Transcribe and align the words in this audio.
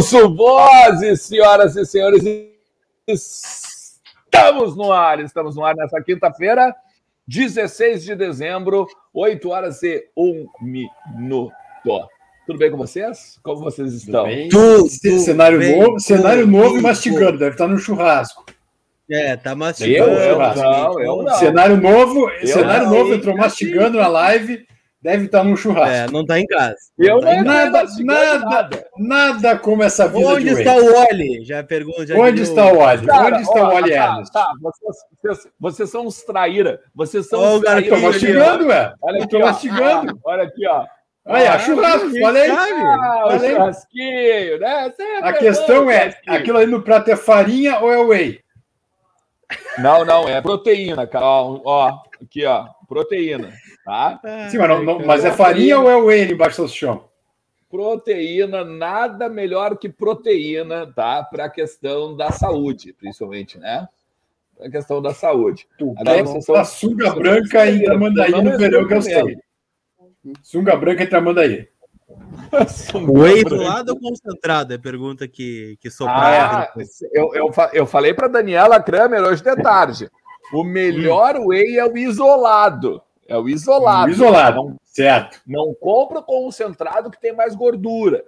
Adelson 0.00 0.34
Vozes, 0.34 1.22
senhoras 1.22 1.76
e 1.76 1.84
senhores. 1.84 2.22
Estamos 3.06 4.74
no 4.74 4.90
ar, 4.90 5.20
estamos 5.20 5.54
no 5.56 5.62
ar 5.62 5.76
nessa 5.76 6.00
quinta-feira, 6.02 6.74
16 7.28 8.04
de 8.04 8.16
dezembro, 8.16 8.86
8 9.12 9.50
horas 9.50 9.82
e 9.82 10.08
1 10.16 10.46
minuto. 10.62 11.52
Tudo 12.46 12.58
bem 12.58 12.70
com 12.70 12.78
vocês? 12.78 13.38
Como 13.42 13.60
vocês 13.60 13.92
estão? 13.92 14.26
Tudo, 14.50 14.88
cenário 14.88 15.58
bem, 15.58 15.78
novo, 15.78 16.00
cenário 16.00 16.46
novo 16.46 16.78
e 16.78 16.80
mastigando, 16.80 17.38
deve 17.38 17.52
estar 17.52 17.68
no 17.68 17.78
churrasco. 17.78 18.46
É, 19.10 19.36
tá 19.36 19.54
mastigando. 19.54 20.12
Eu, 20.12 20.18
eu, 20.18 20.38
não, 20.38 21.00
eu 21.00 21.22
não. 21.24 21.34
Cenário 21.34 21.76
novo, 21.76 22.30
eu 22.30 22.46
cenário 22.46 22.86
não, 22.86 22.94
novo, 22.94 23.14
entrou 23.14 23.36
mastigando 23.36 23.98
na 23.98 24.08
live 24.08 24.66
deve 25.02 25.26
estar 25.26 25.42
num 25.44 25.56
churrasco. 25.56 25.94
É, 25.94 26.10
não 26.10 26.22
está 26.22 26.38
em 26.38 26.46
casa. 26.46 26.76
Eu 26.98 27.20
não 27.20 27.42
nada, 27.42 27.84
nada, 28.00 28.38
nada, 28.38 28.86
nada 28.98 29.58
como 29.58 29.82
essa 29.82 30.06
vida 30.08 30.26
Onde 30.26 30.48
está 30.48 30.76
o 30.76 31.06
Oli? 31.06 31.44
Já 31.44 31.62
pergunta. 31.62 32.06
Já 32.06 32.16
Onde 32.16 32.42
está 32.42 32.66
o 32.66 32.78
Oli? 32.78 33.10
Onde 33.10 33.42
está 33.42 33.68
o 33.68 33.74
Oli 33.74 33.90
tá, 33.90 34.22
tá, 34.32 34.52
vocês, 34.60 34.96
vocês, 35.22 35.52
vocês, 35.58 35.90
são 35.90 36.06
uns 36.06 36.22
traíra. 36.22 36.80
Vocês 36.94 37.28
são 37.28 37.40
oh, 37.40 37.56
uns 37.56 37.60
traíra. 37.60 37.80
Estou 37.80 38.00
mastigando, 38.00 38.66
ué. 38.66 38.94
Olha 39.00 39.24
aqui, 39.24 39.38
mastigando. 39.38 40.20
Olha 40.24 40.42
aqui, 40.44 40.66
ó. 40.66 40.84
Olha, 41.26 41.52
ah, 41.52 41.58
churrasco, 41.58 42.18
falei. 42.18 42.50
Ah, 42.50 43.26
o 43.26 43.38
churrasquinho, 43.38 44.58
né? 44.58 44.92
A 45.22 45.32
questão 45.32 45.90
é, 45.90 46.14
aquilo 46.26 46.58
aí 46.58 46.66
no 46.66 46.82
prato 46.82 47.10
é 47.10 47.16
farinha 47.16 47.78
ou 47.78 47.92
é 47.92 47.98
whey? 47.98 48.40
Não, 49.78 50.04
não, 50.04 50.28
é 50.28 50.40
proteína, 50.40 51.06
cara. 51.06 51.24
Ó, 51.24 51.60
ó 51.64 52.02
aqui, 52.22 52.44
ó, 52.44 52.66
proteína. 52.88 53.52
Tá? 53.84 54.20
Sim, 54.50 54.58
mas, 54.58 54.68
não, 54.68 54.82
não, 54.82 55.06
mas 55.06 55.24
é 55.24 55.32
farinha 55.32 55.78
ou 55.78 55.90
é 55.90 55.96
o 55.96 56.06
whey 56.06 56.30
embaixo 56.30 56.62
do 56.62 56.68
chão? 56.68 57.08
Proteína, 57.70 58.64
nada 58.64 59.28
melhor 59.28 59.78
que 59.78 59.88
proteína, 59.88 60.86
tá? 60.92 61.22
Para 61.22 61.44
a 61.44 61.50
questão 61.50 62.16
da 62.16 62.30
saúde, 62.30 62.92
principalmente, 62.92 63.58
né? 63.58 63.88
Para 64.56 64.66
a 64.66 64.70
questão 64.70 65.00
da 65.00 65.14
saúde. 65.14 65.66
Tu 65.78 65.94
Agora, 65.96 66.24
vocês 66.24 66.44
são, 66.44 66.64
sunga 66.64 67.14
branca 67.14 67.66
em 67.66 67.82
Tramandaí 67.82 68.30
no 68.30 68.58
verão 68.58 68.86
que 68.86 68.94
eu 68.94 69.02
sei. 69.02 69.38
Sunga 70.42 70.76
branca 70.76 71.04
em 71.04 71.08
Tramandaí. 71.08 71.68
Whey 73.08 73.44
lado 73.44 73.90
ou 73.90 74.00
concentrado? 74.00 74.72
É 74.72 74.76
a 74.76 74.80
pergunta 74.80 75.28
que, 75.28 75.78
que 75.80 75.90
sobrava. 75.90 76.62
Ah, 76.62 76.72
eu, 77.12 77.34
eu, 77.34 77.52
eu 77.72 77.86
falei 77.86 78.12
para 78.12 78.28
Daniela 78.28 78.82
Kramer 78.82 79.22
hoje 79.22 79.42
de 79.42 79.56
tarde. 79.56 80.10
O 80.52 80.64
melhor 80.64 81.36
hum. 81.36 81.46
whey 81.46 81.78
é 81.78 81.86
o 81.86 81.96
isolado. 81.96 83.00
É 83.30 83.38
o 83.38 83.48
isolado. 83.48 84.10
O 84.10 84.10
isolado, 84.10 84.56
não, 84.56 84.76
certo. 84.84 85.40
Não 85.46 85.72
compra 85.72 86.20
concentrado 86.20 87.12
que 87.12 87.20
tem 87.20 87.32
mais 87.32 87.54
gordura. 87.54 88.24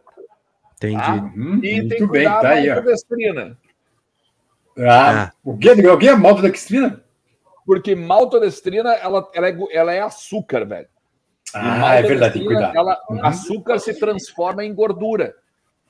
Entendi. 0.77 0.97
Tá? 0.97 1.15
Uhum, 1.15 1.59
e 1.61 1.89
tem 1.89 1.99
que 1.99 2.07
bem, 2.07 2.25
tá 2.25 2.51
aí. 2.51 2.71
Ah, 2.71 2.81
ah. 4.79 5.33
O, 5.45 5.59
que, 5.59 5.73
o 5.73 5.99
que 5.99 6.09
é 6.09 6.15
maltodestrina? 6.15 7.03
Porque 7.67 7.97
maltodestrina, 7.97 8.95
ela, 8.95 9.29
ela, 9.35 9.49
é, 9.49 9.59
ela 9.73 9.93
é 9.93 10.01
açúcar, 10.01 10.65
velho. 10.65 10.87
Ah, 11.53 11.97
é 11.97 12.03
verdade, 12.03 12.35
tem 12.35 12.43
que 12.43 12.49
cuidar. 12.49 12.73
Ela, 12.73 12.97
uhum. 13.11 13.27
Açúcar 13.27 13.81
se 13.81 13.99
transforma 13.99 14.65
em 14.65 14.73
gordura. 14.73 15.35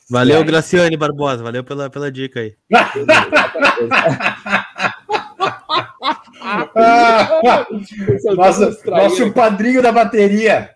Valeu, 0.08 0.42
Graciane 0.42 0.96
Barbosa. 0.96 1.42
Valeu 1.42 1.62
pela, 1.62 1.90
pela 1.90 2.10
dica 2.10 2.40
aí. 2.40 2.56
ah, 6.42 7.66
nossa, 8.34 8.76
nosso 8.86 9.32
padrinho 9.32 9.82
da 9.82 9.92
bateria. 9.92 10.70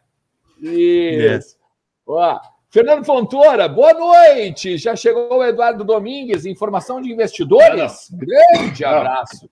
Isso. 0.60 1.56
Ó, 2.06 2.38
Fernando 2.70 3.04
Fontoura, 3.04 3.68
boa 3.68 3.92
noite. 3.92 4.76
Já 4.76 4.94
chegou 4.94 5.38
o 5.38 5.44
Eduardo 5.44 5.84
Domingues, 5.84 6.46
informação 6.46 7.00
de 7.00 7.12
investidores? 7.12 8.10
Grande 8.12 8.84
abraço. 8.84 9.48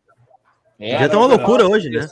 É, 0.78 0.98
Já 0.98 1.08
tá 1.08 1.16
uma 1.16 1.26
loucura 1.26 1.66
hoje, 1.66 1.90
né? 1.90 2.06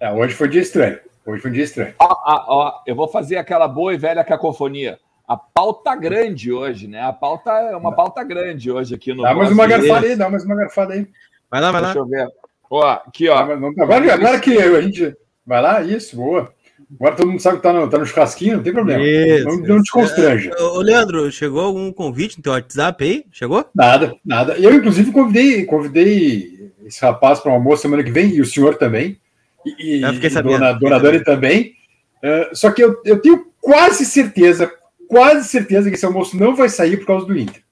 É, 0.00 0.12
hoje 0.12 0.34
foi 0.34 0.48
dia 0.48 0.60
estranho. 0.60 0.98
Hoje 1.26 1.40
foi 1.40 1.50
um 1.50 1.54
dia 1.54 1.64
estranho. 1.64 1.94
Ó, 1.98 2.06
ó, 2.06 2.44
ó, 2.48 2.82
eu 2.86 2.94
vou 2.94 3.08
fazer 3.08 3.36
aquela 3.36 3.66
boa 3.66 3.94
e 3.94 3.96
velha 3.96 4.22
cacofonia. 4.22 4.98
A 5.26 5.36
pauta 5.36 5.96
grande 5.96 6.52
hoje, 6.52 6.86
né? 6.86 7.00
A 7.00 7.12
pauta 7.12 7.50
é 7.50 7.74
uma 7.74 7.94
pauta 7.94 8.22
grande 8.22 8.70
hoje 8.70 8.94
aqui 8.94 9.14
no. 9.14 9.22
Dá 9.22 9.34
mais 9.34 9.50
uma 9.50 9.66
garfada 9.66 10.06
aí, 10.06 10.16
dá 10.16 10.28
mais 10.28 10.44
uma 10.44 10.54
garfada 10.54 10.92
aí. 10.92 11.08
Vai 11.50 11.60
lá, 11.62 11.72
vai 11.72 11.80
lá. 11.80 11.86
Deixa 11.86 11.98
eu 12.00 12.06
ver. 12.06 12.28
Ó, 12.74 12.82
aqui, 13.06 13.28
ó. 13.28 13.38
Agora, 13.38 14.14
agora 14.14 14.40
que 14.40 14.58
a 14.58 14.80
gente. 14.82 15.14
Vai 15.46 15.62
lá, 15.62 15.82
isso, 15.82 16.16
boa. 16.16 16.52
Agora 16.98 17.14
todo 17.14 17.30
mundo 17.30 17.40
sabe 17.40 17.58
que 17.58 17.62
tá 17.62 17.72
no, 17.72 17.88
tá 17.88 17.98
no 17.98 18.06
churrasquinho, 18.06 18.56
não 18.56 18.64
tem 18.64 18.72
problema. 18.72 19.02
Isso, 19.02 19.44
não, 19.44 19.56
não 19.58 19.82
te 19.82 19.92
constrange. 19.92 20.50
É, 20.50 20.62
ô, 20.62 20.80
Leandro, 20.80 21.30
chegou 21.30 21.60
algum 21.60 21.92
convite 21.92 22.36
no 22.36 22.42
teu 22.42 22.52
WhatsApp 22.52 23.04
aí? 23.04 23.24
Chegou? 23.30 23.64
Nada, 23.74 24.16
nada. 24.24 24.54
Eu, 24.58 24.74
inclusive, 24.74 25.12
convidei, 25.12 25.64
convidei 25.64 26.72
esse 26.84 27.00
rapaz 27.00 27.38
para 27.38 27.52
um 27.52 27.54
almoço 27.54 27.82
semana 27.82 28.02
que 28.02 28.10
vem, 28.10 28.30
e 28.30 28.40
o 28.40 28.46
senhor 28.46 28.74
também. 28.74 29.18
E, 29.64 30.02
eu 30.02 30.14
fiquei 30.14 30.30
sabendo. 30.30 30.58
Dona, 30.58 30.72
dona 30.72 30.98
Dani 30.98 31.20
também. 31.22 31.74
Uh, 32.22 32.56
só 32.56 32.72
que 32.72 32.82
eu, 32.82 33.00
eu 33.04 33.20
tenho 33.20 33.46
quase 33.60 34.04
certeza, 34.04 34.70
quase 35.06 35.48
certeza 35.48 35.88
que 35.88 35.96
esse 35.96 36.06
almoço 36.06 36.36
não 36.36 36.56
vai 36.56 36.68
sair 36.68 36.96
por 36.96 37.06
causa 37.06 37.26
do 37.26 37.38
Inter. 37.38 37.62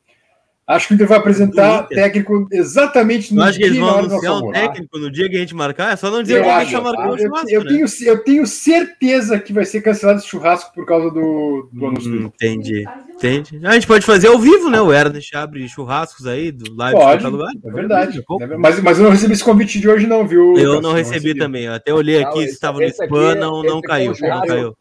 Acho 0.65 0.87
que 0.87 0.93
o 0.93 0.97
Inter 0.97 1.09
vai 1.09 1.19
apresentar 1.19 1.89
técnico 1.89 2.47
exatamente 2.53 3.35
no 3.35 3.43
acho 3.43 3.59
dia 3.59 3.67
que 3.67 3.73
eles 3.73 3.81
vão 3.81 3.99
anunciar 3.99 4.35
um 4.35 4.53
técnico 4.53 4.97
no 4.97 5.11
dia 5.11 5.29
que 5.29 5.37
a 5.37 5.41
gente 5.41 5.55
marcar. 5.57 5.93
É 5.93 5.97
só 5.97 6.09
não 6.09 6.23
dizer 6.23 6.39
eu 6.39 6.45
que 6.45 6.49
a 6.51 6.65
gente 6.65 6.81
marcou 6.81 7.15
o 7.15 7.19
churrasco. 7.19 7.51
Eu, 7.51 7.65
né? 7.65 7.71
tenho, 7.71 7.87
eu 8.07 8.25
tenho 8.25 8.47
certeza 8.47 9.41
que 9.41 9.53
vai 9.53 9.65
ser 9.65 9.83
cancelado 9.83 10.21
esse 10.21 10.29
churrasco 10.29 10.73
por 10.73 10.87
causa 10.87 11.11
do, 11.11 11.69
do 11.73 11.87
anúncio. 11.87 12.13
Hum, 12.13 12.27
entendi. 12.27 12.85
Entendi. 13.17 13.61
A 13.65 13.73
gente 13.75 13.89
pode 13.89 14.07
fazer 14.07 14.29
ao 14.29 14.39
vivo, 14.39 14.71
né? 14.71 14.81
O 14.81 14.93
Ernest 14.93 15.35
abre 15.37 15.69
churrascos 15.69 16.27
aí 16.27 16.53
do 16.53 16.73
live 16.77 16.99
pode, 16.99 17.27
lugar. 17.27 17.53
É 17.65 17.71
verdade. 17.71 18.25
Mas, 18.57 18.81
mas 18.81 18.99
eu 18.99 19.05
não 19.05 19.11
recebi 19.11 19.33
esse 19.33 19.45
convite 19.45 19.81
de 19.81 19.89
hoje, 19.89 20.07
não, 20.07 20.27
viu? 20.27 20.57
Eu 20.57 20.81
não 20.81 20.93
recebi, 20.93 21.35
também. 21.35 21.65
Eu 21.65 21.75
até 21.75 21.93
olhei 21.93 22.23
aqui 22.23 22.47
se 22.47 22.53
estava 22.53 22.79
no 22.79 22.85
spam, 22.85 23.35
não, 23.35 23.63
não 23.65 23.81
caiu. 23.81 24.13
Não 24.21 24.47
caiu. 24.47 24.77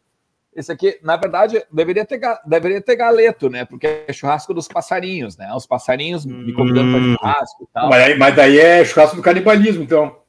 Esse 0.54 0.70
aqui, 0.70 0.98
na 1.02 1.16
verdade, 1.16 1.64
deveria 1.72 2.04
ter, 2.04 2.20
deveria 2.46 2.80
ter 2.80 2.94
galeto, 2.94 3.48
né? 3.48 3.64
Porque 3.64 4.04
é 4.06 4.12
churrasco 4.12 4.52
dos 4.52 4.68
passarinhos, 4.68 5.36
né? 5.36 5.50
Os 5.54 5.66
passarinhos 5.66 6.26
me 6.26 6.52
convidando 6.52 6.88
hum. 6.88 7.16
para 7.16 7.32
churrasco 7.32 7.62
e 7.64 7.66
tal. 7.72 7.88
Mas, 7.88 8.18
mas 8.18 8.36
daí 8.36 8.58
é 8.58 8.84
churrasco 8.84 9.16
do 9.16 9.22
canibalismo, 9.22 9.82
então. 9.82 10.22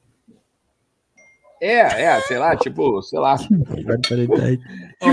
É, 1.62 2.04
é, 2.04 2.22
sei 2.22 2.38
lá, 2.38 2.58
tipo, 2.58 3.02
sei 3.02 3.20
lá. 3.20 3.38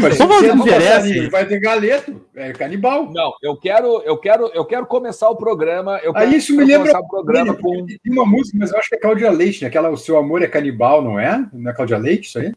mas 0.00 1.04
se 1.04 1.28
vai 1.28 1.46
ter 1.46 1.60
galeto, 1.60 2.26
é 2.34 2.52
canibal. 2.52 3.08
Não, 3.12 3.32
eu 3.40 3.56
quero, 3.56 4.02
eu 4.02 4.16
quero, 4.18 4.50
eu 4.52 4.64
quero 4.64 4.84
começar 4.84 5.30
o 5.30 5.36
programa. 5.36 5.98
Eu 6.02 6.12
Aí 6.16 6.36
isso 6.36 6.56
me 6.56 6.64
lembra 6.64 6.98
o 6.98 7.08
programa 7.08 7.54
com 7.54 7.86
uma 8.04 8.26
música, 8.26 8.58
mas 8.58 8.72
eu 8.72 8.78
acho 8.78 8.88
que 8.88 8.96
é 8.96 8.98
Cláudia 8.98 9.30
Leite, 9.30 9.62
né? 9.62 9.68
Aquela 9.68 9.90
O 9.90 9.96
Seu 9.96 10.16
Amor 10.16 10.42
é 10.42 10.48
Canibal, 10.48 11.00
não 11.02 11.20
é? 11.20 11.48
Não 11.52 11.70
é 11.70 11.74
Cláudia 11.74 11.98
Leite, 11.98 12.26
isso 12.26 12.40
aí? 12.40 12.52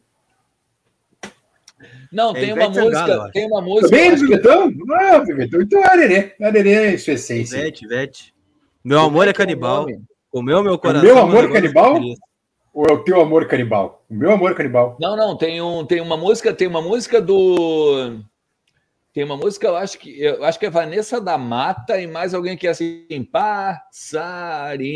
Não, 2.14 2.30
é 2.32 2.40
tem 2.40 2.54
uma 2.54 2.70
música. 2.70 3.32
tem 3.34 3.48
uma 3.48 3.62
música. 3.62 3.90
Também 3.90 4.08
é 4.08 4.16
do 4.16 4.22
Pivetão? 4.22 4.72
Não 4.72 5.00
é 5.00 5.26
Pivetão. 5.26 5.62
Então 5.62 5.80
é 5.82 5.88
Arerê. 5.88 6.36
Arerê 6.40 6.94
é 6.94 6.98
sua 6.98 7.14
essência. 7.14 7.58
Ivete, 7.58 7.86
Ivete. 7.86 8.34
Meu 8.84 9.00
amor 9.00 9.28
é 9.28 9.34
canibal. 9.34 9.88
O 10.32 10.42
meu, 10.42 10.64
meu 10.64 10.78
coração. 10.78 11.02
O 11.02 11.14
meu 11.14 11.18
amor 11.18 11.46
é 11.46 11.52
canibal? 11.52 12.00
Ou 12.74 12.86
é 12.88 12.94
o 12.94 13.04
teu 13.04 13.20
amor 13.20 13.48
canibal? 13.48 14.04
O 14.10 14.14
meu 14.14 14.32
amor 14.32 14.52
é 14.52 14.56
canibal. 14.56 14.98
Não, 15.00 15.16
não, 15.16 15.38
tem, 15.38 15.62
um, 15.62 15.86
tem 15.86 16.02
uma 16.02 16.18
música, 16.18 16.54
tem 16.54 16.68
uma 16.68 16.82
música 16.82 17.20
do. 17.20 18.20
Tem 19.14 19.24
uma 19.24 19.38
música, 19.38 19.68
eu 19.68 19.76
acho 19.76 20.00
que 20.00 20.20
eu 20.20 20.44
acho 20.44 20.58
que 20.58 20.66
é 20.66 20.72
Vanessa 20.72 21.22
da 21.22 21.38
Mata 21.38 22.02
e 22.02 22.08
mais 22.08 22.34
alguém 22.34 22.58
que 22.58 22.66
é 22.66 22.72
assim, 22.72 23.06
passarinho. 23.32 24.96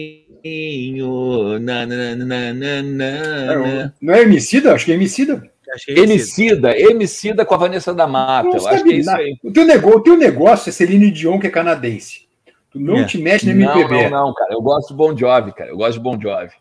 Na, 1.59 1.85
na, 1.85 2.15
na, 2.15 2.53
na, 2.53 2.81
na, 2.81 3.05
é, 3.05 3.91
não 4.01 4.13
é 4.15 4.23
Emicida? 4.23 4.73
Acho 4.73 4.85
que 4.85 4.91
é 4.91 4.95
Emicida. 4.95 5.47
É 5.87 5.99
Emicida, 5.99 6.77
Emicida 6.77 7.45
com 7.45 7.53
a 7.53 7.57
Vanessa 7.57 7.93
da 7.93 8.07
Mata. 8.07 8.47
eu 8.47 8.67
acho 8.67 8.83
que 8.83 8.93
é 8.93 8.95
isso 8.97 9.11
aí. 9.11 9.37
O 9.43 9.51
teu, 9.51 9.65
negócio, 9.65 9.97
o 9.99 10.03
teu 10.03 10.17
negócio 10.17 10.69
é 10.69 10.71
Celine 10.71 11.11
Dion, 11.11 11.39
que 11.39 11.47
é 11.47 11.49
canadense. 11.49 12.27
Tu 12.71 12.79
não 12.79 12.97
é. 12.97 13.05
te 13.05 13.17
mexe 13.17 13.45
no 13.45 13.51
MPB. 13.51 14.03
Não, 14.03 14.09
não, 14.09 14.27
não, 14.27 14.33
cara. 14.33 14.53
Eu 14.53 14.61
gosto 14.61 14.89
de 14.89 14.95
Bon 14.95 15.17
Jovi, 15.17 15.51
cara. 15.53 15.69
Eu 15.69 15.77
gosto 15.77 15.93
de 15.93 15.99
Bon 15.99 16.19
Jovi. 16.19 16.53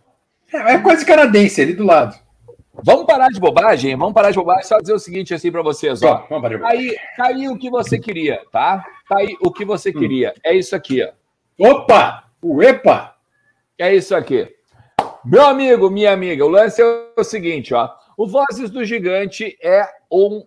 É, 0.52 0.74
é 0.74 0.78
quase 0.78 1.04
canadense 1.04 1.60
ali 1.60 1.74
do 1.74 1.84
lado. 1.84 2.16
Vamos 2.84 3.06
parar 3.06 3.28
de 3.28 3.40
bobagem? 3.40 3.96
Vamos 3.96 4.14
parar 4.14 4.30
de 4.30 4.36
bobagem. 4.36 4.64
Só 4.64 4.78
dizer 4.78 4.92
o 4.92 4.98
seguinte 4.98 5.34
assim 5.34 5.50
para 5.50 5.62
vocês, 5.62 6.02
ó. 6.02 6.26
Vamos 6.28 6.50
bobagem. 6.50 6.60
Aí, 6.64 6.96
tá 7.16 7.26
aí 7.26 7.48
o 7.48 7.56
que 7.56 7.70
você 7.70 7.98
queria, 7.98 8.40
tá? 8.52 8.84
Tá 9.08 9.18
aí 9.18 9.36
o 9.40 9.50
que 9.50 9.64
você 9.64 9.90
hum. 9.90 9.98
queria. 9.98 10.34
É 10.44 10.54
isso 10.54 10.76
aqui, 10.76 11.02
ó. 11.02 11.70
Opa! 11.70 12.24
Uepa! 12.42 13.14
É 13.78 13.94
isso 13.94 14.14
aqui. 14.14 14.48
Meu 15.24 15.44
amigo, 15.44 15.90
minha 15.90 16.12
amiga, 16.12 16.44
o 16.44 16.48
lance 16.48 16.80
é 16.80 16.84
o 17.16 17.24
seguinte, 17.24 17.74
ó. 17.74 17.90
O 18.16 18.26
Vozes 18.26 18.70
do 18.70 18.84
Gigante 18.84 19.56
é 19.62 19.86
um 20.10 20.46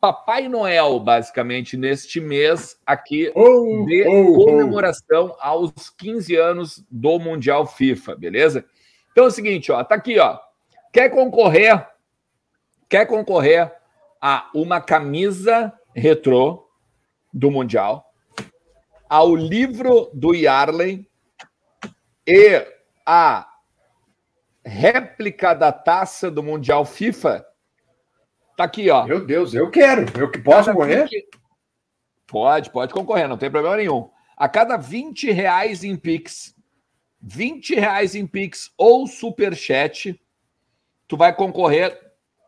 Papai 0.00 0.48
Noel, 0.48 1.00
basicamente, 1.00 1.76
neste 1.76 2.20
mês 2.20 2.78
aqui 2.86 3.32
oh, 3.34 3.84
de 3.84 4.06
oh, 4.06 4.32
oh. 4.32 4.44
comemoração 4.44 5.34
oh. 5.36 5.36
aos 5.40 5.90
15 5.90 6.36
anos 6.36 6.84
do 6.90 7.18
Mundial 7.18 7.66
FIFA, 7.66 8.14
beleza? 8.14 8.64
Então 9.10 9.24
é 9.24 9.26
o 9.26 9.32
seguinte, 9.32 9.72
ó, 9.72 9.82
tá 9.82 9.96
aqui, 9.96 10.18
ó. 10.18 10.38
Quer 10.92 11.08
concorrer? 11.08 11.84
Quer 12.88 13.06
concorrer 13.06 13.72
a 14.20 14.48
uma 14.54 14.80
camisa 14.80 15.72
retrô 15.94 16.68
do 17.34 17.50
Mundial? 17.50 18.08
ao 19.08 19.34
livro 19.34 20.10
do 20.12 20.34
Yarley 20.34 21.08
e 22.26 22.66
a 23.06 23.48
réplica 24.68 25.54
da 25.54 25.72
taça 25.72 26.30
do 26.30 26.42
Mundial 26.42 26.84
FIFA, 26.84 27.44
tá 28.56 28.64
aqui, 28.64 28.90
ó. 28.90 29.04
Meu 29.06 29.24
Deus, 29.24 29.54
eu 29.54 29.70
quero. 29.70 30.06
Eu 30.18 30.30
que 30.30 30.38
posso 30.38 30.72
correr? 30.72 31.08
Pode, 32.26 32.70
pode 32.70 32.92
concorrer, 32.92 33.26
não 33.26 33.38
tem 33.38 33.50
problema 33.50 33.76
nenhum. 33.76 34.10
A 34.36 34.48
cada 34.48 34.76
20 34.76 35.30
reais 35.30 35.82
em 35.82 35.96
Pix, 35.96 36.54
20 37.20 37.74
reais 37.74 38.14
em 38.14 38.26
Pix 38.26 38.70
ou 38.76 39.06
Superchat, 39.06 40.20
tu 41.08 41.16
vai 41.16 41.34
concorrer 41.34 41.98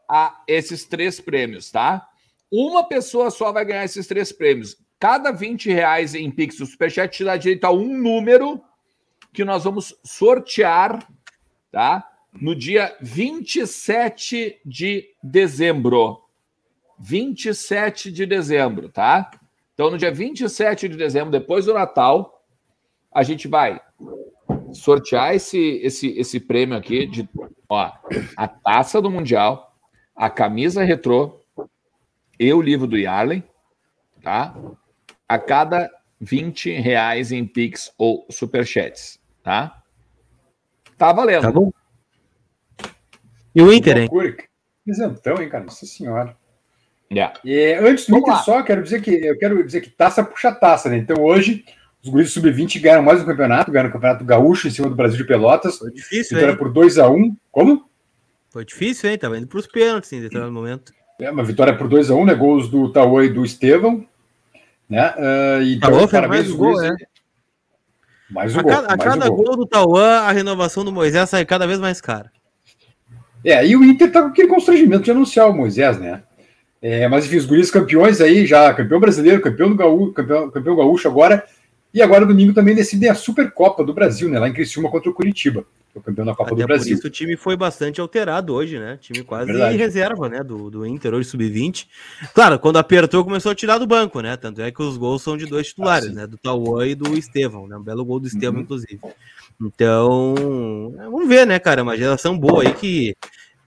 a 0.08 0.42
esses 0.46 0.84
três 0.84 1.18
prêmios, 1.20 1.70
tá? 1.70 2.06
Uma 2.52 2.86
pessoa 2.86 3.30
só 3.30 3.50
vai 3.50 3.64
ganhar 3.64 3.84
esses 3.84 4.06
três 4.06 4.30
prêmios. 4.30 4.76
Cada 4.98 5.32
20 5.32 5.70
reais 5.70 6.14
em 6.14 6.30
Pix 6.30 6.60
ou 6.60 6.66
Superchat 6.66 7.16
te 7.16 7.24
dá 7.24 7.36
direito 7.36 7.64
a 7.64 7.72
um 7.72 7.96
número 7.96 8.62
que 9.32 9.44
nós 9.44 9.64
vamos 9.64 9.94
sortear, 10.04 11.06
tá? 11.70 12.09
No 12.32 12.54
dia 12.54 12.96
27 13.00 14.60
de 14.64 15.08
dezembro. 15.22 16.22
27 16.98 18.12
de 18.12 18.26
dezembro, 18.26 18.88
tá? 18.88 19.30
Então, 19.72 19.90
no 19.90 19.96
dia 19.96 20.12
27 20.12 20.88
de 20.88 20.96
dezembro, 20.96 21.30
depois 21.30 21.64
do 21.64 21.72
Natal, 21.72 22.44
a 23.10 23.22
gente 23.22 23.48
vai 23.48 23.80
sortear 24.72 25.34
esse, 25.34 25.80
esse, 25.82 26.08
esse 26.18 26.38
prêmio 26.38 26.76
aqui 26.76 27.06
de 27.06 27.28
ó, 27.68 27.90
a 28.36 28.46
taça 28.46 29.00
do 29.00 29.10
Mundial, 29.10 29.74
a 30.14 30.28
camisa 30.28 30.84
retrô 30.84 31.40
e 32.38 32.52
o 32.52 32.60
livro 32.60 32.86
do 32.86 32.98
Yarley, 32.98 33.42
tá? 34.22 34.54
A 35.28 35.38
cada 35.38 35.90
20 36.20 36.72
reais 36.72 37.32
em 37.32 37.46
Pix 37.46 37.92
ou 37.96 38.26
Superchats, 38.30 39.18
tá? 39.42 39.82
Tá 40.98 41.12
valendo. 41.12 41.42
Tá 41.42 41.52
bom. 41.52 41.72
E 43.54 43.62
o 43.62 43.72
Inter, 43.72 43.98
hein? 43.98 44.08
Isentão, 44.86 45.40
hein, 45.40 45.48
cara? 45.48 45.64
Nossa 45.64 45.86
senhora. 45.86 46.36
Yeah. 47.12 47.38
E 47.44 47.74
antes 47.74 48.06
do 48.06 48.12
Vamos 48.12 48.28
Inter 48.28 48.34
lá. 48.34 48.42
só, 48.42 48.62
quero 48.62 48.82
dizer 48.82 49.02
que 49.02 49.10
eu 49.10 49.36
quero 49.36 49.64
dizer 49.64 49.80
que 49.80 49.90
taça 49.90 50.22
puxa 50.22 50.52
taça, 50.52 50.88
né? 50.88 50.96
Então 50.96 51.22
hoje 51.22 51.64
os 52.02 52.08
guris 52.08 52.32
sub-20 52.32 52.80
ganharam 52.80 53.02
mais 53.02 53.20
um 53.20 53.26
campeonato, 53.26 53.70
ganharam 53.70 53.90
o 53.90 53.92
campeonato 53.92 54.24
gaúcho 54.24 54.68
em 54.68 54.70
cima 54.70 54.88
do 54.88 54.94
Brasil 54.94 55.18
de 55.18 55.24
Pelotas. 55.24 55.78
Foi 55.78 55.90
difícil, 55.90 56.36
vitória 56.36 56.56
por 56.56 56.72
2 56.72 56.98
a 56.98 57.08
1 57.10 57.14
um. 57.14 57.36
Como? 57.50 57.84
Foi 58.48 58.64
difícil, 58.64 59.10
hein? 59.10 59.18
Tava 59.18 59.36
indo 59.36 59.46
para 59.46 59.58
os 59.58 59.66
pênaltis 59.66 60.12
em 60.12 60.20
determinado 60.20 60.52
momento. 60.52 60.92
É, 61.20 61.30
uma 61.30 61.44
vitória 61.44 61.76
por 61.76 61.88
2 61.88 62.10
a 62.10 62.14
1 62.14 62.20
um, 62.20 62.24
né? 62.24 62.34
Gols 62.34 62.68
do 62.68 62.90
Tauã 62.92 63.24
e 63.24 63.28
do 63.28 63.44
Estevão. 63.44 64.06
Né? 64.88 65.08
Uh, 65.10 65.62
então, 65.62 65.90
Tauã 65.90 66.08
parabéns 66.08 66.46
mais 66.46 66.56
gol, 66.56 66.82
é. 66.82 66.90
Mais 68.30 68.56
um 68.56 68.60
a 68.60 68.62
gol. 68.62 68.72
Cada, 68.72 68.86
a 68.86 68.96
cada 68.96 69.26
um 69.26 69.36
gol. 69.36 69.44
gol 69.44 69.56
do 69.56 69.66
Tauã, 69.66 70.20
a 70.20 70.32
renovação 70.32 70.84
do 70.84 70.92
Moisés 70.92 71.28
sai 71.28 71.44
cada 71.44 71.66
vez 71.66 71.78
mais 71.78 72.00
cara. 72.00 72.32
É, 73.44 73.66
e 73.66 73.76
o 73.76 73.84
Inter 73.84 74.10
tá 74.10 74.22
com 74.22 74.28
aquele 74.28 74.48
constrangimento 74.48 75.04
de 75.04 75.10
anunciar 75.10 75.48
o 75.48 75.54
Moisés, 75.54 75.98
né? 75.98 76.22
É, 76.82 77.06
mas 77.08 77.26
enfim, 77.26 77.36
os 77.36 77.46
guris 77.46 77.70
campeões 77.70 78.20
aí, 78.20 78.46
já 78.46 78.72
campeão 78.72 79.00
brasileiro, 79.00 79.40
campeão 79.40 79.68
do 79.68 79.76
gaúcho, 79.76 80.12
campeão, 80.12 80.50
campeão 80.50 80.76
gaúcho 80.76 81.08
agora, 81.08 81.44
e 81.92 82.00
agora 82.00 82.24
domingo 82.24 82.54
também 82.54 82.74
decidem 82.74 83.10
a 83.10 83.14
Supercopa 83.14 83.84
do 83.84 83.92
Brasil, 83.92 84.28
né? 84.28 84.38
Lá 84.38 84.48
em 84.48 84.52
Criciúma 84.52 84.90
contra 84.90 85.10
o 85.10 85.14
Curitiba, 85.14 85.64
é 86.00 86.02
o 86.02 86.04
campeão 86.04 86.24
da 86.26 86.34
Copa 86.34 86.52
Até 86.52 86.62
do 86.62 86.66
Brasil. 86.66 86.96
Por 86.96 86.98
isso 86.98 87.06
o 87.06 87.10
time 87.10 87.36
foi 87.36 87.56
bastante 87.56 88.00
alterado 88.00 88.54
hoje, 88.54 88.78
né? 88.78 88.98
Time 89.00 89.22
quase 89.22 89.52
Verdade. 89.52 89.76
reserva, 89.76 90.28
né? 90.28 90.42
Do, 90.42 90.70
do 90.70 90.86
Inter 90.86 91.14
hoje 91.14 91.28
sub-20. 91.28 91.86
Claro, 92.34 92.58
quando 92.58 92.78
apertou 92.78 93.24
começou 93.24 93.52
a 93.52 93.54
tirar 93.54 93.78
do 93.78 93.86
banco, 93.86 94.20
né? 94.20 94.36
Tanto 94.36 94.60
é 94.62 94.70
que 94.70 94.82
os 94.82 94.96
gols 94.96 95.22
são 95.22 95.36
de 95.36 95.46
dois 95.46 95.68
titulares, 95.68 96.10
ah, 96.10 96.12
né? 96.12 96.26
Do 96.26 96.36
Tauan 96.36 96.86
e 96.86 96.94
do 96.94 97.16
Estevão, 97.16 97.66
né? 97.66 97.76
Um 97.76 97.82
belo 97.82 98.04
gol 98.04 98.18
do 98.18 98.26
Estevão, 98.26 98.56
uhum. 98.56 98.62
inclusive. 98.62 99.00
Então, 99.60 100.34
vamos 100.96 101.28
ver, 101.28 101.46
né, 101.46 101.58
cara? 101.58 101.82
Uma 101.82 101.96
geração 101.96 102.38
boa 102.38 102.62
aí 102.62 102.72
que 102.72 103.14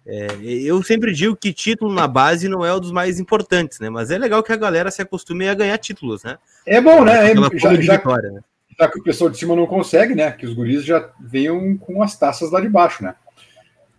é, 0.05 0.27
eu 0.41 0.83
sempre 0.83 1.13
digo 1.13 1.35
que 1.35 1.53
título 1.53 1.93
na 1.93 2.07
base 2.07 2.49
não 2.49 2.65
é 2.65 2.75
um 2.75 2.79
dos 2.79 2.91
mais 2.91 3.19
importantes, 3.19 3.79
né? 3.79 3.89
Mas 3.89 4.11
é 4.11 4.17
legal 4.17 4.43
que 4.43 4.51
a 4.51 4.57
galera 4.57 4.91
se 4.91 5.01
acostume 5.01 5.47
a 5.47 5.53
ganhar 5.53 5.77
títulos, 5.77 6.23
né? 6.23 6.37
É 6.65 6.81
bom, 6.81 7.05
né? 7.05 7.31
É, 7.31 7.35
já, 7.57 7.75
já, 7.75 7.97
vitória, 7.97 8.31
né? 8.31 8.41
Já, 8.77 8.87
que 8.87 8.99
o 8.99 9.03
pessoal 9.03 9.29
de 9.29 9.37
cima 9.37 9.55
não 9.55 9.65
consegue, 9.65 10.15
né? 10.15 10.31
Que 10.31 10.45
os 10.45 10.53
guris 10.53 10.83
já 10.83 11.09
venham 11.19 11.77
com 11.77 12.01
as 12.01 12.17
taças 12.17 12.51
lá 12.51 12.59
de 12.59 12.69
baixo, 12.69 13.03
né? 13.03 13.15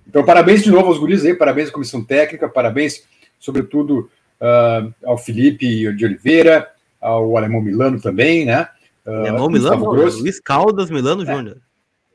Então, 0.06 0.24
parabéns 0.24 0.62
de 0.62 0.70
novo 0.70 0.88
aos 0.88 0.98
guris 0.98 1.24
aí, 1.24 1.34
parabéns 1.34 1.68
à 1.68 1.72
comissão 1.72 2.04
técnica, 2.04 2.48
parabéns, 2.48 3.04
sobretudo, 3.38 4.10
uh, 4.40 4.94
ao 5.04 5.16
Felipe 5.16 5.92
de 5.94 6.04
Oliveira, 6.04 6.70
ao 7.00 7.36
Alemão 7.36 7.60
Milano 7.60 8.00
também, 8.00 8.44
né? 8.44 8.68
Uh, 9.06 9.10
Alemão 9.10 9.48
Milano, 9.48 9.92
Luiz 9.92 10.40
Caldas 10.40 10.90
Milano 10.90 11.22
é. 11.22 11.26
Júnior. 11.26 11.56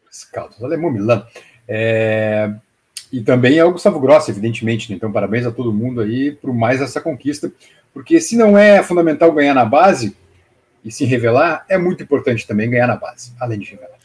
Luiz 0.04 0.24
Caldas, 0.26 0.64
Alemão 0.64 0.92
Milano. 0.92 1.26
É, 1.68 2.52
e 3.12 3.22
também 3.22 3.58
é 3.58 3.66
o 3.66 3.72
Gustavo 3.72 4.00
Grossi, 4.00 4.32
evidentemente. 4.32 4.90
Né? 4.90 4.96
Então, 4.96 5.12
parabéns 5.12 5.46
a 5.46 5.52
todo 5.52 5.74
mundo 5.74 6.02
aí 6.02 6.32
por 6.32 6.54
mais 6.54 6.82
essa 6.82 7.00
conquista, 7.02 7.52
porque 7.94 8.20
se 8.20 8.36
não 8.36 8.58
é 8.58 8.82
fundamental 8.84 9.32
ganhar 9.32 9.54
na 9.54 9.66
base 9.66 10.16
e 10.84 10.92
se 10.92 11.06
revelar, 11.06 11.66
é 11.68 11.78
muito 11.78 12.04
importante 12.04 12.48
também 12.48 12.70
ganhar 12.70 12.88
na 12.88 12.96
base, 12.96 13.34
além 13.40 13.60
de 13.60 13.72
revelar. 13.72 13.98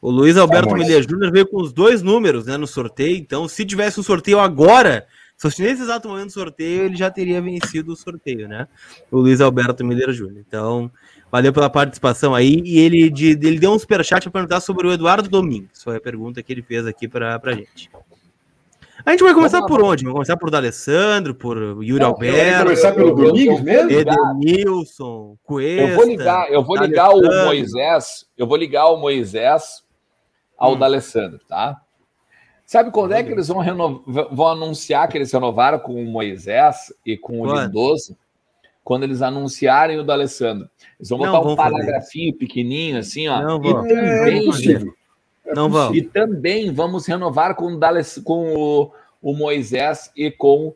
O 0.00 0.10
Luiz 0.10 0.36
Alberto 0.36 0.74
Milha 0.74 1.02
Júnior 1.02 1.32
veio 1.32 1.46
com 1.46 1.60
os 1.60 1.72
dois 1.72 2.02
números 2.02 2.46
né, 2.46 2.56
no 2.56 2.66
sorteio, 2.66 3.16
então 3.16 3.48
se 3.48 3.64
tivesse 3.64 3.98
um 3.98 4.02
sorteio 4.02 4.38
agora, 4.38 5.06
se 5.36 5.62
nesse 5.62 5.82
exato 5.82 6.08
momento 6.08 6.26
do 6.26 6.32
sorteio, 6.32 6.84
ele 6.84 6.96
já 6.96 7.10
teria 7.10 7.42
vencido 7.42 7.92
o 7.92 7.96
sorteio, 7.96 8.48
né? 8.48 8.66
O 9.10 9.18
Luiz 9.18 9.40
Alberto 9.40 9.84
Milha 9.84 10.10
Júnior. 10.10 10.42
Então, 10.46 10.90
valeu 11.30 11.52
pela 11.52 11.68
participação 11.68 12.34
aí. 12.34 12.62
E 12.64 12.78
ele, 12.78 13.10
de, 13.10 13.30
ele 13.30 13.58
deu 13.58 13.70
um 13.70 13.78
superchat 13.78 14.22
para 14.22 14.32
perguntar 14.32 14.60
sobre 14.60 14.86
o 14.86 14.92
Eduardo 14.92 15.28
Domingues. 15.28 15.82
Foi 15.82 15.96
a 15.96 16.00
pergunta 16.00 16.42
que 16.42 16.52
ele 16.52 16.62
fez 16.62 16.86
aqui 16.86 17.06
para 17.06 17.38
a 17.42 17.52
gente. 17.52 17.90
A 19.06 19.12
gente 19.12 19.22
vai 19.22 19.32
começar 19.32 19.62
por 19.62 19.80
onde? 19.80 20.02
Vai 20.02 20.12
começar 20.12 20.36
por 20.36 20.50
D'Alessandro, 20.50 21.32
por 21.32 21.56
Yuri 21.80 22.00
não, 22.00 22.08
Alberto. 22.08 22.36
Vai 22.36 22.62
começar 22.64 22.92
pelo 22.92 23.14
Domingos 23.14 23.60
mesmo? 23.60 23.88
Edenilson, 23.88 25.36
Cuesta. 25.44 25.82
Eu 25.82 25.94
vou 25.94 26.04
ligar, 26.04 26.52
eu 26.52 26.64
vou 26.64 26.76
ligar 26.76 27.10
o 27.10 27.22
Moisés, 27.44 28.26
eu 28.36 28.48
vou 28.48 28.56
ligar 28.56 28.86
o 28.86 28.96
Moisés 28.96 29.84
ao 30.58 30.72
hum. 30.72 30.78
D'Alessandro, 30.80 31.38
tá? 31.46 31.80
Sabe 32.64 32.90
quando 32.90 33.12
é 33.12 33.22
que 33.22 33.30
eles 33.30 33.46
vão, 33.46 33.58
renovar, 33.58 34.26
vão 34.32 34.48
anunciar 34.48 35.06
que 35.06 35.16
eles 35.16 35.30
renovaram 35.30 35.78
com 35.78 35.94
o 35.94 36.04
Moisés 36.04 36.92
e 37.06 37.16
com 37.16 37.42
o 37.42 37.46
Lindoso? 37.46 38.16
Quando 38.82 39.04
eles 39.04 39.22
anunciarem 39.22 40.00
o 40.00 40.04
D'Alessandro. 40.04 40.68
Eles 40.98 41.10
vão 41.10 41.18
botar 41.18 41.32
não, 41.32 41.52
um 41.52 41.56
paragrafinho 41.56 42.32
fazer. 42.32 42.38
pequenininho 42.38 42.98
assim, 42.98 43.28
ó. 43.28 43.40
Não, 43.40 43.60
vão. 43.60 43.86
É, 43.86 43.92
é. 43.92 44.34
É 44.34 44.84
não. 45.54 45.94
E 45.94 46.02
também 46.02 46.72
vamos 46.72 47.06
renovar 47.06 47.54
com, 47.54 47.78
com 48.24 48.54
o, 48.54 48.92
o, 49.22 49.34
Moisés 49.34 50.10
e 50.16 50.30
com 50.30 50.74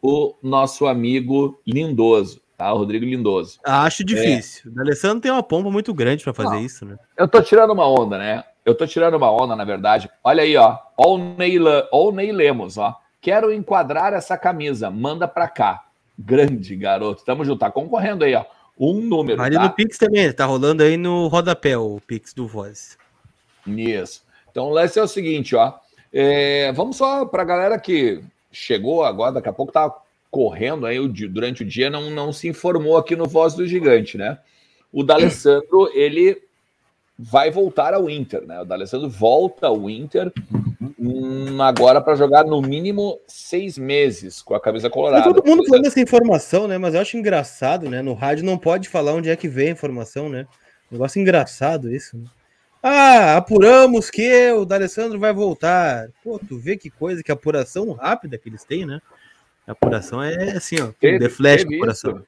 o 0.00 0.34
nosso 0.42 0.86
amigo 0.86 1.60
Lindoso, 1.66 2.40
tá? 2.56 2.72
O 2.72 2.78
Rodrigo 2.78 3.04
Lindoso. 3.04 3.58
Acho 3.64 4.04
difícil. 4.04 4.72
É. 4.74 4.78
O 4.78 4.82
Alessandro 4.82 5.20
tem 5.20 5.30
uma 5.30 5.42
pompa 5.42 5.70
muito 5.70 5.92
grande 5.92 6.24
para 6.24 6.34
fazer 6.34 6.56
não. 6.56 6.64
isso, 6.64 6.84
né? 6.84 6.96
Eu 7.16 7.26
tô 7.26 7.42
tirando 7.42 7.72
uma 7.72 7.88
onda, 7.88 8.18
né? 8.18 8.44
Eu 8.64 8.74
tô 8.74 8.86
tirando 8.86 9.14
uma 9.14 9.30
onda, 9.30 9.56
na 9.56 9.64
verdade. 9.64 10.08
Olha 10.22 10.42
aí, 10.42 10.56
ó. 10.56 10.78
Ó 10.96 11.14
o 11.14 11.18
Ney, 11.18 11.58
ó 11.90 12.08
o 12.08 12.12
Ney 12.12 12.30
Lemos, 12.30 12.78
ó. 12.78 12.96
Quero 13.20 13.52
enquadrar 13.52 14.12
essa 14.12 14.36
camisa. 14.36 14.90
Manda 14.90 15.26
para 15.26 15.48
cá. 15.48 15.84
Grande 16.18 16.76
garoto. 16.76 17.24
Tamo 17.24 17.44
junto. 17.44 17.58
Tá 17.58 17.70
concorrendo 17.70 18.24
aí, 18.24 18.34
ó. 18.34 18.44
Um 18.78 18.94
número. 18.94 19.40
Ali 19.42 19.56
tá? 19.56 19.64
no 19.64 19.70
Pix 19.70 19.98
também. 19.98 20.32
Tá 20.32 20.44
rolando 20.44 20.82
aí 20.82 20.96
no 20.96 21.28
rodapé 21.28 21.76
o 21.76 22.00
Pix 22.06 22.32
do 22.32 22.46
Voz. 22.46 22.96
Isso. 23.66 24.22
Então, 24.50 24.66
o 24.66 24.70
lance 24.70 24.98
é 24.98 25.02
o 25.02 25.08
seguinte, 25.08 25.56
ó. 25.56 25.74
É, 26.12 26.72
vamos 26.72 26.96
só 26.96 27.24
para 27.24 27.42
a 27.42 27.46
galera 27.46 27.78
que 27.78 28.22
chegou 28.50 29.02
agora, 29.02 29.32
daqui 29.32 29.48
a 29.48 29.52
pouco 29.52 29.72
tá 29.72 29.90
correndo 30.30 30.86
aí 30.86 30.98
durante 31.28 31.62
o 31.62 31.66
dia, 31.66 31.90
não, 31.90 32.10
não 32.10 32.32
se 32.32 32.48
informou 32.48 32.96
aqui 32.96 33.16
no 33.16 33.26
Voz 33.26 33.54
do 33.54 33.66
Gigante, 33.66 34.16
né? 34.16 34.38
O 34.92 35.02
D'Alessandro, 35.02 35.90
ele 35.96 36.42
vai 37.18 37.50
voltar 37.50 37.94
ao 37.94 38.08
Inter, 38.08 38.46
né? 38.46 38.60
O 38.60 38.64
D'Alessandro 38.64 39.08
volta 39.08 39.66
ao 39.66 39.88
Inter 39.88 40.32
hum, 40.98 41.60
agora 41.62 42.00
para 42.00 42.14
jogar 42.14 42.44
no 42.44 42.60
mínimo 42.60 43.20
seis 43.26 43.78
meses 43.78 44.42
com 44.42 44.54
a 44.54 44.60
camisa 44.60 44.90
colorada. 44.90 45.30
É 45.30 45.32
todo 45.32 45.46
mundo 45.46 45.66
falando 45.66 45.86
essa 45.86 46.00
informação, 46.00 46.66
né? 46.66 46.78
Mas 46.78 46.94
eu 46.94 47.00
acho 47.00 47.16
engraçado, 47.16 47.88
né? 47.88 48.02
No 48.02 48.14
rádio 48.14 48.44
não 48.44 48.58
pode 48.58 48.88
falar 48.88 49.12
onde 49.12 49.30
é 49.30 49.36
que 49.36 49.48
vem 49.48 49.68
a 49.68 49.72
informação, 49.72 50.28
né? 50.28 50.46
Negócio 50.90 51.20
engraçado 51.20 51.94
isso. 51.94 52.16
Né? 52.16 52.24
Ah, 52.82 53.36
apuramos 53.36 54.10
que 54.10 54.50
o 54.52 54.64
D'Alessandro 54.64 55.18
vai 55.18 55.32
voltar. 55.32 56.08
Pô, 56.24 56.38
tu 56.38 56.58
vê 56.58 56.76
que 56.76 56.90
coisa, 56.90 57.22
que 57.22 57.30
apuração 57.30 57.92
rápida 57.92 58.36
que 58.36 58.48
eles 58.48 58.64
têm, 58.64 58.84
né? 58.84 59.00
A 59.66 59.72
apuração 59.72 60.22
é 60.22 60.56
assim, 60.56 60.80
ó. 60.80 60.88
Teve, 60.98 61.20
the 61.20 61.28
flash 61.28 61.62
teve 61.62 61.76
apuração. 61.76 62.16
Isso. 62.16 62.26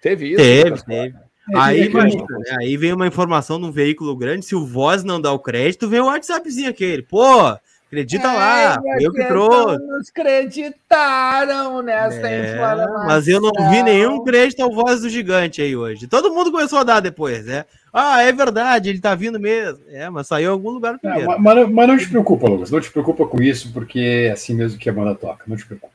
Teve 0.00 0.28
isso. 0.28 0.36
Teve, 0.36 0.82
teve. 0.84 1.16
Aí, 1.54 1.86
imagina, 1.86 2.38
né? 2.38 2.56
aí 2.60 2.76
vem 2.76 2.92
uma 2.92 3.06
informação 3.06 3.58
de 3.60 3.66
um 3.66 3.72
veículo 3.72 4.16
grande, 4.16 4.46
se 4.46 4.54
o 4.54 4.64
Voz 4.64 5.02
não 5.02 5.20
dá 5.20 5.32
o 5.32 5.38
crédito, 5.38 5.88
vem 5.88 6.00
o 6.00 6.06
WhatsAppzinho 6.06 6.70
aquele. 6.70 7.02
Pô, 7.02 7.56
Acredita 7.90 8.28
é, 8.28 8.32
lá, 8.32 8.82
eu 9.00 9.12
que 9.12 9.24
trouxe. 9.24 9.84
Nos 9.84 10.10
creditaram 10.10 11.82
nessa 11.82 12.28
é, 12.28 12.54
informação. 12.54 13.04
Mas 13.04 13.26
eu 13.26 13.40
não 13.40 13.50
vi 13.68 13.82
nenhum 13.82 14.22
crédito 14.22 14.62
ao 14.62 14.72
Voz 14.72 15.00
do 15.00 15.08
Gigante 15.08 15.60
aí 15.60 15.74
hoje. 15.74 16.06
Todo 16.06 16.32
mundo 16.32 16.52
começou 16.52 16.78
a 16.78 16.84
dar 16.84 17.00
depois, 17.00 17.44
né? 17.46 17.64
Ah, 17.92 18.22
é 18.22 18.30
verdade, 18.30 18.90
ele 18.90 19.00
tá 19.00 19.16
vindo 19.16 19.40
mesmo. 19.40 19.80
É, 19.88 20.08
mas 20.08 20.28
saiu 20.28 20.50
em 20.50 20.52
algum 20.52 20.70
lugar 20.70 21.00
primeiro. 21.00 21.32
É, 21.32 21.36
mas, 21.36 21.68
mas, 21.68 21.88
não 21.88 21.98
te 21.98 22.08
preocupa, 22.08 22.48
Lucas. 22.48 22.70
Não 22.70 22.80
te 22.80 22.92
preocupa 22.92 23.26
com 23.26 23.42
isso, 23.42 23.72
porque 23.72 23.98
é 24.28 24.30
assim 24.30 24.54
mesmo 24.54 24.78
que 24.78 24.88
a 24.88 24.92
banda 24.92 25.16
toca. 25.16 25.42
Não 25.48 25.56
te 25.56 25.66
preocupa. 25.66 25.92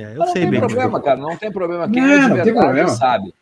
É, 0.00 0.04
eu 0.04 0.14
não 0.14 0.26
sei 0.28 0.42
tem 0.42 0.50
bem. 0.50 0.60
problema, 0.60 0.98
cara. 1.02 1.20
Não 1.20 1.36
tem 1.36 1.52
problema. 1.52 1.90
Quem 1.90 2.00
não, 2.00 2.10
é 2.10 2.28
não 2.28 2.42
tem 2.42 2.54
problema. 2.54 2.88
sabe. 2.88 3.34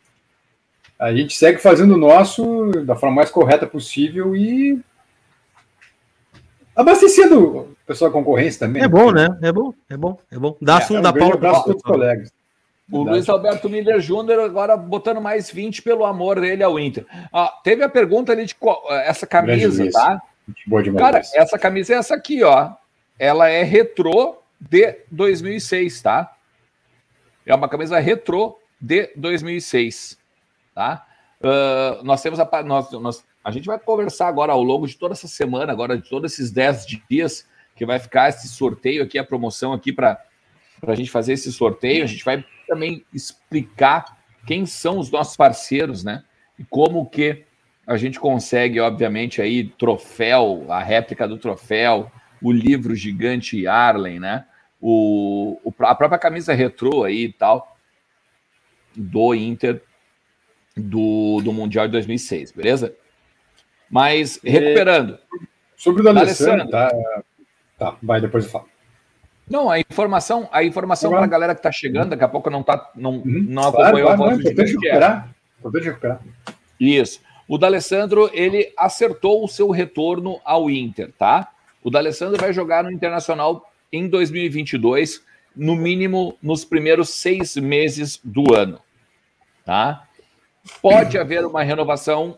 A 0.99 1.13
gente 1.13 1.37
segue 1.37 1.59
fazendo 1.59 1.93
o 1.93 1.97
nosso 1.97 2.69
da 2.85 2.97
forma 2.97 3.15
mais 3.15 3.29
correta 3.29 3.65
possível 3.65 4.35
e 4.35 4.77
abastecendo 6.77 7.57
o 7.57 7.75
pessoal 7.85 8.11
concorrência 8.11 8.59
também. 8.59 8.83
É 8.83 8.87
bom, 8.87 9.11
né? 9.11 9.27
É 9.41 9.51
bom, 9.51 9.73
é 9.89 9.97
bom, 9.97 10.17
é 10.31 10.37
bom. 10.37 10.55
Dá 10.61 10.75
é, 10.75 10.77
assunto 10.77 10.97
é 10.97 10.99
um 10.99 11.03
da 11.03 11.13
Paula. 11.13 11.33
abraço 11.33 11.63
para 11.63 11.75
os 11.75 11.81
colegas. 11.81 12.31
O 12.89 12.97
Verdade. 12.99 13.17
Luiz 13.17 13.29
Alberto 13.29 13.69
Miller 13.69 13.99
Júnior 13.99 14.39
agora 14.39 14.77
botando 14.77 15.19
mais 15.19 15.51
20 15.51 15.81
pelo 15.81 16.05
amor 16.05 16.39
dele 16.39 16.63
ao 16.63 16.79
Inter. 16.79 17.05
Ah, 17.33 17.53
teve 17.63 17.83
a 17.83 17.89
pergunta 17.89 18.31
ali 18.31 18.45
de 18.45 18.55
qual, 18.55 18.81
essa 18.89 19.27
camisa, 19.27 19.89
tá? 19.91 20.21
Boa 20.65 20.81
demais. 20.81 21.03
Cara, 21.03 21.21
essa 21.33 21.59
camisa 21.59 21.93
é 21.93 21.97
essa 21.97 22.15
aqui, 22.15 22.43
ó. 22.43 22.71
Ela 23.19 23.49
é 23.49 23.63
retrô 23.63 24.37
de 24.59 24.95
2006, 25.11 26.01
tá? 26.01 26.33
É 27.45 27.53
uma 27.53 27.67
camisa 27.67 27.99
retrô 27.99 28.57
de 28.79 29.09
2006, 29.15 30.17
tá? 30.73 31.05
Uh, 31.41 32.03
nós 32.03 32.21
temos 32.21 32.39
a 32.39 32.63
nós, 32.63 32.91
nós 32.91 33.23
a 33.47 33.51
gente 33.51 33.65
vai 33.65 33.79
conversar 33.79 34.27
agora 34.27 34.51
ao 34.51 34.61
longo 34.61 34.85
de 34.85 34.97
toda 34.97 35.13
essa 35.13 35.25
semana, 35.25 35.71
agora 35.71 35.97
de 35.97 36.09
todos 36.09 36.33
esses 36.33 36.51
10 36.51 36.85
dias 37.09 37.47
que 37.77 37.85
vai 37.85 37.97
ficar 37.97 38.27
esse 38.27 38.49
sorteio 38.49 39.01
aqui, 39.01 39.17
a 39.17 39.23
promoção 39.23 39.71
aqui 39.71 39.93
para 39.93 40.21
a 40.85 40.93
gente 40.93 41.09
fazer 41.09 41.31
esse 41.31 41.49
sorteio. 41.53 42.03
A 42.03 42.07
gente 42.07 42.25
vai 42.25 42.43
também 42.67 43.05
explicar 43.13 44.17
quem 44.45 44.65
são 44.65 44.99
os 44.99 45.09
nossos 45.09 45.37
parceiros, 45.37 46.03
né? 46.03 46.25
E 46.59 46.65
como 46.65 47.09
que 47.09 47.45
a 47.87 47.95
gente 47.95 48.19
consegue, 48.19 48.81
obviamente, 48.81 49.41
aí 49.41 49.63
troféu, 49.63 50.65
a 50.67 50.83
réplica 50.83 51.25
do 51.25 51.37
troféu, 51.37 52.11
o 52.41 52.51
livro 52.51 52.93
gigante 52.95 53.65
Arlen, 53.65 54.19
né? 54.19 54.45
O, 54.81 55.57
a 55.79 55.95
própria 55.95 56.19
camisa 56.19 56.53
retrô 56.53 57.05
aí 57.05 57.23
e 57.23 57.31
tal 57.33 57.77
do 58.93 59.33
Inter 59.33 59.81
do, 60.75 61.39
do 61.41 61.53
Mundial 61.53 61.85
de 61.85 61.93
2006, 61.93 62.51
beleza? 62.51 62.93
Mas, 63.89 64.39
recuperando. 64.43 65.17
Sobre 65.75 66.01
o 66.01 66.03
D'Alessandro, 66.05 66.69
tá, 66.69 66.91
tá, 67.77 67.95
vai, 68.01 68.19
depois 68.19 68.45
eu 68.45 68.51
falo. 68.51 68.67
Não, 69.49 69.69
a 69.69 69.79
informação, 69.79 70.49
a 70.51 70.63
informação 70.63 71.09
para 71.09 71.23
a 71.23 71.27
galera 71.27 71.55
que 71.55 71.59
está 71.59 71.71
chegando, 71.71 72.09
daqui 72.09 72.23
a 72.23 72.27
pouco 72.27 72.49
não, 72.49 72.61
tá, 72.61 72.91
não, 72.95 73.11
uhum, 73.11 73.45
não 73.47 73.63
acompanhou 73.63 74.07
claro, 74.07 74.09
a 74.09 74.15
voz 74.15 74.43
não, 74.43 74.53
do 74.53 74.61
recuperar. 74.61 75.29
Importante 75.59 75.85
recuperar. 75.85 76.21
Isso. 76.79 77.21
O 77.47 77.57
D'Alessandro, 77.57 78.29
ele 78.33 78.73
acertou 78.77 79.43
o 79.43 79.47
seu 79.47 79.69
retorno 79.69 80.41
ao 80.43 80.69
Inter, 80.69 81.13
tá? 81.17 81.49
O 81.81 81.89
D'Alessandro 81.89 82.37
vai 82.37 82.51
jogar 82.51 82.83
no 82.83 82.91
Internacional 82.91 83.71
em 83.91 84.09
2022, 84.09 85.23
no 85.55 85.75
mínimo 85.75 86.37
nos 86.41 86.65
primeiros 86.65 87.09
seis 87.11 87.55
meses 87.55 88.19
do 88.21 88.53
ano, 88.53 88.81
tá? 89.65 90.05
Pode 90.81 91.17
haver 91.17 91.45
uma 91.45 91.63
renovação 91.63 92.37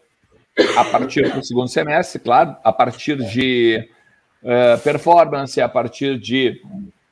a 0.76 0.86
partir 0.86 1.32
do 1.34 1.44
segundo 1.44 1.68
semestre, 1.68 2.20
claro, 2.20 2.56
a 2.64 2.72
partir 2.72 3.18
de 3.18 3.90
uh, 4.44 4.80
performance, 4.82 5.60
a 5.60 5.70
partir 5.70 6.20
de 6.20 6.62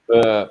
uh, 0.09 0.49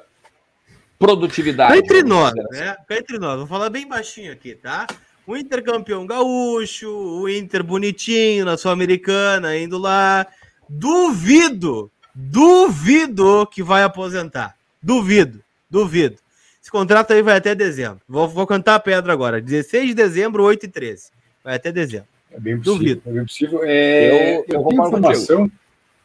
produtividade. 0.98 1.78
Entre 1.78 2.02
nós, 2.02 2.32
né? 2.50 2.76
Cá 2.86 2.96
entre 2.96 3.18
nós, 3.18 3.38
vou 3.38 3.46
falar 3.46 3.70
bem 3.70 3.86
baixinho 3.86 4.32
aqui, 4.32 4.54
tá? 4.54 4.86
O 5.26 5.36
Inter 5.36 5.62
campeão 5.62 6.06
gaúcho, 6.06 6.88
o 6.88 7.28
Inter 7.28 7.62
bonitinho 7.62 8.44
na 8.44 8.56
Sul-Americana, 8.56 9.56
indo 9.56 9.76
lá. 9.76 10.26
Duvido, 10.68 11.90
duvido 12.14 13.46
que 13.46 13.62
vai 13.62 13.82
aposentar. 13.82 14.56
Duvido, 14.82 15.42
duvido. 15.68 16.16
Esse 16.62 16.70
contrato 16.70 17.12
aí 17.12 17.22
vai 17.22 17.36
até 17.36 17.54
dezembro. 17.54 18.00
Vou, 18.08 18.28
vou 18.28 18.46
cantar 18.46 18.76
a 18.76 18.80
pedra 18.80 19.12
agora. 19.12 19.40
16 19.40 19.88
de 19.88 19.94
dezembro, 19.94 20.42
8 20.44 20.66
e 20.66 20.68
13. 20.68 21.10
Vai 21.42 21.56
até 21.56 21.70
dezembro. 21.70 22.08
É 22.30 22.40
bem 22.40 22.58
possível. 22.58 22.78
Duvido. 22.78 23.02
É 23.06 23.12
bem 23.12 23.22
possível. 23.22 23.60
É, 23.64 24.10
eu, 24.10 24.44
eu, 24.48 24.60
eu 24.60 24.64
tenho 24.64 24.86
informação. 24.86 25.50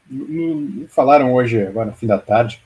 Me 0.10 0.88
falaram 0.88 1.34
hoje, 1.34 1.62
agora 1.66 1.92
no 1.92 1.96
fim 1.96 2.08
da 2.08 2.18
tarde, 2.18 2.62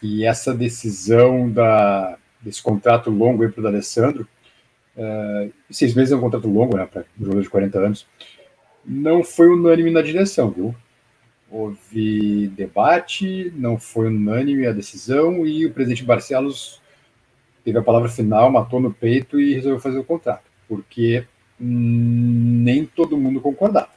que 0.00 0.24
essa 0.24 0.54
decisão 0.54 1.50
da, 1.50 2.18
desse 2.40 2.62
contrato 2.62 3.10
longo 3.10 3.48
para 3.50 3.62
o 3.62 3.66
Alessandro, 3.66 4.26
uh, 4.96 5.52
seis 5.70 5.94
meses 5.94 6.12
é 6.12 6.16
um 6.16 6.20
contrato 6.20 6.48
longo, 6.48 6.76
né, 6.76 6.86
para 6.86 7.04
um 7.20 7.24
jogador 7.24 7.42
de 7.42 7.48
40 7.48 7.78
anos, 7.78 8.06
não 8.84 9.22
foi 9.22 9.48
unânime 9.48 9.90
na 9.90 10.02
direção, 10.02 10.50
viu? 10.50 10.74
Houve 11.50 12.48
debate, 12.48 13.52
não 13.54 13.78
foi 13.78 14.08
unânime 14.08 14.66
a 14.66 14.72
decisão 14.72 15.46
e 15.46 15.66
o 15.66 15.72
presidente 15.72 16.04
Barcelos 16.04 16.80
teve 17.64 17.78
a 17.78 17.82
palavra 17.82 18.08
final, 18.08 18.50
matou 18.50 18.80
no 18.80 18.92
peito 18.92 19.38
e 19.38 19.54
resolveu 19.54 19.78
fazer 19.78 19.98
o 19.98 20.04
contrato, 20.04 20.44
porque 20.66 21.24
nem 21.58 22.84
todo 22.86 23.16
mundo 23.16 23.40
concordava. 23.40 23.88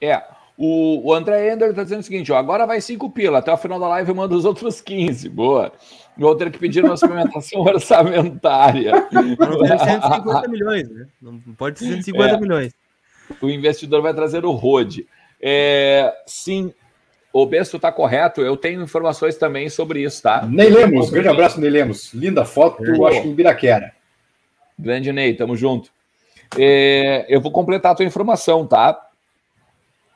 É, 0.00 0.22
o, 0.56 1.08
o 1.08 1.12
André 1.12 1.52
Ender 1.52 1.70
está 1.70 1.82
dizendo 1.82 2.00
o 2.00 2.04
seguinte: 2.04 2.30
ó, 2.30 2.36
agora 2.36 2.66
vai 2.66 2.80
cinco 2.80 3.10
pila, 3.10 3.38
até 3.38 3.52
o 3.52 3.56
final 3.56 3.80
da 3.80 3.88
live 3.88 4.08
eu 4.08 4.14
mando 4.14 4.36
os 4.36 4.44
outros 4.44 4.80
15. 4.80 5.28
Boa. 5.28 5.72
Vou 6.16 6.34
ter 6.36 6.50
que 6.50 6.58
pedir 6.58 6.84
uma 6.84 6.96
suplementação 6.96 7.60
orçamentária. 7.62 8.92
Não 9.10 9.66
150 9.66 10.48
milhões, 10.48 10.88
né? 10.88 11.06
Não 11.20 11.40
pode 11.56 11.78
ser 11.80 11.86
150 11.86 12.34
é, 12.34 12.40
milhões. 12.40 12.72
O 13.40 13.48
investidor 13.48 14.00
vai 14.02 14.14
trazer 14.14 14.44
o 14.44 14.52
ROD. 14.52 15.06
É, 15.40 16.14
sim, 16.26 16.72
o 17.32 17.44
Besto 17.44 17.76
está 17.76 17.90
correto, 17.90 18.40
eu 18.40 18.56
tenho 18.56 18.80
informações 18.80 19.36
também 19.36 19.68
sobre 19.68 20.02
isso, 20.04 20.22
tá? 20.22 20.46
Ney 20.46 20.70
Lemos, 20.70 21.10
grande 21.10 21.28
abraço, 21.28 21.60
Ney 21.60 21.68
Lemos. 21.68 22.14
Linda 22.14 22.44
foto, 22.44 22.84
eu 22.84 23.04
acho 23.06 23.22
que 23.22 23.28
em 23.28 23.34
Biraquera. 23.34 23.92
Grande 24.78 25.12
Ney, 25.12 25.34
tamo 25.34 25.56
junto. 25.56 25.90
É, 26.58 27.26
eu 27.28 27.40
vou 27.40 27.50
completar 27.50 27.92
a 27.92 27.94
tua 27.94 28.04
informação, 28.04 28.66
tá? 28.66 29.08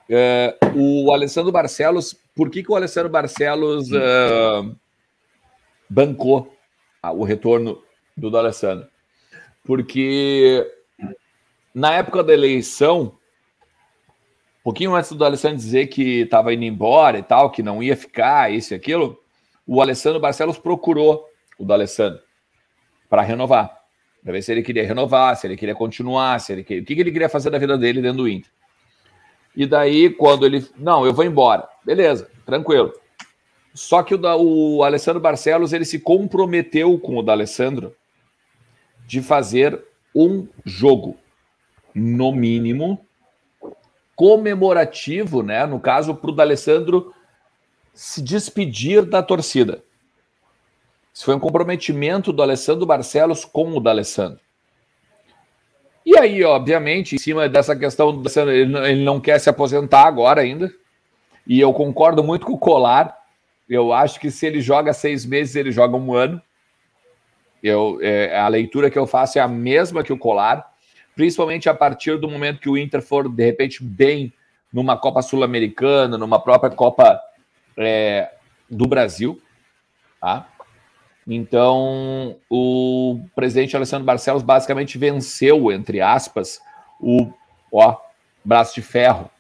É, 0.08 0.56
o 0.74 1.12
Alessandro 1.12 1.52
Barcelos, 1.52 2.14
por 2.34 2.50
que, 2.50 2.62
que 2.62 2.72
o 2.72 2.76
Alessandro 2.76 3.10
Barcelos 3.10 3.90
uh, 3.90 4.74
bancou 5.88 6.54
o 7.14 7.24
retorno 7.24 7.82
do 8.16 8.36
Alessandro? 8.36 8.86
Porque 9.64 10.66
na 11.74 11.94
época 11.94 12.22
da 12.22 12.32
eleição, 12.32 13.12
um 14.60 14.62
pouquinho 14.64 14.94
antes 14.94 15.12
do 15.12 15.24
Alessandro 15.24 15.58
dizer 15.58 15.88
que 15.88 16.20
estava 16.20 16.54
indo 16.54 16.64
embora 16.64 17.18
e 17.18 17.22
tal, 17.22 17.50
que 17.50 17.62
não 17.62 17.82
ia 17.82 17.96
ficar, 17.96 18.52
isso 18.52 18.72
e 18.72 18.76
aquilo, 18.76 19.20
o 19.66 19.82
Alessandro 19.82 20.20
Barcelos 20.20 20.58
procurou 20.58 21.26
o 21.58 21.64
do 21.64 21.72
Alessandro 21.72 22.20
para 23.10 23.22
renovar 23.22 23.77
para 24.28 24.34
ver 24.34 24.42
se 24.42 24.52
ele 24.52 24.62
queria 24.62 24.86
renovar, 24.86 25.34
se 25.36 25.46
ele 25.46 25.56
queria 25.56 25.74
continuar, 25.74 26.38
se 26.38 26.52
ele 26.52 26.62
queria... 26.62 26.82
o 26.82 26.84
que, 26.84 26.94
que 26.94 27.00
ele 27.00 27.10
queria 27.10 27.30
fazer 27.30 27.48
da 27.48 27.56
vida 27.56 27.78
dele 27.78 28.02
dentro 28.02 28.18
do 28.18 28.28
Inter. 28.28 28.50
E 29.56 29.64
daí, 29.64 30.10
quando 30.10 30.44
ele. 30.44 30.68
Não, 30.76 31.06
eu 31.06 31.14
vou 31.14 31.24
embora. 31.24 31.66
Beleza, 31.82 32.30
tranquilo. 32.44 32.92
Só 33.72 34.02
que 34.02 34.14
o, 34.14 34.18
da, 34.18 34.36
o 34.36 34.84
Alessandro 34.84 35.18
Barcelos 35.18 35.72
ele 35.72 35.86
se 35.86 35.98
comprometeu 35.98 36.98
com 36.98 37.16
o 37.16 37.22
da 37.22 37.32
Alessandro 37.32 37.96
de 39.06 39.22
fazer 39.22 39.82
um 40.14 40.46
jogo, 40.62 41.16
no 41.94 42.30
mínimo, 42.30 43.00
comemorativo, 44.14 45.42
né? 45.42 45.64
No 45.64 45.80
caso, 45.80 46.14
para 46.14 46.30
o 46.30 46.34
D'Alessandro 46.34 47.14
se 47.94 48.20
despedir 48.20 49.06
da 49.06 49.22
torcida. 49.22 49.82
Isso 51.18 51.24
foi 51.24 51.34
um 51.34 51.40
comprometimento 51.40 52.32
do 52.32 52.40
Alessandro 52.40 52.86
Barcelos 52.86 53.44
com 53.44 53.76
o 53.76 53.80
D'Alessandro. 53.80 54.38
E 56.06 56.16
aí, 56.16 56.44
obviamente, 56.44 57.16
em 57.16 57.18
cima 57.18 57.48
dessa 57.48 57.74
questão 57.74 58.16
do 58.16 58.30
ele 58.48 59.02
não 59.02 59.18
quer 59.18 59.40
se 59.40 59.50
aposentar 59.50 60.04
agora 60.04 60.42
ainda. 60.42 60.72
E 61.44 61.58
eu 61.58 61.72
concordo 61.72 62.22
muito 62.22 62.46
com 62.46 62.52
o 62.52 62.58
Colar. 62.58 63.18
Eu 63.68 63.92
acho 63.92 64.20
que 64.20 64.30
se 64.30 64.46
ele 64.46 64.60
joga 64.60 64.92
seis 64.92 65.26
meses, 65.26 65.56
ele 65.56 65.72
joga 65.72 65.96
um 65.96 66.14
ano. 66.14 66.40
Eu, 67.60 67.98
é, 68.00 68.38
a 68.38 68.46
leitura 68.46 68.88
que 68.88 68.96
eu 68.96 69.04
faço 69.04 69.40
é 69.40 69.42
a 69.42 69.48
mesma 69.48 70.04
que 70.04 70.12
o 70.12 70.18
Colar, 70.18 70.72
principalmente 71.16 71.68
a 71.68 71.74
partir 71.74 72.16
do 72.16 72.30
momento 72.30 72.60
que 72.60 72.70
o 72.70 72.78
Inter 72.78 73.02
for, 73.02 73.28
de 73.28 73.44
repente, 73.44 73.82
bem 73.82 74.32
numa 74.72 74.96
Copa 74.96 75.20
Sul-Americana, 75.20 76.16
numa 76.16 76.38
própria 76.38 76.70
Copa 76.70 77.20
é, 77.76 78.30
do 78.70 78.86
Brasil. 78.86 79.42
Tá? 80.20 80.48
Então, 81.30 82.36
o 82.48 83.20
presidente 83.34 83.76
Alessandro 83.76 84.06
Barcelos 84.06 84.42
basicamente 84.42 84.96
venceu, 84.96 85.70
entre 85.70 86.00
aspas, 86.00 86.58
o 86.98 87.30
ó, 87.70 87.98
braço 88.42 88.74
de 88.74 88.80
ferro 88.80 89.30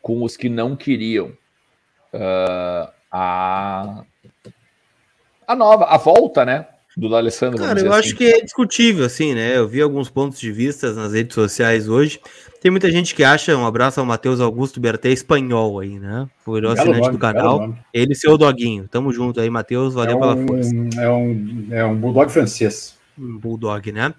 com 0.00 0.24
os 0.24 0.36
que 0.36 0.48
não 0.48 0.74
queriam. 0.74 1.28
uh, 2.12 2.92
a, 3.10 4.04
a 5.46 5.54
nova, 5.54 5.84
a 5.84 5.96
volta, 5.96 6.44
né? 6.44 6.66
Do 6.96 7.08
D'Alessandro. 7.08 7.58
Cara, 7.58 7.80
eu 7.80 7.92
assim. 7.92 8.08
acho 8.08 8.16
que 8.16 8.24
é 8.24 8.40
discutível, 8.40 9.06
assim, 9.06 9.34
né? 9.34 9.56
Eu 9.56 9.66
vi 9.66 9.80
alguns 9.80 10.10
pontos 10.10 10.38
de 10.38 10.52
vista 10.52 10.92
nas 10.92 11.12
redes 11.12 11.34
sociais 11.34 11.88
hoje. 11.88 12.20
Tem 12.60 12.70
muita 12.70 12.90
gente 12.90 13.14
que 13.14 13.24
acha, 13.24 13.56
um 13.56 13.66
abraço 13.66 13.98
ao 13.98 14.06
Matheus 14.06 14.40
Augusto 14.40 14.78
Berté 14.78 15.08
espanhol 15.08 15.80
aí, 15.80 15.98
né? 15.98 16.28
Foi 16.44 16.60
o 16.60 16.68
assinante 16.68 17.00
nome, 17.00 17.12
do 17.12 17.18
canal. 17.18 17.74
Ele 17.92 18.12
e 18.12 18.16
seu 18.16 18.36
doguinho. 18.36 18.86
Tamo 18.88 19.12
junto 19.12 19.40
aí, 19.40 19.48
Matheus. 19.48 19.94
Valeu 19.94 20.12
é 20.12 20.16
um, 20.16 20.20
pela 20.20 20.46
força. 20.46 20.70
É 21.00 21.10
um, 21.10 21.66
é 21.70 21.84
um 21.84 21.96
bulldog 21.96 22.30
francês. 22.30 22.96
Um 23.18 23.38
bulldog, 23.38 23.90
né? 23.90 24.14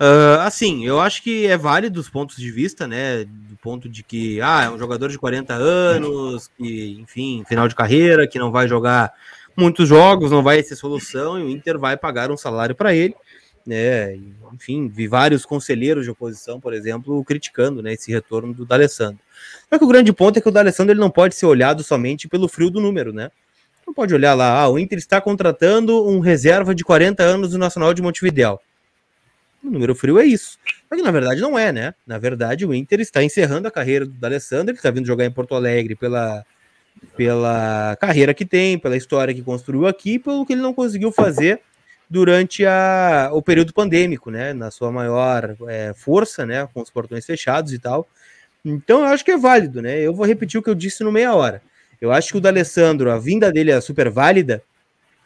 Uh, 0.00 0.40
assim, 0.40 0.84
eu 0.84 1.00
acho 1.00 1.22
que 1.22 1.46
é 1.46 1.56
válido 1.56 2.00
os 2.00 2.08
pontos 2.08 2.36
de 2.36 2.50
vista, 2.50 2.86
né? 2.86 3.24
Do 3.24 3.56
ponto 3.62 3.88
de 3.88 4.02
que, 4.02 4.40
ah, 4.40 4.64
é 4.64 4.70
um 4.70 4.78
jogador 4.78 5.08
de 5.08 5.18
40 5.18 5.54
anos, 5.54 6.48
que, 6.56 6.98
enfim, 7.00 7.44
final 7.46 7.68
de 7.68 7.74
carreira, 7.74 8.26
que 8.26 8.38
não 8.38 8.50
vai 8.50 8.66
jogar 8.68 9.12
muitos 9.56 9.88
jogos, 9.88 10.30
não 10.30 10.42
vai 10.42 10.62
ser 10.62 10.76
solução, 10.76 11.38
e 11.38 11.42
o 11.42 11.50
Inter 11.50 11.78
vai 11.78 11.96
pagar 11.96 12.30
um 12.30 12.36
salário 12.36 12.74
para 12.74 12.94
ele 12.94 13.14
né? 13.66 14.16
Enfim, 14.54 14.88
vi 14.88 15.08
vários 15.08 15.44
conselheiros 15.44 16.04
de 16.04 16.10
oposição, 16.10 16.60
por 16.60 16.72
exemplo, 16.72 17.22
criticando 17.24 17.82
né, 17.82 17.94
esse 17.94 18.12
retorno 18.12 18.54
do 18.54 18.64
D'Alessandro. 18.64 19.18
Só 19.68 19.76
que 19.76 19.84
o 19.84 19.88
grande 19.88 20.12
ponto 20.12 20.38
é 20.38 20.40
que 20.40 20.48
o 20.48 20.52
D'Alessandro 20.52 20.92
ele 20.92 21.00
não 21.00 21.10
pode 21.10 21.34
ser 21.34 21.46
olhado 21.46 21.82
somente 21.82 22.28
pelo 22.28 22.48
frio 22.48 22.70
do 22.70 22.80
número, 22.80 23.12
né? 23.12 23.30
Não 23.84 23.92
pode 23.92 24.14
olhar 24.14 24.34
lá, 24.34 24.60
ah, 24.60 24.68
o 24.68 24.78
Inter 24.78 24.98
está 24.98 25.20
contratando 25.20 26.06
um 26.08 26.20
reserva 26.20 26.74
de 26.74 26.84
40 26.84 27.22
anos 27.22 27.50
do 27.50 27.58
Nacional 27.58 27.92
de 27.92 28.02
Montevidéu. 28.02 28.60
O 29.62 29.70
número 29.70 29.94
frio 29.94 30.18
é 30.18 30.24
isso. 30.24 30.58
Que 30.88 31.02
na 31.02 31.10
verdade 31.10 31.40
não 31.40 31.58
é, 31.58 31.72
né? 31.72 31.94
Na 32.06 32.18
verdade, 32.18 32.64
o 32.64 32.72
Inter 32.72 33.00
está 33.00 33.22
encerrando 33.22 33.66
a 33.66 33.70
carreira 33.70 34.06
do 34.06 34.12
D'Alessandro, 34.12 34.70
ele 34.70 34.78
está 34.78 34.90
vindo 34.90 35.06
jogar 35.06 35.24
em 35.24 35.30
Porto 35.30 35.54
Alegre 35.54 35.96
pela, 35.96 36.44
pela 37.16 37.96
carreira 38.00 38.34
que 38.34 38.44
tem, 38.44 38.78
pela 38.78 38.96
história 38.96 39.34
que 39.34 39.42
construiu 39.42 39.86
aqui, 39.86 40.18
pelo 40.18 40.44
que 40.44 40.52
ele 40.52 40.62
não 40.62 40.74
conseguiu 40.74 41.10
fazer 41.10 41.60
durante 42.08 42.64
a, 42.64 43.30
o 43.32 43.42
período 43.42 43.72
pandêmico, 43.72 44.30
né, 44.30 44.52
na 44.52 44.70
sua 44.70 44.92
maior 44.92 45.56
é, 45.68 45.92
força, 45.94 46.46
né, 46.46 46.68
com 46.72 46.80
os 46.80 46.90
portões 46.90 47.26
fechados 47.26 47.72
e 47.72 47.78
tal. 47.78 48.06
Então 48.64 49.00
eu 49.00 49.06
acho 49.06 49.24
que 49.24 49.30
é 49.30 49.36
válido, 49.36 49.80
né? 49.80 50.00
Eu 50.00 50.12
vou 50.12 50.26
repetir 50.26 50.58
o 50.58 50.62
que 50.62 50.68
eu 50.68 50.74
disse 50.74 51.04
no 51.04 51.12
meia 51.12 51.32
hora. 51.34 51.62
Eu 52.00 52.10
acho 52.10 52.32
que 52.32 52.38
o 52.38 52.40
D'Alessandro, 52.40 53.10
a 53.10 53.18
vinda 53.18 53.52
dele 53.52 53.70
é 53.70 53.80
super 53.80 54.10
válida 54.10 54.62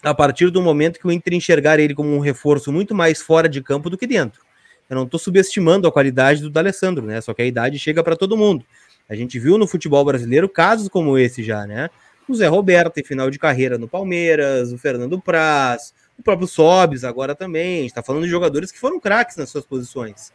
a 0.03 0.15
partir 0.15 0.51
do 0.51 0.63
momento 0.63 0.99
que 0.99 1.07
o 1.07 1.13
Inter 1.13 1.35
enxergar 1.35 1.79
ele 1.79 1.95
como 1.95 2.15
um 2.15 2.21
reforço 2.21 2.71
muito 2.71 2.95
mais 2.95 3.21
fora 3.21 3.49
de 3.49 3.63
campo 3.63 3.89
do 3.89 3.97
que 3.97 4.07
dentro. 4.07 4.43
Eu 4.89 4.97
não 4.97 5.05
estou 5.05 5.19
subestimando 5.19 5.87
a 5.87 5.93
qualidade 5.93 6.43
do 6.43 6.51
D'Alessandro, 6.51 7.07
né? 7.07 7.21
Só 7.21 7.33
que 7.33 7.43
a 7.43 7.47
idade 7.47 7.79
chega 7.79 8.03
para 8.03 8.17
todo 8.17 8.37
mundo. 8.37 8.65
A 9.11 9.17
gente 9.17 9.41
viu 9.41 9.59
no 9.59 9.67
futebol 9.67 10.05
brasileiro 10.05 10.49
casos 10.49 10.89
como 10.89 11.19
esse 11.19 11.43
já, 11.43 11.67
né? 11.67 11.91
O 12.29 12.35
Zé 12.35 12.47
Roberto 12.47 12.97
em 12.99 13.03
final 13.03 13.29
de 13.29 13.41
carreira 13.41 13.77
no 13.77 13.89
Palmeiras, 13.89 14.73
o 14.73 14.79
Fernando 14.79 15.21
Praz, 15.21 15.93
o 16.17 16.23
próprio 16.23 16.47
Sobs 16.47 17.03
agora 17.03 17.35
também. 17.35 17.81
A 17.81 17.83
gente 17.83 17.95
tá 17.95 18.05
falando 18.05 18.23
de 18.23 18.31
jogadores 18.31 18.71
que 18.71 18.79
foram 18.79 19.01
craques 19.01 19.37
nas 19.37 19.51
suas 19.51 19.67
posições. 19.67 20.33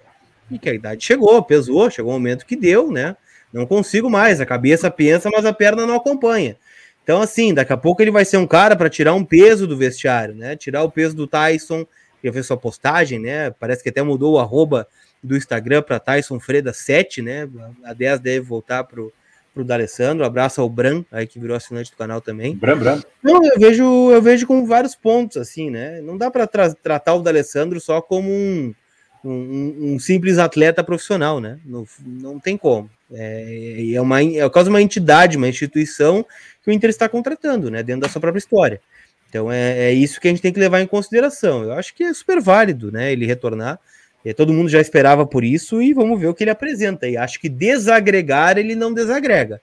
E 0.51 0.59
que 0.59 0.69
a 0.69 0.73
idade 0.73 1.05
chegou, 1.05 1.41
pesou, 1.41 1.89
chegou 1.89 2.11
um 2.11 2.15
momento 2.15 2.45
que 2.45 2.57
deu, 2.57 2.91
né? 2.91 3.15
Não 3.53 3.65
consigo 3.65 4.09
mais. 4.09 4.41
A 4.41 4.45
cabeça 4.45 4.91
pensa, 4.91 5.29
mas 5.31 5.45
a 5.45 5.53
perna 5.53 5.85
não 5.85 5.95
acompanha. 5.95 6.57
Então, 7.01 7.21
assim, 7.21 7.53
daqui 7.53 7.71
a 7.71 7.77
pouco 7.77 8.01
ele 8.01 8.11
vai 8.11 8.25
ser 8.25 8.37
um 8.37 8.45
cara 8.45 8.75
para 8.75 8.89
tirar 8.89 9.13
um 9.13 9.23
peso 9.23 9.65
do 9.65 9.77
vestiário, 9.77 10.35
né? 10.35 10.57
Tirar 10.57 10.83
o 10.83 10.91
peso 10.91 11.15
do 11.15 11.25
Tyson, 11.25 11.87
que 12.21 12.29
fez 12.29 12.45
sua 12.45 12.57
postagem, 12.57 13.19
né? 13.19 13.51
Parece 13.51 13.81
que 13.81 13.89
até 13.89 14.03
mudou 14.03 14.33
o 14.33 14.39
arroba 14.39 14.85
do 15.25 15.35
Instagram 15.35 15.81
para 15.81 15.99
Tyson 15.99 16.39
Freda 16.39 16.73
7, 16.73 17.21
né? 17.21 17.49
A 17.83 17.93
10 17.93 18.19
deve 18.19 18.41
voltar 18.41 18.83
pro 18.83 19.11
pro 19.55 19.63
D'Alessandro, 19.63 20.25
abraço 20.25 20.59
ao 20.59 20.69
Bran, 20.69 21.05
aí 21.09 21.25
que 21.25 21.39
virou 21.39 21.55
assinante 21.55 21.89
do 21.89 21.95
canal 21.95 22.19
também. 22.19 22.53
Bran, 22.53 22.77
Bran. 22.77 23.01
Não, 23.23 23.41
eu 23.41 23.57
vejo, 23.57 24.11
eu 24.11 24.21
vejo 24.21 24.45
com 24.45 24.65
vários 24.65 24.95
pontos, 24.95 25.37
assim, 25.37 25.71
né? 25.71 26.01
Não 26.01 26.17
dá 26.17 26.29
para 26.29 26.45
tra 26.45 26.73
tratar 26.73 27.13
o 27.13 27.21
D'Alessandro 27.21 27.79
só 27.79 28.01
como 28.01 28.29
um, 28.29 28.75
um, 29.23 29.93
um, 29.93 29.99
simples 29.99 30.37
atleta 30.37 30.83
profissional, 30.83 31.39
né? 31.39 31.57
Não, 31.65 31.87
não 32.05 32.37
tem 32.37 32.57
como. 32.57 32.89
É, 33.13 33.93
é, 33.93 34.01
uma, 34.01 34.21
é 34.21 34.49
quase 34.49 34.69
uma 34.69 34.81
entidade, 34.81 35.37
uma 35.37 35.47
instituição 35.47 36.25
que 36.61 36.69
o 36.69 36.73
Inter 36.73 36.89
está 36.89 37.07
contratando, 37.07 37.71
né? 37.71 37.81
Dentro 37.81 38.01
da 38.01 38.09
sua 38.09 38.19
própria 38.19 38.39
história. 38.39 38.81
Então 39.29 39.49
é, 39.49 39.85
é 39.85 39.93
isso 39.93 40.19
que 40.19 40.27
a 40.27 40.31
gente 40.31 40.41
tem 40.41 40.51
que 40.51 40.59
levar 40.59 40.81
em 40.81 40.87
consideração. 40.87 41.63
Eu 41.63 41.73
acho 41.73 41.95
que 41.95 42.03
é 42.03 42.13
super 42.13 42.41
válido, 42.41 42.91
né? 42.91 43.13
Ele 43.13 43.25
retornar. 43.25 43.79
E 44.25 44.33
todo 44.33 44.51
mundo 44.51 44.67
já 44.67 44.81
esperava 44.81 45.23
por 45.25 45.43
isso 45.43 45.79
e 45.79 45.93
vamos 45.93 46.19
ver 46.19 46.25
o 46.27 46.33
que 46.33 46.43
ele 46.43 46.49
apresenta. 46.49 47.07
E 47.07 47.15
acho 47.15 47.39
que 47.39 47.47
desagregar 47.47 48.57
ele 48.57 48.73
não 48.73 48.91
desagrega. 48.91 49.61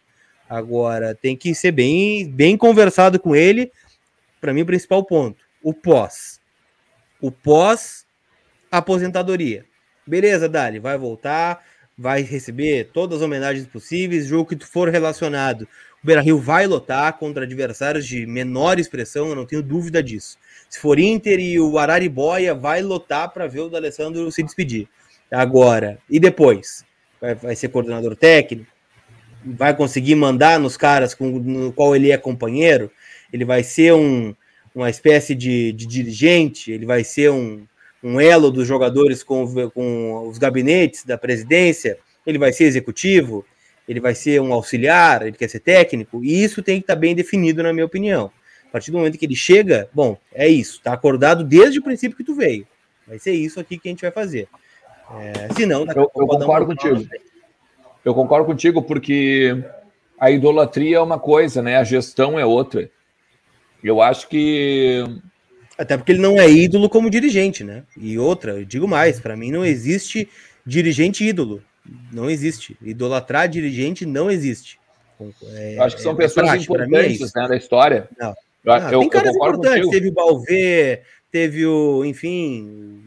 Agora 0.49 1.15
tem 1.15 1.37
que 1.37 1.53
ser 1.53 1.73
bem, 1.73 2.31
bem 2.31 2.57
conversado 2.57 3.19
com 3.19 3.35
ele. 3.35 3.73
Para 4.41 4.53
mim, 4.55 4.63
o 4.63 4.67
principal 4.67 5.05
ponto: 5.05 5.43
o 5.61 5.75
pós. 5.75 6.41
O 7.21 7.33
pós 7.33 8.07
aposentadoria. 8.71 9.65
Beleza, 10.07 10.49
Dali, 10.49 10.79
vai 10.79 10.97
voltar, 10.97 11.65
vai 11.99 12.23
receber 12.23 12.91
todas 12.93 13.19
as 13.19 13.23
homenagens 13.23 13.67
possíveis. 13.67 14.27
Jogo 14.27 14.49
que 14.49 14.57
tu 14.57 14.67
for 14.67 14.89
relacionado, 14.89 15.63
o 16.03 16.07
Beira 16.07 16.21
Rio 16.21 16.39
vai 16.39 16.67
lotar 16.67 17.13
contra 17.19 17.45
adversários 17.45 18.07
de 18.07 18.27
menor 18.27 18.79
expressão, 18.79 19.29
eu 19.29 19.37
não 19.37 19.47
tenho 19.47 19.63
dúvida 19.63 20.03
disso. 20.03 20.37
Se 20.73 20.79
for 20.79 20.99
Inter 20.99 21.39
e 21.39 21.61
o 21.61 21.79
Araribóia, 21.79 22.55
vai 22.55 22.81
lotar 22.81 23.31
para 23.31 23.47
ver 23.47 23.61
o 23.61 23.69
D'Alessandro 23.69 24.33
se 24.33 24.43
despedir. 24.43 24.89
Agora, 25.31 25.99
e 26.09 26.19
depois? 26.19 26.83
Vai, 27.21 27.35
vai, 27.35 27.55
ser 27.55 27.69
coordenador 27.69 28.17
técnico? 28.17 28.73
Vai 29.45 29.77
conseguir 29.77 30.15
mandar 30.15 30.59
nos 30.59 30.79
caras 30.79 31.15
com 31.15 31.27
no 31.27 31.75
qual 31.75 31.95
ele 31.95 32.11
é 32.11 32.17
companheiro? 32.17 32.91
Ele 33.31 33.45
vai 33.45 33.63
ser 33.63 33.93
um, 33.93 34.35
uma 34.75 34.89
espécie 34.89 35.35
de, 35.35 35.73
de 35.73 35.85
dirigente? 35.85 36.73
Ele 36.73 36.87
vai 36.87 37.05
ser 37.05 37.31
um, 37.31 37.67
um 38.03 38.19
elo 38.19 38.51
dos 38.51 38.67
jogadores 38.67 39.23
com, 39.23 39.47
com 39.75 40.27
os 40.27 40.39
gabinetes 40.39 41.05
da 41.05 41.19
presidência? 41.19 41.99
Ele 42.27 42.39
vai 42.39 42.51
ser 42.51 42.65
executivo? 42.65 43.45
Ele 43.87 44.01
vai 44.01 44.15
ser 44.15 44.41
um 44.41 44.55
auxiliar? 44.55 45.21
Ele 45.21 45.37
quer 45.37 45.51
ser 45.51 45.61
técnico? 45.61 46.25
E 46.25 46.43
isso 46.43 46.63
tem 46.63 46.79
que 46.79 46.85
estar 46.85 46.95
tá 46.95 47.01
bem 47.01 47.15
definido, 47.15 47.63
na 47.63 47.75
minha 47.75 47.85
opinião. 47.85 48.33
A 48.73 48.79
partir 48.81 48.91
do 48.91 48.97
momento 48.97 49.19
que 49.19 49.27
ele 49.27 49.37
chega, 49.37 49.87
bom, 49.93 50.17
é 50.33 50.49
isso, 50.49 50.81
tá 50.81 50.95
acordado 50.95 51.45
desde 51.45 51.79
o 51.79 51.83
princípio 51.83 52.17
que 52.17 52.25
tu 52.25 52.35
veio. 52.35 52.67
Vai 53.07 53.19
ser 53.19 53.33
isso 53.33 53.61
aqui 53.61 53.77
que 53.77 53.87
a 53.87 53.91
gente 53.91 54.01
vai 54.01 54.11
fazer. 54.11 54.49
É, 55.21 55.53
se 55.53 55.67
não, 55.67 55.85
eu, 55.85 56.11
eu 56.17 56.27
concordo 56.27 56.67
contigo. 56.67 57.07
Eu 58.03 58.15
concordo 58.15 58.47
contigo 58.47 58.83
porque 58.83 59.63
a 60.19 60.31
idolatria 60.31 60.97
é 60.97 61.01
uma 61.01 61.19
coisa, 61.19 61.61
né? 61.61 61.77
A 61.77 61.85
gestão 61.85 62.39
é 62.39 62.47
outra. 62.47 62.91
Eu 63.85 64.01
acho 64.01 64.27
que 64.27 65.05
até 65.77 65.99
porque 65.99 66.13
ele 66.13 66.23
não 66.23 66.41
é 66.41 66.49
ídolo 66.49 66.89
como 66.89 67.11
dirigente, 67.11 67.63
né? 67.63 67.83
E 67.95 68.19
outra, 68.19 68.53
eu 68.53 68.65
digo 68.65 68.89
mais, 68.89 69.21
para 69.21 69.37
mim 69.37 69.51
não 69.51 69.67
existe 69.67 70.27
dirigente 70.65 71.25
ídolo. 71.25 71.63
Não 72.11 72.31
existe. 72.31 72.75
Idolatrar 72.81 73.49
dirigente 73.49 74.07
não 74.07 74.31
existe. 74.31 74.81
É, 75.53 75.77
acho 75.79 75.97
que 75.97 76.03
são 76.03 76.13
é, 76.13 76.17
pessoas 76.17 76.49
é 76.49 76.57
importantes 76.57 77.35
é 77.35 77.41
né, 77.41 77.49
da 77.49 77.57
história. 77.57 78.09
Não. 78.19 78.35
Ah, 78.67 78.91
eu, 78.93 79.01
tem 79.01 79.09
caras 79.09 79.35
importantes, 79.35 79.89
teve 79.89 80.09
o 80.09 80.13
Balvê, 80.13 81.03
teve 81.31 81.67
o, 81.67 82.05
enfim, 82.05 83.03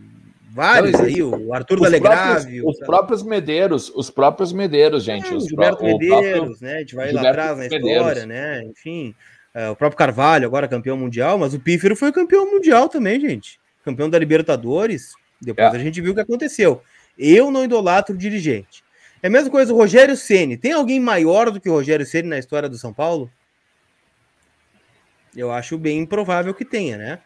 vários 0.51 0.99
aí, 0.99 1.21
o 1.21 1.53
Arthur 1.53 1.79
da 1.79 1.89
Legrave. 1.89 2.61
Os 2.61 2.77
próprios 2.79 3.23
Medeiros, 3.23 3.91
os 3.95 4.09
próprios 4.09 4.51
Medeiros, 4.51 5.03
gente. 5.03 5.27
É, 5.27 5.35
o 5.35 5.39
Gilberto 5.39 5.83
Medeiros, 5.83 6.39
próprio, 6.39 6.57
né? 6.61 6.75
A 6.75 6.79
gente 6.79 6.95
vai 6.95 7.07
Gilberto 7.07 7.25
lá 7.25 7.29
atrás 7.31 7.57
na 7.57 7.63
Medeiros. 7.63 7.89
história, 7.89 8.25
né? 8.25 8.63
Enfim, 8.63 9.15
é, 9.53 9.69
o 9.69 9.75
próprio 9.75 9.97
Carvalho, 9.97 10.45
agora 10.45 10.67
campeão 10.67 10.97
mundial, 10.97 11.37
mas 11.37 11.53
o 11.53 11.59
Pífero 11.59 11.95
foi 11.95 12.11
campeão 12.11 12.51
mundial 12.51 12.89
também, 12.89 13.19
gente. 13.19 13.59
Campeão 13.83 14.09
da 14.09 14.19
Libertadores. 14.19 15.13
Depois 15.41 15.73
é. 15.73 15.77
a 15.77 15.79
gente 15.79 16.01
viu 16.01 16.11
o 16.11 16.15
que 16.15 16.21
aconteceu. 16.21 16.81
Eu 17.17 17.51
não 17.51 17.63
idolatro 17.63 18.15
o 18.15 18.17
dirigente. 18.17 18.83
É 19.21 19.27
a 19.27 19.29
mesma 19.29 19.49
coisa 19.49 19.73
o 19.73 19.77
Rogério 19.77 20.17
Ceni. 20.17 20.57
Tem 20.57 20.71
alguém 20.71 20.99
maior 20.99 21.51
do 21.51 21.59
que 21.59 21.69
o 21.69 21.73
Rogério 21.73 22.05
Ceni 22.05 22.27
na 22.27 22.37
história 22.37 22.67
do 22.67 22.77
São 22.77 22.93
Paulo? 22.93 23.29
Eu 25.35 25.51
acho 25.51 25.77
bem 25.77 25.99
improvável 25.99 26.53
que 26.53 26.65
tenha, 26.65 26.97
né? 26.97 27.19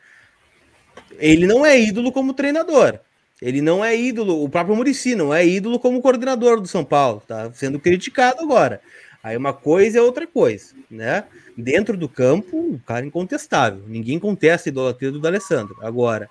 Ele 1.18 1.46
não 1.46 1.66
é 1.66 1.80
ídolo 1.80 2.12
como 2.12 2.34
treinador. 2.34 3.00
Ele 3.42 3.62
não 3.62 3.84
é 3.84 3.96
ídolo, 3.96 4.44
o 4.44 4.50
próprio 4.50 4.76
Murici 4.76 5.16
não 5.16 5.34
é 5.34 5.46
ídolo 5.46 5.80
como 5.80 6.02
coordenador 6.02 6.60
do 6.60 6.68
São 6.68 6.84
Paulo, 6.84 7.24
tá 7.26 7.50
sendo 7.54 7.80
criticado 7.80 8.42
agora. 8.42 8.82
Aí 9.24 9.36
uma 9.36 9.54
coisa 9.54 10.00
é 10.00 10.02
outra 10.02 10.28
coisa, 10.28 10.74
né? 10.90 11.24
Dentro 11.56 11.96
do 11.96 12.10
campo, 12.10 12.58
um 12.58 12.78
cara 12.78 13.06
incontestável. 13.06 13.84
Ninguém 13.88 14.20
contesta 14.20 14.70
a 14.70 14.72
idolatria 14.72 15.12
do 15.12 15.20
D'Alessandro. 15.20 15.78
Agora, 15.82 16.30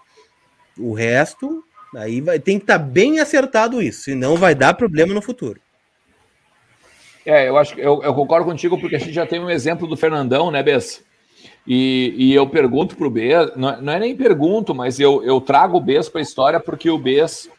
o 0.76 0.92
resto, 0.92 1.64
aí 1.96 2.20
vai, 2.20 2.38
tem 2.38 2.58
que 2.58 2.64
estar 2.64 2.78
tá 2.78 2.84
bem 2.84 3.20
acertado 3.20 3.80
isso, 3.82 4.02
senão 4.02 4.36
vai 4.36 4.54
dar 4.54 4.74
problema 4.74 5.14
no 5.14 5.22
futuro. 5.22 5.60
É, 7.24 7.48
eu 7.48 7.58
acho 7.58 7.78
eu, 7.78 8.02
eu 8.02 8.14
concordo 8.14 8.46
contigo, 8.46 8.78
porque 8.78 8.96
a 8.96 8.98
gente 8.98 9.12
já 9.12 9.26
tem 9.26 9.40
um 9.40 9.50
exemplo 9.50 9.86
do 9.86 9.96
Fernandão, 9.96 10.50
né, 10.50 10.62
Bess? 10.62 11.02
E, 11.70 12.14
e 12.16 12.34
eu 12.34 12.48
pergunto 12.48 12.96
para 12.96 13.06
o 13.06 13.10
Bes, 13.10 13.54
não, 13.54 13.82
não, 13.82 13.92
é 13.92 14.00
nem 14.00 14.16
pergunto, 14.16 14.74
mas 14.74 14.98
eu, 14.98 15.22
eu 15.22 15.38
trago 15.38 15.76
o 15.76 15.80
Bes 15.82 16.08
para 16.08 16.18
a 16.18 16.22
história 16.22 16.58
porque 16.58 16.88
o 16.88 16.96
Bes, 16.96 17.50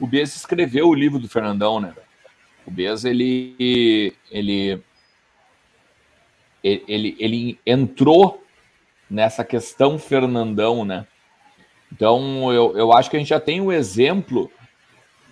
o 0.00 0.06
Bes 0.06 0.34
escreveu 0.34 0.88
o 0.88 0.94
livro 0.94 1.20
do 1.20 1.28
Fernandão, 1.28 1.78
né? 1.78 1.94
O 2.66 2.72
Bes, 2.72 3.04
ele, 3.04 4.16
ele, 4.28 4.82
ele, 6.60 7.16
ele 7.20 7.60
entrou 7.64 8.42
nessa 9.08 9.44
questão 9.44 9.96
Fernandão, 9.96 10.84
né? 10.84 11.06
Então, 11.92 12.52
eu, 12.52 12.76
eu 12.76 12.92
acho 12.92 13.08
que 13.08 13.14
a 13.14 13.20
gente 13.20 13.28
já 13.28 13.38
tem 13.38 13.60
um 13.60 13.70
exemplo 13.70 14.50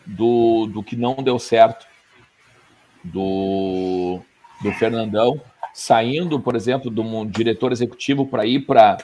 do, 0.06 0.66
do 0.66 0.84
que 0.84 0.94
não 0.94 1.16
deu 1.16 1.36
certo 1.40 1.84
do, 3.02 4.20
do 4.62 4.70
Fernandão, 4.74 5.42
saindo, 5.74 6.38
por 6.38 6.54
exemplo, 6.54 6.88
de 6.88 7.00
um 7.00 7.26
diretor 7.26 7.72
executivo 7.72 8.24
para 8.24 8.46
ir 8.46 8.60
para 8.64 8.96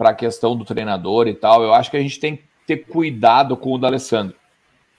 a 0.00 0.12
questão 0.12 0.56
do 0.56 0.64
treinador 0.64 1.28
e 1.28 1.34
tal. 1.34 1.62
Eu 1.62 1.72
acho 1.72 1.92
que 1.92 1.96
a 1.96 2.02
gente 2.02 2.18
tem 2.18 2.36
que 2.36 2.42
ter 2.66 2.78
cuidado 2.78 3.56
com 3.56 3.72
o 3.72 3.78
D'Alessandro. 3.78 4.36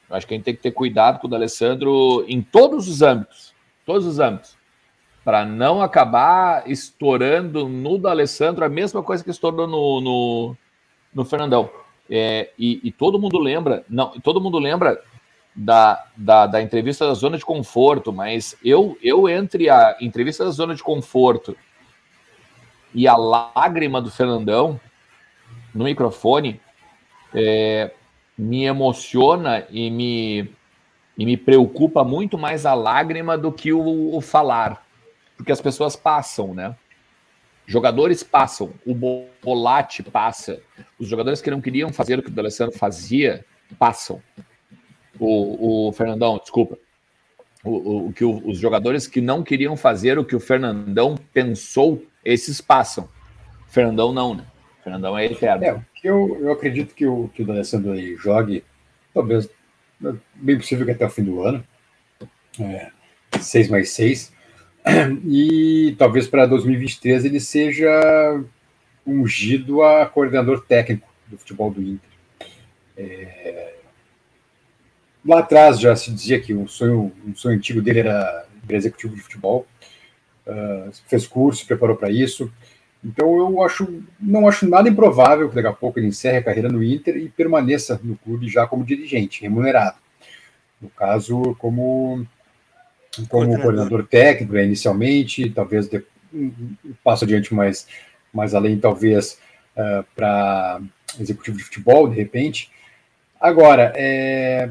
Eu 0.10 0.16
acho 0.16 0.26
que 0.26 0.34
a 0.34 0.38
gente 0.38 0.46
tem 0.46 0.56
que 0.56 0.62
ter 0.62 0.72
cuidado 0.72 1.20
com 1.20 1.28
o 1.28 1.30
D'Alessandro 1.30 2.24
em 2.26 2.42
todos 2.42 2.88
os 2.88 3.02
âmbitos, 3.02 3.54
todos 3.86 4.06
os 4.06 4.18
âmbitos, 4.18 4.56
para 5.26 5.46
não 5.46 5.82
acabar 5.82 6.70
estourando 6.72 7.68
no 7.68 7.98
D'Alessandro 7.98 8.64
a 8.64 8.70
mesma 8.70 9.04
coisa 9.04 9.22
que 9.22 9.30
estourou 9.30 9.68
no, 9.68 10.00
no, 10.00 10.58
no 11.14 11.26
Fernandão. 11.26 11.70
É, 12.10 12.52
e, 12.58 12.80
e, 12.82 12.90
todo 12.94 13.20
mundo 13.20 13.38
lembra, 13.38 13.84
não, 13.90 14.12
todo 14.22 14.40
mundo 14.40 14.58
lembra 14.58 14.98
da, 15.58 16.06
da, 16.16 16.46
da, 16.46 16.62
entrevista 16.62 17.08
da 17.08 17.16
zona 17.16 17.36
de 17.36 17.44
conforto, 17.44 18.14
mas 18.14 18.56
eu, 18.64 18.96
eu 19.02 19.28
entre 19.28 19.72
a 19.72 19.98
entrevista 20.00 20.46
da 20.46 20.52
zona 20.52 20.76
de 20.76 20.84
conforto 20.84 21.58
e 22.94 23.08
a 23.08 23.18
lágrima 23.18 24.00
do 24.00 24.12
Fernandão 24.12 24.80
no 25.74 25.84
microfone, 25.84 26.62
é, 27.34 27.92
me 28.38 28.66
emociona 28.66 29.66
e 29.72 29.90
me, 29.90 30.52
e 31.18 31.26
me 31.26 31.36
preocupa 31.36 32.04
muito 32.04 32.38
mais 32.38 32.64
a 32.66 32.76
lágrima 32.76 33.36
do 33.36 33.52
que 33.52 33.74
o, 33.74 34.16
o 34.16 34.22
falar, 34.22 34.86
porque 35.36 35.52
as 35.52 35.62
pessoas 35.62 35.96
passam, 35.96 36.54
né? 36.54 36.76
Jogadores 37.66 38.24
passam, 38.24 38.74
o 38.86 38.96
Bolate 39.44 40.02
passa, 40.02 40.62
os 40.98 41.08
jogadores 41.08 41.42
que 41.42 41.52
não 41.52 41.60
queriam 41.60 41.92
fazer 41.92 42.18
o 42.18 42.24
que 42.24 42.30
o 42.30 42.32
D'Alessandro 42.32 42.78
fazia 42.78 43.44
passam. 43.78 44.22
O, 45.20 45.88
o 45.88 45.92
Fernandão, 45.94 46.38
desculpa. 46.38 46.78
O, 47.64 48.08
o, 48.08 48.14
que 48.14 48.24
o, 48.24 48.48
os 48.48 48.60
jogadores 48.60 49.08
que 49.08 49.20
não 49.20 49.44
queriam 49.44 49.76
fazer 49.76 50.18
o 50.18 50.24
que 50.24 50.36
o 50.36 50.40
Fernandão 50.40 51.16
pensou, 51.34 52.04
esses 52.24 52.62
passam. 52.62 53.06
O 53.68 53.72
Fernandão 53.72 54.14
não, 54.14 54.36
né? 54.36 54.46
O 54.80 54.84
Fernandão 54.84 55.18
é 55.18 55.26
eterno. 55.26 55.66
É, 55.66 55.82
eu, 56.04 56.38
eu 56.40 56.52
acredito 56.52 56.94
que 56.94 57.06
o, 57.06 57.30
que 57.30 57.42
o 57.42 57.46
D'Alessandro 57.46 57.96
jogue, 58.18 58.64
talvez, 59.14 59.50
bem 60.36 60.58
possível 60.58 60.86
que 60.86 60.92
até 60.92 61.06
o 61.06 61.10
fim 61.10 61.24
do 61.24 61.42
ano. 61.42 61.64
É, 62.60 62.92
6 63.40 63.70
mais 63.70 63.90
6 63.92 64.32
e 65.26 65.96
talvez 65.98 66.28
para 66.28 66.46
2023 66.46 67.26
ele 67.26 67.40
seja 67.40 68.42
ungido 69.06 69.84
a 69.84 70.06
coordenador 70.06 70.66
técnico 70.66 71.08
do 71.28 71.38
futebol 71.38 71.72
do 71.72 71.82
Inter. 71.82 72.10
É... 72.98 73.67
Lá 75.28 75.40
atrás 75.40 75.80
já 75.80 75.94
se 75.96 76.10
dizia 76.10 76.40
que 76.40 76.54
o 76.54 76.68
sonho, 76.68 77.12
um 77.26 77.36
sonho 77.36 77.58
antigo 77.58 77.82
dele 77.82 78.00
era 78.00 78.46
executivo 78.70 79.14
de 79.14 79.22
futebol. 79.22 79.68
Uh, 80.46 80.90
fez 81.08 81.28
curso, 81.28 81.68
preparou 81.68 81.98
para 81.98 82.10
isso. 82.10 82.50
Então 83.04 83.38
eu 83.38 83.62
acho, 83.62 84.02
não 84.20 84.48
acho 84.48 84.68
nada 84.68 84.88
improvável 84.88 85.50
que 85.50 85.56
daqui 85.56 85.68
a 85.68 85.74
pouco 85.74 86.00
ele 86.00 86.08
encerre 86.08 86.38
a 86.38 86.44
carreira 86.44 86.70
no 86.70 86.82
Inter 86.82 87.18
e 87.18 87.28
permaneça 87.28 88.00
no 88.02 88.16
clube 88.16 88.48
já 88.48 88.66
como 88.66 88.86
dirigente, 88.86 89.42
remunerado. 89.42 89.98
No 90.82 90.90
caso, 90.90 91.56
como 91.60 92.26
como 93.18 93.28
coordenador, 93.30 93.62
coordenador 93.64 94.08
técnico, 94.08 94.54
né, 94.54 94.64
inicialmente, 94.64 95.50
talvez 95.50 95.90
de, 95.90 96.04
um 96.34 96.76
passo 97.04 97.26
adiante 97.26 97.54
mais, 97.54 97.88
mais 98.32 98.54
além, 98.54 98.80
talvez 98.80 99.40
uh, 99.76 100.06
para 100.16 100.80
executivo 101.20 101.58
de 101.58 101.64
futebol, 101.64 102.08
de 102.08 102.16
repente. 102.16 102.72
Agora, 103.42 103.92
é, 103.96 104.70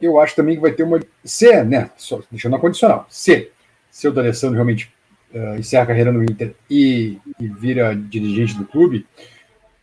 eu 0.00 0.18
acho 0.18 0.34
também 0.34 0.54
que 0.54 0.60
vai 0.60 0.72
ter 0.72 0.82
uma. 0.82 1.00
Se, 1.24 1.62
né? 1.64 1.90
Só 1.96 2.20
deixando 2.30 2.56
a 2.56 2.60
condicional. 2.60 3.06
Se, 3.08 3.50
se 3.90 4.08
o 4.08 4.12
D'Alessandro 4.12 4.54
realmente 4.54 4.92
uh, 5.34 5.58
encerra 5.58 5.84
a 5.84 5.86
carreira 5.86 6.12
no 6.12 6.22
Inter 6.22 6.54
e, 6.68 7.18
e, 7.38 7.48
vira 7.48 7.94
dirigente 7.94 8.56
do 8.56 8.64
clube, 8.64 9.06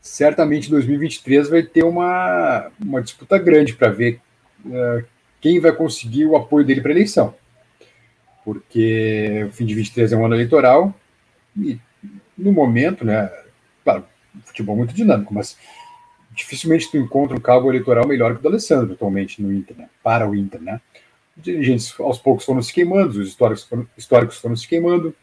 certamente 0.01 0.67
em 0.67 0.71
2023 0.71 1.49
vai 1.49 1.63
ter 1.63 1.83
uma, 1.83 2.71
uma 2.79 3.01
disputa 3.01 3.37
grande 3.37 3.73
para 3.73 3.89
ver 3.89 4.19
uh, 4.65 5.05
quem 5.39 5.59
vai 5.59 5.71
conseguir 5.71 6.25
o 6.25 6.35
apoio 6.35 6.65
dele 6.65 6.81
para 6.81 6.91
a 6.91 6.95
eleição. 6.95 7.35
Porque 8.43 9.45
o 9.49 9.51
fim 9.51 9.65
de 9.65 9.75
23 9.75 10.13
é 10.13 10.17
um 10.17 10.25
ano 10.25 10.35
eleitoral 10.35 10.95
e, 11.55 11.79
no 12.37 12.51
momento, 12.51 13.03
né, 13.03 13.29
claro, 13.83 14.05
futebol 14.45 14.75
muito 14.75 14.93
dinâmico, 14.93 15.33
mas 15.33 15.57
dificilmente 16.37 16.91
tu 16.91 16.97
encontra 16.97 17.35
um 17.35 17.39
cabo 17.39 17.69
eleitoral 17.69 18.07
melhor 18.07 18.33
que 18.33 18.39
o 18.39 18.41
do 18.43 18.49
Alessandro 18.49 18.93
atualmente 18.93 19.41
no 19.41 19.51
Inter, 19.51 19.75
né, 19.75 19.89
para 20.03 20.29
o 20.29 20.35
Inter, 20.35 20.61
né. 20.61 20.79
Os 21.35 21.43
dirigentes 21.43 21.99
aos 21.99 22.19
poucos 22.19 22.45
foram 22.45 22.61
se 22.61 22.71
queimando, 22.71 23.19
os 23.19 23.27
históricos 23.27 23.63
foram, 23.63 23.87
históricos 23.97 24.37
foram 24.37 24.55
se 24.55 24.67
queimando. 24.67 25.13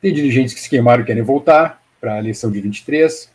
Tem 0.00 0.12
dirigentes 0.12 0.54
que 0.54 0.60
se 0.60 0.68
queimaram 0.68 1.02
e 1.02 1.06
querem 1.06 1.22
voltar 1.22 1.82
para 2.00 2.14
a 2.14 2.18
eleição 2.18 2.50
de 2.50 2.60
23. 2.60 3.30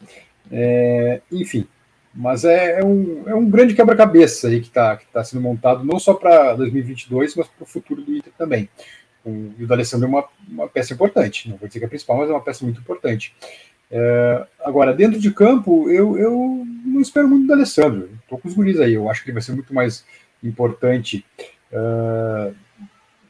É, 0.51 1.21
enfim, 1.32 1.67
mas 2.13 2.45
é, 2.45 2.80
é, 2.80 2.84
um, 2.84 3.23
é 3.28 3.36
um 3.36 3.49
grande 3.49 3.73
quebra-cabeça 3.73 4.47
aí 4.47 4.62
que 4.62 4.67
está 4.67 4.97
que 4.97 5.06
tá 5.08 5.23
sendo 5.23 5.41
montado, 5.41 5.84
não 5.84 5.99
só 5.99 6.13
para 6.13 6.56
2022, 6.56 7.36
mas 7.36 7.47
para 7.47 7.63
o 7.63 7.67
futuro 7.67 8.01
do 8.01 8.15
Inter 8.15 8.34
também. 8.38 8.69
O, 9.23 9.51
e 9.58 9.63
o 9.63 9.67
D'Alessandro 9.67 10.06
é 10.06 10.10
uma, 10.10 10.25
uma 10.47 10.67
peça 10.67 10.93
importante, 10.93 11.49
não 11.49 11.58
vou 11.58 11.67
dizer 11.67 11.80
que 11.80 11.86
é 11.86 11.88
a 11.88 11.89
principal, 11.89 12.17
mas 12.17 12.30
é 12.30 12.34
uma 12.34 12.41
peça 12.41 12.63
muito 12.63 12.80
importante. 12.80 13.36
É, 13.91 14.45
agora, 14.63 14.93
dentro 14.93 15.19
de 15.19 15.32
campo, 15.32 15.89
eu, 15.89 16.17
eu 16.17 16.65
não 16.86 17.02
espero 17.02 17.28
muito 17.28 17.48
do 17.48 17.54
Alessandro. 17.54 18.10
Estou 18.21 18.38
com 18.38 18.48
os 18.48 18.54
guris 18.54 18.80
aí. 18.80 18.93
Eu 18.93 19.10
acho 19.10 19.24
que 19.24 19.30
ele 19.30 19.36
vai 19.36 19.41
ser 19.41 19.54
muito 19.54 19.74
mais 19.74 20.06
importante 20.43 21.26
uh, 21.71 22.54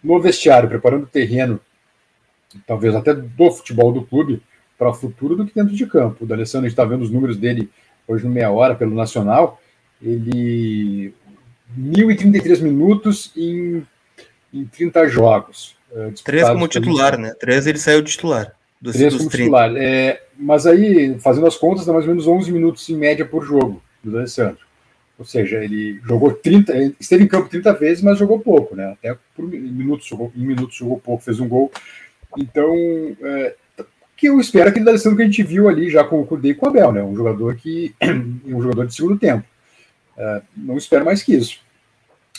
no 0.04 0.22
vestiário, 0.22 0.70
preparando 0.70 1.04
o 1.04 1.08
terreno, 1.08 1.60
talvez 2.66 2.96
até 2.96 3.14
do 3.14 3.52
futebol 3.52 3.92
do 3.92 4.04
clube, 4.04 4.42
para 4.78 4.90
o 4.90 4.94
futuro, 4.94 5.36
do 5.36 5.46
que 5.46 5.56
dentro 5.56 5.76
de 5.76 5.86
campo. 5.86 6.24
O 6.24 6.28
D'Alessandro, 6.28 6.66
a 6.66 6.70
gente 6.70 6.74
está 6.74 6.86
vendo 6.86 7.02
os 7.02 7.10
números 7.10 7.38
dele 7.38 7.70
hoje 8.08 8.26
no 8.26 8.30
meia 8.30 8.52
hora 8.52 8.76
pelo 8.76 8.94
Nacional, 8.94 9.62
ele 10.02 11.14
1.033 11.78 12.62
minutos 12.62 13.32
em, 13.36 13.86
em 14.54 14.66
30 14.66 15.08
jogos. 15.08 15.76
Uh, 15.92 16.12
Três 16.24 16.48
como 16.48 16.68
titular, 16.68 17.18
né? 17.18 17.34
Três 17.40 17.66
ele 17.66 17.78
saiu 17.78 18.02
de 18.02 18.12
titular. 18.12 18.54
Dos, 18.82 18.96
Três 18.96 19.14
dos 19.14 19.20
como 19.20 19.32
30. 19.32 19.44
titular. 19.44 19.76
É, 19.78 20.22
mas 20.38 20.66
aí, 20.66 21.18
fazendo 21.20 21.48
as 21.48 21.58
contas, 21.58 21.86
dá 21.86 21.94
mais 21.94 22.06
ou 22.06 22.12
menos 22.12 22.28
11 22.28 22.52
minutos 22.52 22.90
em 22.90 22.98
média 22.98 23.26
por 23.26 23.44
jogo 23.44 23.82
do 24.04 24.18
Alessandro. 24.18 24.66
Ou 25.18 25.26
seja, 25.26 25.64
ele 25.64 26.00
jogou 26.06 26.34
30, 26.34 26.96
esteve 27.00 27.24
em 27.24 27.28
campo 27.28 27.50
30 27.50 27.74
vezes, 27.74 28.04
mas 28.04 28.20
jogou 28.20 28.40
pouco, 28.40 28.76
né? 28.76 28.92
Até 28.92 29.18
por 29.36 29.48
minutos, 29.48 30.08
jogou, 30.08 30.32
em 30.36 30.46
minutos 30.46 30.76
jogou 30.76 31.00
pouco, 31.00 31.24
fez 31.24 31.40
um 31.40 31.48
gol. 31.48 31.72
Então, 32.38 32.76
é, 33.24 33.56
que 34.18 34.28
eu 34.28 34.40
espero 34.40 34.70
aquele 34.70 34.86
D'Alessandro 34.86 35.18
que 35.18 35.24
a 35.24 35.26
gente 35.26 35.44
viu 35.44 35.68
ali 35.68 35.90
já 35.90 36.04
com 36.04 36.22
o 36.22 36.26
Cudê 36.26 36.50
e 36.50 36.56
com 36.56 36.66
o 36.66 36.70
Abel, 36.70 36.92
né? 36.92 37.04
Um 37.04 37.16
jogador 37.16 37.56
que 37.56 37.94
um 38.46 38.62
jogador 38.62 38.88
de 38.88 38.96
segundo 38.96 39.18
tempo. 39.18 39.46
Uh, 40.18 40.42
não 40.56 40.78
espero 40.78 41.04
mais 41.04 41.22
que 41.22 41.34
isso. 41.34 41.60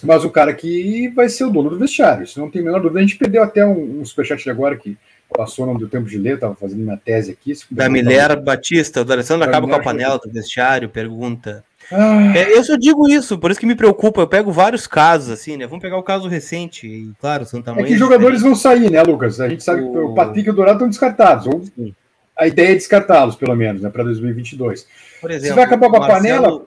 Mas 0.02 0.24
o 0.24 0.30
cara 0.30 0.52
que 0.54 1.09
vai 1.09 1.28
ser 1.28 1.44
o 1.44 1.50
dono 1.50 1.70
do 1.70 1.78
vestiário, 1.78 2.24
isso 2.24 2.38
não 2.40 2.50
tem 2.50 2.61
a 2.61 2.64
menor 2.64 2.80
dúvida. 2.80 3.00
A 3.00 3.02
gente 3.02 3.18
perdeu 3.18 3.42
até 3.42 3.64
um, 3.64 4.00
um 4.00 4.04
superchat 4.04 4.42
de 4.42 4.50
agora 4.50 4.76
que 4.76 4.96
passou, 5.34 5.66
não 5.66 5.76
deu 5.76 5.88
tempo 5.88 6.08
de 6.08 6.18
ler, 6.18 6.34
estava 6.34 6.54
fazendo 6.54 6.80
minha 6.80 6.96
tese 6.96 7.32
aqui. 7.32 7.52
Da 7.70 7.88
Milher 7.88 8.40
Batista, 8.40 9.00
o 9.00 9.04
D'Alessandro 9.04 9.48
acaba 9.48 9.66
com 9.66 9.74
a 9.74 9.82
panela 9.82 10.18
do 10.18 10.30
vestiário, 10.30 10.88
pergunta. 10.88 11.64
Ah. 11.92 12.36
É, 12.36 12.56
eu 12.56 12.64
só 12.64 12.76
digo 12.76 13.08
isso, 13.08 13.38
por 13.38 13.50
isso 13.50 13.60
que 13.60 13.66
me 13.66 13.74
preocupa. 13.74 14.20
Eu 14.20 14.26
pego 14.26 14.50
vários 14.50 14.86
casos, 14.86 15.30
assim, 15.30 15.56
né? 15.56 15.66
Vamos 15.66 15.82
pegar 15.82 15.96
o 15.96 16.02
caso 16.02 16.28
recente, 16.28 16.86
e 16.86 17.12
claro, 17.20 17.44
Santa 17.44 17.72
Mãe. 17.72 17.84
É 17.84 17.86
que 17.86 17.96
jogadores 17.96 18.42
vão 18.42 18.54
sair, 18.54 18.90
né, 18.90 19.02
Lucas? 19.02 19.40
A 19.40 19.48
gente 19.48 19.62
sabe 19.62 19.82
o... 19.82 19.92
que 19.92 19.98
o 19.98 20.14
Patrick 20.14 20.48
e 20.48 20.50
o 20.50 20.54
Dourado 20.54 20.76
estão 20.76 20.88
descartados. 20.88 21.46
Ou 21.46 21.62
a 22.36 22.46
ideia 22.46 22.72
é 22.72 22.74
descartá-los, 22.74 23.36
pelo 23.36 23.54
menos, 23.54 23.82
né, 23.82 23.88
para 23.88 24.04
2022. 24.04 24.86
Por 25.20 25.30
exemplo, 25.30 25.48
se 25.48 25.54
vai 25.54 25.64
acabar 25.64 25.88
com 25.88 25.96
a 25.96 26.00
Marcelo, 26.00 26.20
panela. 26.20 26.66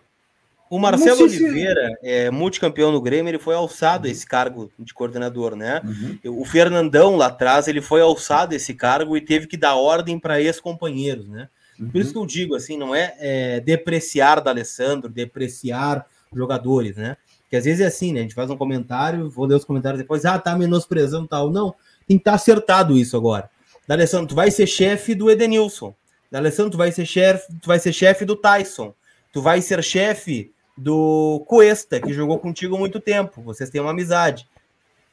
O 0.70 0.78
Marcelo 0.78 1.24
Oliveira, 1.24 1.98
se... 2.00 2.08
é, 2.08 2.30
multicampeão 2.30 2.92
no 2.92 3.02
Grêmio, 3.02 3.32
ele 3.32 3.40
foi 3.40 3.56
alçado 3.56 4.08
a 4.08 4.12
esse 4.12 4.26
cargo 4.26 4.72
de 4.78 4.94
coordenador, 4.94 5.56
né? 5.56 5.82
Uhum. 5.84 6.40
O 6.42 6.46
Fernandão 6.46 7.16
lá 7.16 7.28
atrás, 7.28 7.68
ele 7.68 7.82
foi 7.82 8.02
alçado 8.02 8.54
a 8.54 8.56
esse 8.56 8.76
cargo 8.76 9.18
e 9.18 9.22
teve 9.22 9.48
que 9.48 9.58
dar 9.58 9.76
ordem 9.76 10.20
para 10.20 10.40
ex-companheiros, 10.40 11.28
né? 11.28 11.50
Uhum. 11.80 11.90
Por 11.90 12.02
isso 12.02 12.12
que 12.12 12.20
eu 12.20 12.26
digo 12.26 12.56
assim, 12.56 12.78
não 12.78 12.94
é, 12.94 13.16
é 13.20 13.60
depreciar 13.62 14.42
da 14.42 14.52
Alessandro, 14.52 15.10
depreciar 15.10 16.06
jogadores, 16.32 16.96
né? 16.96 17.18
Que 17.50 17.56
às 17.56 17.66
vezes 17.66 17.82
é 17.82 17.88
assim, 17.88 18.14
né? 18.14 18.20
A 18.20 18.24
gente 18.24 18.36
faz 18.36 18.50
um 18.52 18.58
comentário, 18.58 19.28
vou 19.30 19.48
ler 19.48 19.56
os 19.56 19.66
comentários 19.66 20.00
depois, 20.00 20.24
ah, 20.24 20.38
tá 20.38 20.56
menosprezando 20.56 21.28
tal. 21.28 21.50
Não, 21.50 21.74
tem 22.08 22.18
que 22.18 22.22
estar 22.22 22.32
tá 22.32 22.36
acertado 22.36 22.96
isso 22.96 23.18
agora. 23.18 23.50
D'Alessandro, 23.88 24.28
tu 24.28 24.36
vai 24.36 24.52
ser 24.52 24.68
chefe 24.68 25.16
do 25.16 25.32
Edenilson. 25.32 25.96
D'Alessandro, 26.32 26.74
tu 26.74 26.78
vai 26.78 26.92
ser 26.92 27.08
chefe, 27.08 27.48
tu 27.60 27.66
vai 27.66 27.80
ser 27.80 27.92
chefe 27.92 28.24
do 28.24 28.36
Tyson. 28.36 28.94
Tu 29.34 29.42
vai 29.42 29.62
ser 29.64 29.84
chefe 29.84 30.52
do 30.80 31.44
Cuesta, 31.48 32.00
que 32.00 32.14
jogou 32.14 32.40
contigo 32.40 32.76
há 32.76 32.80
muito 32.80 33.00
tempo. 33.00 33.42
Vocês 33.42 33.70
têm 33.70 33.82
uma 33.82 33.92
amizade. 33.92 34.48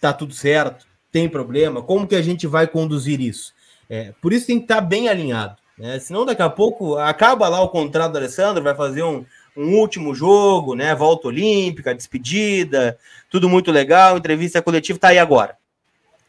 Tá 0.00 0.12
tudo 0.12 0.34
certo 0.34 0.86
tem 1.16 1.30
problema, 1.30 1.80
como 1.82 2.06
que 2.06 2.14
a 2.14 2.20
gente 2.20 2.46
vai 2.46 2.66
conduzir 2.66 3.22
isso? 3.22 3.54
É, 3.88 4.12
por 4.20 4.34
isso 4.34 4.48
tem 4.48 4.58
que 4.58 4.64
estar 4.64 4.82
bem 4.82 5.08
alinhado. 5.08 5.56
Né? 5.78 5.98
Senão, 5.98 6.26
daqui 6.26 6.42
a 6.42 6.50
pouco, 6.50 6.98
acaba 6.98 7.48
lá 7.48 7.62
o 7.62 7.70
contrato 7.70 8.12
do 8.12 8.18
Alessandro, 8.18 8.62
vai 8.62 8.74
fazer 8.74 9.02
um, 9.02 9.24
um 9.56 9.76
último 9.78 10.14
jogo, 10.14 10.74
né? 10.74 10.94
Volta 10.94 11.28
olímpica, 11.28 11.94
despedida, 11.94 12.98
tudo 13.30 13.48
muito 13.48 13.72
legal, 13.72 14.18
entrevista 14.18 14.60
coletiva, 14.60 14.98
tá 14.98 15.08
aí 15.08 15.18
agora. 15.18 15.56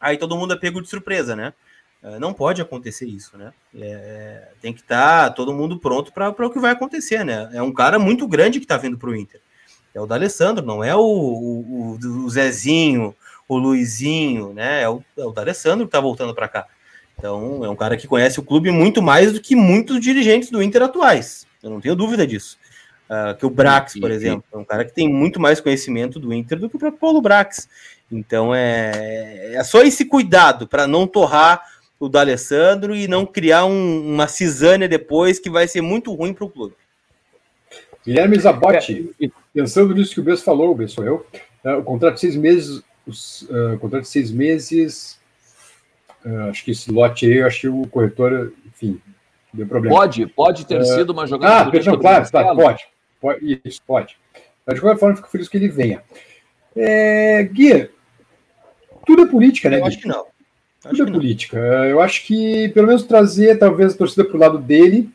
Aí 0.00 0.16
todo 0.16 0.38
mundo 0.38 0.54
é 0.54 0.56
pego 0.56 0.80
de 0.80 0.88
surpresa, 0.88 1.36
né? 1.36 1.52
É, 2.02 2.18
não 2.18 2.32
pode 2.32 2.62
acontecer 2.62 3.06
isso, 3.06 3.36
né? 3.36 3.52
É, 3.74 3.86
é 3.86 4.48
tem 4.60 4.72
que 4.72 4.80
estar 4.80 5.28
tá 5.28 5.30
todo 5.30 5.52
mundo 5.52 5.78
pronto 5.78 6.12
para 6.12 6.30
o 6.30 6.50
que 6.50 6.60
vai 6.60 6.72
acontecer, 6.72 7.24
né? 7.24 7.50
É 7.52 7.62
um 7.62 7.72
cara 7.72 7.98
muito 7.98 8.26
grande 8.26 8.58
que 8.58 8.64
está 8.64 8.76
vindo 8.76 8.96
para 8.96 9.10
o 9.10 9.16
Inter. 9.16 9.40
É 9.94 10.00
o 10.00 10.06
D'Alessandro, 10.06 10.64
não 10.64 10.84
é 10.84 10.94
o, 10.94 11.00
o, 11.00 11.98
o, 12.00 12.30
Zezinho, 12.30 13.14
o 13.48 13.58
Luizinho, 13.58 14.52
né? 14.52 14.82
É 14.82 14.88
o, 14.88 15.02
é 15.16 15.24
o 15.24 15.32
D'Alessandro 15.32 15.86
que 15.86 15.88
está 15.88 16.00
voltando 16.00 16.34
para 16.34 16.48
cá. 16.48 16.66
Então, 17.18 17.64
é 17.64 17.68
um 17.68 17.74
cara 17.74 17.96
que 17.96 18.06
conhece 18.06 18.38
o 18.38 18.44
clube 18.44 18.70
muito 18.70 19.02
mais 19.02 19.32
do 19.32 19.40
que 19.40 19.56
muitos 19.56 20.00
dirigentes 20.00 20.50
do 20.50 20.62
Inter 20.62 20.82
atuais. 20.82 21.46
Eu 21.60 21.70
não 21.70 21.80
tenho 21.80 21.96
dúvida 21.96 22.24
disso. 22.24 22.56
Uh, 23.10 23.34
que 23.36 23.46
o 23.46 23.50
Brax, 23.50 23.98
por 23.98 24.10
exemplo, 24.10 24.44
é 24.52 24.56
um 24.56 24.64
cara 24.64 24.84
que 24.84 24.94
tem 24.94 25.08
muito 25.08 25.40
mais 25.40 25.60
conhecimento 25.60 26.20
do 26.20 26.32
Inter 26.32 26.60
do 26.60 26.68
que 26.68 26.76
o 26.76 26.78
próprio 26.78 27.00
Paulo 27.00 27.20
Brax. 27.20 27.68
Então, 28.12 28.54
é, 28.54 29.54
é 29.54 29.64
só 29.64 29.82
esse 29.82 30.04
cuidado 30.04 30.68
para 30.68 30.86
não 30.86 31.06
torrar 31.06 31.62
o 31.98 32.08
D'Alessandro 32.08 32.94
e 32.94 33.08
não 33.08 33.26
criar 33.26 33.64
um, 33.66 34.14
uma 34.14 34.28
cisânia 34.28 34.88
depois 34.88 35.38
que 35.38 35.50
vai 35.50 35.66
ser 35.66 35.80
muito 35.80 36.14
ruim 36.14 36.32
para 36.32 36.44
o 36.44 36.50
clube. 36.50 36.74
Guilherme 38.04 38.38
Zabotti, 38.38 39.10
pensando 39.52 39.94
nisso 39.94 40.14
que 40.14 40.20
o 40.20 40.22
Bess 40.22 40.42
falou, 40.42 40.72
o 40.72 40.74
Bess 40.74 40.92
sou 40.92 41.04
eu, 41.04 41.26
uh, 41.64 41.78
o 41.78 41.82
contrato 41.82 42.14
de 42.14 42.20
seis 42.20 42.36
meses, 42.36 42.82
os, 43.06 43.42
uh, 43.42 43.78
contrato 43.78 44.02
de 44.02 44.08
seis 44.08 44.30
meses, 44.30 45.18
uh, 46.24 46.48
acho 46.48 46.64
que 46.64 46.70
esse 46.70 46.90
lote 46.90 47.26
aí, 47.26 47.42
acho 47.42 47.60
que 47.60 47.68
o 47.68 47.86
corretor, 47.88 48.52
enfim, 48.66 49.00
deu 49.52 49.66
problema. 49.66 49.94
Pode, 49.96 50.26
pode 50.26 50.66
ter 50.66 50.82
sido 50.84 51.10
uma 51.10 51.26
jogada. 51.26 51.68
Ah, 51.68 51.70
perdão, 51.70 51.98
claro, 51.98 52.30
claro, 52.30 52.56
pode, 52.56 52.86
pode, 53.20 53.60
isso, 53.64 53.82
pode. 53.86 54.16
Mas 54.64 54.76
de 54.76 54.80
qualquer 54.80 55.00
forma, 55.00 55.16
fico 55.16 55.28
feliz 55.28 55.48
que 55.48 55.56
ele 55.56 55.68
venha. 55.68 56.02
É, 56.76 57.42
Gui, 57.42 57.90
tudo 59.04 59.22
é 59.22 59.26
política, 59.26 59.68
né? 59.68 59.80
Eu 59.80 59.86
acho 59.86 59.98
que 59.98 60.06
não. 60.06 60.26
Tudo 60.82 61.02
é 61.02 61.10
política. 61.10 61.56
Eu 61.56 62.00
acho 62.00 62.24
que, 62.24 62.68
pelo 62.70 62.86
menos, 62.86 63.02
trazer 63.02 63.58
talvez 63.58 63.94
a 63.94 63.98
torcida 63.98 64.24
para 64.24 64.36
o 64.36 64.40
lado 64.40 64.58
dele, 64.58 65.10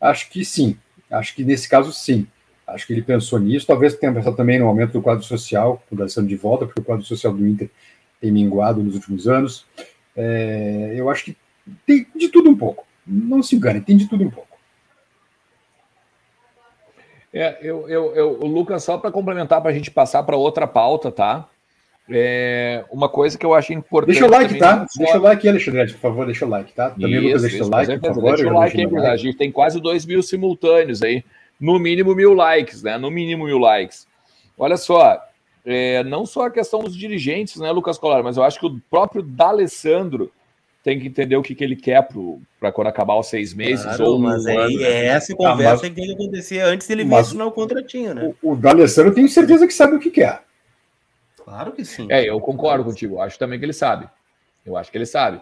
acho 0.00 0.28
que 0.28 0.44
sim. 0.44 0.76
Acho 1.10 1.34
que 1.34 1.44
nesse 1.44 1.68
caso, 1.68 1.92
sim. 1.92 2.26
Acho 2.66 2.86
que 2.86 2.92
ele 2.92 3.02
pensou 3.02 3.38
nisso. 3.38 3.66
Talvez 3.66 3.94
tenha 3.94 4.12
pensado 4.12 4.36
também 4.36 4.58
no 4.58 4.66
aumento 4.66 4.92
do 4.92 5.02
quadro 5.02 5.24
social, 5.24 5.82
mudando 5.90 6.26
de 6.26 6.36
volta, 6.36 6.66
porque 6.66 6.80
o 6.80 6.84
quadro 6.84 7.04
social 7.04 7.32
do 7.32 7.46
Inter 7.46 7.70
tem 8.20 8.32
minguado 8.32 8.82
nos 8.82 8.94
últimos 8.94 9.28
anos. 9.28 9.66
É, 10.16 10.94
eu 10.96 11.08
acho 11.10 11.26
que 11.26 11.36
tem 11.86 12.06
de 12.16 12.28
tudo 12.28 12.50
um 12.50 12.56
pouco. 12.56 12.86
Não 13.06 13.42
se 13.42 13.54
engane, 13.54 13.80
tem 13.80 13.96
de 13.96 14.08
tudo 14.08 14.24
um 14.24 14.30
pouco. 14.30 14.54
É, 17.32 17.58
eu, 17.60 17.88
eu, 17.88 18.14
eu, 18.14 18.40
o 18.40 18.46
Lucas, 18.46 18.84
só 18.84 18.96
para 18.96 19.10
complementar, 19.10 19.60
para 19.60 19.70
a 19.70 19.74
gente 19.74 19.90
passar 19.90 20.22
para 20.22 20.36
outra 20.36 20.66
pauta, 20.66 21.10
tá? 21.10 21.48
É, 22.10 22.84
uma 22.90 23.08
coisa 23.08 23.38
que 23.38 23.46
eu 23.46 23.54
acho 23.54 23.72
importante. 23.72 24.18
Deixa 24.18 24.26
o 24.26 24.30
like, 24.30 24.58
tá? 24.58 24.86
Deixa 24.96 25.18
o 25.18 25.22
like, 25.22 25.48
Alexandre, 25.48 25.92
por 25.92 26.00
favor, 26.00 26.26
deixa 26.26 26.44
o 26.44 26.48
like, 26.48 26.72
tá? 26.72 26.90
Também, 26.90 27.14
isso, 27.14 27.26
Lucas, 27.26 27.42
deixa 27.42 27.64
o 27.64 27.68
like, 27.70 27.98
por 27.98 28.14
favor. 28.14 28.36
Deixa 28.36 28.50
o 28.50 28.52
like, 28.52 28.80
hein, 28.80 29.06
A 29.06 29.16
gente 29.16 29.36
tem 29.38 29.50
quase 29.50 29.80
2 29.80 30.04
mil 30.04 30.22
simultâneos 30.22 31.02
aí. 31.02 31.24
No 31.58 31.78
mínimo 31.78 32.14
mil 32.14 32.34
likes, 32.34 32.82
né? 32.82 32.98
No 32.98 33.10
mínimo 33.10 33.46
mil 33.46 33.58
likes. 33.58 34.06
Olha 34.58 34.76
só, 34.76 35.18
é, 35.64 36.04
não 36.04 36.26
só 36.26 36.46
a 36.46 36.50
questão 36.50 36.80
dos 36.80 36.94
dirigentes, 36.94 37.56
né, 37.56 37.70
Lucas 37.70 37.96
Colar, 37.96 38.22
mas 38.22 38.36
eu 38.36 38.42
acho 38.42 38.60
que 38.60 38.66
o 38.66 38.78
próprio 38.90 39.22
D'Alessandro 39.22 40.30
tem 40.82 41.00
que 41.00 41.08
entender 41.08 41.36
o 41.36 41.42
que, 41.42 41.54
que 41.54 41.64
ele 41.64 41.74
quer 41.74 42.06
para 42.60 42.70
quando 42.70 42.88
acabar 42.88 43.18
os 43.18 43.28
seis 43.28 43.54
meses. 43.54 43.82
Claro, 43.82 44.04
ou 44.04 44.18
mas 44.18 44.44
aí 44.44 44.84
é 44.84 45.06
essa 45.06 45.34
conversa 45.34 45.62
ah, 45.62 45.72
mas... 45.72 45.80
que 45.80 45.90
tem 45.90 46.04
que 46.04 46.12
acontecer 46.12 46.60
antes 46.60 46.86
dele 46.86 47.04
vir 47.04 47.14
assinar 47.14 47.46
o 47.46 47.52
contratinho, 47.52 48.14
né? 48.14 48.34
O, 48.42 48.52
o 48.52 48.56
D'Alessandro 48.56 49.10
eu 49.10 49.14
tenho 49.14 49.28
certeza 49.28 49.66
que 49.66 49.72
sabe 49.72 49.96
o 49.96 49.98
que 49.98 50.10
quer. 50.10 50.43
Claro 51.44 51.72
que 51.72 51.84
sim. 51.84 52.06
É, 52.10 52.28
eu 52.28 52.40
concordo 52.40 52.84
contigo. 52.84 53.20
Acho 53.20 53.38
também 53.38 53.58
que 53.58 53.64
ele 53.64 53.72
sabe. 53.72 54.08
Eu 54.64 54.76
acho 54.76 54.90
que 54.90 54.96
ele 54.96 55.06
sabe. 55.06 55.40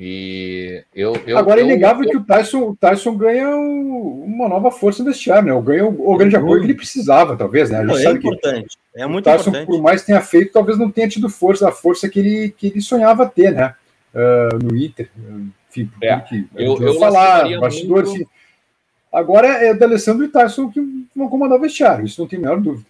E 0.00 0.84
eu. 0.94 1.12
eu 1.26 1.36
Agora 1.36 1.60
é 1.60 1.64
inegável 1.64 2.04
eu, 2.04 2.10
que 2.10 2.16
o 2.18 2.24
Tyson, 2.24 2.60
o 2.68 2.76
Tyson 2.76 3.16
ganha 3.16 3.48
uma 3.48 4.48
nova 4.48 4.70
força 4.70 5.02
no 5.02 5.10
vestiário, 5.10 5.52
né? 5.52 5.60
Ganha 5.60 5.84
o, 5.84 6.12
o 6.12 6.16
grande 6.16 6.36
apoio 6.36 6.60
que 6.60 6.66
ele 6.66 6.74
precisava, 6.74 7.36
talvez, 7.36 7.68
né? 7.68 7.84
É 7.84 8.02
sabe 8.04 8.18
importante. 8.20 8.78
Que 8.94 9.00
é 9.00 9.06
muito 9.06 9.28
o 9.28 9.32
Tyson, 9.32 9.50
importante. 9.50 9.66
por 9.66 9.82
mais 9.82 10.02
que 10.02 10.06
tenha 10.06 10.20
feito, 10.20 10.52
talvez 10.52 10.78
não 10.78 10.88
tenha 10.88 11.08
tido 11.08 11.28
força, 11.28 11.68
a 11.68 11.72
força 11.72 12.08
que 12.08 12.20
ele, 12.20 12.54
que 12.56 12.68
ele 12.68 12.80
sonhava 12.80 13.26
ter, 13.26 13.50
né? 13.50 13.74
Uh, 14.14 14.64
no 14.64 14.76
Inter. 14.76 15.10
Enfim, 15.68 15.90
é, 16.00 16.16
que, 16.20 16.46
eu, 16.54 16.80
eu 16.80 16.94
falar, 17.00 17.58
bastidores. 17.58 18.10
Muito... 18.10 18.22
Assim. 18.22 18.38
Agora 19.12 19.48
é 19.48 19.72
o 19.72 19.78
D'Alessandro 19.78 20.24
e 20.24 20.28
o 20.28 20.30
Tyson 20.30 20.70
que 20.70 20.80
vão 21.16 21.28
comandar 21.28 21.58
o 21.58 21.60
vestiário, 21.60 22.04
isso 22.04 22.20
não 22.20 22.28
tem 22.28 22.38
a 22.38 22.42
menor 22.42 22.60
dúvida. 22.60 22.86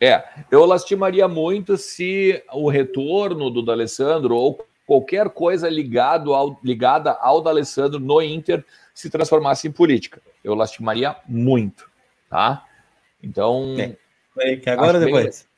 É, 0.00 0.24
eu 0.50 0.64
lastimaria 0.64 1.26
muito 1.26 1.76
se 1.76 2.42
o 2.52 2.68
retorno 2.68 3.50
do 3.50 3.62
D'Alessandro 3.62 4.36
ou 4.36 4.64
qualquer 4.86 5.28
coisa 5.30 5.68
ligado 5.68 6.32
ao, 6.34 6.58
ligada 6.62 7.12
ao 7.12 7.42
D'Alessandro 7.42 7.98
no 7.98 8.22
Inter 8.22 8.64
se 8.94 9.10
transformasse 9.10 9.66
em 9.66 9.72
política. 9.72 10.22
Eu 10.42 10.54
lastimaria 10.54 11.16
muito, 11.26 11.90
tá? 12.30 12.64
Então... 13.22 13.74
É. 13.78 13.96
Que 14.56 14.70
agora 14.70 14.98
ou 14.98 15.04
depois? 15.04 15.48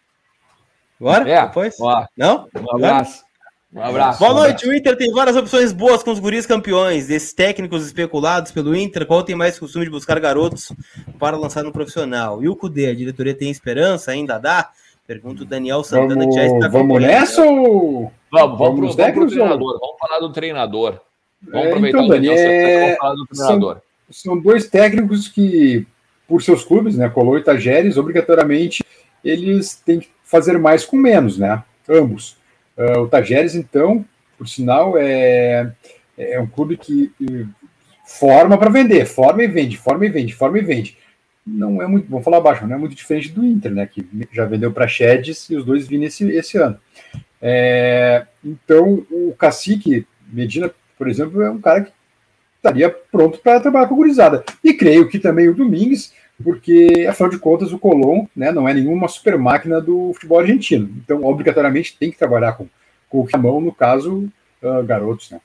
Bem... 0.98 1.08
Agora? 1.08 1.30
É. 1.30 1.46
Depois? 1.46 1.76
Ó, 1.80 2.06
Não? 2.16 2.48
Um 2.54 2.76
abraço. 2.76 3.24
Um 3.72 3.80
abraço. 3.80 4.18
Boa 4.18 4.34
noite. 4.34 4.66
O 4.66 4.74
Inter 4.74 4.96
tem 4.96 5.12
várias 5.12 5.36
opções 5.36 5.72
boas 5.72 6.02
com 6.02 6.10
os 6.10 6.18
guris 6.18 6.44
campeões. 6.44 7.06
Desses 7.06 7.32
técnicos 7.32 7.86
especulados 7.86 8.50
pelo 8.50 8.74
Inter, 8.74 9.06
qual 9.06 9.22
tem 9.22 9.36
mais 9.36 9.58
costume 9.58 9.84
de 9.84 9.90
buscar 9.90 10.18
garotos 10.18 10.72
para 11.20 11.36
lançar 11.36 11.62
no 11.62 11.70
profissional? 11.70 12.42
E 12.42 12.48
o 12.48 12.56
Cudê, 12.56 12.88
a 12.88 12.94
diretoria 12.94 13.34
tem 13.34 13.48
esperança? 13.48 14.10
Ainda 14.10 14.38
dá? 14.38 14.70
Pergunta 15.06 15.42
o 15.42 15.46
Daniel 15.46 15.84
Santana. 15.84 16.16
Vamos, 16.16 16.34
que 16.34 16.40
já 16.40 16.46
está 16.46 16.68
vamos 16.68 17.00
nessa 17.00 17.44
ou... 17.44 18.12
Vamos, 18.32 18.58
vamos, 18.58 18.58
vamos, 18.58 18.94
pro, 18.94 18.96
vamos 18.96 19.14
pro 19.14 19.26
treinador. 19.28 19.78
Vamos 19.80 19.96
falar 20.00 20.18
do 20.18 20.32
treinador. 20.32 21.00
Vamos 21.42 21.66
é, 21.66 21.68
aproveitar 21.68 21.98
então, 21.98 22.06
o 22.06 22.08
Daniel 22.08 22.36
Santana 22.36 22.80
vamos 22.80 22.98
falar 22.98 23.14
do 23.14 23.26
treinador. 23.26 23.76
São, 24.10 24.34
são, 24.34 24.42
dois 24.42 24.68
técnicos 24.68 25.28
que, 25.28 25.86
por 26.26 26.42
seus 26.42 26.64
clubes, 26.64 26.96
né, 26.96 27.08
Colô 27.08 27.38
e 27.38 27.44
Tajeres, 27.44 27.96
obrigatoriamente, 27.96 28.84
eles 29.24 29.76
têm 29.76 30.00
que 30.00 30.08
fazer 30.24 30.58
mais 30.58 30.84
com 30.84 30.96
menos, 30.96 31.38
né? 31.38 31.62
Ambos. 31.88 32.39
Uh, 32.80 33.00
o 33.00 33.08
Tajeres, 33.08 33.54
então, 33.54 34.02
por 34.38 34.48
sinal, 34.48 34.96
é, 34.96 35.70
é 36.16 36.40
um 36.40 36.46
clube 36.46 36.78
que 36.78 37.12
forma 38.06 38.56
para 38.56 38.70
vender, 38.70 39.04
forma 39.04 39.44
e 39.44 39.46
vende, 39.46 39.76
forma 39.76 40.06
e 40.06 40.08
vende, 40.08 40.34
forma 40.34 40.58
e 40.58 40.62
vende. 40.62 40.96
Não 41.46 41.82
é 41.82 41.86
muito, 41.86 42.08
vamos 42.08 42.24
falar 42.24 42.40
baixo, 42.40 42.66
não 42.66 42.74
é 42.74 42.78
muito 42.78 42.94
diferente 42.94 43.30
do 43.32 43.44
Inter, 43.44 43.72
né? 43.72 43.86
Que 43.86 44.06
já 44.32 44.46
vendeu 44.46 44.72
para 44.72 44.88
Chedes 44.88 45.48
e 45.50 45.56
os 45.56 45.64
dois 45.64 45.86
vindo 45.86 46.04
esse, 46.04 46.26
esse 46.30 46.56
ano. 46.56 46.78
É, 47.42 48.26
então, 48.42 49.06
o 49.10 49.34
Cacique 49.38 50.06
Medina, 50.32 50.70
por 50.96 51.08
exemplo, 51.08 51.42
é 51.42 51.50
um 51.50 51.60
cara 51.60 51.82
que 51.82 51.92
estaria 52.56 52.90
pronto 52.90 53.38
para 53.38 53.60
trabalhar 53.60 53.88
com 53.88 53.94
a 53.94 53.98
gurizada. 53.98 54.44
E 54.62 54.72
creio 54.72 55.08
que 55.08 55.18
também 55.18 55.48
o 55.48 55.54
Domingues, 55.54 56.12
porque, 56.42 57.06
afinal 57.08 57.30
de 57.30 57.38
contas, 57.38 57.72
o 57.72 57.78
Colom 57.78 58.26
né, 58.34 58.50
não 58.50 58.68
é 58.68 58.74
nenhuma 58.74 59.08
super 59.08 59.38
máquina 59.38 59.80
do 59.80 60.12
futebol 60.14 60.40
argentino. 60.40 60.90
Então, 61.04 61.24
obrigatoriamente, 61.24 61.96
tem 61.98 62.10
que 62.10 62.18
trabalhar 62.18 62.52
com, 62.52 62.66
com 63.08 63.20
o 63.20 63.26
Camão, 63.26 63.60
no 63.60 63.72
caso, 63.72 64.30
uh, 64.62 64.82
garotos. 64.84 65.30
Né? 65.30 65.40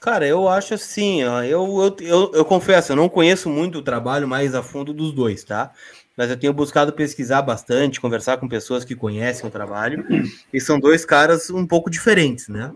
Cara, 0.00 0.24
eu 0.24 0.48
acho 0.48 0.74
assim, 0.74 1.24
ó, 1.24 1.42
eu, 1.42 1.96
eu, 2.00 2.06
eu, 2.06 2.30
eu, 2.34 2.44
confesso, 2.44 2.92
eu 2.92 2.96
não 2.96 3.08
conheço 3.08 3.50
muito 3.50 3.78
o 3.78 3.82
trabalho 3.82 4.28
mais 4.28 4.54
a 4.54 4.62
fundo 4.62 4.92
dos 4.92 5.12
dois, 5.12 5.42
tá? 5.42 5.72
Mas 6.16 6.30
eu 6.30 6.36
tenho 6.36 6.52
buscado 6.52 6.92
pesquisar 6.92 7.42
bastante, 7.42 8.00
conversar 8.00 8.36
com 8.36 8.48
pessoas 8.48 8.84
que 8.84 8.94
conhecem 8.94 9.48
o 9.48 9.50
trabalho, 9.50 10.06
e 10.52 10.60
são 10.60 10.78
dois 10.78 11.04
caras 11.04 11.50
um 11.50 11.66
pouco 11.66 11.90
diferentes, 11.90 12.48
né? 12.48 12.72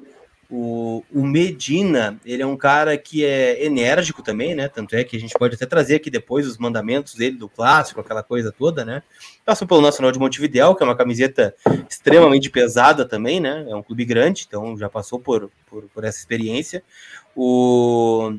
O, 0.51 1.05
o, 1.13 1.25
Medina, 1.25 2.19
ele 2.25 2.43
é 2.43 2.47
um 2.47 2.57
cara 2.57 2.99
que 2.99 3.25
é 3.25 3.65
enérgico 3.65 4.21
também, 4.21 4.53
né? 4.53 4.69
Tanto 4.69 4.97
é 4.97 5.05
que 5.05 5.17
a 5.17 5.21
gente 5.21 5.35
pode 5.39 5.55
até 5.55 5.65
trazer 5.65 5.95
aqui 5.95 6.11
depois 6.11 6.45
os 6.45 6.59
mandamentos 6.59 7.15
dele 7.15 7.37
do 7.37 7.49
clássico, 7.49 8.01
aquela 8.01 8.23
coisa 8.23 8.51
toda, 8.51 8.85
né? 8.85 9.03
Passou 9.45 9.69
pelo 9.69 9.81
Nacional 9.81 10.11
de 10.11 10.19
Montevidéu, 10.19 10.75
que 10.75 10.83
é 10.83 10.87
uma 10.87 10.97
camiseta 10.97 11.55
extremamente 11.89 12.51
pesada 12.51 13.05
também, 13.05 13.39
né? 13.39 13.65
É 13.69 13.77
um 13.77 13.83
clube 13.83 14.05
grande, 14.05 14.45
então 14.49 14.77
já 14.77 14.89
passou 14.89 15.21
por, 15.21 15.51
por, 15.67 15.85
por 15.85 16.05
essa 16.05 16.19
experiência. 16.19 16.83
O, 17.37 18.33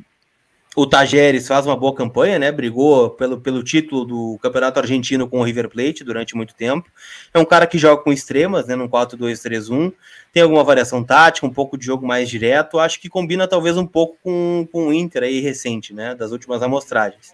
o 0.76 0.88
Tajeres 0.88 1.48
faz 1.48 1.66
uma 1.66 1.76
boa 1.76 1.94
campanha, 1.94 2.40
né? 2.40 2.50
Brigou 2.50 3.10
pelo, 3.10 3.42
pelo 3.42 3.62
título 3.62 4.06
do 4.06 4.40
Campeonato 4.42 4.80
Argentino 4.80 5.28
com 5.28 5.40
o 5.42 5.44
River 5.44 5.70
Plate 5.70 6.04
durante 6.04 6.34
muito 6.36 6.56
tempo. 6.56 6.90
É 7.34 7.40
um 7.40 7.44
cara 7.44 7.68
que 7.68 7.78
joga 7.78 8.02
com 8.02 8.12
extremas, 8.12 8.68
né? 8.68 8.76
Num 8.76 8.88
4-2-3-1. 8.88 9.92
Tem 10.32 10.42
alguma 10.42 10.64
variação 10.64 11.04
tática, 11.04 11.46
um 11.46 11.52
pouco 11.52 11.78
de 11.78 11.86
jogo 11.86 12.08
mais 12.08 12.30
direto. 12.30 12.80
Acho 12.80 13.02
que 13.02 13.10
combina 13.10 13.50
talvez 13.50 13.76
um 13.76 13.86
pouco 13.86 14.18
com, 14.24 14.66
com 14.72 14.88
o 14.88 14.94
Inter 14.94 15.24
aí 15.24 15.42
recente, 15.42 15.94
né? 15.94 16.16
Das 16.16 16.32
últimas 16.32 16.64
amostragens. 16.64 17.34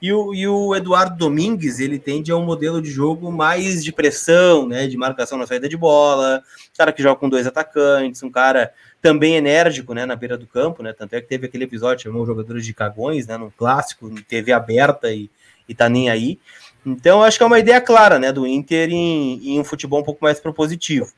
E 0.00 0.12
o, 0.12 0.32
e 0.32 0.46
o 0.46 0.74
Eduardo 0.74 1.16
Domingues, 1.16 1.80
ele 1.80 1.98
tende 1.98 2.30
a 2.30 2.36
um 2.36 2.44
modelo 2.44 2.82
de 2.82 2.90
jogo 2.90 3.32
mais 3.32 3.82
de 3.82 3.90
pressão, 3.90 4.68
né? 4.68 4.86
De 4.86 4.96
marcação 4.96 5.36
na 5.36 5.46
saída 5.46 5.68
de 5.68 5.76
bola, 5.76 6.40
cara 6.78 6.92
que 6.92 7.02
joga 7.02 7.18
com 7.18 7.28
dois 7.28 7.48
atacantes, 7.48 8.22
um 8.22 8.30
cara 8.30 8.72
também 9.06 9.36
enérgico, 9.36 9.94
né? 9.94 10.04
Na 10.04 10.16
beira 10.16 10.36
do 10.36 10.48
campo, 10.48 10.82
né? 10.82 10.92
Tanto 10.92 11.14
é 11.14 11.20
que 11.20 11.28
teve 11.28 11.46
aquele 11.46 11.62
episódio, 11.62 12.02
chamou 12.02 12.26
jogadores 12.26 12.66
de 12.66 12.74
cagões, 12.74 13.24
né? 13.28 13.36
Num 13.36 13.50
clássico, 13.50 14.08
em 14.08 14.16
TV 14.16 14.50
aberta 14.50 15.12
e, 15.12 15.30
e 15.68 15.74
tá 15.76 15.88
nem 15.88 16.10
aí. 16.10 16.40
Então, 16.84 17.22
acho 17.22 17.38
que 17.38 17.44
é 17.44 17.46
uma 17.46 17.60
ideia 17.60 17.80
clara, 17.80 18.18
né? 18.18 18.32
Do 18.32 18.44
Inter 18.44 18.90
em, 18.90 19.54
em 19.54 19.60
um 19.60 19.64
futebol 19.64 20.00
um 20.00 20.04
pouco 20.04 20.24
mais 20.24 20.40
propositivo. 20.40 21.12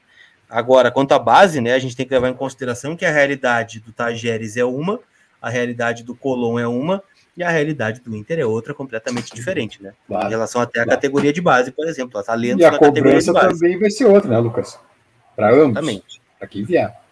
Agora, 0.51 0.91
quanto 0.91 1.13
à 1.13 1.19
base, 1.19 1.63
né? 1.63 1.73
A 1.73 1.79
gente 1.79 1.97
tem 1.97 2.07
que 2.07 2.13
levar 2.13 2.29
em 2.29 2.35
consideração 2.35 2.95
que 2.95 3.07
a 3.07 3.11
realidade 3.11 3.81
do 3.81 3.91
Tajeres 3.91 4.59
é 4.59 4.65
uma, 4.67 5.01
a 5.41 5.49
realidade 5.49 6.05
do 6.05 6.15
Colom 6.15 6.59
é 6.59 6.69
uma, 6.69 7.03
e 7.35 7.43
a 7.43 7.49
realidade 7.49 8.03
do 8.03 8.15
Inter 8.15 8.39
é 8.39 8.45
outra 8.45 8.75
completamente 8.75 9.35
diferente, 9.35 9.83
né? 9.83 9.95
Claro, 10.07 10.27
em 10.27 10.31
relação 10.31 10.61
até 10.61 10.81
à 10.81 10.85
claro. 10.85 11.01
categoria 11.01 11.33
de 11.33 11.41
base, 11.41 11.71
por 11.71 11.89
exemplo, 11.89 12.21
a 12.21 12.23
talentos 12.23 12.61
e 12.61 12.65
a 12.67 12.77
cobrança 12.77 13.33
também 13.33 13.79
vai 13.79 13.91
ser 13.91 14.05
outra, 14.05 14.29
né, 14.29 14.39
Lucas? 14.39 14.79
Para 15.35 15.55
ambos. 15.55 15.79
Exatamente. 15.79 16.21
Para 16.39 16.49
quem 16.49 16.65
vier. 16.65 17.08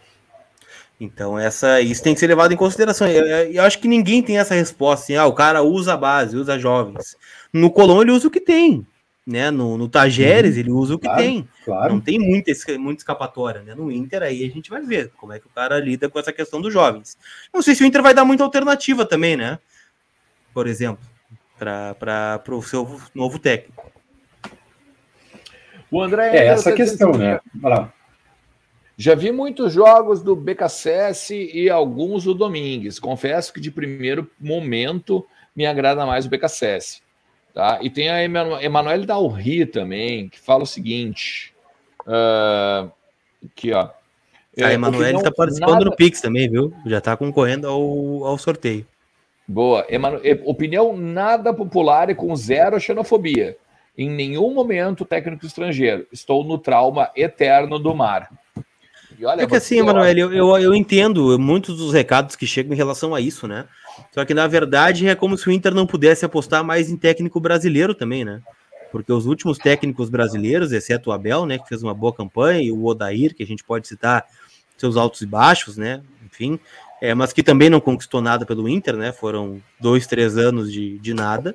Então, 0.98 1.38
essa, 1.38 1.80
isso 1.80 2.02
tem 2.02 2.14
que 2.14 2.20
ser 2.20 2.26
levado 2.26 2.52
em 2.52 2.56
consideração. 2.56 3.06
Eu, 3.06 3.26
eu, 3.52 3.62
acho 3.62 3.78
que 3.78 3.88
ninguém 3.88 4.22
tem 4.22 4.38
essa 4.38 4.54
resposta 4.54 5.04
assim, 5.04 5.16
ah, 5.16 5.26
o 5.26 5.34
cara 5.34 5.62
usa 5.62 5.94
a 5.94 5.96
base, 5.96 6.36
usa 6.36 6.58
jovens. 6.58 7.16
No 7.52 7.70
Colón 7.70 8.02
ele 8.02 8.12
usa 8.12 8.28
o 8.28 8.30
que 8.30 8.40
tem, 8.40 8.86
né? 9.26 9.50
No, 9.50 9.76
no 9.76 9.88
Tajeres 9.88 10.54
uhum. 10.54 10.60
ele 10.60 10.70
usa 10.70 10.94
o 10.94 10.98
que 10.98 11.06
claro, 11.06 11.22
tem. 11.22 11.48
Claro. 11.66 11.92
Não 11.92 12.00
tem 12.00 12.18
muita, 12.18 12.50
muita 12.78 13.00
escapatória, 13.00 13.60
né? 13.62 13.74
No 13.74 13.92
Inter 13.92 14.22
aí 14.22 14.42
a 14.42 14.50
gente 14.50 14.70
vai 14.70 14.80
ver 14.80 15.12
como 15.18 15.34
é 15.34 15.38
que 15.38 15.46
o 15.46 15.50
cara 15.50 15.78
lida 15.78 16.08
com 16.08 16.18
essa 16.18 16.32
questão 16.32 16.62
dos 16.62 16.72
jovens. 16.72 17.18
Não 17.52 17.60
sei 17.60 17.74
se 17.74 17.82
o 17.82 17.86
Inter 17.86 18.02
vai 18.02 18.14
dar 18.14 18.24
muita 18.24 18.42
alternativa 18.42 19.04
também, 19.04 19.36
né? 19.36 19.58
por 20.56 20.66
exemplo, 20.66 21.04
para 21.58 22.40
o 22.48 22.62
seu 22.62 22.98
novo 23.14 23.38
técnico. 23.38 23.92
O 25.90 26.00
André. 26.00 26.34
É 26.34 26.46
essa 26.46 26.72
questão, 26.72 27.12
né? 27.12 27.38
Já 28.98 29.14
vi 29.14 29.30
muitos 29.30 29.74
jogos 29.74 30.22
do 30.22 30.34
BKSS 30.34 31.50
e 31.52 31.68
alguns 31.68 32.24
do 32.24 32.32
Domingues. 32.32 32.98
Confesso 32.98 33.52
que 33.52 33.60
de 33.60 33.70
primeiro 33.70 34.30
momento 34.40 35.26
me 35.54 35.66
agrada 35.66 36.06
mais 36.06 36.24
o 36.24 36.30
BKSS. 36.30 37.02
Tá? 37.52 37.78
E 37.82 37.90
tem 37.90 38.08
a 38.08 38.22
Emanuele 38.24 39.06
Dalri 39.06 39.66
também, 39.66 40.28
que 40.28 40.38
fala 40.38 40.62
o 40.62 40.66
seguinte. 40.66 41.54
Uh, 42.06 42.90
aqui, 43.44 43.72
ó. 43.72 43.90
A 44.62 44.72
Emanuele 44.72 45.18
está 45.18 45.30
participando 45.30 45.72
nada... 45.72 45.84
no 45.84 45.96
Pix 45.96 46.22
também, 46.22 46.48
viu? 46.48 46.72
Já 46.86 46.98
está 46.98 47.14
concorrendo 47.16 47.68
ao, 47.68 48.24
ao 48.24 48.38
sorteio. 48.38 48.86
Boa. 49.46 49.86
Emanu... 49.90 50.20
Opinião 50.44 50.96
nada 50.96 51.52
popular 51.52 52.08
e 52.08 52.14
com 52.14 52.34
zero 52.34 52.80
xenofobia. 52.80 53.58
Em 53.96 54.08
nenhum 54.08 54.54
momento 54.54 55.04
técnico 55.04 55.44
estrangeiro. 55.44 56.06
Estou 56.10 56.42
no 56.44 56.56
trauma 56.56 57.10
eterno 57.14 57.78
do 57.78 57.94
mar. 57.94 58.30
E 59.18 59.24
olha, 59.24 59.42
é 59.42 59.46
que 59.46 59.56
assim, 59.56 59.78
Emanuel, 59.78 60.16
eu, 60.16 60.32
eu, 60.32 60.58
eu, 60.58 60.74
entendo 60.74 61.38
muitos 61.38 61.78
dos 61.78 61.92
recados 61.92 62.36
que 62.36 62.46
chegam 62.46 62.72
em 62.72 62.76
relação 62.76 63.14
a 63.14 63.20
isso, 63.20 63.46
né? 63.46 63.66
Só 64.12 64.24
que 64.24 64.34
na 64.34 64.46
verdade 64.46 65.08
é 65.08 65.14
como 65.14 65.38
se 65.38 65.48
o 65.48 65.52
Inter 65.52 65.74
não 65.74 65.86
pudesse 65.86 66.24
apostar 66.24 66.62
mais 66.62 66.90
em 66.90 66.96
técnico 66.96 67.40
brasileiro 67.40 67.94
também, 67.94 68.24
né? 68.24 68.42
Porque 68.92 69.12
os 69.12 69.26
últimos 69.26 69.58
técnicos 69.58 70.08
brasileiros, 70.08 70.72
exceto 70.72 71.10
o 71.10 71.12
Abel, 71.12 71.44
né, 71.44 71.58
que 71.58 71.68
fez 71.68 71.82
uma 71.82 71.94
boa 71.94 72.12
campanha, 72.12 72.62
e 72.62 72.70
o 72.70 72.84
Odair, 72.84 73.34
que 73.34 73.42
a 73.42 73.46
gente 73.46 73.64
pode 73.64 73.88
citar 73.88 74.24
seus 74.76 74.96
altos 74.96 75.22
e 75.22 75.26
baixos, 75.26 75.76
né? 75.76 76.02
Enfim, 76.24 76.58
é, 77.00 77.14
mas 77.14 77.32
que 77.32 77.42
também 77.42 77.68
não 77.68 77.80
conquistou 77.80 78.20
nada 78.20 78.46
pelo 78.46 78.68
Inter, 78.68 78.96
né? 78.96 79.12
Foram 79.12 79.60
dois, 79.80 80.06
três 80.06 80.36
anos 80.36 80.72
de, 80.72 80.98
de 80.98 81.12
nada. 81.12 81.54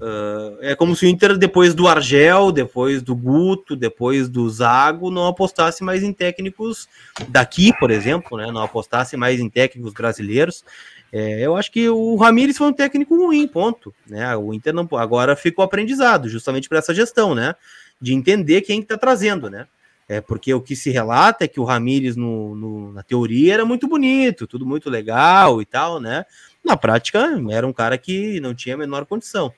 Uh, 0.00 0.58
é 0.60 0.74
como 0.74 0.94
se 0.94 1.06
o 1.06 1.08
Inter, 1.08 1.36
depois 1.36 1.74
do 1.74 1.88
Argel, 1.88 2.52
depois 2.52 3.02
do 3.02 3.14
Guto, 3.16 3.74
depois 3.74 4.28
do 4.28 4.48
Zago, 4.48 5.10
não 5.10 5.26
apostasse 5.26 5.82
mais 5.82 6.02
em 6.02 6.12
técnicos 6.12 6.88
daqui, 7.28 7.72
por 7.78 7.90
exemplo, 7.90 8.36
né? 8.36 8.50
Não 8.52 8.62
apostasse 8.62 9.16
mais 9.16 9.40
em 9.40 9.48
técnicos 9.48 9.92
brasileiros. 9.92 10.64
É, 11.12 11.40
eu 11.40 11.56
acho 11.56 11.72
que 11.72 11.88
o 11.88 12.14
Ramires 12.16 12.58
foi 12.58 12.68
um 12.68 12.72
técnico 12.72 13.16
ruim, 13.16 13.48
ponto. 13.48 13.94
Né? 14.06 14.36
O 14.36 14.52
Inter 14.52 14.74
não 14.74 14.88
agora 14.92 15.34
ficou 15.34 15.64
aprendizado, 15.64 16.28
justamente 16.28 16.68
por 16.68 16.76
essa 16.76 16.94
gestão, 16.94 17.34
né? 17.34 17.54
De 18.00 18.12
entender 18.12 18.60
quem 18.60 18.80
está 18.80 18.98
trazendo, 18.98 19.48
né? 19.48 19.66
É 20.08 20.20
porque 20.20 20.54
o 20.54 20.60
que 20.60 20.76
se 20.76 20.90
relata 20.90 21.44
é 21.44 21.48
que 21.48 21.58
o 21.58 21.64
Ramires, 21.64 22.14
no, 22.14 22.54
no, 22.54 22.92
na 22.92 23.02
teoria, 23.02 23.54
era 23.54 23.64
muito 23.64 23.88
bonito, 23.88 24.46
tudo 24.46 24.64
muito 24.64 24.88
legal 24.88 25.60
e 25.60 25.66
tal, 25.66 26.00
né? 26.00 26.24
Na 26.64 26.76
prática, 26.76 27.28
era 27.50 27.66
um 27.66 27.72
cara 27.72 27.98
que 27.98 28.38
não 28.40 28.54
tinha 28.54 28.76
a 28.76 28.78
menor 28.78 29.04
condição. 29.04 29.52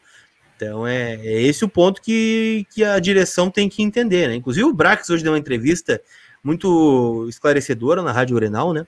Então, 0.56 0.86
é, 0.86 1.14
é 1.14 1.42
esse 1.42 1.64
o 1.64 1.68
ponto 1.68 2.00
que, 2.00 2.66
que 2.70 2.82
a 2.82 2.98
direção 2.98 3.50
tem 3.50 3.68
que 3.68 3.82
entender, 3.82 4.28
né? 4.28 4.34
Inclusive, 4.34 4.66
o 4.66 4.72
Brax 4.72 5.10
hoje 5.10 5.22
deu 5.22 5.32
uma 5.32 5.38
entrevista 5.38 6.00
muito 6.42 7.26
esclarecedora 7.28 8.02
na 8.02 8.10
Rádio 8.10 8.36
Grenal, 8.36 8.72
né? 8.72 8.86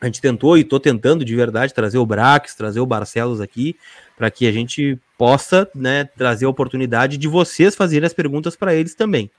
A 0.00 0.06
gente 0.06 0.20
tentou 0.20 0.56
e 0.56 0.60
estou 0.60 0.78
tentando 0.78 1.24
de 1.24 1.34
verdade 1.34 1.74
trazer 1.74 1.98
o 1.98 2.06
Brax, 2.06 2.54
trazer 2.54 2.80
o 2.80 2.86
Barcelos 2.86 3.40
aqui, 3.40 3.76
para 4.16 4.30
que 4.30 4.46
a 4.46 4.52
gente 4.52 4.98
possa 5.16 5.68
né, 5.74 6.04
trazer 6.04 6.44
a 6.44 6.48
oportunidade 6.48 7.16
de 7.16 7.26
vocês 7.26 7.74
fazerem 7.74 8.06
as 8.06 8.12
perguntas 8.12 8.54
para 8.54 8.74
eles 8.74 8.94
também. 8.94 9.30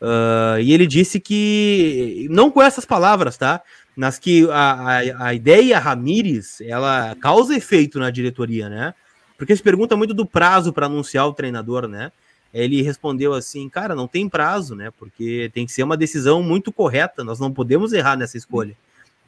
Uh, 0.00 0.60
e 0.60 0.72
ele 0.72 0.86
disse 0.86 1.18
que, 1.18 2.28
não 2.30 2.50
com 2.50 2.62
essas 2.62 2.84
palavras, 2.84 3.36
tá? 3.36 3.60
Mas 3.96 4.18
que 4.18 4.48
a, 4.50 4.54
a, 4.54 5.26
a 5.26 5.34
ideia 5.34 5.78
Ramires, 5.78 6.60
ela 6.60 7.16
causa 7.20 7.56
efeito 7.56 7.98
na 7.98 8.10
diretoria, 8.10 8.68
né? 8.68 8.94
Porque 9.36 9.54
se 9.54 9.62
pergunta 9.62 9.96
muito 9.96 10.14
do 10.14 10.26
prazo 10.26 10.72
para 10.72 10.86
anunciar 10.86 11.26
o 11.26 11.32
treinador, 11.32 11.88
né? 11.88 12.12
Ele 12.54 12.80
respondeu 12.80 13.34
assim, 13.34 13.68
cara, 13.68 13.94
não 13.94 14.08
tem 14.08 14.28
prazo, 14.28 14.74
né? 14.74 14.90
Porque 14.98 15.50
tem 15.52 15.66
que 15.66 15.72
ser 15.72 15.82
uma 15.82 15.96
decisão 15.96 16.42
muito 16.42 16.72
correta, 16.72 17.22
nós 17.22 17.38
não 17.38 17.52
podemos 17.52 17.92
errar 17.92 18.16
nessa 18.16 18.36
escolha. 18.36 18.76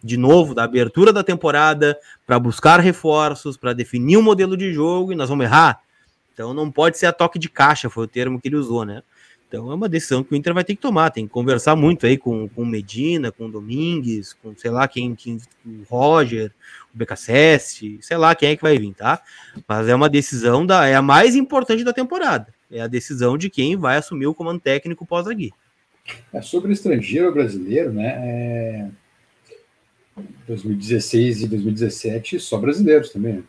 De 0.02 0.16
novo, 0.16 0.54
da 0.54 0.64
abertura 0.64 1.12
da 1.12 1.22
temporada, 1.22 1.98
para 2.26 2.38
buscar 2.38 2.80
reforços, 2.80 3.56
para 3.56 3.72
definir 3.72 4.16
um 4.16 4.22
modelo 4.22 4.56
de 4.56 4.72
jogo, 4.72 5.12
e 5.12 5.16
nós 5.16 5.28
vamos 5.28 5.44
errar. 5.44 5.80
Então 6.32 6.54
não 6.54 6.70
pode 6.70 6.96
ser 6.96 7.06
a 7.06 7.12
toque 7.12 7.38
de 7.38 7.48
caixa, 7.48 7.90
foi 7.90 8.04
o 8.04 8.08
termo 8.08 8.40
que 8.40 8.48
ele 8.48 8.56
usou, 8.56 8.84
né? 8.84 9.02
Então 9.50 9.72
é 9.72 9.74
uma 9.74 9.88
decisão 9.88 10.22
que 10.22 10.32
o 10.32 10.36
Inter 10.36 10.54
vai 10.54 10.62
ter 10.62 10.76
que 10.76 10.80
tomar, 10.80 11.10
tem 11.10 11.26
que 11.26 11.32
conversar 11.32 11.74
muito 11.74 12.06
aí 12.06 12.16
com, 12.16 12.48
o 12.54 12.64
Medina, 12.64 13.32
com 13.32 13.46
o 13.46 13.50
Domingues, 13.50 14.32
com 14.32 14.54
sei 14.56 14.70
lá 14.70 14.86
quem, 14.86 15.12
quem 15.16 15.38
o 15.66 15.82
Roger, 15.88 16.52
o 16.94 16.96
BKSS, 16.96 17.98
sei 18.00 18.16
lá 18.16 18.32
quem 18.32 18.50
é 18.50 18.56
que 18.56 18.62
vai 18.62 18.78
vir, 18.78 18.94
tá? 18.94 19.20
Mas 19.66 19.88
é 19.88 19.94
uma 19.94 20.08
decisão 20.08 20.64
da 20.64 20.86
é 20.86 20.94
a 20.94 21.02
mais 21.02 21.34
importante 21.34 21.82
da 21.82 21.92
temporada. 21.92 22.54
É 22.70 22.80
a 22.80 22.86
decisão 22.86 23.36
de 23.36 23.50
quem 23.50 23.76
vai 23.76 23.96
assumir 23.96 24.28
o 24.28 24.34
comando 24.34 24.60
técnico 24.60 25.04
pós-Agui. 25.04 25.50
É 26.32 26.40
sobre 26.40 26.72
estrangeiro 26.72 27.32
brasileiro, 27.32 27.92
né? 27.92 28.20
É... 28.22 28.88
2016 30.46 31.42
e 31.42 31.48
2017 31.48 32.38
só 32.38 32.56
brasileiros 32.56 33.10
também. 33.10 33.32
Né? 33.32 33.42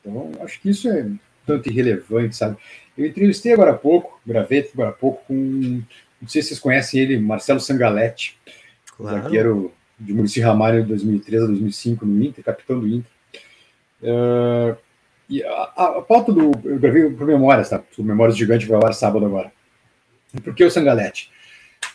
Então 0.00 0.30
acho 0.40 0.60
que 0.60 0.70
isso 0.70 0.88
é 0.88 1.10
tanto 1.48 1.70
irrelevante, 1.70 2.36
sabe? 2.36 2.58
Eu 2.96 3.06
entrevistei 3.06 3.54
agora 3.54 3.70
há 3.70 3.74
pouco, 3.74 4.20
gravei 4.26 4.68
agora 4.72 4.90
há 4.90 4.92
pouco, 4.92 5.24
com. 5.26 5.82
Não 6.20 6.28
sei 6.28 6.42
se 6.42 6.48
vocês 6.48 6.60
conhecem 6.60 7.00
ele, 7.00 7.18
Marcelo 7.18 7.60
Sangaletti, 7.60 8.36
claro. 8.96 9.22
zagueiro 9.22 9.72
de 9.98 10.12
Murici 10.12 10.40
Ramalho 10.40 10.82
de 10.82 10.88
2003 10.88 11.42
a 11.42 11.46
2005 11.46 12.04
no 12.04 12.22
Inter, 12.22 12.44
capitão 12.44 12.78
do 12.78 12.86
Inter. 12.86 13.10
Uh, 14.02 14.76
e 15.30 15.42
a, 15.42 15.72
a, 15.76 15.98
a, 15.98 16.02
pauta 16.02 16.32
do. 16.32 16.50
Eu 16.64 16.78
gravei 16.78 17.08
por 17.10 17.26
Memórias, 17.26 17.70
tá? 17.70 17.82
O 17.96 18.02
Memórias 18.02 18.36
Gigante 18.36 18.66
vai 18.66 18.80
lá 18.80 18.92
sábado 18.92 19.24
agora. 19.24 19.50
por 20.42 20.54
que 20.54 20.64
o 20.64 20.70
Sangaletti? 20.70 21.30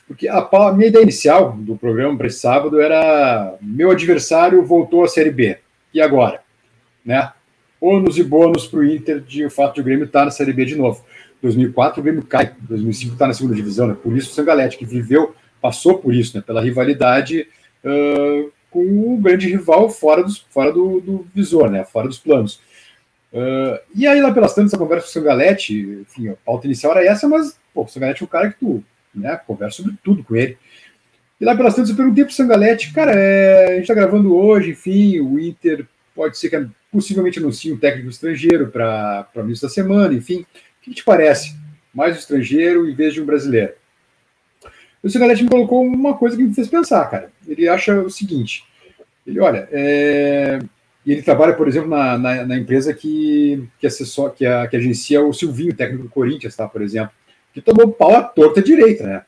Porque 0.08 0.28
a, 0.28 0.38
a 0.40 0.74
minha 0.74 0.88
ideia 0.88 1.04
inicial 1.04 1.54
do 1.54 1.76
programa 1.76 2.18
para 2.18 2.28
esse 2.28 2.40
sábado 2.40 2.82
era: 2.82 3.56
meu 3.62 3.92
adversário 3.92 4.64
voltou 4.64 5.04
à 5.04 5.08
Série 5.08 5.32
B. 5.32 5.58
E 5.94 6.02
agora? 6.02 6.42
Né? 7.06 7.32
Ônus 7.84 8.18
e 8.18 8.24
bônus 8.24 8.66
para 8.66 8.80
o 8.80 8.86
Inter 8.86 9.20
de 9.20 9.46
o 9.46 9.50
fato 9.50 9.76
de 9.76 9.82
o 9.82 9.84
Grêmio 9.84 10.06
estar 10.06 10.20
tá 10.20 10.26
na 10.26 10.32
Série 10.32 10.54
B 10.54 10.64
de 10.64 10.78
novo. 10.78 11.04
2004 11.42 12.00
o 12.00 12.04
Grêmio 12.04 12.24
cai, 12.24 12.54
2005 12.62 13.14
está 13.14 13.28
na 13.28 13.34
segunda 13.34 13.54
divisão, 13.54 13.88
né? 13.88 13.98
Por 14.02 14.16
isso 14.16 14.32
o 14.32 14.34
Sangalete, 14.34 14.78
que 14.78 14.86
viveu, 14.86 15.36
passou 15.62 15.98
por 15.98 16.14
isso, 16.14 16.38
né? 16.38 16.42
Pela 16.46 16.62
rivalidade 16.62 17.46
uh, 17.84 18.50
com 18.72 19.14
o 19.14 19.18
grande 19.18 19.50
rival 19.50 19.90
fora, 19.90 20.24
dos, 20.24 20.38
fora 20.50 20.72
do, 20.72 21.02
do 21.02 21.28
visor, 21.36 21.70
né? 21.70 21.84
Fora 21.84 22.08
dos 22.08 22.18
planos. 22.18 22.62
Uh, 23.34 23.78
e 23.94 24.08
aí, 24.08 24.22
lá 24.22 24.32
pelas 24.32 24.56
tantas, 24.56 24.72
essa 24.72 24.82
conversa 24.82 25.04
com 25.04 25.10
o 25.10 25.14
Sangalete, 25.14 26.06
enfim, 26.08 26.30
a 26.30 26.36
pauta 26.46 26.68
inicial 26.68 26.94
era 26.94 27.06
essa, 27.06 27.28
mas 27.28 27.60
pô, 27.74 27.84
o 27.84 27.88
Sangalete 27.88 28.24
é 28.24 28.26
um 28.26 28.30
cara 28.30 28.50
que 28.50 28.60
tu 28.60 28.82
né, 29.14 29.36
conversa 29.46 29.78
sobre 29.78 29.96
tudo 30.02 30.24
com 30.24 30.38
ele. 30.38 30.58
E 31.42 31.44
lá 31.44 31.54
pelas 31.54 31.76
tantas 31.76 31.90
eu 31.90 31.98
perguntei 31.98 32.24
pro 32.24 32.34
Sangalete, 32.34 32.94
cara, 32.94 33.12
é, 33.12 33.74
a 33.74 33.76
gente 33.76 33.88
tá 33.88 33.94
gravando 33.94 34.34
hoje, 34.34 34.72
enfim, 34.72 35.20
o 35.20 35.38
Inter 35.38 35.86
pode 36.16 36.38
ser 36.38 36.50
que 36.50 36.56
possivelmente 36.94 37.40
anuncie 37.40 37.74
um 37.74 37.78
técnico 37.78 38.10
estrangeiro 38.10 38.68
para 38.68 39.28
o 39.36 39.40
início 39.42 39.68
da 39.68 39.74
semana, 39.74 40.14
enfim. 40.14 40.42
O 40.42 40.46
que 40.84 40.94
te 40.94 41.04
parece? 41.04 41.58
Mais 41.92 42.16
um 42.16 42.20
estrangeiro 42.20 42.88
em 42.88 42.94
vez 42.94 43.16
de 43.16 43.22
um 43.22 43.26
brasileiro? 43.26 43.74
O 45.02 45.10
Cigalete 45.10 45.44
me 45.44 45.50
colocou 45.50 45.84
uma 45.84 46.14
coisa 46.14 46.38
que 46.38 46.44
me 46.44 46.54
fez 46.54 46.68
pensar, 46.68 47.10
cara. 47.10 47.32
Ele 47.48 47.68
acha 47.68 48.00
o 48.00 48.10
seguinte: 48.10 48.64
ele, 49.26 49.40
olha, 49.40 49.68
é, 49.72 50.60
ele 51.06 51.22
trabalha, 51.22 51.54
por 51.54 51.68
exemplo, 51.68 51.90
na, 51.90 52.18
na, 52.18 52.46
na 52.46 52.58
empresa 52.58 52.94
que, 52.94 53.68
que, 53.80 53.88
assessor, 53.88 54.32
que, 54.32 54.46
a, 54.46 54.68
que 54.68 54.78
agencia 54.78 55.22
o 55.22 55.34
Silvinho, 55.34 55.76
técnico 55.76 56.04
do 56.04 56.10
Corinthians, 56.10 56.56
tá, 56.56 56.68
por 56.68 56.82
exemplo, 56.82 57.12
que 57.54 57.62
tomou 57.62 57.92
pau 57.92 58.16
à 58.16 58.24
torta 58.24 58.62
direita, 58.62 59.06
né? 59.06 59.24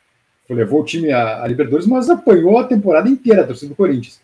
Levou 0.48 0.82
o 0.82 0.86
time 0.86 1.12
a, 1.12 1.44
a 1.44 1.48
Libertadores, 1.48 1.88
mas 1.88 2.10
apanhou 2.10 2.58
a 2.60 2.68
temporada 2.68 3.10
inteira 3.10 3.42
a 3.42 3.48
torcida 3.48 3.70
do 3.70 3.76
Corinthians. 3.76 4.22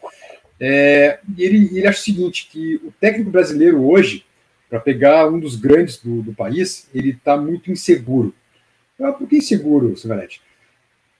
É, 0.64 1.18
ele, 1.40 1.76
ele 1.76 1.88
acha 1.88 2.00
o 2.00 2.04
seguinte, 2.04 2.48
que 2.52 2.76
o 2.84 2.94
técnico 3.00 3.32
brasileiro 3.32 3.84
hoje, 3.84 4.24
para 4.70 4.80
pegar 4.80 5.28
um 5.28 5.40
dos 5.40 5.56
grandes 5.56 5.98
do, 5.98 6.22
do 6.22 6.36
país, 6.36 6.88
ele 6.94 7.10
está 7.10 7.36
muito 7.36 7.72
inseguro. 7.72 8.32
Ah, 9.02 9.12
por 9.12 9.28
que 9.28 9.38
inseguro, 9.38 9.98
Silvanete? 9.98 10.40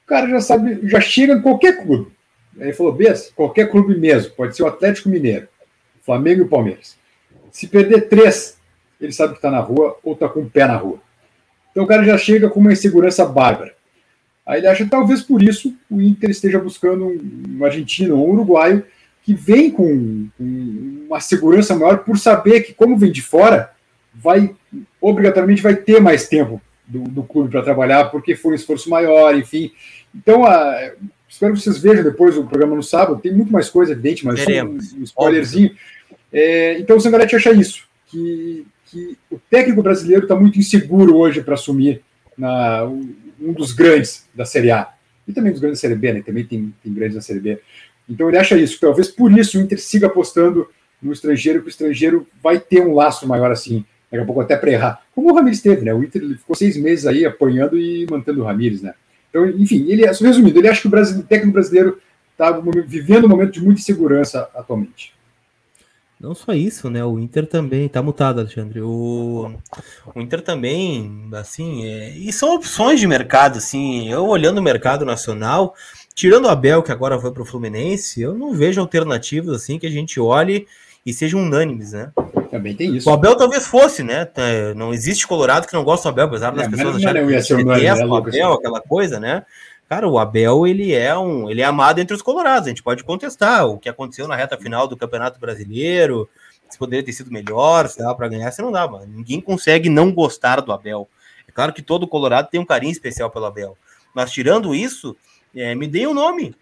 O 0.06 0.08
cara 0.08 0.30
já 0.30 0.40
sabe, 0.40 0.88
já 0.88 1.02
chega 1.02 1.34
em 1.34 1.42
qualquer 1.42 1.84
clube. 1.84 2.12
Ele 2.56 2.72
falou, 2.72 2.94
Bess, 2.94 3.32
qualquer 3.36 3.72
clube 3.72 3.98
mesmo, 3.98 4.32
pode 4.36 4.56
ser 4.56 4.62
o 4.62 4.68
Atlético 4.68 5.10
Mineiro, 5.10 5.48
Flamengo 6.06 6.44
e 6.44 6.48
Palmeiras. 6.48 6.96
Se 7.50 7.68
perder 7.68 8.10
três, 8.10 8.60
ele 9.00 9.12
sabe 9.12 9.34
que 9.34 9.40
está 9.40 9.50
na 9.50 9.60
rua 9.60 9.98
ou 10.04 10.14
está 10.14 10.30
com 10.30 10.42
o 10.42 10.50
pé 10.50 10.68
na 10.68 10.76
rua. 10.76 11.02
Então 11.72 11.84
o 11.84 11.88
cara 11.88 12.04
já 12.04 12.16
chega 12.16 12.48
com 12.48 12.60
uma 12.60 12.74
insegurança 12.74 13.26
bárbara. 13.26 13.74
Aí 14.46 14.60
ele 14.60 14.68
acha 14.68 14.86
talvez 14.88 15.24
por 15.24 15.42
isso 15.42 15.76
o 15.90 16.00
Inter 16.00 16.30
esteja 16.30 16.60
buscando 16.60 17.08
um 17.08 17.66
argentino 17.66 18.18
ou 18.18 18.30
um 18.30 18.34
uruguaio 18.34 18.86
que 19.24 19.34
vem 19.34 19.70
com, 19.70 20.28
com 20.38 21.06
uma 21.08 21.20
segurança 21.20 21.76
maior 21.76 22.00
por 22.00 22.18
saber 22.18 22.62
que, 22.62 22.74
como 22.74 22.98
vem 22.98 23.12
de 23.12 23.22
fora, 23.22 23.72
vai 24.14 24.54
obrigatoriamente 25.00 25.62
vai 25.62 25.76
ter 25.76 26.00
mais 26.00 26.28
tempo 26.28 26.62
do, 26.88 27.04
do 27.04 27.24
clube 27.24 27.50
para 27.50 27.62
trabalhar, 27.62 28.06
porque 28.06 28.36
foi 28.36 28.52
um 28.52 28.56
esforço 28.56 28.90
maior, 28.90 29.36
enfim. 29.36 29.72
Então, 30.14 30.46
a, 30.46 30.92
espero 31.28 31.54
que 31.54 31.60
vocês 31.60 31.78
vejam 31.78 32.04
depois 32.04 32.38
o 32.38 32.46
programa 32.46 32.76
no 32.76 32.84
sábado, 32.84 33.22
tem 33.22 33.34
muito 33.34 33.52
mais 33.52 33.70
coisa, 33.70 33.94
evidente, 33.94 34.26
mas 34.26 34.46
um, 34.46 35.00
um 35.00 35.04
spoilerzinho. 35.04 35.72
É, 36.32 36.78
então, 36.80 36.98
o 36.98 37.02
Sangarete 37.02 37.36
acha 37.36 37.52
isso, 37.52 37.86
que, 38.08 38.66
que 38.86 39.18
o 39.30 39.40
técnico 39.50 39.82
brasileiro 39.82 40.24
está 40.24 40.36
muito 40.36 40.60
inseguro 40.60 41.16
hoje 41.18 41.42
para 41.42 41.54
assumir 41.54 42.02
na, 42.38 42.86
um 42.86 43.54
dos 43.54 43.72
grandes 43.72 44.28
da 44.36 44.46
Série 44.46 44.72
A. 44.72 44.90
E 45.28 45.34
também 45.34 45.52
dos 45.52 45.62
grandes 45.62 45.80
da 45.80 45.88
Série 45.88 46.00
B, 46.00 46.14
né? 46.14 46.22
Também 46.26 46.44
tem, 46.44 46.74
tem 46.84 46.94
grandes 46.94 47.16
da 47.16 47.22
Série 47.22 47.40
B. 47.40 47.60
Então 48.12 48.28
ele 48.28 48.38
acha 48.38 48.58
isso. 48.58 48.80
Talvez 48.80 49.08
por 49.08 49.32
isso 49.32 49.58
o 49.58 49.62
Inter 49.62 49.80
siga 49.80 50.08
apostando 50.08 50.68
no 51.02 51.14
estrangeiro, 51.14 51.62
que 51.62 51.68
o 51.68 51.70
estrangeiro 51.70 52.28
vai 52.44 52.60
ter 52.60 52.82
um 52.82 52.94
laço 52.94 53.28
maior 53.28 53.52
assim, 53.52 53.86
daqui 54.12 54.24
a 54.24 54.26
pouco 54.26 54.42
até 54.42 54.56
para 54.56 54.72
errar. 54.72 55.02
Como 55.16 55.32
o 55.32 55.36
Ramires 55.36 55.62
teve, 55.62 55.84
né? 55.84 55.94
O 55.94 56.04
Inter 56.04 56.22
ficou 56.38 56.56
seis 56.56 56.78
meses 56.78 57.08
aí 57.08 57.26
apanhando 57.26 57.78
e 57.78 58.06
mantendo 58.10 58.42
o 58.42 58.46
Ramires, 58.46 58.82
né? 58.82 58.94
Então, 59.30 59.48
enfim, 59.48 59.86
ele, 59.88 60.06
resumindo, 60.06 60.60
ele 60.60 60.68
acha 60.68 60.82
que 60.82 60.88
o, 60.94 61.20
o 61.20 61.24
técnico 61.24 61.54
brasileiro 61.54 61.98
está 62.34 62.52
vivendo 62.86 63.26
um 63.26 63.30
momento 63.30 63.54
de 63.54 63.64
muita 63.64 63.80
insegurança 63.80 64.50
atualmente. 64.54 65.14
Não 66.20 66.36
só 66.36 66.54
isso, 66.54 66.88
né? 66.88 67.04
O 67.04 67.18
Inter 67.18 67.48
também 67.48 67.90
tá 67.90 68.00
mutado, 68.04 68.40
Alexandre. 68.40 68.80
O, 68.82 69.52
o 70.14 70.22
Inter 70.22 70.42
também, 70.42 71.28
assim, 71.34 71.86
é... 71.86 72.16
e 72.16 72.32
são 72.32 72.54
opções 72.54 73.00
de 73.00 73.08
mercado, 73.08 73.58
assim. 73.58 74.12
Eu 74.12 74.28
olhando 74.28 74.60
o 74.60 74.64
mercado 74.64 75.04
nacional, 75.04 75.74
tirando 76.22 76.46
o 76.46 76.50
Abel, 76.50 76.84
que 76.84 76.92
agora 76.92 77.20
foi 77.20 77.32
para 77.32 77.42
o 77.42 77.46
Fluminense, 77.46 78.22
eu 78.22 78.36
não 78.36 78.54
vejo 78.54 78.80
alternativas 78.80 79.56
assim 79.56 79.80
que 79.80 79.88
a 79.88 79.90
gente 79.90 80.20
olhe 80.20 80.68
e 81.04 81.12
sejam 81.12 81.42
unânimes, 81.42 81.94
né? 81.94 82.12
Também 82.52 82.76
tem 82.76 82.96
isso. 82.96 83.10
O 83.10 83.14
Abel 83.14 83.36
talvez 83.36 83.66
fosse, 83.66 84.04
né? 84.04 84.30
É, 84.36 84.72
não 84.76 84.94
existe 84.94 85.26
Colorado 85.26 85.66
que 85.66 85.74
não 85.74 85.84
gosta 85.84 86.08
do 86.08 86.12
Abel, 86.14 86.28
apesar 86.28 86.52
das 86.52 86.68
é, 86.68 86.70
pessoas 86.70 86.98
acharem 86.98 87.26
que 87.26 87.54
unânime, 87.56 87.82
né, 87.82 88.06
o 88.06 88.14
Abel, 88.14 88.54
aquela 88.54 88.80
coisa, 88.80 89.20
né? 89.20 89.44
Cara, 89.90 90.08
o 90.08 90.20
Abel 90.20 90.68
ele 90.68 90.94
é 90.94 91.18
um, 91.18 91.50
ele 91.50 91.60
é 91.60 91.66
amado 91.66 91.98
entre 91.98 92.16
os 92.16 92.22
colorados. 92.22 92.68
A 92.68 92.70
gente 92.70 92.84
pode 92.84 93.04
contestar 93.04 93.66
o 93.66 93.80
que 93.80 93.90
aconteceu 93.90 94.28
na 94.28 94.36
reta 94.36 94.56
final 94.56 94.88
do 94.88 94.96
Campeonato 94.96 95.40
Brasileiro, 95.40 96.30
se 96.70 96.78
poderia 96.78 97.04
ter 97.04 97.14
sido 97.14 97.32
melhor, 97.32 97.88
se 97.88 97.98
dava 97.98 98.14
para 98.14 98.28
ganhar, 98.28 98.52
se 98.52 98.62
não 98.62 98.72
dava. 98.72 99.08
Ninguém 99.08 99.42
consegue 99.42 99.90
não 99.90 100.12
gostar 100.12 100.62
do 100.62 100.72
Abel. 100.72 101.10
É 101.48 101.52
claro 101.52 101.74
que 101.74 101.82
todo 101.82 102.08
colorado 102.08 102.48
tem 102.48 102.62
um 102.62 102.66
carinho 102.66 102.92
especial 102.92 103.32
pelo 103.32 103.46
Abel, 103.46 103.76
mas 104.14 104.32
tirando 104.32 104.76
isso, 104.76 105.18
é, 105.56 105.76
me 105.76 106.06
o 106.06 106.12
um 106.12 106.14
nome 106.14 106.56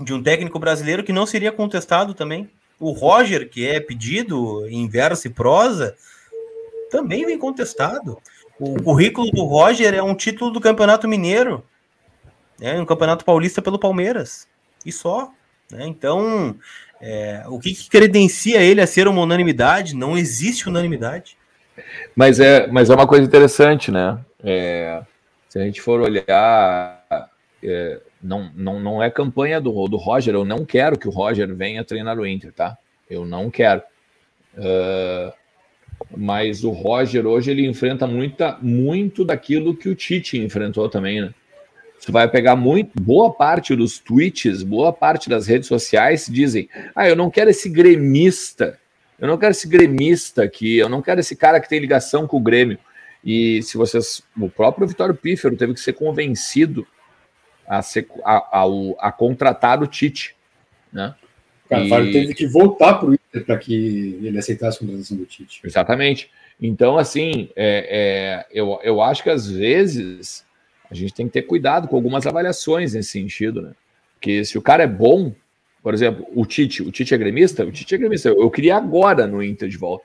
de 0.00 0.12
um 0.12 0.22
técnico 0.22 0.58
brasileiro 0.58 1.04
que 1.04 1.12
não 1.12 1.26
seria 1.26 1.52
contestado 1.52 2.14
também. 2.14 2.50
O 2.78 2.90
Roger, 2.90 3.48
que 3.48 3.66
é 3.66 3.78
pedido 3.80 4.66
em 4.68 4.88
verso 4.88 5.26
e 5.26 5.30
prosa, 5.30 5.94
também 6.90 7.24
vem 7.24 7.38
contestado. 7.38 8.18
O 8.58 8.80
currículo 8.82 9.30
do 9.30 9.44
Roger 9.44 9.94
é 9.94 10.02
um 10.02 10.14
título 10.14 10.50
do 10.50 10.60
Campeonato 10.60 11.08
Mineiro, 11.08 11.64
né, 12.58 12.80
um 12.80 12.86
Campeonato 12.86 13.24
Paulista 13.24 13.60
pelo 13.60 13.78
Palmeiras, 13.78 14.46
e 14.84 14.92
só. 14.92 15.32
Né? 15.70 15.86
Então, 15.86 16.56
é, 17.00 17.44
o 17.48 17.58
que, 17.58 17.74
que, 17.74 17.88
credencia 17.88 18.60
ele 18.60 18.80
a 18.80 18.86
ser 18.86 19.08
uma 19.08 19.22
unanimidade? 19.22 19.96
Não 19.96 20.16
existe 20.16 20.68
unanimidade. 20.68 21.36
Mas 22.14 22.38
é, 22.38 22.66
mas 22.66 22.90
é 22.90 22.94
uma 22.94 23.06
coisa 23.06 23.24
interessante, 23.24 23.90
né? 23.90 24.18
É, 24.44 25.02
se 25.48 25.58
a 25.58 25.64
gente 25.64 25.80
for 25.80 26.00
olhar 26.00 27.02
é, 27.62 28.00
não, 28.22 28.50
não, 28.54 28.80
não 28.80 29.02
é 29.02 29.10
campanha 29.10 29.60
do, 29.60 29.88
do 29.88 29.96
Roger, 29.96 30.34
eu 30.34 30.44
não 30.44 30.64
quero 30.64 30.98
que 30.98 31.08
o 31.08 31.10
Roger 31.10 31.52
venha 31.54 31.84
treinar 31.84 32.18
o 32.18 32.26
Inter, 32.26 32.52
tá? 32.52 32.76
Eu 33.10 33.24
não 33.24 33.50
quero. 33.50 33.82
Uh, 34.56 35.32
mas 36.16 36.64
o 36.64 36.70
Roger 36.70 37.26
hoje 37.26 37.50
ele 37.50 37.66
enfrenta 37.66 38.06
muita, 38.06 38.58
muito 38.60 39.24
daquilo 39.24 39.76
que 39.76 39.88
o 39.88 39.94
Tite 39.94 40.38
enfrentou 40.38 40.88
também, 40.88 41.20
né? 41.20 41.34
Você 41.98 42.10
vai 42.10 42.28
pegar 42.28 42.56
muito, 42.56 43.00
boa 43.00 43.32
parte 43.32 43.76
dos 43.76 43.98
tweets, 43.98 44.64
boa 44.64 44.92
parte 44.92 45.28
das 45.28 45.46
redes 45.46 45.68
sociais 45.68 46.26
dizem: 46.28 46.68
ah, 46.96 47.08
eu 47.08 47.14
não 47.14 47.30
quero 47.30 47.50
esse 47.50 47.68
gremista, 47.68 48.78
eu 49.20 49.28
não 49.28 49.38
quero 49.38 49.52
esse 49.52 49.68
gremista 49.68 50.42
aqui, 50.42 50.78
eu 50.78 50.88
não 50.88 51.00
quero 51.00 51.20
esse 51.20 51.36
cara 51.36 51.60
que 51.60 51.68
tem 51.68 51.78
ligação 51.78 52.26
com 52.26 52.38
o 52.38 52.42
Grêmio. 52.42 52.78
E 53.24 53.62
se 53.62 53.76
vocês, 53.76 54.20
o 54.36 54.50
próprio 54.50 54.86
Vitório 54.86 55.14
Pífero 55.14 55.56
teve 55.56 55.74
que 55.74 55.80
ser 55.80 55.92
convencido 55.92 56.84
a, 57.66 57.80
a, 58.24 58.64
a, 58.98 59.12
contratar 59.12 59.82
o 59.82 59.86
Tite. 59.86 60.34
Né? 60.92 61.14
O 61.66 61.68
Carvalho 61.68 62.08
e... 62.08 62.12
teve 62.12 62.34
que 62.34 62.46
voltar 62.46 62.94
para 62.94 63.08
o 63.08 63.14
Inter 63.14 63.44
para 63.44 63.58
que 63.58 64.18
ele 64.22 64.38
aceitasse 64.38 64.76
a 64.76 64.80
contratação 64.80 65.16
do 65.16 65.24
Tite. 65.24 65.60
Exatamente. 65.64 66.30
Então, 66.60 66.98
assim, 66.98 67.48
é, 67.56 68.44
é, 68.46 68.46
eu, 68.52 68.78
eu 68.82 69.02
acho 69.02 69.22
que 69.22 69.30
às 69.30 69.50
vezes 69.50 70.44
a 70.90 70.94
gente 70.94 71.14
tem 71.14 71.26
que 71.26 71.32
ter 71.32 71.42
cuidado 71.42 71.88
com 71.88 71.96
algumas 71.96 72.26
avaliações 72.26 72.94
nesse 72.94 73.10
sentido, 73.10 73.62
né? 73.62 73.72
Porque 74.14 74.44
se 74.44 74.56
o 74.56 74.62
cara 74.62 74.84
é 74.84 74.86
bom, 74.86 75.34
por 75.82 75.92
exemplo, 75.94 76.24
o 76.34 76.46
Tite, 76.46 76.82
o 76.82 76.92
Tite 76.92 77.14
é 77.14 77.18
gremista? 77.18 77.64
O 77.64 77.72
Tite 77.72 77.94
é 77.94 77.98
gremista. 77.98 78.28
Eu, 78.28 78.42
eu 78.42 78.50
queria 78.50 78.76
agora 78.76 79.26
no 79.26 79.42
Inter 79.42 79.68
de 79.68 79.76
volta. 79.76 80.04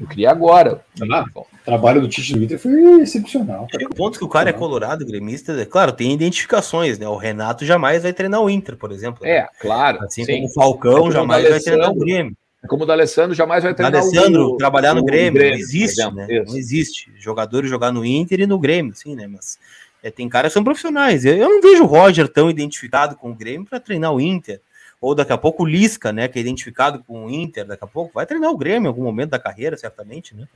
Eu 0.00 0.06
queria 0.06 0.30
agora. 0.30 0.80
Ah, 1.10 1.24
o 1.34 1.46
trabalho 1.64 2.00
do 2.00 2.08
Tite 2.08 2.36
no 2.36 2.42
Inter 2.42 2.58
foi 2.58 3.00
excepcional. 3.00 3.66
O 3.90 3.94
ponto 3.94 4.18
que 4.18 4.24
o 4.24 4.28
cara 4.28 4.50
é 4.50 4.52
colorado, 4.52 5.04
gremista, 5.04 5.52
é 5.60 5.64
claro, 5.64 5.92
tem 5.92 6.12
identificações, 6.12 6.98
né? 6.98 7.08
O 7.08 7.16
Renato 7.16 7.64
jamais 7.64 8.02
vai 8.02 8.12
treinar 8.12 8.40
o 8.40 8.48
Inter, 8.48 8.76
por 8.76 8.92
exemplo. 8.92 9.24
Né? 9.24 9.30
É, 9.30 9.48
claro. 9.60 10.02
Assim 10.04 10.24
sim. 10.24 10.34
como 10.34 10.46
o 10.46 10.52
Falcão 10.52 11.10
jamais 11.10 11.48
vai 11.48 11.60
treinar 11.60 11.90
o 11.90 11.94
Grêmio. 11.94 12.36
Como 12.66 12.82
o 12.82 12.86
D'Alessandro 12.86 13.34
jamais 13.34 13.62
vai 13.62 13.74
treinar 13.74 13.92
o 13.92 14.10
D'Alessandro 14.10 14.56
trabalhar 14.56 14.94
no 14.94 15.04
Grêmio, 15.04 15.34
Grêmio, 15.34 15.58
não 15.58 15.64
existe, 15.64 16.10
né? 16.12 16.26
Isso. 16.28 16.50
Não 16.50 16.58
existe. 16.58 17.12
Jogadores 17.16 17.70
jogar 17.70 17.92
no 17.92 18.04
Inter 18.04 18.40
e 18.40 18.46
no 18.46 18.58
Grêmio, 18.58 18.94
sim, 18.94 19.14
né? 19.14 19.26
Mas 19.26 19.58
é, 20.02 20.10
tem 20.10 20.28
caras 20.28 20.50
que 20.50 20.54
são 20.54 20.64
profissionais. 20.64 21.24
Eu, 21.24 21.36
eu 21.36 21.48
não 21.48 21.60
vejo 21.60 21.84
o 21.84 21.86
Roger 21.86 22.28
tão 22.28 22.50
identificado 22.50 23.16
com 23.16 23.30
o 23.30 23.34
Grêmio 23.34 23.66
para 23.66 23.80
treinar 23.80 24.12
o 24.12 24.20
Inter 24.20 24.60
ou 25.00 25.14
daqui 25.14 25.32
a 25.32 25.38
pouco 25.38 25.62
o 25.62 25.66
Lisca, 25.66 26.12
né, 26.12 26.28
que 26.28 26.38
é 26.38 26.42
identificado 26.42 27.02
com 27.04 27.26
o 27.26 27.30
Inter, 27.30 27.66
daqui 27.66 27.84
a 27.84 27.88
pouco 27.88 28.12
vai 28.14 28.26
treinar 28.26 28.50
o 28.50 28.56
Grêmio 28.56 28.86
em 28.86 28.88
algum 28.88 29.02
momento 29.02 29.30
da 29.30 29.38
carreira, 29.38 29.76
certamente, 29.76 30.34
né? 30.34 30.46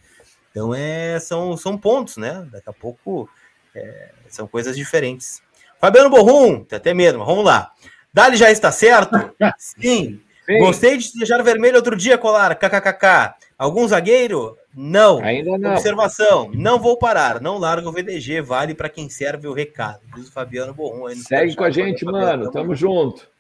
Então 0.51 0.75
é, 0.75 1.19
são, 1.19 1.57
são 1.57 1.79
pontos, 1.79 2.17
né? 2.17 2.47
Daqui 2.51 2.69
a 2.69 2.73
pouco 2.73 3.29
é, 3.75 4.11
são 4.29 4.47
coisas 4.47 4.77
diferentes. 4.77 5.43
Fabiano 5.81 6.11
Borrum, 6.11 6.65
tem 6.65 6.77
até 6.77 6.93
medo, 6.93 7.19
mas 7.19 7.27
vamos 7.27 7.45
lá. 7.45 7.73
Dali 8.13 8.37
já 8.37 8.51
está 8.51 8.71
certo? 8.71 9.17
Sim. 9.57 10.21
Sim. 10.45 10.59
Gostei 10.59 10.97
de 10.97 11.13
deixar 11.15 11.41
vermelho 11.43 11.77
outro 11.77 11.97
dia, 11.97 12.19
colar. 12.19 12.55
KKKK. 12.57 13.35
Algum 13.57 13.87
zagueiro? 13.87 14.59
Não. 14.75 15.21
Ainda 15.23 15.57
não. 15.57 15.73
Observação: 15.73 16.51
não 16.53 16.79
vou 16.79 16.99
parar. 16.99 17.41
Não 17.41 17.59
larga 17.59 17.89
o 17.89 17.93
VDG. 17.93 18.41
Vale 18.41 18.75
para 18.75 18.89
quem 18.89 19.09
serve 19.09 19.47
o 19.47 19.53
recado. 19.53 20.01
Diz 20.15 20.29
o 20.29 20.33
Fabiano 20.33 20.75
Borrum. 20.75 21.09
Segue 21.15 21.55
com 21.55 21.65
a 21.65 21.71
gente, 21.71 22.05
mano. 22.05 22.51
Tamo 22.51 22.75
junto. 22.75 23.32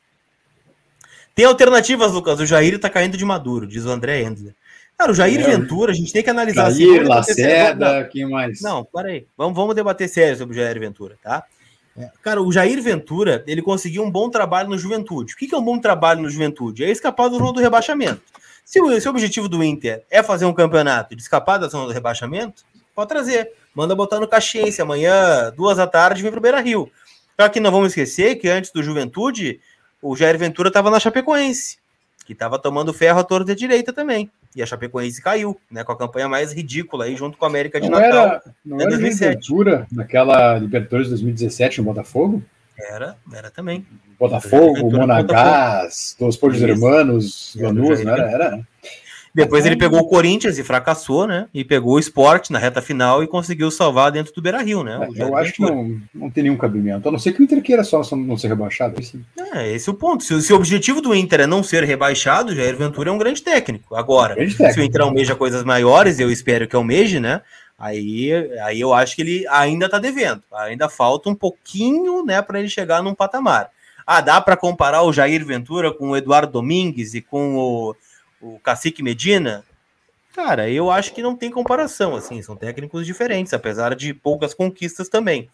Tem 1.34 1.44
alternativas, 1.44 2.12
Lucas. 2.12 2.40
O 2.40 2.46
Jair 2.46 2.78
tá 2.78 2.90
caindo 2.90 3.16
de 3.16 3.24
maduro, 3.24 3.66
diz 3.66 3.84
o 3.84 3.90
André 3.90 4.22
Endler. 4.22 4.54
Cara, 4.98 5.10
o 5.10 5.14
Jair 5.14 5.40
é, 5.40 5.56
Ventura, 5.56 5.92
a 5.92 5.94
gente 5.94 6.12
tem 6.12 6.22
que 6.22 6.30
analisar 6.30 6.70
Jair, 6.70 7.00
assim. 7.00 7.08
Lacerda, 7.08 8.08
quem 8.12 8.28
mais? 8.28 8.60
Não, 8.60 8.84
para 8.84 9.08
aí. 9.08 9.26
Vamos, 9.36 9.56
vamos 9.56 9.74
debater 9.74 10.08
sério 10.08 10.36
sobre 10.36 10.54
o 10.54 10.60
Jair 10.60 10.78
Ventura, 10.78 11.18
tá? 11.22 11.44
É, 11.96 12.10
cara, 12.22 12.42
o 12.42 12.52
Jair 12.52 12.80
Ventura, 12.82 13.42
ele 13.46 13.62
conseguiu 13.62 14.02
um 14.02 14.10
bom 14.10 14.30
trabalho 14.30 14.68
no 14.68 14.78
Juventude. 14.78 15.34
O 15.34 15.36
que 15.36 15.54
é 15.54 15.58
um 15.58 15.64
bom 15.64 15.78
trabalho 15.78 16.22
no 16.22 16.30
Juventude? 16.30 16.84
É 16.84 16.90
escapar 16.90 17.28
do 17.28 17.38
zona 17.38 17.52
do 17.52 17.60
rebaixamento. 17.60 18.22
Se 18.64 18.80
o, 18.80 19.00
se 19.00 19.06
o 19.06 19.10
objetivo 19.10 19.48
do 19.48 19.62
Inter 19.62 20.04
é 20.10 20.22
fazer 20.22 20.44
um 20.44 20.52
campeonato 20.52 21.16
de 21.16 21.22
escapar 21.22 21.58
da 21.58 21.68
zona 21.68 21.86
do 21.86 21.92
rebaixamento, 21.92 22.62
pode 22.94 23.08
trazer. 23.08 23.50
Manda 23.74 23.94
botar 23.94 24.20
no 24.20 24.28
Caxiense 24.28 24.80
amanhã, 24.80 25.52
duas 25.56 25.78
da 25.78 25.86
tarde, 25.86 26.22
vem 26.22 26.30
pro 26.30 26.40
Beira 26.40 26.60
Rio. 26.60 26.90
Só 27.40 27.48
que 27.48 27.58
não 27.58 27.70
vamos 27.70 27.88
esquecer 27.88 28.36
que 28.36 28.48
antes 28.48 28.70
do 28.70 28.82
Juventude, 28.82 29.60
o 30.02 30.16
Jair 30.16 30.36
Ventura 30.36 30.68
estava 30.68 30.90
na 30.90 30.98
Chapecoense, 30.98 31.78
que 32.26 32.32
estava 32.32 32.58
tomando 32.58 32.92
ferro 32.92 33.20
à 33.20 33.24
torta 33.24 33.54
direita 33.54 33.92
também. 33.92 34.30
E 34.54 34.62
a 34.62 34.66
Chapecoense 34.66 35.22
caiu, 35.22 35.58
né? 35.70 35.82
Com 35.84 35.92
a 35.92 35.96
campanha 35.96 36.28
mais 36.28 36.52
ridícula 36.52 37.04
aí, 37.04 37.16
junto 37.16 37.38
com 37.38 37.44
a 37.44 37.48
América 37.48 37.80
de 37.80 37.88
não 37.88 37.98
Natal. 37.98 38.26
Era, 38.26 38.42
não 38.66 38.80
era 38.80 38.90
2007. 38.90 39.48
naquela 39.92 40.58
Libertadores 40.58 41.08
2017 41.08 41.78
no 41.78 41.84
Botafogo? 41.84 42.42
Era, 42.76 43.16
era 43.32 43.50
também. 43.50 43.86
Botafogo, 44.18 44.90
Monagás, 44.90 46.16
Dos 46.18 46.36
Portos 46.36 46.60
Hermanos, 46.60 47.56
Lanús, 47.58 48.02
não 48.02 48.12
era? 48.12 48.30
Era, 48.30 48.50
né? 48.56 48.64
Depois 49.34 49.64
ele 49.64 49.76
pegou 49.76 50.00
o 50.00 50.08
Corinthians 50.08 50.58
e 50.58 50.62
fracassou, 50.62 51.26
né? 51.26 51.48
E 51.54 51.64
pegou 51.64 51.94
o 51.94 51.98
esporte 51.98 52.52
na 52.52 52.58
reta 52.58 52.82
final 52.82 53.22
e 53.22 53.26
conseguiu 53.26 53.70
salvar 53.70 54.12
dentro 54.12 54.32
do 54.34 54.42
Beira 54.42 54.62
Rio, 54.62 54.84
né? 54.84 55.08
É, 55.16 55.22
eu 55.22 55.36
acho 55.36 55.54
que 55.54 55.62
não, 55.62 55.98
não 56.14 56.30
tem 56.30 56.44
nenhum 56.44 56.56
cabimento. 56.56 57.08
A 57.08 57.12
não 57.12 57.18
ser 57.18 57.32
que 57.32 57.40
o 57.40 57.44
Inter 57.44 57.62
queira 57.62 57.82
só 57.82 58.02
não 58.14 58.36
ser 58.36 58.48
rebaixado. 58.48 58.96
Assim. 58.98 59.24
É, 59.54 59.72
esse 59.72 59.88
é 59.88 59.92
o 59.92 59.94
ponto. 59.94 60.22
Se, 60.22 60.40
se, 60.42 60.52
o 60.52 60.56
objetivo 60.56 61.00
do 61.00 61.14
Inter 61.14 61.40
é 61.40 61.46
não 61.46 61.62
ser 61.62 61.82
rebaixado, 61.84 62.54
Jair 62.54 62.76
Ventura 62.76 63.08
é 63.08 63.12
um 63.12 63.18
grande 63.18 63.42
técnico. 63.42 63.94
Agora, 63.94 64.34
grande 64.34 64.54
técnico. 64.54 64.74
se 64.74 64.80
o 64.80 64.84
Inter 64.84 65.00
almeja 65.00 65.34
coisas 65.34 65.64
maiores, 65.64 66.20
eu 66.20 66.30
espero 66.30 66.68
que 66.68 66.76
almeje, 66.76 67.18
né? 67.18 67.40
Aí, 67.78 68.30
aí 68.62 68.80
eu 68.80 68.92
acho 68.92 69.16
que 69.16 69.22
ele 69.22 69.46
ainda 69.48 69.88
tá 69.88 69.98
devendo. 69.98 70.42
Ainda 70.52 70.88
falta 70.88 71.30
um 71.30 71.34
pouquinho, 71.34 72.24
né, 72.24 72.40
para 72.42 72.60
ele 72.60 72.68
chegar 72.68 73.02
num 73.02 73.14
patamar. 73.14 73.70
Ah, 74.06 74.20
dá 74.20 74.40
para 74.40 74.56
comparar 74.56 75.02
o 75.02 75.12
Jair 75.12 75.44
Ventura 75.44 75.92
com 75.92 76.10
o 76.10 76.16
Eduardo 76.16 76.52
Domingues 76.52 77.14
e 77.14 77.20
com 77.20 77.56
o 77.56 77.96
o 78.42 78.58
Cacique 78.58 79.02
Medina, 79.02 79.64
cara, 80.34 80.68
eu 80.68 80.90
acho 80.90 81.14
que 81.14 81.22
não 81.22 81.36
tem 81.36 81.50
comparação, 81.50 82.16
assim, 82.16 82.42
são 82.42 82.56
técnicos 82.56 83.06
diferentes, 83.06 83.54
apesar 83.54 83.94
de 83.94 84.12
poucas 84.12 84.52
conquistas 84.52 85.08
também. 85.08 85.48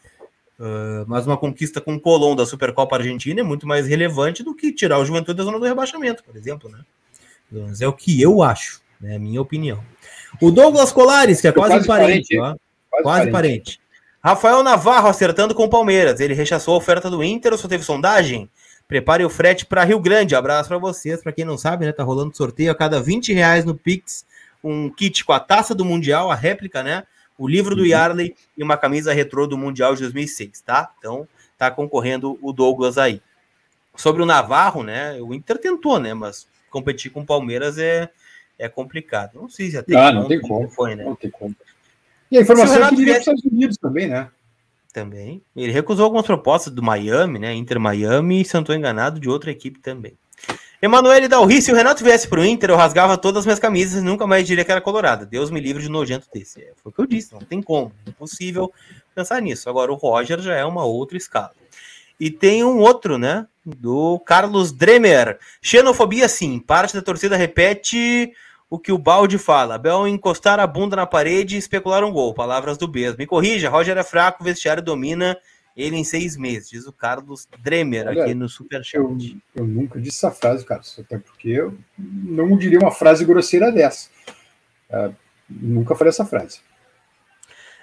Uh, 0.58 1.04
mas 1.06 1.24
uma 1.24 1.36
conquista 1.36 1.80
com 1.80 1.94
o 1.94 2.00
Colón 2.00 2.34
da 2.34 2.44
Supercopa 2.44 2.96
Argentina 2.96 3.40
é 3.40 3.44
muito 3.44 3.66
mais 3.66 3.86
relevante 3.86 4.42
do 4.42 4.56
que 4.56 4.72
tirar 4.72 4.98
o 4.98 5.04
Juventude 5.04 5.38
da 5.38 5.44
zona 5.44 5.58
do 5.58 5.64
rebaixamento, 5.64 6.24
por 6.24 6.34
exemplo, 6.34 6.68
né? 6.68 6.80
Mas 7.50 7.80
é 7.80 7.86
o 7.86 7.92
que 7.92 8.20
eu 8.20 8.42
acho, 8.42 8.80
né? 9.00 9.14
É 9.14 9.18
minha 9.18 9.40
opinião. 9.40 9.84
O 10.40 10.50
Douglas 10.50 10.90
Colares, 10.90 11.40
que 11.40 11.46
é 11.46 11.52
quase, 11.52 11.74
quase 11.74 11.86
parente, 11.86 12.36
parente, 12.36 12.58
quase, 12.90 13.04
quase 13.04 13.30
parente. 13.30 13.32
parente. 13.32 13.80
Rafael 14.20 14.62
Navarro 14.64 15.08
acertando 15.08 15.54
com 15.54 15.64
o 15.64 15.70
Palmeiras. 15.70 16.18
Ele 16.18 16.34
rechaçou 16.34 16.74
a 16.74 16.78
oferta 16.78 17.08
do 17.08 17.22
Inter 17.22 17.52
ou 17.52 17.58
só 17.58 17.68
teve 17.68 17.84
sondagem? 17.84 18.50
Prepare 18.88 19.22
o 19.22 19.28
frete 19.28 19.66
para 19.66 19.84
Rio 19.84 20.00
Grande. 20.00 20.34
Abraço 20.34 20.70
para 20.70 20.78
vocês. 20.78 21.22
Para 21.22 21.30
quem 21.30 21.44
não 21.44 21.58
sabe, 21.58 21.84
né, 21.84 21.92
tá 21.92 22.02
rolando 22.02 22.34
sorteio 22.34 22.72
a 22.72 22.74
cada 22.74 22.98
20 23.02 23.34
reais 23.34 23.66
no 23.66 23.74
Pix, 23.74 24.24
um 24.64 24.88
kit 24.88 25.26
com 25.26 25.34
a 25.34 25.38
taça 25.38 25.74
do 25.74 25.84
Mundial, 25.84 26.30
a 26.30 26.34
réplica, 26.34 26.82
né? 26.82 27.04
O 27.36 27.46
livro 27.46 27.76
do 27.76 27.82
uhum. 27.82 27.88
Yarley 27.88 28.34
e 28.56 28.62
uma 28.62 28.78
camisa 28.78 29.12
retrô 29.12 29.46
do 29.46 29.58
Mundial 29.58 29.94
de 29.94 30.00
2006, 30.00 30.62
tá? 30.62 30.90
Então, 30.98 31.28
tá 31.58 31.70
concorrendo 31.70 32.38
o 32.40 32.50
Douglas 32.50 32.96
aí. 32.96 33.20
Sobre 33.94 34.22
o 34.22 34.26
Navarro, 34.26 34.82
né? 34.82 35.20
O 35.20 35.34
Inter 35.34 35.58
tentou, 35.58 36.00
né? 36.00 36.14
Mas 36.14 36.48
competir 36.70 37.12
com 37.12 37.20
o 37.20 37.26
Palmeiras 37.26 37.76
é, 37.76 38.08
é 38.58 38.70
complicado. 38.70 39.34
Não 39.34 39.50
sei 39.50 39.70
se 39.70 39.76
até 39.76 39.94
ah, 39.96 40.10
não 40.10 40.26
tem 40.26 40.40
como. 40.40 40.66
Foi, 40.70 40.96
né? 40.96 41.04
Não 41.04 41.14
tem 41.14 41.30
como. 41.30 41.54
E 42.30 42.38
a 42.38 42.40
informação 42.40 42.82
é 42.82 42.88
que 42.88 42.94
ele 42.94 43.02
iria 43.02 43.14
para 43.14 43.20
os 43.20 43.26
Estados 43.28 43.44
Unidos 43.44 43.76
também, 43.76 44.08
né? 44.08 44.30
Também. 44.98 45.40
Ele 45.54 45.72
recusou 45.72 46.04
algumas 46.04 46.26
propostas 46.26 46.72
do 46.72 46.82
Miami, 46.82 47.38
né? 47.38 47.54
Inter 47.54 47.78
Miami, 47.78 48.38
e 48.38 48.42
estou 48.42 48.74
enganado, 48.74 49.20
de 49.20 49.28
outra 49.28 49.50
equipe 49.50 49.78
também. 49.78 50.14
Emanuele 50.80 51.26
Dalri, 51.26 51.60
se 51.60 51.72
o 51.72 51.74
Renato 51.74 52.04
viesse 52.04 52.28
para 52.28 52.40
o 52.40 52.44
Inter, 52.44 52.70
eu 52.70 52.76
rasgava 52.76 53.16
todas 53.16 53.40
as 53.40 53.46
minhas 53.46 53.58
camisas 53.58 54.00
e 54.00 54.04
nunca 54.04 54.26
mais 54.26 54.46
diria 54.46 54.64
que 54.64 54.70
era 54.70 54.80
colorada. 54.80 55.26
Deus 55.26 55.50
me 55.50 55.60
livre 55.60 55.82
de 55.82 55.88
nojento 55.88 56.28
desse. 56.32 56.60
É, 56.60 56.72
foi 56.76 56.90
o 56.90 56.94
que 56.94 57.00
eu 57.00 57.06
disse, 57.06 57.32
não 57.32 57.40
tem 57.40 57.60
como. 57.60 57.92
É 58.06 58.10
impossível 58.10 58.72
pensar 59.14 59.40
nisso. 59.40 59.68
Agora, 59.68 59.92
o 59.92 59.96
Roger 59.96 60.40
já 60.40 60.54
é 60.54 60.64
uma 60.64 60.84
outra 60.84 61.16
escala. 61.16 61.50
E 62.18 62.30
tem 62.30 62.64
um 62.64 62.78
outro, 62.78 63.18
né? 63.18 63.46
Do 63.64 64.20
Carlos 64.20 64.72
Dremer. 64.72 65.38
Xenofobia, 65.60 66.28
sim. 66.28 66.58
Parte 66.58 66.94
da 66.94 67.02
torcida 67.02 67.36
repete 67.36 68.32
o 68.70 68.78
que 68.78 68.92
o 68.92 68.98
Balde 68.98 69.38
fala. 69.38 69.76
Abel 69.76 70.06
encostar 70.06 70.60
a 70.60 70.66
bunda 70.66 70.96
na 70.96 71.06
parede 71.06 71.56
e 71.56 71.58
especular 71.58 72.04
um 72.04 72.12
gol. 72.12 72.34
Palavras 72.34 72.76
do 72.76 72.88
Bez. 72.88 73.16
Me 73.16 73.26
corrija, 73.26 73.70
Roger 73.70 73.96
é 73.96 74.02
fraco, 74.02 74.42
o 74.42 74.44
vestiário 74.44 74.82
domina 74.82 75.38
ele 75.78 75.96
em 75.96 76.02
seis 76.02 76.36
meses, 76.36 76.68
diz 76.68 76.86
o 76.88 76.92
Carlos 76.92 77.46
Dremer 77.62 78.08
Olha, 78.08 78.24
aqui 78.24 78.34
no 78.34 78.48
Superchat. 78.48 78.96
Eu, 78.96 79.16
eu 79.54 79.64
nunca 79.64 80.00
disse 80.00 80.18
essa 80.18 80.32
frase, 80.32 80.64
Carlos, 80.64 80.98
até 80.98 81.18
porque 81.18 81.50
eu 81.50 81.78
não 81.96 82.58
diria 82.58 82.80
uma 82.80 82.90
frase 82.90 83.24
grosseira 83.24 83.70
dessa. 83.70 84.08
Uh, 84.90 85.14
nunca 85.48 85.94
falei 85.94 86.08
essa 86.08 86.24
frase. 86.24 86.60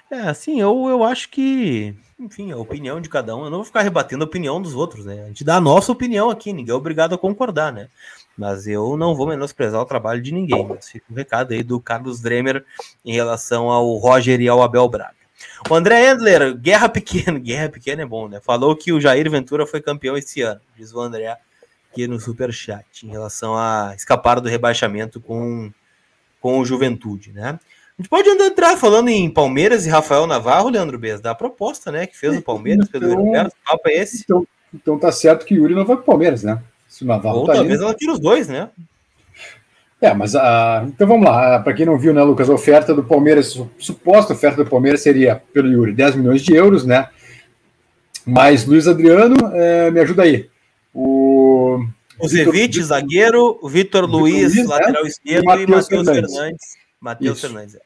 É, 0.09 0.19
assim, 0.21 0.61
eu, 0.61 0.87
eu 0.87 1.03
acho 1.03 1.29
que, 1.29 1.95
enfim, 2.19 2.51
a 2.51 2.57
opinião 2.57 3.01
de 3.01 3.09
cada 3.09 3.35
um, 3.35 3.45
eu 3.45 3.49
não 3.49 3.57
vou 3.57 3.65
ficar 3.65 3.81
rebatendo 3.81 4.23
a 4.23 4.27
opinião 4.27 4.61
dos 4.61 4.75
outros, 4.75 5.05
né? 5.05 5.23
A 5.23 5.27
gente 5.27 5.43
dá 5.43 5.55
a 5.55 5.61
nossa 5.61 5.91
opinião 5.91 6.29
aqui, 6.29 6.53
ninguém 6.53 6.73
é 6.73 6.77
obrigado 6.77 7.15
a 7.15 7.17
concordar, 7.17 7.73
né? 7.73 7.89
Mas 8.37 8.67
eu 8.67 8.97
não 8.97 9.15
vou 9.15 9.27
menosprezar 9.27 9.81
o 9.81 9.85
trabalho 9.85 10.21
de 10.21 10.31
ninguém. 10.31 10.65
Mas 10.67 10.89
fica 10.89 11.05
o 11.09 11.13
um 11.13 11.15
recado 11.15 11.53
aí 11.53 11.63
do 11.63 11.79
Carlos 11.79 12.19
Dremer 12.19 12.63
em 13.03 13.13
relação 13.13 13.69
ao 13.69 13.95
Roger 13.95 14.39
e 14.41 14.47
ao 14.47 14.61
Abel 14.61 14.87
Braga. 14.87 15.15
O 15.69 15.73
André 15.73 16.11
Endler, 16.11 16.55
guerra 16.55 16.89
pequena, 16.89 17.39
guerra 17.39 17.69
pequena 17.69 18.03
é 18.03 18.05
bom, 18.05 18.27
né? 18.27 18.39
Falou 18.41 18.75
que 18.75 18.91
o 18.91 19.01
Jair 19.01 19.29
Ventura 19.29 19.65
foi 19.65 19.81
campeão 19.81 20.17
esse 20.17 20.41
ano, 20.41 20.61
diz 20.77 20.93
o 20.93 20.99
André 20.99 21.37
aqui 21.91 22.07
no 22.07 22.19
Superchat, 22.19 23.05
em 23.05 23.09
relação 23.09 23.57
a 23.57 23.93
escapar 23.95 24.39
do 24.41 24.49
rebaixamento 24.49 25.19
com, 25.21 25.71
com 26.41 26.59
o 26.59 26.65
Juventude, 26.65 27.31
né? 27.31 27.57
A 27.97 28.01
gente 28.01 28.09
pode 28.09 28.27
entrar 28.29 28.75
falando 28.75 29.07
em 29.07 29.29
Palmeiras 29.29 29.85
e 29.85 29.89
Rafael 29.89 30.27
Navarro, 30.27 30.69
Leandro 30.69 30.99
Bez, 30.99 31.21
da 31.21 31.33
proposta, 31.33 31.93
né? 31.93 32.05
Que 32.05 32.17
fez 32.17 32.37
o 32.37 32.41
Palmeiras, 32.41 32.87
então, 32.89 32.99
pelo 32.99 33.15
Roberto, 33.15 33.53
o 33.53 33.65
papo 33.65 33.87
é 33.87 33.93
esse. 33.93 34.23
Então, 34.23 34.45
então 34.73 34.99
tá 34.99 35.11
certo 35.13 35.45
que 35.45 35.53
o 35.53 35.57
Yuri 35.59 35.73
não 35.73 35.85
vai 35.85 35.95
pro 35.95 36.05
Palmeiras, 36.05 36.43
né? 36.43 36.61
Se 36.89 37.05
o 37.05 37.07
Navarro 37.07 37.39
Ou 37.39 37.45
tá 37.45 37.53
talvez 37.53 37.79
ela 37.79 37.93
tire 37.93 38.11
os 38.11 38.19
dois, 38.19 38.49
né? 38.49 38.69
É, 40.01 40.13
mas 40.13 40.35
uh, 40.35 40.85
então 40.87 41.07
vamos 41.07 41.25
lá. 41.25 41.57
Para 41.59 41.73
quem 41.73 41.85
não 41.85 41.97
viu, 41.97 42.13
né, 42.13 42.21
Lucas, 42.21 42.49
a 42.49 42.53
oferta 42.53 42.93
do 42.93 43.01
Palmeiras, 43.01 43.57
suposta 43.79 44.33
oferta 44.33 44.61
do 44.61 44.69
Palmeiras 44.69 45.01
seria 45.01 45.41
pelo 45.53 45.71
Yuri 45.71 45.93
10 45.93 46.17
milhões 46.17 46.41
de 46.41 46.53
euros, 46.53 46.85
né? 46.85 47.07
Mas 48.25 48.65
Luiz 48.65 48.89
Adriano, 48.89 49.35
é, 49.53 49.89
me 49.89 50.01
ajuda 50.01 50.23
aí. 50.23 50.49
O. 50.93 51.79
O 52.19 52.27
zagueiro, 52.27 53.57
o 53.61 53.69
Vitor 53.69 54.05
Luiz, 54.05 54.55
Luiz, 54.55 54.67
lateral 54.67 55.03
né? 55.03 55.09
esquerdo, 55.09 55.43
e 55.43 55.45
Matheus 55.45 55.87
Fernandes. 55.87 56.33
Fernandes. 56.33 56.84
Matheus 57.05 57.39
Fernandes. 57.39 57.77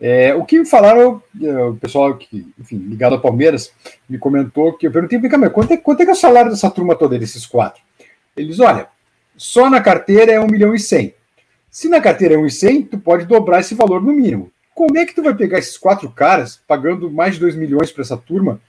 É. 0.00 0.34
o 0.34 0.44
que 0.44 0.58
me 0.58 0.64
falaram, 0.64 1.22
é, 1.40 1.64
o 1.64 1.76
pessoal 1.76 2.16
que, 2.16 2.50
enfim, 2.58 2.76
ligado 2.76 3.14
ao 3.14 3.20
Palmeiras, 3.20 3.70
me 4.08 4.18
comentou 4.18 4.72
que 4.72 4.86
eu 4.86 4.90
perguntei, 4.90 5.18
mas 5.18 5.52
quanto 5.52 5.72
é, 5.72 5.76
quanto 5.76 6.00
é 6.00 6.04
que 6.04 6.10
é 6.10 6.14
o 6.14 6.16
salário 6.16 6.50
dessa 6.50 6.70
turma 6.70 6.96
toda, 6.96 7.18
desses 7.18 7.46
quatro? 7.46 7.82
Eles, 8.36 8.58
olha, 8.58 8.88
só 9.36 9.68
na 9.68 9.80
carteira 9.80 10.32
é 10.32 10.40
1 10.40 10.46
milhão 10.46 10.74
e 10.74 10.80
100. 10.80 11.14
Se 11.70 11.88
na 11.88 12.00
carteira 12.00 12.34
é 12.34 12.38
1 12.38 12.46
e 12.46 12.50
100, 12.50 12.82
tu 12.82 12.98
pode 12.98 13.26
dobrar 13.26 13.60
esse 13.60 13.74
valor 13.74 14.02
no 14.02 14.12
mínimo. 14.12 14.50
Como 14.74 14.96
é 14.98 15.04
que 15.04 15.14
tu 15.14 15.22
vai 15.22 15.34
pegar 15.34 15.58
esses 15.58 15.76
quatro 15.76 16.10
caras, 16.10 16.60
pagando 16.66 17.10
mais 17.10 17.34
de 17.34 17.40
2 17.40 17.54
milhões 17.54 17.92
para 17.92 18.02
essa 18.02 18.16
turma, 18.16 18.60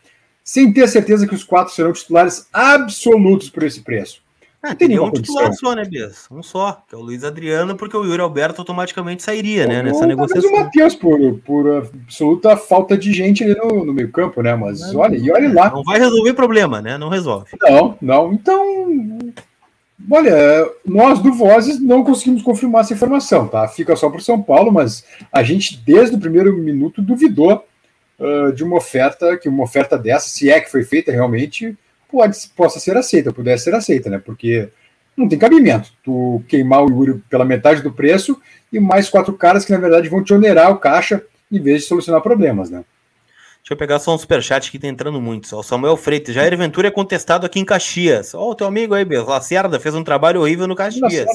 sem 0.44 0.72
ter 0.72 0.84
a 0.84 0.88
certeza 0.88 1.26
que 1.26 1.34
os 1.34 1.44
quatro 1.44 1.74
serão 1.74 1.94
titulares 1.94 2.48
absolutos 2.52 3.50
por 3.50 3.64
esse 3.64 3.82
preço? 3.82 4.22
Ah, 4.64 4.74
tem 4.74 4.98
um 4.98 5.12
titular 5.12 5.52
só, 5.54 5.76
né, 5.76 5.84
Bias? 5.84 6.26
Um 6.32 6.42
só, 6.42 6.82
que 6.88 6.96
é 6.96 6.98
o 6.98 7.02
Luiz 7.02 7.26
Adriano, 7.26 7.76
porque 7.76 7.98
o 7.98 8.06
Yuri 8.06 8.22
Alberto 8.22 8.62
automaticamente 8.62 9.22
sairia, 9.22 9.68
né, 9.68 9.84
nessa 9.84 10.08
negociação. 10.08 10.50
Mas 10.50 10.62
o 10.62 10.64
Matheus, 10.64 10.96
por, 10.96 11.20
por 11.40 11.70
absoluta 11.70 12.56
falta 12.56 12.98
de 12.98 13.12
gente 13.12 13.44
ali 13.44 13.56
no, 13.56 13.84
no 13.84 13.94
meio 13.94 14.10
campo, 14.10 14.42
né, 14.42 14.56
mas 14.56 14.80
não, 14.80 15.02
olha, 15.02 15.18
e 15.18 15.30
olha 15.30 15.54
lá. 15.54 15.70
Não 15.70 15.84
vai 15.84 16.00
resolver 16.00 16.34
problema, 16.34 16.82
né, 16.82 16.98
não 16.98 17.10
resolve. 17.10 17.50
Não, 17.62 17.98
não, 18.02 18.32
então 18.32 19.34
Olha, 20.12 20.70
nós 20.86 21.20
do 21.20 21.34
Vozes 21.34 21.80
não 21.80 22.04
conseguimos 22.04 22.42
confirmar 22.42 22.82
essa 22.82 22.94
informação, 22.94 23.48
tá? 23.48 23.68
Fica 23.68 23.96
só 23.96 24.10
para 24.10 24.20
São 24.20 24.42
Paulo, 24.42 24.72
mas 24.72 25.06
a 25.32 25.44
gente, 25.44 25.78
desde 25.78 26.16
o 26.16 26.20
primeiro 26.20 26.58
minuto, 26.58 27.02
duvidou 27.02 27.66
uh, 28.20 28.52
de 28.52 28.64
uma 28.64 28.78
oferta, 28.78 29.38
que 29.38 29.48
uma 29.48 29.64
oferta 29.64 29.98
dessa, 29.98 30.28
se 30.28 30.50
é 30.50 30.60
que 30.60 30.70
foi 30.70 30.84
feita 30.84 31.12
realmente, 31.12 31.78
pode, 32.14 32.38
possa 32.56 32.80
ser 32.80 32.96
aceita, 32.96 33.34
pudesse 33.34 33.64
ser 33.64 33.74
aceita, 33.74 34.08
né? 34.08 34.22
Porque 34.24 34.70
não 35.18 35.28
tem 35.28 35.40
cabimento 35.40 35.92
tu 36.04 36.44
queimar 36.48 36.84
o 36.84 36.90
Yuri 36.90 37.24
pela 37.28 37.44
metade 37.44 37.82
do 37.82 37.92
preço 37.92 38.40
e 38.72 38.80
mais 38.80 39.10
quatro 39.10 39.34
caras 39.34 39.66
que, 39.66 39.72
na 39.72 39.80
verdade, 39.80 40.08
vão 40.08 40.24
te 40.24 40.32
onerar 40.32 40.72
o 40.72 40.78
caixa 40.78 41.24
em 41.52 41.60
vez 41.60 41.82
de 41.82 41.88
solucionar 41.88 42.22
problemas, 42.22 42.70
né? 42.70 42.84
Deixa 43.58 43.74
eu 43.74 43.78
pegar 43.78 43.98
só 43.98 44.14
um 44.14 44.18
superchat 44.18 44.70
que 44.70 44.78
tá 44.78 44.88
entrando 44.88 45.22
muito. 45.22 45.56
O 45.56 45.64
Samuel 45.64 45.96
Freitas, 45.96 46.36
Jair 46.36 46.56
Ventura 46.58 46.90
é 46.90 46.92
contestado 46.92 47.46
aqui 47.46 47.60
em 47.60 47.66
Caxias. 47.66 48.36
Ó, 48.36 48.48
oh, 48.48 48.52
o 48.52 48.56
teu 48.56 48.68
amigo 48.68 48.94
aí, 48.94 49.06
Bel, 49.06 49.26
Lacerda, 49.26 49.80
fez 49.80 49.96
um 49.96 50.04
trabalho 50.04 50.42
horrível 50.42 50.68
no 50.68 50.76
Caxias. 50.76 51.30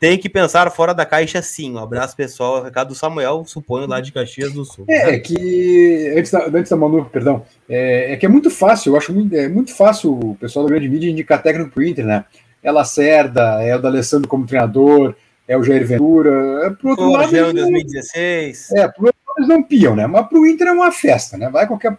Tem 0.00 0.16
que 0.16 0.28
pensar 0.28 0.70
fora 0.70 0.94
da 0.94 1.04
caixa 1.04 1.42
sim. 1.42 1.74
Um 1.74 1.78
abraço, 1.78 2.16
pessoal. 2.16 2.62
Recado 2.62 2.88
do 2.88 2.94
Samuel, 2.94 3.44
suponho, 3.44 3.88
lá 3.88 4.00
de 4.00 4.12
Caxias 4.12 4.52
do 4.52 4.64
Sul. 4.64 4.84
É, 4.88 5.14
é 5.14 5.18
que. 5.18 6.14
Antes 6.16 6.30
da, 6.30 6.46
antes 6.46 6.70
da 6.70 6.76
Manu, 6.76 7.04
perdão. 7.06 7.44
É, 7.68 8.12
é, 8.12 8.16
que 8.16 8.24
é 8.24 8.28
muito 8.28 8.50
fácil, 8.50 8.92
eu 8.92 8.96
acho 8.96 9.12
muito, 9.12 9.34
é 9.34 9.48
muito 9.48 9.74
fácil 9.74 10.12
o 10.12 10.36
pessoal 10.36 10.66
da 10.66 10.70
grande 10.70 10.88
mídia 10.88 11.10
indicar 11.10 11.42
técnico 11.42 11.70
pro 11.70 11.84
Inter, 11.84 12.06
né? 12.06 12.24
É 12.62 12.70
Lacerda, 12.70 13.62
é 13.62 13.74
o 13.74 13.80
D'Alessandro 13.80 14.28
como 14.28 14.46
treinador, 14.46 15.14
é 15.46 15.56
o 15.56 15.64
Jair 15.64 15.86
Ventura. 15.86 16.66
É, 16.66 16.70
pro 16.70 16.90
outro 16.90 17.10
lado. 17.10 17.36
Em 17.36 17.52
2016. 17.52 18.72
É, 18.72 18.88
pro 18.88 19.12
eles 19.38 19.48
não 19.48 19.62
piam, 19.62 19.94
né? 19.94 20.06
Mas 20.06 20.26
para 20.28 20.38
o 20.38 20.46
Inter 20.46 20.68
é 20.68 20.72
uma 20.72 20.90
festa, 20.90 21.38
né? 21.38 21.48
Vai 21.48 21.66
qualquer. 21.66 21.96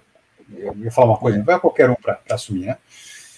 Eu 0.58 0.76
ia 0.76 0.92
falar 0.92 1.12
uma 1.12 1.18
coisa, 1.18 1.42
vai 1.42 1.60
qualquer 1.60 1.90
um 1.90 1.96
para 1.96 2.20
assumir, 2.30 2.66
né? 2.66 2.78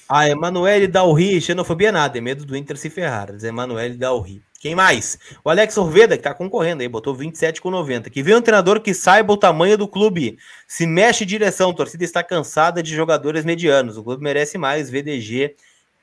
A 0.09 0.27
Emanuele 0.27 0.87
Dalri, 0.87 1.39
xenofobia 1.39 1.91
nada, 1.91 2.17
é 2.17 2.21
medo 2.21 2.45
do 2.45 2.55
Inter 2.55 2.77
se 2.77 2.89
ferrar. 2.89 3.31
Diz 3.31 3.43
Emanuele 3.43 3.95
Dalri. 3.95 4.41
Quem 4.61 4.75
mais? 4.75 5.17
O 5.43 5.49
Alex 5.49 5.75
Orveda, 5.75 6.15
que 6.15 6.21
tá 6.21 6.35
concorrendo 6.35 6.83
aí, 6.83 6.87
botou 6.87 7.15
27,90. 7.15 8.11
Que 8.11 8.21
vê 8.21 8.35
um 8.35 8.41
treinador 8.41 8.79
que 8.79 8.93
saiba 8.93 9.33
o 9.33 9.37
tamanho 9.37 9.75
do 9.75 9.87
clube. 9.87 10.37
Se 10.67 10.85
mexe 10.85 11.25
direção, 11.25 11.71
a 11.71 11.73
torcida 11.73 12.03
está 12.03 12.23
cansada 12.23 12.83
de 12.83 12.95
jogadores 12.95 13.43
medianos. 13.43 13.97
O 13.97 14.03
clube 14.03 14.23
merece 14.23 14.59
mais. 14.59 14.87
VDG 14.87 15.55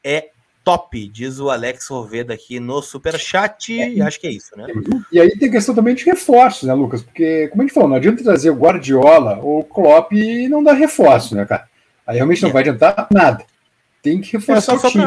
é 0.03 0.31
top, 0.65 1.09
diz 1.09 1.39
o 1.39 1.51
Alex 1.51 1.89
Orveda 1.89 2.35
aqui 2.35 2.59
no 2.59 2.83
superchat. 2.83 3.81
É, 3.81 4.03
acho 4.03 4.19
que 4.19 4.27
é 4.27 4.33
isso, 4.33 4.57
né? 4.57 4.67
E 5.13 5.21
aí 5.21 5.39
tem 5.39 5.53
questão 5.53 5.73
também 5.73 5.95
de 5.95 6.05
reforços, 6.05 6.65
né, 6.65 6.75
Lucas? 6.75 7.01
Porque, 7.01 7.47
como 7.49 7.63
a 7.63 7.65
gente 7.65 7.75
falou, 7.75 7.91
não 7.91 7.97
adianta 7.97 8.25
trazer 8.25 8.51
o 8.51 8.57
Guardiola 8.57 9.39
ou 9.41 9.61
o 9.61 9.65
Klopp 9.65 10.13
e 10.13 10.49
não 10.49 10.65
dar 10.65 10.73
reforço, 10.73 11.37
né, 11.37 11.47
cara? 11.47 11.69
Aí 12.05 12.17
realmente 12.17 12.43
não 12.43 12.51
é. 12.51 12.53
vai 12.53 12.63
adiantar 12.63 13.07
nada. 13.13 13.45
Tem 14.03 14.21
que 14.21 14.33
reforçar 14.33 14.75
é, 14.75 14.79
só, 14.81 14.89
o 14.89 14.91
time. 14.91 15.05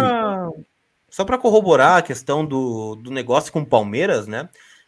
Só 1.12 1.26
para 1.26 1.38
corroborar 1.38 1.98
a 1.98 2.02
questão 2.02 2.46
do, 2.46 2.96
do 2.96 3.12
negócio 3.12 3.52
com 3.52 3.60
o 3.60 3.66
Palmeiras, 3.66 4.28
né? 4.28 4.48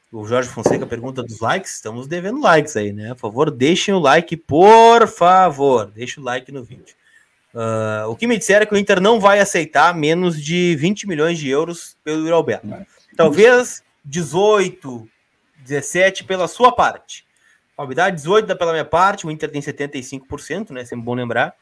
O 0.10 0.26
Jorge 0.26 0.48
Fonseca 0.48 0.86
pergunta 0.86 1.22
dos 1.22 1.42
likes. 1.42 1.74
Estamos 1.74 2.08
devendo 2.08 2.40
likes 2.40 2.78
aí, 2.78 2.94
né? 2.94 3.10
Por 3.10 3.20
favor, 3.20 3.52
deixem 3.52 3.94
o 3.94 4.00
like, 4.00 4.38
por 4.38 5.06
favor. 5.06 5.88
Deixa 5.88 6.22
o 6.22 6.24
like 6.24 6.50
no 6.50 6.64
vídeo. 6.64 6.96
Uh, 7.54 8.10
o 8.10 8.16
que 8.16 8.26
me 8.26 8.38
disseram 8.38 8.64
é 8.64 8.66
que 8.66 8.74
o 8.74 8.78
Inter 8.78 9.02
não 9.02 9.20
vai 9.20 9.40
aceitar 9.40 9.94
menos 9.94 10.42
de 10.42 10.76
20 10.78 11.08
milhões 11.08 11.38
de 11.38 11.50
euros 11.50 11.98
pelo 12.04 12.20
Yuri 12.22 12.32
Alberto. 12.32 12.68
Talvez 13.18 13.84
18, 14.06 15.08
17 15.60 16.24
pela 16.24 16.48
sua 16.48 16.72
parte. 16.72 17.26
Palmidade 17.76 18.16
18 18.16 18.46
dá 18.46 18.56
pela 18.56 18.72
minha 18.72 18.86
parte, 18.86 19.28
o 19.28 19.32
Inter 19.32 19.52
tem 19.52 19.62
75%, 19.62 20.72
né? 20.72 20.86
Sempre 20.86 21.06
bom 21.06 21.16
lembrar. 21.16 21.54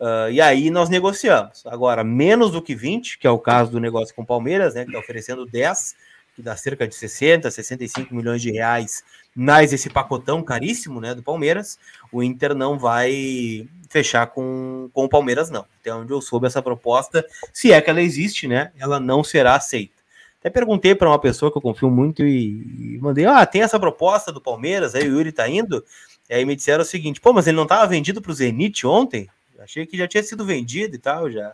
Uh, 0.00 0.30
e 0.30 0.40
aí 0.40 0.70
nós 0.70 0.88
negociamos. 0.88 1.64
Agora, 1.66 2.04
menos 2.04 2.52
do 2.52 2.62
que 2.62 2.74
20, 2.74 3.18
que 3.18 3.26
é 3.26 3.30
o 3.30 3.38
caso 3.38 3.70
do 3.72 3.80
negócio 3.80 4.14
com 4.14 4.22
o 4.22 4.26
Palmeiras, 4.26 4.74
né? 4.74 4.84
Que 4.84 4.90
está 4.90 5.00
oferecendo 5.00 5.44
10, 5.44 5.96
que 6.36 6.42
dá 6.42 6.56
cerca 6.56 6.86
de 6.86 6.94
60, 6.94 7.50
65 7.50 8.14
milhões 8.14 8.40
de 8.40 8.52
reais, 8.52 9.02
mais 9.34 9.72
esse 9.72 9.90
pacotão 9.90 10.40
caríssimo, 10.42 11.00
né? 11.00 11.14
Do 11.14 11.22
Palmeiras, 11.22 11.78
o 12.12 12.22
Inter 12.22 12.54
não 12.54 12.78
vai 12.78 13.66
fechar 13.88 14.28
com, 14.28 14.88
com 14.92 15.04
o 15.04 15.08
Palmeiras, 15.08 15.50
não. 15.50 15.64
Até 15.80 15.92
onde 15.92 16.12
eu 16.12 16.20
soube 16.20 16.46
essa 16.46 16.62
proposta, 16.62 17.26
se 17.52 17.72
é 17.72 17.80
que 17.80 17.90
ela 17.90 18.00
existe, 18.00 18.46
né? 18.46 18.70
Ela 18.78 19.00
não 19.00 19.24
será 19.24 19.56
aceita. 19.56 19.98
Até 20.38 20.48
perguntei 20.48 20.94
para 20.94 21.08
uma 21.08 21.18
pessoa 21.18 21.50
que 21.50 21.58
eu 21.58 21.62
confio 21.62 21.90
muito 21.90 22.24
e, 22.24 22.94
e, 22.94 22.98
mandei: 23.00 23.26
Ah, 23.26 23.44
tem 23.44 23.62
essa 23.62 23.80
proposta 23.80 24.30
do 24.30 24.40
Palmeiras, 24.40 24.94
aí 24.94 25.08
o 25.08 25.14
Yuri 25.14 25.32
tá 25.32 25.48
indo. 25.48 25.84
E 26.30 26.34
aí 26.34 26.44
me 26.44 26.54
disseram 26.54 26.82
o 26.82 26.86
seguinte: 26.86 27.20
pô, 27.20 27.32
mas 27.32 27.48
ele 27.48 27.56
não 27.56 27.64
estava 27.64 27.86
vendido 27.86 28.22
para 28.22 28.30
o 28.30 28.34
Zenit 28.34 28.86
ontem? 28.86 29.28
Achei 29.58 29.86
que 29.86 29.96
já 29.96 30.06
tinha 30.06 30.22
sido 30.22 30.44
vendido 30.44 30.94
e 30.94 30.98
tal, 30.98 31.30
já. 31.30 31.52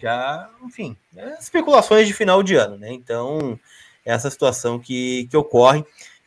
Já, 0.00 0.50
enfim, 0.64 0.96
é 1.16 1.38
especulações 1.38 2.08
de 2.08 2.14
final 2.14 2.42
de 2.42 2.56
ano, 2.56 2.76
né? 2.76 2.92
Então, 2.92 3.58
essa 4.04 4.30
situação 4.30 4.78
que, 4.78 5.28
que 5.30 5.36
ocorre. 5.36 5.84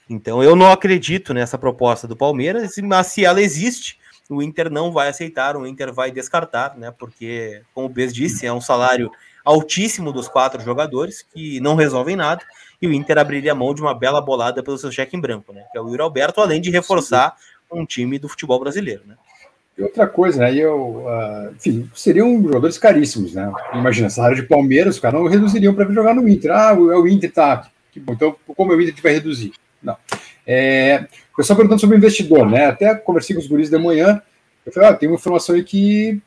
Então, 0.10 0.44
eu 0.44 0.56
não 0.56 0.72
acredito 0.72 1.34
nessa 1.34 1.58
proposta 1.58 2.08
do 2.08 2.16
Palmeiras, 2.16 2.76
mas 2.84 3.08
se 3.08 3.26
ela 3.26 3.42
existe, 3.42 4.00
o 4.30 4.42
Inter 4.42 4.70
não 4.70 4.92
vai 4.92 5.10
aceitar, 5.10 5.58
o 5.58 5.68
Inter 5.68 5.94
vai 5.94 6.12
descartar, 6.12 6.78
né? 6.78 6.92
Porque, 6.92 7.64
como 7.74 7.88
o 7.88 7.90
Bez 7.90 8.14
disse, 8.14 8.46
é 8.46 8.54
um 8.54 8.62
salário 8.62 9.12
altíssimo 9.44 10.12
dos 10.12 10.28
quatro 10.28 10.62
jogadores 10.64 11.22
que 11.22 11.60
não 11.60 11.76
resolvem 11.76 12.16
nada, 12.16 12.44
e 12.82 12.88
o 12.88 12.94
Inter 12.94 13.18
abriria 13.18 13.56
mão 13.56 13.74
de 13.74 13.82
uma 13.82 13.94
bela 13.94 14.22
bolada 14.22 14.64
pelo 14.64 14.78
seu 14.78 14.92
cheque 14.92 15.18
em 15.18 15.20
branco, 15.20 15.52
né? 15.54 15.66
Que 15.72 15.78
é 15.78 15.82
o 15.82 15.88
Yuri 15.90 16.02
Alberto, 16.02 16.42
além 16.42 16.62
de 16.62 16.70
reforçar 16.70 17.36
um 17.72 17.86
time 17.86 18.18
do 18.18 18.30
futebol 18.30 18.60
brasileiro, 18.60 19.04
né? 19.06 19.16
E 19.78 19.84
outra 19.84 20.08
coisa, 20.08 20.40
né? 20.40 20.56
Eu, 20.56 21.06
uh, 21.06 21.54
enfim, 21.56 21.90
seriam 21.94 22.42
jogadores 22.42 22.78
caríssimos, 22.78 23.34
né? 23.34 23.52
Imagina, 23.74 24.10
salário 24.10 24.38
de 24.38 24.44
Palmeiras, 24.44 24.96
os 24.96 25.02
caras 25.02 25.20
não 25.20 25.28
reduziriam 25.28 25.74
para 25.74 25.92
jogar 25.92 26.14
no 26.14 26.28
Inter. 26.28 26.52
Ah, 26.52 26.74
o, 26.74 27.02
o 27.02 27.08
Inter 27.08 27.32
tá. 27.32 27.70
Que 27.92 28.00
bom, 28.00 28.14
então 28.14 28.36
como 28.56 28.72
é 28.72 28.76
o 28.76 28.82
Inter 28.82 29.04
vai 29.04 29.14
reduzir? 29.14 29.54
Não. 29.84 29.98
É, 30.48 31.08
o 31.34 31.38
pessoal 31.38 31.58
perguntando 31.58 31.82
sobre 31.82 31.96
o 31.96 32.00
investidor, 32.00 32.50
né? 32.50 32.68
Até 32.68 32.96
conversei 32.96 33.36
com 33.36 33.42
os 33.42 33.48
guris 33.48 33.70
de 33.70 33.78
manhã. 33.78 34.22
Eu 34.66 34.72
falei, 34.72 34.90
ah, 34.90 34.94
tem 34.94 35.10
uma 35.10 35.16
informação 35.16 35.56
aí 35.56 35.64
que 35.64 36.22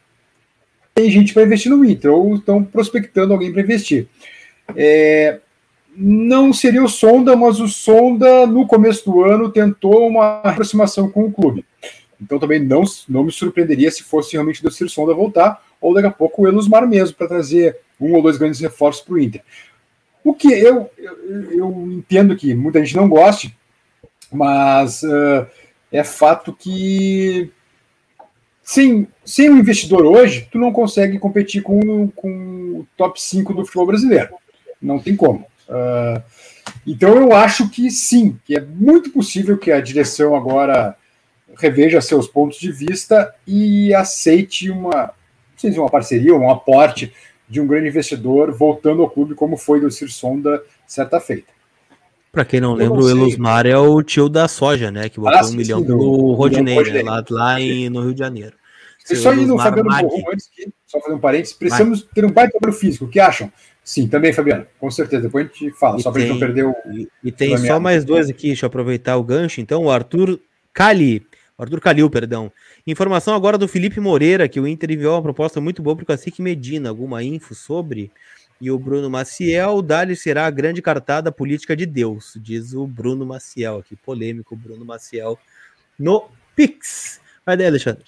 tem 0.94 1.10
gente 1.10 1.32
para 1.32 1.44
investir 1.44 1.70
no 1.70 1.84
Inter, 1.84 2.12
ou 2.12 2.34
estão 2.34 2.62
prospectando 2.62 3.32
alguém 3.32 3.52
para 3.52 3.62
investir. 3.62 4.08
É, 4.76 5.38
não 5.96 6.52
seria 6.52 6.82
o 6.82 6.88
Sonda, 6.88 7.34
mas 7.34 7.60
o 7.60 7.68
Sonda, 7.68 8.46
no 8.46 8.66
começo 8.66 9.04
do 9.10 9.24
ano, 9.24 9.50
tentou 9.50 10.06
uma 10.06 10.40
aproximação 10.40 11.08
com 11.08 11.24
o 11.24 11.32
clube. 11.32 11.64
Então 12.20 12.38
também 12.38 12.60
não, 12.60 12.82
não 13.08 13.24
me 13.24 13.32
surpreenderia 13.32 13.90
se 13.90 14.02
fosse 14.02 14.32
realmente 14.32 14.66
o 14.66 14.70
Ciro 14.70 14.90
Sonda 14.90 15.14
voltar, 15.14 15.62
ou 15.80 15.94
daqui 15.94 16.06
a 16.06 16.10
pouco 16.12 16.42
o 16.42 16.48
Elusmar 16.48 16.86
mesmo, 16.86 17.16
para 17.16 17.28
trazer 17.28 17.78
um 18.00 18.14
ou 18.14 18.22
dois 18.22 18.36
grandes 18.36 18.60
reforços 18.60 19.02
para 19.02 19.14
o 19.14 19.18
Inter. 19.18 19.42
O 20.24 20.34
que 20.34 20.52
eu, 20.52 20.90
eu, 20.98 21.52
eu, 21.52 21.92
entendo 21.92 22.36
que 22.36 22.54
muita 22.54 22.84
gente 22.84 22.96
não 22.96 23.08
goste, 23.08 23.56
mas 24.30 25.02
uh, 25.02 25.46
é 25.90 26.04
fato 26.04 26.52
que 26.52 27.50
sem, 28.62 29.08
sem 29.24 29.48
um 29.48 29.56
investidor 29.56 30.04
hoje, 30.04 30.46
tu 30.52 30.58
não 30.58 30.70
consegue 30.70 31.18
competir 31.18 31.62
com, 31.62 32.08
com 32.08 32.80
o 32.80 32.86
top 32.98 33.18
5 33.18 33.54
do 33.54 33.64
futebol 33.64 33.86
brasileiro. 33.86 34.34
Não 34.82 34.98
tem 34.98 35.16
como. 35.16 35.46
Uh, 35.66 36.22
então 36.86 37.16
eu 37.16 37.32
acho 37.32 37.70
que 37.70 37.90
sim, 37.90 38.38
que 38.44 38.54
é 38.54 38.60
muito 38.60 39.08
possível 39.08 39.56
que 39.56 39.72
a 39.72 39.80
direção 39.80 40.34
agora 40.34 40.94
reveja 41.58 42.00
seus 42.00 42.28
pontos 42.28 42.58
de 42.58 42.70
vista 42.70 43.34
e 43.46 43.92
aceite 43.92 44.70
uma, 44.70 44.90
não 44.90 45.58
sei 45.58 45.72
se 45.72 45.78
uma 45.78 45.90
parceria 45.90 46.34
ou 46.34 46.40
um 46.40 46.50
aporte 46.50 47.12
de 47.48 47.60
um 47.60 47.66
grande 47.66 47.88
investidor 47.88 48.52
voltando 48.52 49.02
ao 49.02 49.10
clube, 49.10 49.34
como 49.34 49.56
foi 49.56 49.80
do 49.80 49.90
Cir 49.90 50.10
Sonda 50.10 50.62
certa 50.86 51.18
feita. 51.20 51.52
Para 52.30 52.44
quem 52.44 52.60
não 52.60 52.74
lembra, 52.74 52.98
não 52.98 53.04
o 53.04 53.10
Elusmar 53.10 53.66
é 53.66 53.76
o 53.76 54.02
tio 54.02 54.28
da 54.28 54.46
soja, 54.46 54.90
né? 54.90 55.08
Que 55.08 55.18
botou 55.18 55.38
ah, 55.38 55.46
um 55.46 55.52
milhão 55.52 55.84
pelo 55.84 56.34
Rodinei, 56.34 56.82
né, 56.84 57.02
lá, 57.02 57.24
lá 57.30 57.60
em, 57.60 57.88
no 57.88 58.02
Rio 58.02 58.12
de 58.12 58.18
Janeiro. 58.18 58.54
E 59.10 59.16
só 59.16 59.32
indo 59.32 59.46
no 59.46 59.58
Fabiano 59.58 59.88
Borrom, 59.88 60.22
antes 60.30 60.48
que, 60.48 60.68
só 60.86 61.00
fazer 61.00 61.14
um 61.14 61.18
parênteses, 61.18 61.54
precisamos 61.54 62.06
ter 62.14 62.26
um 62.26 62.30
baita 62.30 62.58
para 62.60 62.70
o 62.70 62.72
físico. 62.72 63.06
O 63.06 63.08
que 63.08 63.18
acham? 63.18 63.50
Sim, 63.82 64.06
também, 64.06 64.34
Fabiano, 64.34 64.66
com 64.78 64.90
certeza. 64.90 65.22
Depois 65.22 65.46
a 65.46 65.48
gente 65.48 65.70
fala, 65.78 65.98
e 65.98 66.02
só 66.02 66.10
para 66.10 66.20
a 66.20 66.24
gente 66.24 66.32
não 66.34 66.38
perder 66.38 66.66
o. 66.66 66.74
E, 66.92 67.08
e 67.24 67.32
tem 67.32 67.56
só 67.56 67.80
mais 67.80 68.04
dois 68.04 68.28
aqui, 68.28 68.48
deixa 68.48 68.66
eu 68.66 68.68
aproveitar 68.68 69.16
o 69.16 69.24
gancho. 69.24 69.62
Então, 69.62 69.84
o 69.84 69.90
Arthur 69.90 70.38
Cali 70.74 71.26
Arthur 71.58 71.80
Calil, 71.80 72.08
perdão. 72.08 72.52
Informação 72.86 73.34
agora 73.34 73.58
do 73.58 73.66
Felipe 73.66 73.98
Moreira, 73.98 74.48
que 74.48 74.60
o 74.60 74.68
Inter 74.68 74.92
enviou 74.92 75.16
uma 75.16 75.22
proposta 75.22 75.60
muito 75.60 75.82
boa 75.82 75.96
para 75.96 76.04
o 76.04 76.06
Cacique 76.06 76.40
Medina. 76.40 76.88
Alguma 76.88 77.22
info 77.24 77.54
sobre? 77.54 78.12
E 78.60 78.70
o 78.70 78.78
Bruno 78.78 79.10
Maciel, 79.10 79.82
Dali 79.82 80.16
será 80.16 80.46
a 80.46 80.50
grande 80.50 80.80
cartada 80.80 81.30
política 81.30 81.76
de 81.76 81.86
Deus, 81.86 82.36
diz 82.40 82.74
o 82.74 82.86
Bruno 82.86 83.24
Maciel 83.24 83.78
aqui, 83.78 83.94
polêmico 83.94 84.56
Bruno 84.56 84.84
Maciel 84.84 85.38
no 85.98 86.28
Pix. 86.56 87.20
Vai 87.46 87.56
daí, 87.56 87.66
Alexandre. 87.66 88.04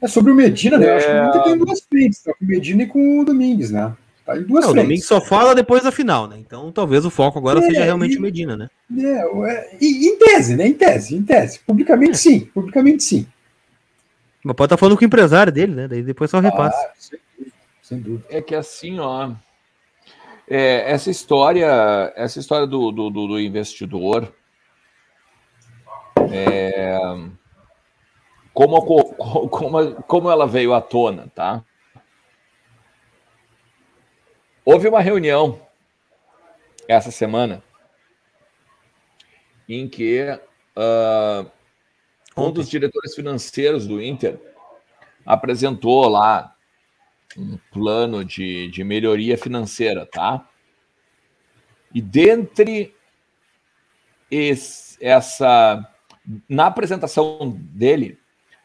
É 0.00 0.08
sobre 0.08 0.32
o 0.32 0.34
Medina, 0.34 0.78
né? 0.78 0.86
É... 0.86 0.96
Acho 0.96 1.06
que 1.06 1.12
o 1.12 1.28
Inter 1.28 1.42
tem 1.42 1.58
duas 1.58 1.80
frentes, 1.80 2.22
tá? 2.22 2.34
com 2.34 2.44
o 2.44 2.48
Medina 2.48 2.82
e 2.82 2.86
com 2.86 3.20
o 3.20 3.24
Domingues, 3.24 3.70
né? 3.70 3.94
Tá 4.24 4.36
em 4.38 4.42
duas 4.42 4.64
Não, 4.64 4.72
frentes. 4.72 4.72
O 4.72 4.74
Domingues 4.74 5.06
só 5.06 5.20
fala 5.20 5.54
depois 5.54 5.82
da 5.82 5.92
final, 5.92 6.26
né? 6.26 6.38
Então 6.38 6.72
talvez 6.72 7.04
o 7.04 7.10
foco 7.10 7.38
agora 7.38 7.60
é, 7.60 7.62
seja 7.62 7.84
realmente 7.84 8.16
o 8.16 8.22
Medina, 8.22 8.56
né? 8.56 8.70
É, 8.98 9.50
é, 9.50 9.78
em 9.80 10.18
tese, 10.18 10.56
né? 10.56 10.66
Em 10.66 10.72
tese, 10.72 11.14
em 11.14 11.22
tese. 11.22 11.60
Publicamente 11.66 12.12
é. 12.12 12.14
sim, 12.14 12.40
publicamente 12.46 13.02
sim. 13.02 13.26
Mas 14.42 14.56
pode 14.56 14.66
estar 14.66 14.76
tá 14.76 14.80
falando 14.80 14.96
com 14.96 15.04
o 15.04 15.06
empresário 15.06 15.52
dele, 15.52 15.74
né? 15.74 15.88
Daí 15.88 16.02
depois 16.02 16.30
só 16.30 16.40
repassa. 16.40 16.76
Ah, 16.76 16.92
sem, 16.98 17.18
dúvida, 17.36 17.56
sem 17.82 18.00
dúvida. 18.00 18.24
É 18.30 18.40
que 18.40 18.54
assim, 18.54 18.98
ó. 18.98 19.32
É, 20.48 20.90
essa 20.90 21.10
história, 21.10 22.12
essa 22.16 22.38
história 22.38 22.66
do, 22.66 22.90
do, 22.90 23.10
do 23.10 23.40
investidor, 23.40 24.30
é, 26.30 26.98
como, 28.52 28.82
como, 29.48 29.94
como 30.02 30.30
ela 30.30 30.46
veio 30.46 30.74
à 30.74 30.80
tona, 30.80 31.28
tá? 31.34 31.64
Houve 34.64 34.88
uma 34.88 35.00
reunião 35.00 35.60
essa 36.88 37.10
semana 37.10 37.62
em 39.68 39.86
que 39.86 40.22
uh, 40.76 41.50
um 42.36 42.50
dos 42.50 42.68
diretores 42.68 43.14
financeiros 43.14 43.86
do 43.86 44.02
Inter 44.02 44.40
apresentou 45.24 46.08
lá 46.08 46.56
um 47.36 47.58
plano 47.70 48.24
de, 48.24 48.68
de 48.68 48.82
melhoria 48.82 49.36
financeira, 49.36 50.06
tá? 50.06 50.48
E 51.94 52.00
dentre 52.00 52.94
esse, 54.30 54.96
essa 55.04 55.86
na 56.48 56.66
apresentação 56.66 57.50
dele, 57.50 58.18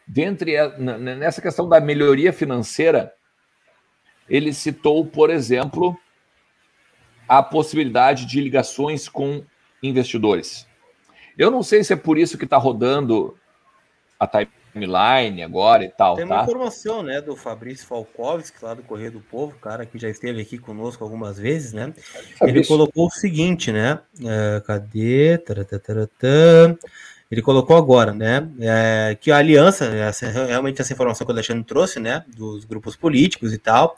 dentre 0.07 0.55
nessa 0.77 1.41
questão 1.41 1.67
da 1.67 1.81
melhoria 1.81 2.31
financeira, 2.31 3.13
ele 4.29 4.53
citou, 4.53 5.05
por 5.05 5.29
exemplo, 5.29 5.97
a 7.27 7.41
possibilidade 7.43 8.25
de 8.25 8.39
ligações 8.41 9.07
com 9.09 9.43
investidores. 9.81 10.67
Eu 11.37 11.49
não 11.49 11.63
sei 11.63 11.83
se 11.83 11.93
é 11.93 11.95
por 11.95 12.17
isso 12.17 12.37
que 12.37 12.43
está 12.43 12.57
rodando 12.57 13.37
a 14.19 14.27
timeline 14.27 15.41
agora 15.41 15.85
e 15.85 15.89
tal. 15.89 16.15
Tem 16.15 16.25
uma 16.25 16.37
tá? 16.37 16.43
informação, 16.43 17.01
né, 17.01 17.21
do 17.21 17.35
Fabrício 17.35 17.87
Falkovski, 17.87 18.63
lá 18.63 18.73
do 18.73 18.83
Correio 18.83 19.11
do 19.13 19.21
Povo, 19.21 19.55
cara 19.59 19.85
que 19.85 19.97
já 19.97 20.09
esteve 20.09 20.41
aqui 20.41 20.57
conosco 20.57 21.03
algumas 21.03 21.39
vezes, 21.39 21.71
né? 21.71 21.93
Ele 22.41 22.65
colocou 22.65 23.07
o 23.07 23.11
seguinte, 23.11 23.71
né? 23.71 23.99
É, 24.21 24.61
cadê? 24.65 25.37
Ele 27.31 27.43
colocou 27.43 27.77
agora, 27.77 28.11
né, 28.11 28.49
é, 28.59 29.15
que 29.19 29.29
a 29.29 29.37
aliança, 29.37 29.85
essa, 29.85 30.27
realmente 30.27 30.81
essa 30.81 30.91
informação 30.91 31.27
que 31.27 31.31
o 31.31 31.35
Alexandre 31.35 31.63
trouxe, 31.63 31.99
né, 31.99 32.25
dos 32.35 32.65
grupos 32.65 32.95
políticos 32.95 33.53
e 33.53 33.59
tal, 33.59 33.95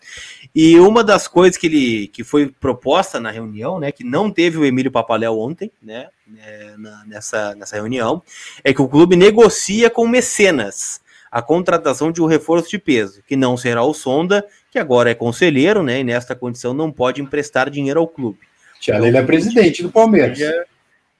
e 0.53 0.77
uma 0.77 1.01
das 1.01 1.29
coisas 1.29 1.57
que 1.57 1.67
ele 1.67 2.07
que 2.07 2.25
foi 2.25 2.47
proposta 2.47 3.21
na 3.21 3.31
reunião, 3.31 3.79
né, 3.79 3.89
que 3.89 4.03
não 4.03 4.29
teve 4.29 4.57
o 4.57 4.65
Emílio 4.65 4.91
Papaléu 4.91 5.39
ontem, 5.39 5.71
né, 5.81 6.07
é, 6.45 6.73
na, 6.77 7.05
nessa, 7.05 7.55
nessa 7.55 7.77
reunião, 7.77 8.21
é 8.65 8.73
que 8.73 8.81
o 8.81 8.87
clube 8.87 9.15
negocia 9.15 9.89
com 9.89 10.05
mecenas 10.05 10.99
a 11.31 11.41
contratação 11.41 12.11
de 12.11 12.21
um 12.21 12.25
reforço 12.25 12.69
de 12.69 12.77
peso, 12.77 13.23
que 13.25 13.37
não 13.37 13.55
será 13.55 13.81
o 13.81 13.93
Sonda, 13.93 14.45
que 14.69 14.77
agora 14.77 15.09
é 15.09 15.15
conselheiro, 15.15 15.81
né, 15.81 16.01
e 16.01 16.03
nesta 16.03 16.35
condição 16.35 16.73
não 16.73 16.91
pode 16.91 17.21
emprestar 17.21 17.69
dinheiro 17.69 18.01
ao 18.01 18.07
clube. 18.09 18.39
Tiago, 18.77 19.05
ele 19.05 19.15
é 19.15 19.23
presidente 19.23 19.81
do 19.81 19.89
Palmeiras 19.89 20.37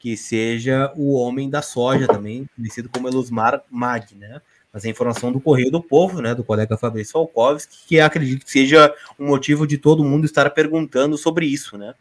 que 0.02 0.18
seja 0.18 0.92
o 0.96 1.14
homem 1.14 1.48
da 1.48 1.62
soja 1.62 2.08
também, 2.08 2.50
conhecido 2.56 2.90
como 2.90 3.08
Elusmar 3.08 3.62
Mag, 3.70 4.16
né? 4.16 4.42
Mas 4.74 4.84
a 4.84 4.90
informação 4.90 5.32
do 5.32 5.40
Correio 5.40 5.70
do 5.70 5.82
Povo, 5.82 6.22
né, 6.22 6.34
do 6.34 6.44
colega 6.44 6.76
Fabrício 6.76 7.14
Falkovski, 7.14 7.88
que 7.88 8.00
acredito 8.00 8.44
que 8.44 8.52
seja 8.52 8.92
um 9.20 9.28
motivo 9.28 9.68
de 9.68 9.78
todo 9.78 10.04
mundo 10.04 10.26
estar 10.26 10.50
perguntando 10.50 11.18
sobre 11.20 11.46
isso, 11.46 11.78
né? 11.78 11.94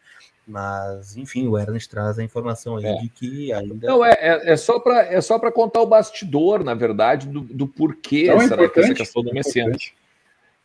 Mas, 0.49 1.15
enfim, 1.17 1.47
o 1.47 1.59
Ernest 1.59 1.91
traz 1.91 2.19
a 2.19 2.25
informação 2.25 2.77
aí 2.77 2.87
é. 2.87 2.95
de 2.95 3.09
que 3.11 3.53
ainda. 3.53 3.87
Não, 3.87 4.03
é, 4.03 4.13
é, 4.13 4.53
é 4.53 4.57
só 4.57 4.81
para 4.81 5.03
é 5.03 5.21
só 5.21 5.39
contar 5.51 5.83
o 5.83 5.87
bastidor, 5.87 6.65
na 6.65 6.73
verdade, 6.73 7.29
do, 7.29 7.43
do 7.43 7.69
porquê 7.69 8.25
então, 8.25 8.41
será 8.49 8.69
que 8.69 8.81
essa 8.81 8.95
questão 8.95 9.23
do 9.23 9.33
mecenas. 9.35 9.93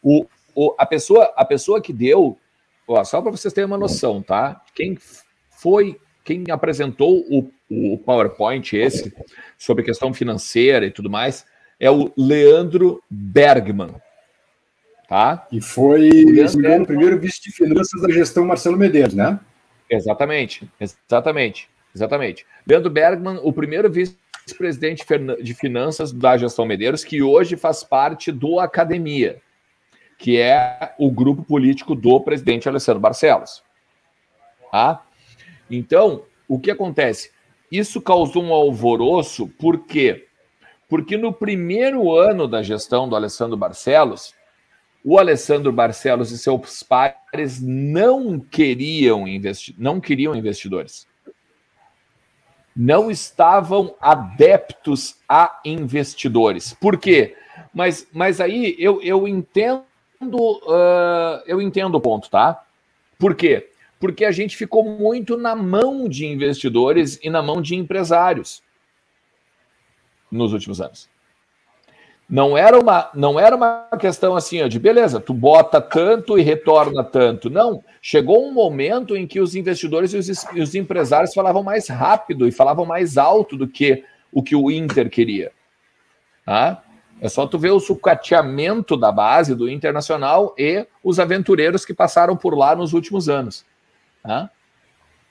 O, 0.01 0.25
o, 0.55 0.73
a, 0.77 0.85
pessoa, 0.85 1.33
a 1.35 1.43
pessoa 1.43 1.81
que 1.81 1.91
deu, 1.91 2.37
ó, 2.87 3.03
só 3.03 3.21
para 3.21 3.31
vocês 3.31 3.53
terem 3.53 3.65
uma 3.65 3.77
noção, 3.77 4.21
tá? 4.21 4.63
Quem 4.73 4.97
foi 5.49 5.99
quem 6.25 6.43
apresentou 6.49 7.19
o, 7.29 7.51
o 7.69 7.97
PowerPoint 7.99 8.75
esse 8.75 9.13
sobre 9.57 9.83
questão 9.83 10.11
financeira 10.11 10.85
e 10.85 10.91
tudo 10.91 11.09
mais 11.09 11.45
é 11.79 11.89
o 11.89 12.11
Leandro 12.17 13.01
Bergman. 13.09 13.95
Tá? 15.07 15.47
E 15.51 15.61
foi 15.61 16.09
o, 16.09 16.81
o 16.81 16.85
primeiro 16.85 17.19
vice 17.19 17.39
de 17.43 17.51
finanças 17.51 18.01
da 18.01 18.09
gestão 18.09 18.43
Marcelo 18.43 18.75
Medeiros, 18.75 19.13
né? 19.13 19.39
Exatamente, 19.87 20.67
exatamente, 20.79 21.69
exatamente. 21.95 22.43
Leandro 22.67 22.89
Bergman, 22.89 23.39
o 23.43 23.53
primeiro 23.53 23.87
vice-presidente 23.91 25.05
de 25.43 25.53
finanças 25.53 26.11
da 26.11 26.35
gestão 26.37 26.65
Medeiros, 26.65 27.03
que 27.03 27.21
hoje 27.21 27.55
faz 27.55 27.83
parte 27.83 28.31
do 28.31 28.59
Academia, 28.59 29.39
que 30.17 30.39
é 30.39 30.95
o 30.97 31.11
grupo 31.11 31.43
político 31.43 31.93
do 31.93 32.19
presidente 32.19 32.67
Alessandro 32.67 32.99
Barcelos. 32.99 33.63
Tá? 34.71 35.04
Então, 35.69 36.23
o 36.47 36.59
que 36.59 36.71
acontece? 36.71 37.31
Isso 37.71 38.01
causou 38.01 38.43
um 38.43 38.53
alvoroço, 38.53 39.47
por 39.47 39.79
quê? 39.79 40.27
Porque 40.87 41.17
no 41.17 41.33
primeiro 41.33 42.15
ano 42.15 42.47
da 42.47 42.61
gestão 42.61 43.09
do 43.09 43.15
Alessandro 43.15 43.57
Barcelos, 43.57 44.33
o 45.03 45.19
Alessandro 45.19 45.71
Barcelos 45.71 46.31
e 46.31 46.37
seus 46.37 46.83
pares 46.83 47.61
não 47.61 48.39
queriam 48.39 49.27
investir, 49.27 49.75
não 49.77 49.99
queriam 49.99 50.35
investidores. 50.35 51.07
Não 52.75 53.09
estavam 53.09 53.95
adeptos 54.01 55.17
a 55.29 55.59
investidores. 55.63 56.73
Por 56.73 56.97
quê? 56.97 57.35
Mas, 57.73 58.07
mas 58.11 58.41
aí 58.41 58.75
eu, 58.77 59.01
eu 59.01 59.27
entendo 59.27 59.85
uh, 60.21 61.41
eu 61.45 61.61
entendo 61.61 61.95
o 61.95 62.01
ponto, 62.01 62.29
tá? 62.29 62.63
Por 63.17 63.35
quê? 63.35 63.69
Porque 63.99 64.25
a 64.25 64.31
gente 64.31 64.57
ficou 64.57 64.83
muito 64.83 65.37
na 65.37 65.55
mão 65.55 66.07
de 66.07 66.25
investidores 66.25 67.19
e 67.23 67.29
na 67.29 67.41
mão 67.41 67.61
de 67.61 67.75
empresários 67.75 68.61
nos 70.31 70.53
últimos 70.53 70.81
anos. 70.81 71.09
Não 72.27 72.57
era 72.57 72.79
uma, 72.79 73.09
não 73.13 73.39
era 73.39 73.55
uma 73.55 73.87
questão 73.99 74.35
assim, 74.35 74.61
ó, 74.63 74.67
de 74.67 74.79
beleza, 74.79 75.19
tu 75.19 75.31
bota 75.31 75.79
tanto 75.79 76.39
e 76.39 76.41
retorna 76.41 77.03
tanto. 77.03 77.51
Não. 77.51 77.83
Chegou 78.01 78.47
um 78.47 78.51
momento 78.51 79.15
em 79.15 79.27
que 79.27 79.39
os 79.39 79.53
investidores 79.53 80.11
e 80.11 80.17
os, 80.17 80.43
e 80.53 80.59
os 80.59 80.73
empresários 80.73 81.33
falavam 81.35 81.61
mais 81.61 81.87
rápido 81.87 82.47
e 82.47 82.51
falavam 82.51 82.83
mais 82.83 83.17
alto 83.17 83.55
do 83.55 83.67
que 83.67 84.03
o 84.31 84.41
que 84.41 84.55
o 84.55 84.71
Inter 84.71 85.09
queria. 85.09 85.51
Tá? 86.43 86.83
É 87.21 87.29
só 87.29 87.45
tu 87.45 87.59
ver 87.59 87.71
o 87.71 87.79
sucateamento 87.79 88.97
da 88.97 89.11
base 89.11 89.55
do 89.55 89.69
Internacional 89.69 90.53
e 90.57 90.85
os 91.03 91.19
aventureiros 91.19 91.85
que 91.85 91.93
passaram 91.93 92.35
por 92.35 92.57
lá 92.57 92.75
nos 92.75 92.91
últimos 92.91 93.29
anos. 93.29 93.65
Tá? 94.25 94.49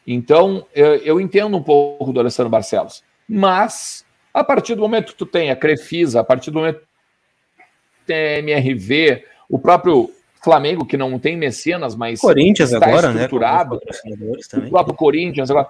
Então, 0.07 0.66
eu, 0.74 0.97
eu, 0.97 1.20
entendo 1.20 1.57
um 1.57 1.62
pouco 1.62 2.12
do 2.12 2.20
Alessandro 2.20 2.51
Barcelos. 2.51 3.03
Mas, 3.28 4.05
a 4.32 4.45
partir 4.45 4.74
do 4.74 4.82
momento 4.82 5.12
que 5.12 5.18
tu 5.18 5.26
tem 5.26 5.51
a 5.51 5.57
Crefisa, 5.57 6.20
a 6.20 6.24
partir 6.24 6.51
do 6.51 6.59
momento 6.59 6.80
que 6.80 8.07
tem 8.07 8.38
MRV, 8.38 9.24
o 9.49 9.59
próprio 9.59 10.11
Flamengo, 10.42 10.84
que 10.84 10.97
não 10.97 11.18
tem 11.18 11.36
mecenas, 11.36 11.97
mas 11.97 12.20
Corinthians 12.20 12.70
está 12.70 12.86
agora, 12.86 13.09
né, 13.09 13.22
estruturado, 13.22 13.80
né? 14.05 14.66
o 14.66 14.68
próprio 14.68 14.95
Corinthians 14.95 15.51
agora, 15.51 15.68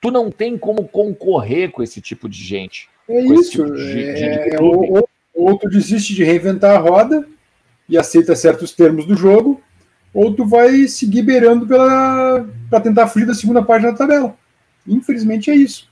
tu 0.00 0.10
não 0.10 0.30
tem 0.30 0.58
como 0.58 0.88
concorrer 0.88 1.70
com 1.70 1.82
esse 1.82 2.00
tipo 2.00 2.28
de 2.28 2.42
gente. 2.42 2.88
É 3.08 3.20
isso. 3.20 3.64
Tipo 3.64 3.76
de, 3.76 4.02
é, 4.02 4.12
de, 4.14 4.50
de 4.50 4.62
ou, 4.62 5.08
ou 5.32 5.58
tu 5.58 5.68
desiste 5.68 6.12
de 6.12 6.24
reinventar 6.24 6.74
a 6.74 6.78
roda 6.78 7.24
e 7.88 7.96
aceita 7.96 8.34
certos 8.34 8.72
termos 8.72 9.06
do 9.06 9.14
jogo, 9.14 9.62
ou 10.16 10.34
tu 10.34 10.46
vai 10.46 10.88
seguir 10.88 11.20
beirando 11.20 11.66
para 11.66 12.80
tentar 12.80 13.06
fugir 13.06 13.26
da 13.26 13.34
segunda 13.34 13.62
parte 13.62 13.82
da 13.82 13.92
tabela. 13.92 14.34
Infelizmente 14.88 15.50
é 15.50 15.54
isso. 15.54 15.90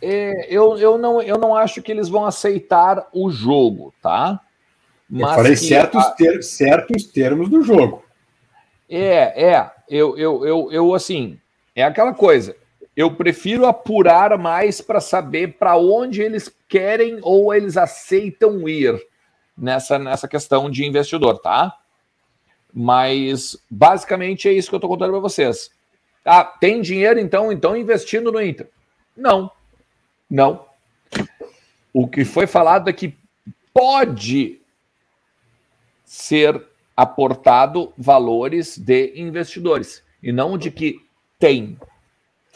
É, 0.00 0.46
eu, 0.48 0.78
eu, 0.78 0.96
não, 0.96 1.20
eu 1.20 1.36
não 1.36 1.56
acho 1.56 1.82
que 1.82 1.90
eles 1.90 2.08
vão 2.08 2.24
aceitar 2.24 3.08
o 3.12 3.28
jogo, 3.32 3.92
tá? 4.00 4.40
Mas 5.10 5.28
eu 5.28 5.34
falei 5.34 5.56
certos, 5.56 6.06
ter, 6.16 6.44
certos 6.44 7.02
termos 7.02 7.48
do 7.48 7.62
jogo. 7.62 8.04
É, 8.88 9.44
é. 9.44 9.70
Eu, 9.90 10.16
eu, 10.16 10.46
eu, 10.46 10.68
eu, 10.70 10.94
assim, 10.94 11.36
é 11.74 11.82
aquela 11.82 12.14
coisa. 12.14 12.54
Eu 12.94 13.16
prefiro 13.16 13.66
apurar 13.66 14.38
mais 14.38 14.80
para 14.80 15.00
saber 15.00 15.54
para 15.58 15.76
onde 15.76 16.22
eles 16.22 16.48
querem 16.68 17.18
ou 17.22 17.52
eles 17.52 17.76
aceitam 17.76 18.68
ir 18.68 18.96
nessa, 19.58 19.98
nessa 19.98 20.28
questão 20.28 20.70
de 20.70 20.84
investidor, 20.84 21.40
tá? 21.40 21.76
Mas 22.74 23.56
basicamente 23.70 24.48
é 24.48 24.52
isso 24.52 24.68
que 24.68 24.74
eu 24.74 24.78
estou 24.78 24.90
contando 24.90 25.12
para 25.12 25.20
vocês. 25.20 25.70
Ah, 26.24 26.44
tem 26.44 26.80
dinheiro 26.80 27.20
então, 27.20 27.52
então 27.52 27.76
investindo 27.76 28.32
no 28.32 28.42
Inter? 28.42 28.68
Não, 29.16 29.50
não. 30.28 30.64
O 31.92 32.08
que 32.08 32.24
foi 32.24 32.46
falado 32.46 32.90
é 32.90 32.92
que 32.92 33.14
pode 33.72 34.60
ser 36.04 36.60
aportado 36.96 37.92
valores 37.96 38.78
de 38.78 39.12
investidores 39.16 40.02
e 40.22 40.32
não 40.32 40.56
de 40.58 40.70
que 40.70 41.00
tem. 41.38 41.78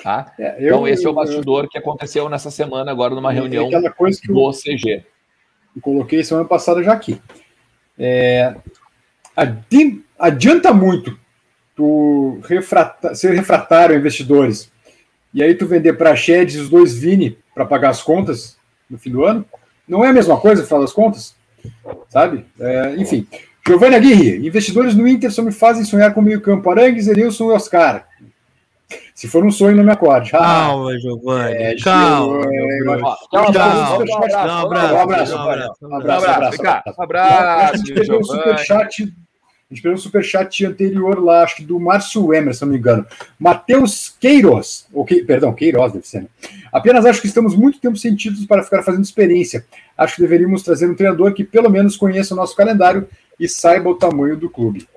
Tá? 0.03 0.33
É, 0.39 0.57
eu, 0.59 0.67
então, 0.69 0.89
esse 0.89 1.07
é 1.07 1.09
o 1.09 1.13
bastidor 1.13 1.65
eu, 1.65 1.69
que 1.69 1.79
aconteceu 1.79 2.29
nessa 2.29 2.51
semana, 2.51 2.91
agora, 2.91 3.15
numa 3.15 3.33
é 3.33 3.35
reunião 3.35 3.69
do 3.69 4.53
CG. 4.53 5.05
Eu 5.75 5.83
coloquei 5.83 6.25
semana 6.25 6.47
passada 6.47 6.83
já 6.83 6.93
aqui. 6.93 7.21
É, 7.99 8.55
adianta 10.19 10.73
muito 10.73 11.19
tu 11.77 12.41
refrata, 12.45 13.15
ser 13.15 13.33
refratário 13.35 13.95
a 13.95 13.99
investidores 13.99 14.71
e 15.33 15.43
aí 15.43 15.55
tu 15.55 15.67
vender 15.67 15.93
para 15.93 16.11
a 16.11 16.17
Shed 16.17 16.59
os 16.59 16.69
dois 16.69 16.95
Vini 16.95 17.39
para 17.55 17.65
pagar 17.65 17.91
as 17.91 18.03
contas 18.03 18.57
no 18.91 18.99
fim 18.99 19.11
do 19.11 19.25
ano, 19.25 19.45
não 19.87 20.05
é 20.05 20.09
a 20.09 20.13
mesma 20.13 20.39
coisa, 20.39 20.63
no 20.63 20.67
final 20.67 20.83
das 20.83 20.93
contas? 20.93 21.35
Sabe? 22.09 22.45
É, 22.59 22.95
enfim. 22.97 23.27
Giovanni 23.67 23.97
Aguirre, 23.97 24.47
investidores 24.47 24.95
no 24.95 25.07
Inter 25.07 25.31
só 25.31 25.43
me 25.43 25.53
fazem 25.53 25.85
sonhar 25.85 26.15
com 26.15 26.21
o 26.21 26.23
meio 26.23 26.41
campo. 26.41 26.71
Arangues, 26.71 27.07
Erilson 27.07 27.51
e 27.51 27.55
Oscar. 27.55 28.07
Se 29.15 29.29
for 29.29 29.45
um 29.45 29.51
sonho, 29.51 29.77
não 29.77 29.85
me 29.85 29.93
acorde. 29.93 30.31
Ah, 30.35 30.39
calma, 30.69 30.99
Giovanni. 30.99 31.55
É, 31.55 31.77
calma. 31.77 32.41
calma. 32.45 32.99
Um 33.35 33.49
abraço. 33.49 33.99
Um 33.99 34.57
abraço. 34.57 35.37
Um 35.37 35.37
abraço. 35.37 35.37
Um 35.37 35.95
abraço. 35.95 36.95
Um 36.97 37.03
abraço. 37.03 37.83
Um 38.13 38.25
superchat 38.25 39.13
a 39.71 39.75
gente 39.75 39.83
pegou 39.83 39.97
um 39.97 40.01
superchat 40.01 40.65
anterior 40.65 41.23
lá, 41.23 41.43
acho 41.43 41.57
que 41.57 41.65
do 41.65 41.79
Márcio 41.79 42.33
Emerson, 42.33 42.61
se 42.61 42.65
não 42.65 42.73
me 42.73 42.79
engano. 42.79 43.05
Matheus 43.39 44.15
Queiroz, 44.19 44.87
ou 44.95 45.05
que, 45.05 45.23
perdão, 45.23 45.53
Queiroz 45.53 45.93
deve 45.93 46.09
ser. 46.09 46.23
Né? 46.23 46.29
Apenas 46.73 47.05
acho 47.05 47.21
que 47.21 47.27
estamos 47.27 47.55
muito 47.55 47.79
tempo 47.79 47.97
sentidos 47.97 48.47
para 48.47 48.63
ficar 48.63 48.83
fazendo 48.83 49.05
experiência. 49.05 49.67
Acho 49.97 50.17
que 50.17 50.23
deveríamos 50.23 50.63
trazer 50.63 50.89
um 50.89 50.95
treinador 50.95 51.35
que 51.35 51.45
pelo 51.45 51.69
menos 51.69 51.99
conheça 51.99 52.33
o 52.33 52.37
nosso 52.37 52.57
calendário 52.57 53.07
e 53.39 53.47
saiba 53.47 53.91
o 53.91 53.95
tamanho 53.95 54.39
do 54.39 54.49
clube. 54.49 54.89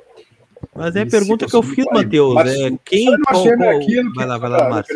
Mas 0.73 0.95
é 0.95 1.01
a 1.01 1.05
pergunta 1.05 1.45
que 1.45 1.55
eu 1.55 1.63
fiz, 1.63 1.85
Matheus. 1.91 2.37
É, 2.47 2.71
quem 2.85 3.07
qual, 3.23 3.43
qual... 3.43 3.77
Aquilo, 3.77 4.13
vai 4.13 4.25
lá, 4.25 4.37
vai 4.37 4.49
lá, 4.49 4.69
Márcio. 4.69 4.95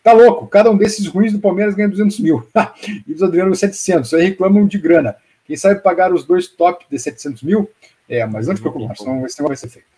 Tá 0.00 0.12
louco, 0.12 0.46
cada 0.46 0.70
um 0.70 0.76
desses 0.76 1.08
ruins 1.08 1.32
do 1.32 1.40
Palmeiras 1.40 1.74
ganha 1.74 1.88
200 1.88 2.20
mil. 2.20 2.46
e 3.08 3.12
dos 3.12 3.22
Adriano 3.22 3.52
700. 3.52 4.14
Aí 4.14 4.26
reclamam 4.26 4.64
de 4.64 4.78
grana. 4.78 5.16
Quem 5.44 5.56
sabe 5.56 5.82
pagar 5.82 6.12
os 6.12 6.24
dois 6.24 6.46
top 6.46 6.84
de 6.88 7.00
700 7.00 7.42
mil? 7.42 7.68
É, 8.12 8.26
mas 8.26 8.46
não 8.46 8.54
te 8.54 8.60
preocupe, 8.60 8.92
esse 9.24 9.42
vai 9.42 9.56
ser 9.56 9.68
feito. 9.68 9.88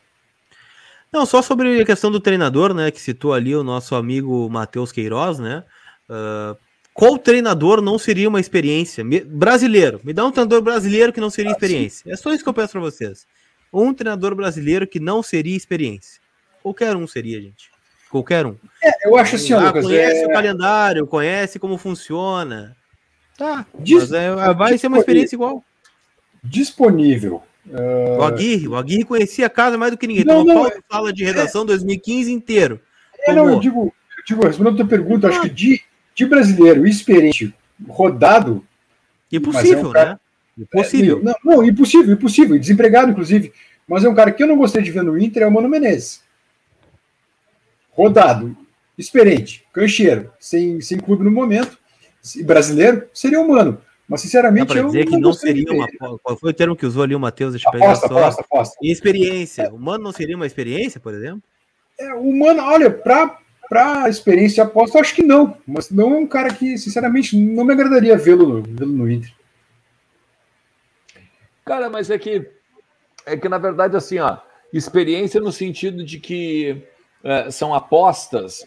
Não, 1.12 1.26
só 1.26 1.42
sobre 1.42 1.80
a 1.80 1.84
questão 1.84 2.10
do 2.12 2.20
treinador, 2.20 2.72
né, 2.72 2.90
que 2.92 3.00
citou 3.00 3.32
ali 3.32 3.54
o 3.54 3.64
nosso 3.64 3.96
amigo 3.96 4.48
Matheus 4.48 4.92
Queiroz, 4.92 5.40
né, 5.40 5.64
uh, 6.08 6.56
qual 6.92 7.18
treinador 7.18 7.82
não 7.82 7.98
seria 7.98 8.28
uma 8.28 8.38
experiência? 8.38 9.02
Me, 9.02 9.20
brasileiro, 9.20 10.00
me 10.04 10.12
dá 10.12 10.24
um 10.24 10.30
treinador 10.30 10.62
brasileiro 10.62 11.12
que 11.12 11.20
não 11.20 11.28
seria 11.28 11.50
ah, 11.50 11.54
experiência. 11.54 12.04
Sim. 12.04 12.12
É 12.12 12.16
só 12.16 12.32
isso 12.32 12.44
que 12.44 12.48
eu 12.48 12.54
peço 12.54 12.70
para 12.70 12.80
vocês. 12.80 13.26
Um 13.72 13.92
treinador 13.92 14.36
brasileiro 14.36 14.86
que 14.86 15.00
não 15.00 15.20
seria 15.20 15.56
experiência. 15.56 16.20
Qualquer 16.62 16.94
um 16.94 17.04
seria, 17.08 17.40
gente. 17.40 17.68
Qualquer 18.08 18.46
um. 18.46 18.54
É, 18.80 19.08
eu 19.08 19.16
acho 19.16 19.34
assim, 19.34 19.52
ah, 19.54 19.66
Lucas, 19.66 19.84
conhece 19.84 20.22
é... 20.22 20.26
o 20.26 20.30
calendário, 20.30 21.06
conhece 21.08 21.58
como 21.58 21.76
funciona. 21.76 22.76
Tá, 23.36 23.66
Dis... 23.76 24.10
mas 24.10 24.12
é, 24.12 24.54
vai 24.54 24.78
ser 24.78 24.86
uma 24.86 24.98
experiência 24.98 25.34
igual. 25.34 25.64
Disponível. 26.44 27.42
Uh... 27.66 28.18
O 28.18 28.22
Aguirre, 28.22 28.68
o 28.68 28.76
Aguirre 28.76 29.04
conhecia 29.04 29.46
a 29.46 29.50
casa 29.50 29.78
mais 29.78 29.92
do 29.92 29.98
que 29.98 30.06
ninguém. 30.06 30.24
Não, 30.24 30.44
Tomou 30.44 30.64
não, 30.64 30.72
fala 30.88 31.12
de 31.12 31.24
redação 31.24 31.62
é... 31.62 31.66
2015 31.66 32.32
inteiro. 32.32 32.80
É, 33.26 33.32
não, 33.32 33.48
eu 33.48 33.60
digo, 33.60 33.92
eu 34.18 34.24
digo, 34.26 34.46
respondendo 34.46 34.74
a 34.74 34.76
tua 34.78 34.86
pergunta, 34.86 35.26
ah. 35.26 35.30
acho 35.30 35.42
que 35.42 35.48
de, 35.48 35.80
de 36.14 36.26
brasileiro 36.26 36.86
experiente, 36.86 37.54
rodado. 37.88 38.64
Impossível, 39.32 39.78
é 39.78 39.86
um 39.86 39.92
cara... 39.92 40.10
né? 40.10 40.18
Impossível. 40.58 41.18
É, 41.18 41.22
não, 41.22 41.34
não, 41.44 41.64
impossível, 41.64 42.14
impossível. 42.14 42.58
Desempregado, 42.58 43.10
inclusive. 43.10 43.52
Mas 43.88 44.04
é 44.04 44.08
um 44.08 44.14
cara 44.14 44.30
que 44.30 44.42
eu 44.42 44.46
não 44.46 44.56
gostei 44.56 44.82
de 44.82 44.90
ver 44.90 45.02
no 45.02 45.18
Inter, 45.18 45.42
é 45.42 45.46
o 45.46 45.50
Mano 45.50 45.68
Menezes 45.68 46.24
rodado, 47.96 48.56
experiente, 48.98 49.64
cancheiro, 49.72 50.30
sem, 50.38 50.80
sem 50.80 50.98
clube 50.98 51.24
no 51.24 51.30
momento, 51.30 51.78
brasileiro, 52.44 53.08
seria 53.14 53.40
humano. 53.40 53.80
Mas, 54.08 54.20
sinceramente, 54.20 54.76
eu 54.76 54.86
dizer 54.86 55.06
que 55.06 55.16
não 55.16 55.32
seria 55.32 55.72
uma. 55.72 55.88
Qual 56.22 56.36
foi 56.38 56.50
o 56.50 56.54
termo 56.54 56.76
que 56.76 56.84
usou 56.84 57.02
ali 57.02 57.14
o 57.14 57.20
Matheus? 57.20 57.52
Deixa 57.52 57.68
eu 57.68 57.72
pegar 57.72 57.86
aposta, 57.86 58.08
só. 58.08 58.18
Aposta, 58.18 58.40
aposta. 58.42 58.76
experiência. 58.82 59.72
Humano 59.72 60.04
não 60.04 60.12
seria 60.12 60.36
uma 60.36 60.46
experiência, 60.46 61.00
por 61.00 61.14
exemplo? 61.14 61.42
É, 61.98 62.12
humano, 62.14 62.62
olha, 62.62 62.90
para 62.90 63.38
para 63.68 64.08
experiência 64.08 64.62
de 64.62 64.70
aposta, 64.70 64.98
eu 64.98 65.00
acho 65.00 65.14
que 65.14 65.22
não. 65.22 65.56
Mas 65.66 65.90
não 65.90 66.14
é 66.14 66.18
um 66.18 66.26
cara 66.26 66.52
que, 66.52 66.76
sinceramente, 66.76 67.36
não 67.36 67.64
me 67.64 67.72
agradaria 67.72 68.16
vê-lo 68.16 68.62
vê 68.62 68.84
no 68.84 69.10
Inter. 69.10 69.32
Cara, 71.64 71.88
mas 71.88 72.10
é 72.10 72.18
que 72.18 72.46
é 73.26 73.36
que 73.36 73.48
na 73.48 73.56
verdade 73.56 73.96
assim, 73.96 74.18
ó, 74.18 74.36
experiência 74.72 75.40
no 75.40 75.50
sentido 75.50 76.04
de 76.04 76.20
que 76.20 76.84
é, 77.22 77.50
são 77.50 77.74
apostas. 77.74 78.66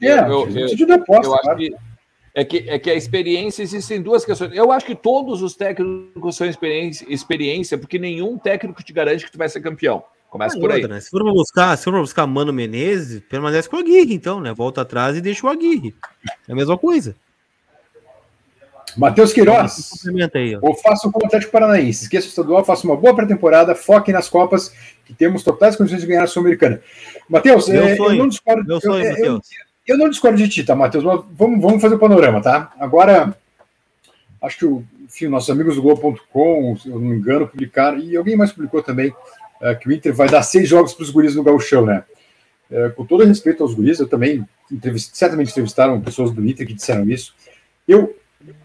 É, 0.00 0.20
eu, 0.20 0.48
eu, 0.48 0.68
eu, 0.68 0.94
aposta, 0.94 1.26
eu 1.26 1.34
acho 1.34 1.56
que 1.56 1.74
é 2.36 2.44
que, 2.44 2.68
é 2.68 2.78
que 2.78 2.90
a 2.90 2.94
experiência 2.94 3.62
existem 3.62 4.02
duas 4.02 4.22
questões. 4.22 4.54
Eu 4.54 4.70
acho 4.70 4.84
que 4.84 4.94
todos 4.94 5.40
os 5.40 5.56
técnicos 5.56 6.36
são 6.36 6.46
experiência, 6.46 7.06
experiência 7.08 7.78
porque 7.78 7.98
nenhum 7.98 8.36
técnico 8.36 8.84
te 8.84 8.92
garante 8.92 9.24
que 9.24 9.32
tu 9.32 9.38
vai 9.38 9.48
ser 9.48 9.62
campeão. 9.62 10.04
Começa 10.28 10.54
ah, 10.54 10.60
por 10.60 10.70
aí. 10.70 10.82
Outra, 10.82 10.96
né? 10.96 11.00
Se 11.00 11.08
for 11.08 11.24
buscar, 11.24 11.74
se 11.78 11.84
for 11.84 11.98
buscar 11.98 12.26
Mano 12.26 12.52
Menezes, 12.52 13.22
permanece 13.26 13.70
com 13.70 13.76
o 13.76 13.78
Aguirre, 13.78 14.12
então, 14.12 14.38
né? 14.38 14.52
Volta 14.52 14.82
atrás 14.82 15.16
e 15.16 15.22
deixa 15.22 15.46
o 15.46 15.48
Aguirre. 15.48 15.94
É 16.46 16.52
a 16.52 16.54
mesma 16.54 16.76
coisa. 16.76 17.16
Matheus 18.98 19.32
Queiroz. 19.32 20.02
Aí, 20.34 20.58
ou 20.60 20.74
faça 20.74 21.08
o 21.08 21.24
Atlético 21.24 21.52
Paranaense. 21.52 22.02
Esqueça 22.02 22.26
o 22.26 22.28
estadual, 22.28 22.64
faça 22.66 22.86
uma 22.86 22.96
boa 22.96 23.16
pré-temporada, 23.16 23.74
foque 23.74 24.12
nas 24.12 24.28
Copas, 24.28 24.74
que 25.06 25.14
temos 25.14 25.42
totais 25.42 25.74
condições 25.74 26.02
de 26.02 26.06
ganhar 26.06 26.24
a 26.24 26.26
Sul-Americana. 26.26 26.82
Matheus, 27.30 27.66
é, 27.70 27.98
eu 27.98 28.14
não 28.14 28.28
discordo. 28.28 28.62
Meu 28.66 28.80
sonho, 28.80 29.04
eu, 29.04 29.24
eu, 29.24 29.40
eu, 29.86 29.98
não 29.98 30.10
discordo 30.10 30.38
de 30.38 30.48
ti, 30.48 30.64
tá, 30.64 30.74
Matheus? 30.74 31.04
Vamos, 31.04 31.60
vamos 31.60 31.80
fazer 31.80 31.94
o 31.94 31.98
panorama, 31.98 32.40
tá? 32.40 32.72
Agora, 32.78 33.36
acho 34.42 34.58
que 34.58 34.66
o, 34.66 34.84
enfim, 35.04 35.28
nossos 35.28 35.50
amigos 35.50 35.76
do 35.76 35.82
Gol.com, 35.82 36.76
se 36.76 36.88
eu 36.88 36.98
não 36.98 37.08
me 37.08 37.16
engano, 37.16 37.46
publicaram, 37.46 37.98
e 37.98 38.16
alguém 38.16 38.36
mais 38.36 38.52
publicou 38.52 38.82
também, 38.82 39.14
é, 39.60 39.74
que 39.74 39.88
o 39.88 39.92
Inter 39.92 40.14
vai 40.14 40.28
dar 40.28 40.42
seis 40.42 40.68
jogos 40.68 40.92
para 40.92 41.02
os 41.02 41.10
guris 41.10 41.34
no 41.34 41.42
Gauchão, 41.42 41.86
né? 41.86 42.04
É, 42.70 42.88
com 42.90 43.06
todo 43.06 43.24
respeito 43.24 43.62
aos 43.62 43.74
guris, 43.74 44.00
eu 44.00 44.08
também 44.08 44.46
entrevist, 44.70 45.14
certamente 45.14 45.50
entrevistaram 45.50 46.00
pessoas 46.00 46.32
do 46.32 46.44
Inter 46.44 46.66
que 46.66 46.74
disseram 46.74 47.08
isso. 47.08 47.34
Eu 47.86 48.16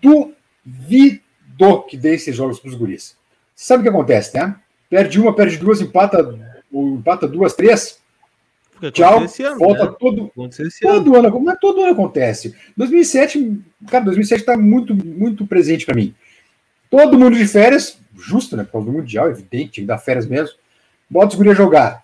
duvido 0.01 1.21
que 1.87 1.95
dê 1.95 2.15
esses 2.15 2.35
jogos 2.35 2.59
para 2.59 2.69
os 2.69 2.75
guris. 2.75 3.15
Sabe 3.55 3.81
o 3.81 3.83
que 3.83 3.89
acontece, 3.89 4.35
né? 4.35 4.55
Perde 4.89 5.19
uma, 5.19 5.35
perde 5.35 5.57
duas, 5.57 5.79
empata, 5.79 6.37
empata 6.73 7.27
duas, 7.27 7.53
três. 7.53 8.00
Tchau, 8.89 9.19
ano, 9.19 9.59
volta 9.59 9.85
né? 9.85 9.95
todo, 9.99 10.31
todo 10.33 11.15
ano. 11.15 11.27
ano. 11.27 11.49
É 11.49 11.55
todo 11.55 11.81
ano 11.81 11.91
acontece. 11.91 12.55
2007, 12.75 13.59
cara, 13.87 14.05
2007 14.05 14.39
está 14.39 14.57
muito, 14.57 14.95
muito 14.95 15.45
presente 15.45 15.85
para 15.85 15.95
mim. 15.95 16.15
Todo 16.89 17.19
mundo 17.19 17.37
de 17.37 17.47
férias, 17.47 17.99
justo, 18.15 18.57
né? 18.57 18.63
Por 18.63 18.71
causa 18.71 18.87
do 18.87 18.93
Mundial, 18.93 19.29
evidente, 19.29 19.49
tem 19.49 19.67
que 19.67 19.81
dar 19.85 19.97
férias 19.97 20.25
mesmo. 20.25 20.55
Bota 21.09 21.27
os 21.27 21.35
guri 21.35 21.49
a 21.49 21.53
jogar. 21.53 22.03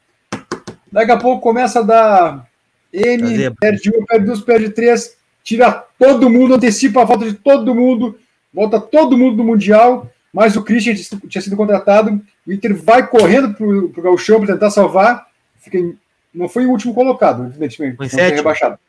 Daqui 0.92 1.12
a 1.12 1.18
pouco 1.18 1.42
começa 1.42 1.80
a 1.80 1.84
dar 1.84 2.48
M, 2.94 3.50
perde 3.60 3.90
uma, 3.90 4.06
perde 4.06 4.26
duas, 4.26 4.42
perde 4.42 4.70
três 4.70 5.18
tira 5.48 5.72
todo 5.98 6.30
mundo, 6.30 6.56
antecipa 6.56 7.02
a 7.02 7.06
volta 7.06 7.24
de 7.24 7.34
todo 7.34 7.74
mundo, 7.74 8.20
volta 8.54 8.82
todo 8.82 9.18
mundo 9.18 9.38
do 9.38 9.46
Mundial, 9.46 10.12
mas 10.34 10.58
o 10.58 10.62
Christian 10.62 10.94
tinha 11.30 11.42
sido 11.42 11.56
contratado, 11.56 12.22
o 12.46 12.52
Inter 12.52 12.76
vai 12.76 13.08
correndo 13.08 13.54
para 13.54 13.66
o 13.66 14.04
Galchão 14.04 14.42
para 14.42 14.54
tentar 14.54 14.70
salvar, 14.72 15.26
fica 15.58 15.78
em, 15.78 15.98
não 16.38 16.48
foi 16.48 16.66
o 16.66 16.72
último 16.72 16.94
colocado, 16.94 17.46
evidentemente, 17.46 17.98
não 18.00 18.10
foi 18.10 18.22
rebaixado. 18.22 18.80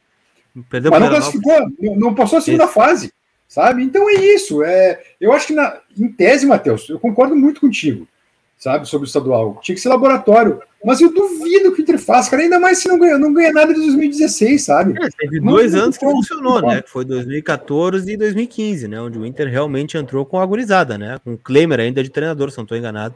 Perdeu 0.69 0.91
mas 0.91 1.01
não 1.01 1.09
classificou, 1.09 1.61
não, 1.79 1.97
não, 1.97 2.15
passou 2.15 2.39
a 2.39 2.41
segunda 2.43 2.65
Esse. 2.65 2.75
fase, 2.75 3.13
sabe? 3.47 3.83
Então 3.83 4.09
é 4.09 4.15
isso. 4.15 4.63
É, 4.65 5.01
eu 5.21 5.33
acho 5.33 5.47
que, 5.47 5.55
na, 5.55 5.79
em 5.97 6.11
tese, 6.11 6.47
Matheus, 6.47 6.89
eu 6.89 6.99
concordo 6.99 7.37
muito 7.37 7.61
contigo 7.61 8.07
sabe, 8.59 8.89
sobre 8.89 9.07
o 9.07 9.09
estadual. 9.09 9.61
Tinha 9.63 9.75
que 9.75 9.81
ser 9.81 9.89
laboratório. 9.89 10.61
Mas 10.85 11.01
eu 11.01 11.13
duvido 11.13 11.73
que 11.73 11.81
o 11.81 11.83
Inter 11.83 11.99
faça, 11.99 12.31
cara, 12.31 12.43
ainda 12.43 12.61
mais 12.61 12.79
se 12.79 12.89
não 12.89 12.99
ganha, 12.99 13.19
não 13.19 13.33
ganha 13.33 13.53
nada 13.53 13.73
de 13.75 13.81
2016, 13.81 14.65
sabe? 14.65 14.95
É, 15.03 15.09
teve 15.17 15.41
dois 15.41 15.75
anos 15.75 15.97
que 15.97 16.05
funcionou, 16.05 16.63
né? 16.63 16.83
Que 16.83 16.91
foi 16.91 17.05
2014 17.05 18.13
e 18.13 18.17
2015, 18.17 18.87
né? 18.87 19.01
Onde 19.01 19.19
o 19.19 19.27
Inter 19.27 19.49
realmente 19.49 19.97
entrou 19.97 20.25
com 20.25 20.39
a 20.39 20.43
agorizada, 20.43 20.97
né? 20.97 21.19
Com 21.25 21.35
o 21.35 21.39
Klemer 21.39 21.81
ainda 21.81 22.03
de 22.03 22.11
treinador, 22.11 22.51
se 22.51 22.59
não 22.59 22.63
estou 22.63 22.79
enganado. 22.79 23.15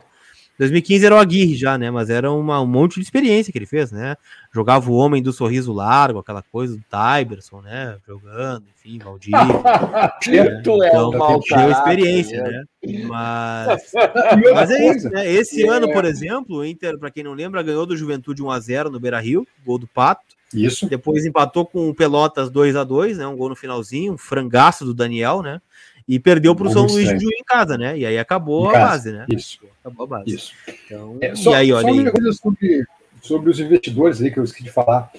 2015 0.58 1.06
era 1.06 1.14
o 1.14 1.18
Aguirre 1.18 1.54
já, 1.54 1.78
né? 1.78 1.90
Mas 1.90 2.10
era 2.10 2.30
uma, 2.30 2.60
um 2.60 2.66
monte 2.66 2.94
de 2.94 3.00
experiência 3.00 3.52
que 3.52 3.58
ele 3.58 3.66
fez, 3.66 3.90
né? 3.90 4.16
Jogava 4.54 4.90
o 4.90 4.94
homem 4.94 5.22
do 5.22 5.32
sorriso 5.32 5.72
largo, 5.72 6.18
aquela 6.18 6.42
coisa 6.42 6.76
do 6.76 6.82
Tyberson, 6.90 7.62
né? 7.62 7.96
Jogando, 8.06 8.64
enfim, 8.76 8.98
Valdir. 8.98 9.32
né? 9.32 10.60
Tu 10.62 10.82
é 10.82 10.88
então, 10.88 11.40
tinha 11.40 11.70
experiência, 11.70 12.42
né? 12.42 12.64
Mas, 13.06 13.92
mas 14.54 14.70
é 14.70 14.94
isso, 14.94 15.08
né? 15.08 15.30
Esse 15.30 15.66
é. 15.66 15.68
ano, 15.68 15.92
por 15.92 16.04
exemplo, 16.04 16.58
o 16.58 16.64
Inter, 16.64 16.98
para 16.98 17.10
quem 17.10 17.24
não 17.24 17.32
lembra, 17.32 17.62
ganhou 17.62 17.86
do 17.86 17.96
Juventude 17.96 18.42
1x0 18.42 18.90
no 18.90 19.00
Beira 19.00 19.20
Rio, 19.20 19.46
gol 19.64 19.78
do 19.78 19.86
Pato. 19.86 20.36
Isso. 20.54 20.86
Depois 20.86 21.24
empatou 21.24 21.64
com 21.64 21.88
o 21.88 21.94
Pelotas 21.94 22.50
2 22.50 22.76
a 22.76 22.84
2 22.84 23.18
né? 23.18 23.26
Um 23.26 23.36
gol 23.36 23.48
no 23.48 23.56
finalzinho, 23.56 24.12
um 24.12 24.18
frangaço 24.18 24.84
do 24.84 24.92
Daniel, 24.92 25.42
né? 25.42 25.60
E 26.08 26.18
perdeu 26.18 26.54
para 26.54 26.66
o 26.66 26.70
São 26.70 26.86
Luís 26.86 27.08
de 27.18 27.26
em 27.26 27.44
casa, 27.46 27.78
né? 27.78 27.96
E 27.96 28.04
aí 28.04 28.18
acabou 28.18 28.70
a 28.70 28.72
base, 28.72 29.12
né? 29.12 29.26
Isso. 29.28 29.60
Acabou 29.80 30.04
a 30.04 30.08
base. 30.08 30.34
Isso. 30.34 30.52
Então, 30.86 31.18
é, 31.20 31.34
só, 31.34 31.52
e 31.52 31.54
aí, 31.54 31.72
olha 31.72 31.88
só 31.88 31.92
uma 31.92 32.10
coisa 32.10 32.32
sobre, 32.32 32.84
sobre 33.20 33.50
os 33.50 33.60
investidores 33.60 34.20
aí 34.20 34.30
que 34.30 34.38
eu 34.38 34.44
esqueci 34.44 34.64
de 34.64 34.72
falar. 34.72 35.10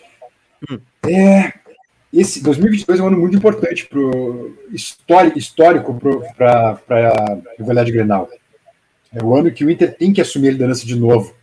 Hum. 0.69 0.79
É, 1.07 1.53
esse 2.13 2.43
2022 2.43 2.99
é 2.99 3.03
um 3.03 3.07
ano 3.07 3.17
muito 3.17 3.36
importante 3.36 3.88
para 3.88 3.99
histórico, 4.71 5.38
histórico 5.38 5.99
para 6.38 6.79
a 6.88 7.57
rivalidade 7.57 7.91
Grenal. 7.91 8.29
É 9.11 9.23
o 9.23 9.36
ano 9.36 9.51
que 9.51 9.65
o 9.65 9.69
Inter 9.69 9.95
tem 9.95 10.13
que 10.13 10.21
assumir 10.21 10.49
a 10.49 10.51
liderança 10.51 10.86
de 10.86 10.95
novo. 10.95 11.34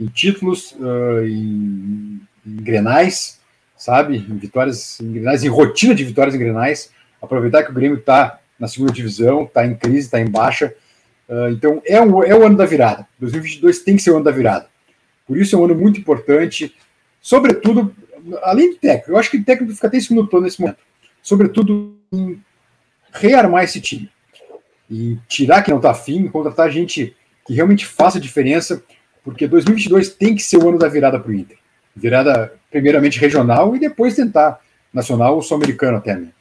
Em 0.00 0.06
títulos, 0.06 0.72
uh, 0.72 1.24
em, 1.24 2.20
em, 2.44 2.56
grenais, 2.56 3.38
sabe? 3.76 4.16
Em 4.16 4.36
vitórias 4.36 5.00
em 5.00 5.12
grenais, 5.12 5.44
em 5.44 5.48
rotina 5.48 5.94
de 5.94 6.04
vitórias 6.04 6.34
em 6.34 6.38
grenais. 6.38 6.90
Aproveitar 7.22 7.62
que 7.62 7.70
o 7.70 7.74
Grêmio 7.74 7.98
está 7.98 8.39
na 8.60 8.68
segunda 8.68 8.92
divisão, 8.92 9.44
está 9.44 9.66
em 9.66 9.74
crise, 9.74 10.00
está 10.06 10.20
em 10.20 10.28
baixa. 10.28 10.74
Uh, 11.26 11.48
então 11.50 11.82
é, 11.86 12.00
um, 12.00 12.22
é 12.22 12.36
o 12.36 12.44
ano 12.44 12.56
da 12.56 12.66
virada. 12.66 13.08
2022 13.18 13.78
tem 13.80 13.96
que 13.96 14.02
ser 14.02 14.10
o 14.10 14.16
ano 14.16 14.24
da 14.24 14.30
virada. 14.30 14.68
Por 15.26 15.38
isso 15.38 15.56
é 15.56 15.58
um 15.58 15.64
ano 15.64 15.74
muito 15.74 15.98
importante, 15.98 16.74
sobretudo, 17.20 17.94
além 18.42 18.70
do 18.70 18.76
técnico, 18.76 19.12
eu 19.12 19.16
acho 19.16 19.30
que 19.30 19.38
o 19.38 19.44
técnico 19.44 19.72
fica 19.72 19.86
até 19.86 19.96
em 19.96 20.00
segundo 20.00 20.26
plano 20.26 20.44
nesse 20.44 20.60
momento, 20.60 20.78
sobretudo 21.22 21.96
em 22.12 22.42
rearmar 23.12 23.64
esse 23.64 23.80
time. 23.80 24.10
E 24.90 25.16
tirar 25.28 25.62
quem 25.62 25.72
não 25.72 25.78
está 25.78 25.92
afim, 25.92 26.26
contratar 26.26 26.68
gente 26.70 27.16
que 27.46 27.54
realmente 27.54 27.86
faça 27.86 28.18
diferença, 28.18 28.82
porque 29.22 29.46
2022 29.46 30.10
tem 30.10 30.34
que 30.34 30.42
ser 30.42 30.56
o 30.56 30.68
ano 30.68 30.78
da 30.78 30.88
virada 30.88 31.18
para 31.18 31.30
o 31.30 31.34
Inter. 31.34 31.56
Virada, 31.94 32.52
primeiramente, 32.70 33.18
regional 33.18 33.76
e 33.76 33.78
depois 33.78 34.16
tentar 34.16 34.60
nacional 34.92 35.36
ou 35.36 35.42
sul-americano 35.42 35.98
até 35.98 36.14
mesmo. 36.14 36.39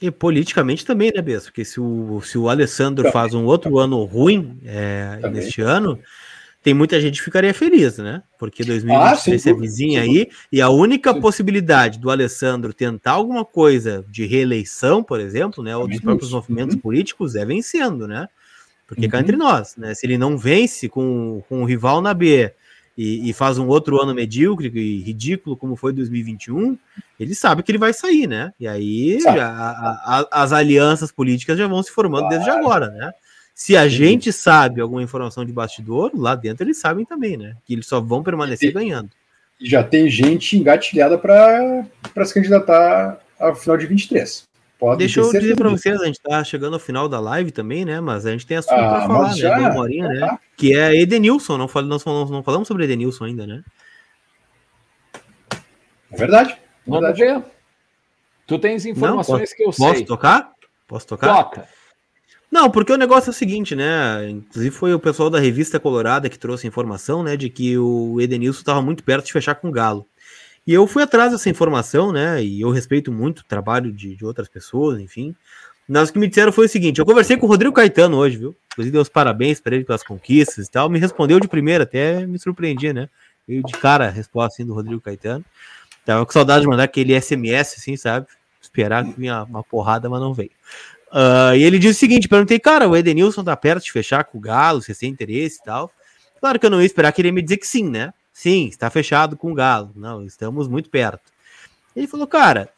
E 0.00 0.10
politicamente 0.10 0.84
também, 0.84 1.12
né, 1.14 1.20
Bessa? 1.20 1.46
Porque 1.46 1.64
se 1.64 1.80
o, 1.80 2.20
se 2.22 2.38
o 2.38 2.48
Alessandro 2.48 3.04
também, 3.04 3.12
faz 3.12 3.34
um 3.34 3.44
outro 3.44 3.70
também. 3.70 3.84
ano 3.84 4.04
ruim 4.04 4.58
é, 4.64 5.20
neste 5.30 5.60
ano, 5.60 5.98
tem 6.62 6.72
muita 6.72 6.98
gente 7.00 7.18
que 7.18 7.24
ficaria 7.24 7.52
feliz, 7.52 7.98
né? 7.98 8.22
Porque 8.38 8.64
2023 8.64 9.46
ah, 9.46 9.50
é 9.50 9.54
vizinha 9.54 10.02
aí, 10.02 10.28
e 10.50 10.60
a 10.60 10.70
única 10.70 11.12
sim. 11.12 11.20
possibilidade 11.20 11.98
do 11.98 12.10
Alessandro 12.10 12.72
tentar 12.72 13.12
alguma 13.12 13.44
coisa 13.44 14.04
de 14.08 14.26
reeleição, 14.26 15.02
por 15.02 15.20
exemplo, 15.20 15.62
né, 15.62 15.76
ou 15.76 15.86
dos 15.86 16.00
próprios 16.00 16.32
movimentos 16.32 16.76
uhum. 16.76 16.82
políticos, 16.82 17.34
é 17.34 17.44
vencendo, 17.44 18.08
né? 18.08 18.26
Porque 18.86 19.04
uhum. 19.04 19.10
cá 19.10 19.20
entre 19.20 19.36
nós, 19.36 19.76
né? 19.76 19.94
Se 19.94 20.06
ele 20.06 20.16
não 20.16 20.36
vence 20.36 20.88
com, 20.88 21.42
com 21.48 21.62
o 21.62 21.64
rival 21.64 22.00
na 22.00 22.14
B 22.14 22.52
e, 23.02 23.30
e, 23.30 23.32
faz 23.32 23.56
um 23.56 23.66
outro 23.66 23.98
ano 23.98 24.14
medíocre 24.14 24.70
e 24.74 25.00
ridículo, 25.00 25.56
como 25.56 25.74
foi 25.74 25.90
2021, 25.90 26.76
ele 27.18 27.34
sabe 27.34 27.62
que 27.62 27.72
ele 27.72 27.78
vai 27.78 27.94
sair, 27.94 28.26
né? 28.26 28.52
E 28.60 28.68
aí 28.68 29.18
a, 29.26 29.32
a, 29.40 30.28
as 30.30 30.52
alianças 30.52 31.10
políticas 31.10 31.56
já 31.56 31.66
vão 31.66 31.82
se 31.82 31.90
formando 31.90 32.28
claro. 32.28 32.34
desde 32.36 32.50
agora, 32.50 32.90
né? 32.90 33.10
Se 33.54 33.74
a 33.74 33.88
gente 33.88 34.30
sabe 34.34 34.82
alguma 34.82 35.02
informação 35.02 35.46
de 35.46 35.52
bastidor, 35.52 36.10
lá 36.14 36.34
dentro 36.34 36.62
eles 36.62 36.78
sabem 36.78 37.06
também, 37.06 37.38
né? 37.38 37.56
Que 37.64 37.72
eles 37.72 37.86
só 37.86 38.02
vão 38.02 38.22
permanecer 38.22 38.68
e, 38.68 38.72
ganhando. 38.72 39.08
E 39.58 39.66
já 39.66 39.82
tem 39.82 40.10
gente 40.10 40.58
engatilhada 40.58 41.16
para 41.16 42.24
se 42.26 42.34
candidatar 42.34 43.18
ao 43.38 43.56
final 43.56 43.78
de 43.78 43.86
23. 43.86 44.46
Pode 44.80 44.98
Deixa 44.98 45.20
eu 45.20 45.30
dizer 45.30 45.56
para 45.56 45.68
vocês, 45.68 46.00
a 46.00 46.06
gente 46.06 46.16
está 46.16 46.42
chegando 46.42 46.72
ao 46.72 46.80
final 46.80 47.06
da 47.06 47.20
live 47.20 47.50
também, 47.50 47.84
né? 47.84 48.00
Mas 48.00 48.24
a 48.24 48.30
gente 48.30 48.46
tem 48.46 48.56
assunto 48.56 48.80
ah, 48.80 48.88
para 48.88 49.06
falar, 49.06 49.36
já, 49.36 49.58
né? 49.58 49.78
Horinha, 49.78 50.08
né? 50.08 50.20
Tá. 50.20 50.40
Que 50.56 50.74
é 50.74 50.96
Edenilson. 50.96 51.58
Não, 51.58 51.68
fal 51.68 51.82
nós 51.82 52.02
não 52.02 52.42
falamos 52.42 52.66
sobre 52.66 52.84
Edenilson 52.84 53.24
ainda, 53.24 53.46
né? 53.46 53.62
É 56.10 56.16
verdade. 56.16 56.52
É 56.52 56.58
Vamos 56.86 57.18
ver. 57.18 57.44
Tu 58.46 58.58
tens 58.58 58.86
informações 58.86 59.28
não, 59.28 59.38
posso, 59.40 59.56
que 59.56 59.62
eu 59.62 59.72
sei. 59.72 59.86
Posso 59.86 60.04
tocar? 60.06 60.52
Posso 60.88 61.06
tocar? 61.06 61.44
Toca. 61.44 61.68
Não, 62.50 62.70
porque 62.70 62.92
o 62.92 62.96
negócio 62.96 63.28
é 63.28 63.32
o 63.32 63.34
seguinte, 63.34 63.76
né? 63.76 64.30
Inclusive 64.30 64.74
foi 64.74 64.94
o 64.94 64.98
pessoal 64.98 65.28
da 65.28 65.38
revista 65.38 65.78
Colorada 65.78 66.30
que 66.30 66.38
trouxe 66.38 66.66
a 66.66 66.68
informação, 66.68 67.22
né, 67.22 67.36
de 67.36 67.48
que 67.48 67.78
o 67.78 68.20
Edenilson 68.20 68.60
estava 68.60 68.82
muito 68.82 69.04
perto 69.04 69.26
de 69.26 69.32
fechar 69.32 69.54
com 69.54 69.68
o 69.68 69.70
Galo. 69.70 70.06
E 70.66 70.74
eu 70.74 70.86
fui 70.86 71.02
atrás 71.02 71.32
dessa 71.32 71.48
informação, 71.48 72.12
né? 72.12 72.42
E 72.42 72.60
eu 72.60 72.70
respeito 72.70 73.10
muito 73.10 73.40
o 73.40 73.44
trabalho 73.44 73.92
de, 73.92 74.14
de 74.14 74.24
outras 74.24 74.48
pessoas, 74.48 75.00
enfim. 75.00 75.34
Mas 75.88 76.08
o 76.08 76.12
que 76.12 76.18
me 76.18 76.28
disseram 76.28 76.52
foi 76.52 76.66
o 76.66 76.68
seguinte: 76.68 76.98
eu 76.98 77.06
conversei 77.06 77.36
com 77.36 77.46
o 77.46 77.48
Rodrigo 77.48 77.74
Caetano 77.74 78.16
hoje, 78.16 78.36
viu? 78.36 78.54
Inclusive, 78.72 78.92
dei 78.92 79.00
os 79.00 79.08
parabéns 79.08 79.60
para 79.60 79.74
ele 79.74 79.84
pelas 79.84 80.02
conquistas 80.02 80.66
e 80.66 80.70
tal. 80.70 80.88
Me 80.88 80.98
respondeu 80.98 81.40
de 81.40 81.48
primeira, 81.48 81.84
até 81.84 82.24
me 82.26 82.38
surpreendi, 82.38 82.92
né? 82.92 83.08
Veio 83.46 83.62
de 83.64 83.72
cara 83.72 84.06
a 84.06 84.10
resposta 84.10 84.54
assim, 84.54 84.64
do 84.64 84.72
Rodrigo 84.72 85.00
Caetano. 85.00 85.44
Tava 86.04 86.24
com 86.24 86.32
saudade 86.32 86.62
de 86.62 86.68
mandar 86.68 86.84
aquele 86.84 87.20
SMS, 87.20 87.74
assim, 87.78 87.96
sabe? 87.96 88.26
Esperar 88.62 89.04
que 89.04 89.18
vinha 89.18 89.42
uma 89.44 89.64
porrada, 89.64 90.08
mas 90.08 90.20
não 90.20 90.32
veio. 90.32 90.50
Uh, 91.10 91.56
e 91.56 91.64
ele 91.64 91.78
disse 91.78 91.96
o 91.96 92.00
seguinte: 92.00 92.28
perguntei, 92.28 92.60
cara, 92.60 92.88
o 92.88 92.96
Edenilson 92.96 93.42
tá 93.42 93.56
perto 93.56 93.82
de 93.82 93.90
fechar 93.90 94.22
com 94.24 94.38
o 94.38 94.40
Galo, 94.40 94.80
se 94.80 94.94
tem 94.94 95.10
interesse 95.10 95.58
e 95.60 95.64
tal. 95.64 95.90
Claro 96.38 96.58
que 96.58 96.66
eu 96.66 96.70
não 96.70 96.80
ia 96.80 96.86
esperar 96.86 97.12
que 97.12 97.20
ele 97.20 97.28
ia 97.28 97.32
me 97.32 97.42
dizer 97.42 97.56
que 97.56 97.66
sim, 97.66 97.88
né? 97.90 98.12
Sim, 98.32 98.68
está 98.68 98.88
fechado 98.90 99.36
com 99.36 99.52
o 99.52 99.54
Galo. 99.54 99.92
Não, 99.94 100.24
estamos 100.24 100.68
muito 100.68 100.88
perto. 100.88 101.30
Ele 101.94 102.06
falou, 102.06 102.26
cara, 102.26 102.70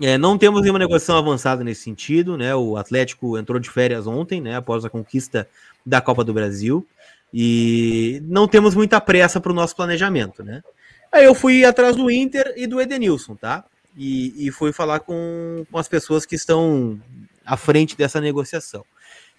é, 0.00 0.16
não 0.16 0.38
temos 0.38 0.62
nenhuma 0.62 0.78
negociação 0.78 1.18
avançada 1.18 1.64
nesse 1.64 1.82
sentido, 1.82 2.36
né? 2.36 2.54
O 2.54 2.76
Atlético 2.76 3.36
entrou 3.36 3.58
de 3.58 3.68
férias 3.68 4.06
ontem, 4.06 4.40
né? 4.40 4.56
Após 4.56 4.84
a 4.84 4.90
conquista 4.90 5.48
da 5.84 6.00
Copa 6.00 6.22
do 6.24 6.32
Brasil. 6.32 6.86
E 7.32 8.22
não 8.24 8.48
temos 8.48 8.74
muita 8.74 9.00
pressa 9.00 9.40
para 9.40 9.52
o 9.52 9.54
nosso 9.54 9.76
planejamento, 9.76 10.42
né? 10.42 10.62
Aí 11.10 11.24
eu 11.24 11.34
fui 11.34 11.64
atrás 11.64 11.96
do 11.96 12.10
Inter 12.10 12.54
e 12.56 12.66
do 12.66 12.80
Edenilson, 12.80 13.34
tá? 13.34 13.64
E, 13.96 14.46
e 14.46 14.50
fui 14.52 14.72
falar 14.72 15.00
com, 15.00 15.66
com 15.70 15.78
as 15.78 15.88
pessoas 15.88 16.24
que 16.24 16.36
estão 16.36 17.00
à 17.44 17.56
frente 17.56 17.96
dessa 17.96 18.20
negociação. 18.20 18.84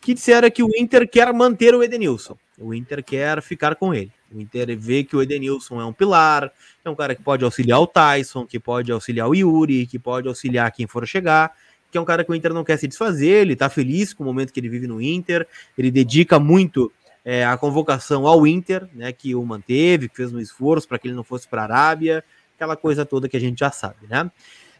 Que 0.01 0.13
disseram 0.13 0.49
que 0.51 0.63
o 0.63 0.69
Inter 0.77 1.07
quer 1.07 1.31
manter 1.33 1.73
o 1.73 1.83
Edenilson. 1.83 2.37
O 2.57 2.73
Inter 2.73 3.03
quer 3.03 3.41
ficar 3.41 3.75
com 3.75 3.93
ele. 3.93 4.11
O 4.33 4.39
Inter 4.39 4.77
vê 4.77 5.03
que 5.03 5.15
o 5.15 5.21
Edenilson 5.21 5.81
é 5.81 5.85
um 5.85 5.93
pilar, 5.93 6.51
é 6.83 6.89
um 6.89 6.95
cara 6.95 7.15
que 7.15 7.21
pode 7.21 7.43
auxiliar 7.43 7.79
o 7.79 7.87
Tyson, 7.87 8.45
que 8.45 8.59
pode 8.59 8.91
auxiliar 8.91 9.27
o 9.27 9.35
Yuri, 9.35 9.85
que 9.85 9.97
pode 9.97 10.27
auxiliar 10.27 10.71
quem 10.71 10.87
for 10.87 11.07
chegar, 11.07 11.51
que 11.91 11.97
é 11.97 12.01
um 12.01 12.05
cara 12.05 12.23
que 12.23 12.31
o 12.31 12.35
Inter 12.35 12.53
não 12.53 12.63
quer 12.63 12.77
se 12.77 12.87
desfazer, 12.87 13.41
ele 13.41 13.55
tá 13.55 13.69
feliz 13.69 14.13
com 14.13 14.23
o 14.23 14.25
momento 14.25 14.53
que 14.53 14.59
ele 14.59 14.69
vive 14.69 14.87
no 14.87 15.01
Inter, 15.01 15.47
ele 15.77 15.89
dedica 15.89 16.39
muito 16.39 16.91
é, 17.25 17.45
a 17.45 17.57
convocação 17.57 18.27
ao 18.27 18.45
Inter, 18.45 18.87
né, 18.93 19.11
que 19.11 19.35
o 19.35 19.45
manteve, 19.45 20.09
que 20.09 20.15
fez 20.15 20.33
um 20.33 20.39
esforço 20.39 20.87
para 20.87 20.99
que 20.99 21.07
ele 21.07 21.15
não 21.15 21.23
fosse 21.23 21.47
para 21.47 21.61
a 21.61 21.65
Arábia, 21.65 22.23
aquela 22.55 22.75
coisa 22.75 23.05
toda 23.05 23.29
que 23.29 23.37
a 23.37 23.39
gente 23.39 23.59
já 23.59 23.71
sabe, 23.71 24.07
né? 24.09 24.29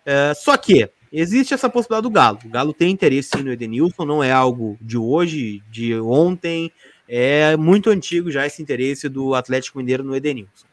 É, 0.05 0.33
só 0.33 0.57
que 0.57 0.89
existe 1.11 1.53
essa 1.53 1.69
possibilidade 1.69 2.03
do 2.03 2.09
Galo. 2.09 2.39
O 2.43 2.49
Galo 2.49 2.73
tem 2.73 2.91
interesse 2.91 3.41
no 3.43 3.51
Edenilson, 3.51 4.05
não 4.05 4.23
é 4.23 4.31
algo 4.31 4.77
de 4.81 4.97
hoje, 4.97 5.61
de 5.69 5.95
ontem, 5.99 6.71
é 7.11 7.57
muito 7.57 7.89
antigo 7.89 8.29
já 8.29 8.45
esse 8.45 8.61
interesse 8.61 9.09
do 9.09 9.33
Atlético 9.33 9.79
Mineiro 9.79 10.03
no 10.03 10.15
Edenilson. 10.15 10.67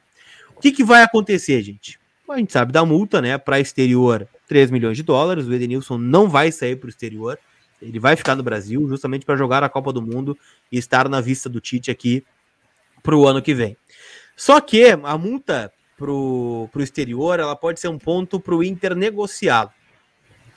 O 0.54 0.60
que, 0.60 0.70
que 0.70 0.84
vai 0.84 1.02
acontecer, 1.02 1.62
gente? 1.62 1.98
A 2.28 2.36
gente 2.36 2.52
sabe 2.52 2.72
da 2.72 2.84
multa, 2.84 3.22
né? 3.22 3.38
Para 3.38 3.58
exterior, 3.58 4.28
3 4.46 4.70
milhões 4.70 4.96
de 4.98 5.02
dólares. 5.02 5.46
O 5.46 5.54
Edenilson 5.54 5.96
não 5.96 6.28
vai 6.28 6.52
sair 6.52 6.76
para 6.76 6.88
o 6.88 6.90
exterior. 6.90 7.38
Ele 7.80 7.98
vai 7.98 8.16
ficar 8.16 8.34
no 8.34 8.42
Brasil 8.42 8.86
justamente 8.86 9.24
para 9.24 9.36
jogar 9.36 9.62
a 9.64 9.68
Copa 9.68 9.92
do 9.92 10.02
Mundo 10.02 10.36
e 10.70 10.76
estar 10.76 11.08
na 11.08 11.20
vista 11.20 11.48
do 11.48 11.60
Tite 11.60 11.90
aqui 11.90 12.22
para 13.02 13.16
o 13.16 13.26
ano 13.26 13.40
que 13.40 13.54
vem. 13.54 13.76
Só 14.36 14.60
que 14.60 14.84
a 14.90 15.16
multa 15.16 15.72
para 15.96 16.10
o 16.10 16.68
exterior 16.78 17.40
ela 17.40 17.56
pode 17.56 17.80
ser 17.80 17.88
um 17.88 17.98
ponto 17.98 18.38
para 18.38 18.54
o 18.54 18.62
Inter 18.62 18.94
negociá-lo. 18.94 19.70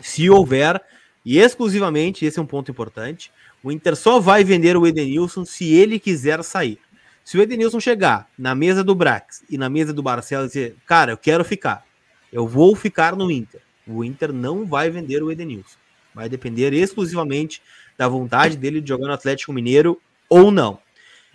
Se 0.01 0.29
houver, 0.29 0.81
e 1.25 1.37
exclusivamente, 1.37 2.25
esse 2.25 2.39
é 2.39 2.41
um 2.41 2.45
ponto 2.45 2.71
importante, 2.71 3.31
o 3.63 3.71
Inter 3.71 3.95
só 3.95 4.19
vai 4.19 4.43
vender 4.43 4.77
o 4.77 4.87
Edenilson 4.87 5.45
se 5.45 5.73
ele 5.73 5.99
quiser 5.99 6.43
sair. 6.43 6.79
Se 7.23 7.37
o 7.37 7.41
Edenilson 7.41 7.79
chegar 7.79 8.27
na 8.37 8.55
mesa 8.55 8.83
do 8.83 8.95
Brax 8.95 9.43
e 9.49 9.57
na 9.57 9.69
mesa 9.69 9.93
do 9.93 10.01
Barcelos 10.01 10.47
e 10.47 10.47
dizer, 10.47 10.75
cara, 10.85 11.11
eu 11.11 11.17
quero 11.17 11.43
ficar, 11.45 11.85
eu 12.31 12.47
vou 12.47 12.75
ficar 12.75 13.15
no 13.15 13.29
Inter, 13.29 13.61
o 13.85 14.03
Inter 14.03 14.33
não 14.33 14.65
vai 14.65 14.89
vender 14.89 15.21
o 15.21 15.31
Edenilson. 15.31 15.77
Vai 16.13 16.27
depender 16.27 16.73
exclusivamente 16.73 17.61
da 17.97 18.07
vontade 18.07 18.57
dele 18.57 18.81
de 18.81 18.89
jogar 18.89 19.07
no 19.07 19.13
Atlético 19.13 19.53
Mineiro 19.53 20.01
ou 20.27 20.51
não. 20.51 20.79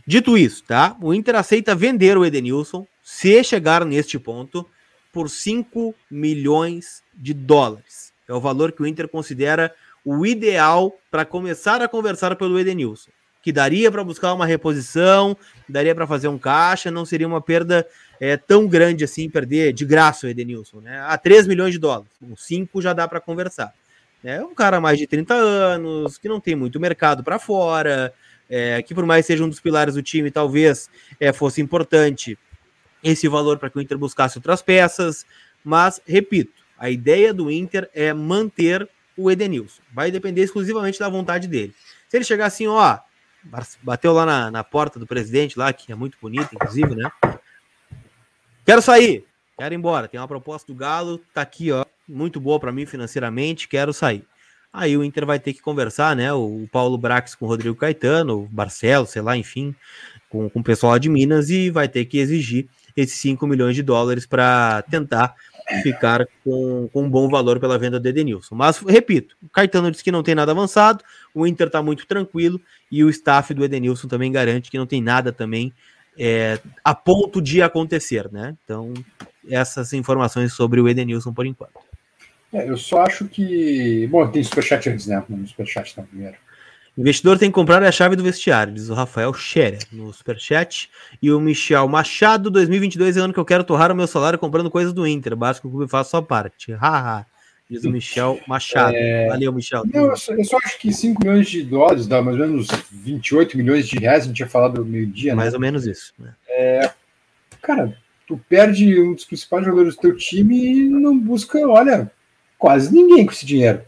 Dito 0.07 0.37
isso, 0.37 0.65
tá? 0.65 0.97
O 1.01 1.15
Inter 1.15 1.37
aceita 1.37 1.75
vender 1.75 2.19
o 2.19 2.25
Edenilson 2.25 2.87
se 3.03 3.43
chegar 3.45 3.85
neste 3.85 4.19
ponto 4.19 4.69
por 5.13 5.31
5 5.31 5.95
milhões 6.11 7.03
de 7.15 7.33
dólares. 7.33 8.13
É 8.27 8.35
o 8.35 8.41
valor 8.41 8.73
que 8.73 8.83
o 8.83 8.87
Inter 8.87 9.09
considera 9.09 9.73
o 10.05 10.27
ideal 10.27 10.95
para 11.11 11.25
começar 11.25 11.81
a 11.81 11.89
conversar 11.89 12.37
pelo 12.37 12.59
Edenilson. 12.59 13.11
Que 13.43 13.53
daria 13.53 13.91
para 13.91 14.03
buscar 14.03 14.33
uma 14.33 14.47
reposição, 14.47 15.37
daria 15.69 15.95
para 15.95 16.07
fazer 16.07 16.29
um 16.29 16.39
caixa, 16.39 16.91
não 16.91 17.05
seria 17.05 17.27
uma 17.27 17.41
perda 17.41 17.87
é, 18.21 18.37
tão 18.37 18.67
grande 18.67 19.05
assim, 19.05 19.29
perder 19.29 19.73
de 19.73 19.85
graça 19.85 20.27
o 20.27 20.31
Edenilson. 20.31 20.81
Né? 20.81 21.01
A 21.01 21.17
3 21.19 21.47
milhões 21.47 21.73
de 21.73 21.79
dólares, 21.79 22.11
com 22.19 22.35
5 22.37 22.81
já 22.81 22.93
dá 22.93 23.07
para 23.07 23.21
conversar. 23.21 23.73
É 24.23 24.43
um 24.43 24.55
cara 24.55 24.81
mais 24.81 24.99
de 24.99 25.07
30 25.07 25.35
anos, 25.35 26.17
que 26.17 26.29
não 26.29 26.41
tem 26.41 26.55
muito 26.55 26.81
mercado 26.81 27.23
para 27.23 27.39
fora, 27.39 28.13
é, 28.49 28.81
que 28.83 28.95
por 28.95 29.05
mais 29.05 29.27
seja 29.27 29.45
um 29.45 29.49
dos 29.49 29.61
pilares 29.61 29.95
do 29.95 30.03
time, 30.03 30.31
talvez 30.31 30.89
é, 31.21 31.33
fosse 31.33 31.61
importante 31.61 32.39
esse 33.03 33.29
valor 33.29 33.59
para 33.59 33.69
que 33.69 33.77
o 33.77 33.83
Inter 33.83 33.99
buscasse 33.99 34.39
outras 34.39 34.63
peças. 34.63 35.27
Mas, 35.63 36.01
repito, 36.07 36.63
a 36.79 36.89
ideia 36.89 37.35
do 37.35 37.51
Inter 37.51 37.91
é 37.95 38.15
manter 38.15 38.89
o 39.17 39.31
Edenilson. 39.31 39.83
Vai 39.93 40.11
depender 40.11 40.43
exclusivamente 40.43 40.99
da 40.99 41.09
vontade 41.09 41.49
dele. 41.49 41.75
Se 42.09 42.17
ele 42.17 42.25
chegar 42.25 42.47
assim, 42.47 42.67
ó, 42.67 42.99
bateu 43.83 44.13
lá 44.13 44.25
na, 44.25 44.51
na 44.51 44.65
porta 44.65 44.99
do 44.99 45.07
presidente, 45.07 45.59
lá, 45.59 45.73
que 45.73 45.93
é 45.93 45.95
muito 45.95 46.17
bonito, 46.21 46.49
inclusive, 46.53 46.95
né? 46.95 47.11
Quero 48.65 48.81
sair, 48.81 49.27
quero 49.59 49.75
ir 49.75 49.77
embora. 49.77 50.09
Tem 50.09 50.19
uma 50.19 50.29
proposta 50.29 50.73
do 50.73 50.77
Galo, 50.77 51.19
tá 51.33 51.43
aqui, 51.43 51.71
ó, 51.71 51.85
muito 52.09 52.41
boa 52.41 52.59
para 52.59 52.73
mim 52.73 52.87
financeiramente, 52.87 53.69
quero 53.69 53.93
sair. 53.93 54.25
Aí 54.73 54.97
o 54.97 55.05
Inter 55.05 55.25
vai 55.25 55.39
ter 55.39 55.53
que 55.53 55.63
conversar, 55.63 56.17
né? 56.17 56.33
O 56.33 56.69
Paulo 56.73 56.99
Brax 56.99 57.35
com 57.35 57.45
o 57.45 57.49
Rodrigo 57.49 57.77
Caetano, 57.77 58.43
o 58.43 58.49
Barcelos, 58.49 59.11
sei 59.11 59.23
lá, 59.23 59.37
enfim, 59.37 59.75
com, 60.29 60.51
com 60.51 60.61
o 60.61 60.65
pessoal 60.65 60.93
lá 60.93 60.99
de 60.99 61.09
Minas 61.09 61.49
e 61.49 61.71
vai 61.71 61.89
ter 61.89 62.05
que 62.07 62.19
exigir 62.19 62.69
esses 62.97 63.17
5 63.21 63.47
milhões 63.47 63.77
de 63.77 63.83
dólares 63.83 64.27
para 64.27 64.83
tentar 64.83 65.35
ficar 65.83 66.27
com, 66.43 66.89
com 66.93 67.05
um 67.05 67.11
bom 67.11 67.29
valor 67.29 67.59
pela 67.59 67.79
venda 67.79 67.99
do 67.99 68.09
Edenilson. 68.09 68.55
Mas, 68.55 68.79
repito, 68.79 69.37
o 69.43 69.49
Caetano 69.49 69.91
disse 69.91 70.05
que 70.05 70.13
não 70.13 70.23
tem 70.23 70.35
nada 70.35 70.53
avançado, 70.53 71.03
o 71.35 71.47
Inter 71.47 71.69
está 71.69 71.83
muito 71.83 72.07
tranquilo 72.07 72.61
e 72.91 73.03
o 73.03 73.11
staff 73.11 73.53
do 73.55 73.65
Edenilson 73.65 74.09
também 74.09 74.31
garante 74.31 74.71
que 74.71 74.79
não 74.79 74.87
tem 74.87 75.01
nada 75.01 75.33
também 75.33 75.73
é, 76.19 76.61
a 76.83 76.95
ponto 76.95 77.41
de 77.41 77.63
acontecer, 77.63 78.31
né? 78.31 78.57
Então, 78.65 78.93
essas 79.49 79.93
informações 79.93 80.53
sobre 80.53 80.81
o 80.81 80.89
Edenilson 80.89 81.33
por 81.33 81.47
enquanto. 81.47 81.73
É, 82.53 82.69
eu 82.69 82.77
só 82.77 83.03
acho 83.03 83.27
que. 83.27 84.07
Bom, 84.07 84.27
tem 84.29 84.43
superchat 84.43 84.89
antes, 84.89 85.07
né? 85.07 85.23
No 85.29 85.47
superchat 85.47 85.91
então, 85.93 86.05
primeiro. 86.05 86.37
Investidor 86.97 87.39
tem 87.39 87.51
que 87.51 87.55
comprar 87.55 87.83
a 87.83 87.91
chave 87.91 88.15
do 88.15 88.23
vestiário, 88.23 88.73
diz 88.73 88.89
o 88.89 88.95
Rafael 88.95 89.35
Scherer 89.35 89.81
no 89.91 90.13
superchat. 90.13 90.89
E 91.21 91.33
o 91.33 91.41
Michel 91.41 91.89
Machado, 91.89 92.51
2022 92.51 93.17
é 93.17 93.21
ano 93.21 93.33
que 93.33 93.41
eu 93.41 93.45
quero 93.45 93.65
torrar 93.65 93.91
o 93.91 93.97
meu 93.97 94.07
salário 94.07 94.39
comprando 94.39 94.71
coisas 94.71 94.93
do 94.93 95.07
Inter. 95.07 95.35
Basta 95.35 95.61
que 95.61 95.67
o 95.67 95.71
clube 95.71 95.91
faça 95.91 96.11
sua 96.11 96.23
parte. 96.23 96.73
Haha. 96.73 97.27
Diz 97.69 97.83
o 97.83 97.91
Michel 97.91 98.39
Machado. 98.47 98.95
É... 98.95 99.27
Valeu, 99.29 99.53
Michel. 99.53 99.83
Não, 99.93 100.07
eu, 100.07 100.17
só, 100.17 100.33
eu, 100.35 100.45
só, 100.45 100.59
acho 100.59 100.79
que 100.79 100.93
5 100.93 101.21
milhões 101.25 101.49
de 101.49 101.63
dólares 101.63 102.07
dá 102.07 102.23
mais 102.23 102.39
ou 102.39 102.47
menos 102.47 102.69
28 102.93 103.57
milhões 103.57 103.89
de 103.89 103.99
reais. 103.99 104.25
A 104.25 104.27
gente 104.27 104.37
tinha 104.37 104.49
falado 104.49 104.79
no 104.79 104.85
meio-dia. 104.85 105.33
Né? 105.33 105.37
Mais 105.37 105.55
ou 105.55 105.61
menos 105.61 105.87
isso. 105.87 106.13
Né? 106.19 106.35
É... 106.49 106.91
Cara, 107.61 107.97
tu 108.27 108.39
perde 108.49 109.01
um 109.01 109.15
dos 109.15 109.25
principais 109.25 109.65
jogadores 109.65 109.97
do 109.97 110.01
teu 110.01 110.17
time 110.17 110.57
e 110.57 110.89
não 110.89 111.19
busca, 111.19 111.59
olha, 111.67 112.11
quase 112.59 112.95
ninguém 112.95 113.25
com 113.25 113.33
esse 113.33 113.47
dinheiro. 113.47 113.83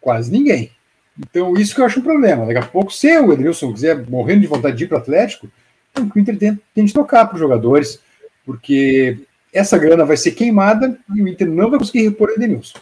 Quase 0.00 0.30
ninguém. 0.30 0.70
Então, 1.18 1.54
isso 1.54 1.74
que 1.74 1.80
eu 1.80 1.84
acho 1.84 2.00
um 2.00 2.02
problema. 2.02 2.46
Daqui 2.46 2.58
a 2.58 2.66
pouco, 2.66 2.92
se 2.92 3.18
o 3.18 3.32
Edenilson 3.32 3.72
quiser 3.72 4.08
morrendo 4.08 4.40
de 4.40 4.46
vontade 4.46 4.76
de 4.76 4.84
ir 4.84 4.88
para 4.88 4.98
o 4.98 5.00
Atlético, 5.00 5.48
então, 5.90 6.10
o 6.14 6.18
Inter 6.18 6.38
tem, 6.38 6.60
tem 6.74 6.84
de 6.84 6.92
tocar 6.92 7.26
para 7.26 7.34
os 7.34 7.40
jogadores, 7.40 8.00
porque 8.44 9.18
essa 9.52 9.76
grana 9.76 10.04
vai 10.04 10.16
ser 10.16 10.32
queimada 10.32 10.98
e 11.14 11.22
o 11.22 11.28
Inter 11.28 11.48
não 11.48 11.70
vai 11.70 11.78
conseguir 11.78 12.02
repor 12.02 12.30
o 12.30 12.32
Edenilson. 12.32 12.78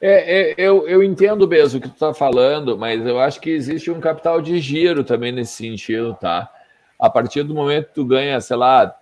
É, 0.00 0.52
é, 0.52 0.54
eu, 0.58 0.86
eu 0.88 1.02
entendo 1.02 1.48
mesmo 1.48 1.78
o 1.78 1.82
que 1.82 1.88
tu 1.88 1.94
está 1.94 2.12
falando, 2.12 2.76
mas 2.76 3.04
eu 3.04 3.18
acho 3.18 3.40
que 3.40 3.50
existe 3.50 3.90
um 3.90 4.00
capital 4.00 4.40
de 4.40 4.58
giro 4.58 5.04
também 5.04 5.32
nesse 5.32 5.54
sentido, 5.54 6.14
tá? 6.20 6.50
A 6.98 7.08
partir 7.10 7.42
do 7.42 7.54
momento 7.54 7.88
que 7.88 7.94
tu 7.94 8.04
ganha, 8.04 8.40
sei 8.40 8.56
lá, 8.56 8.94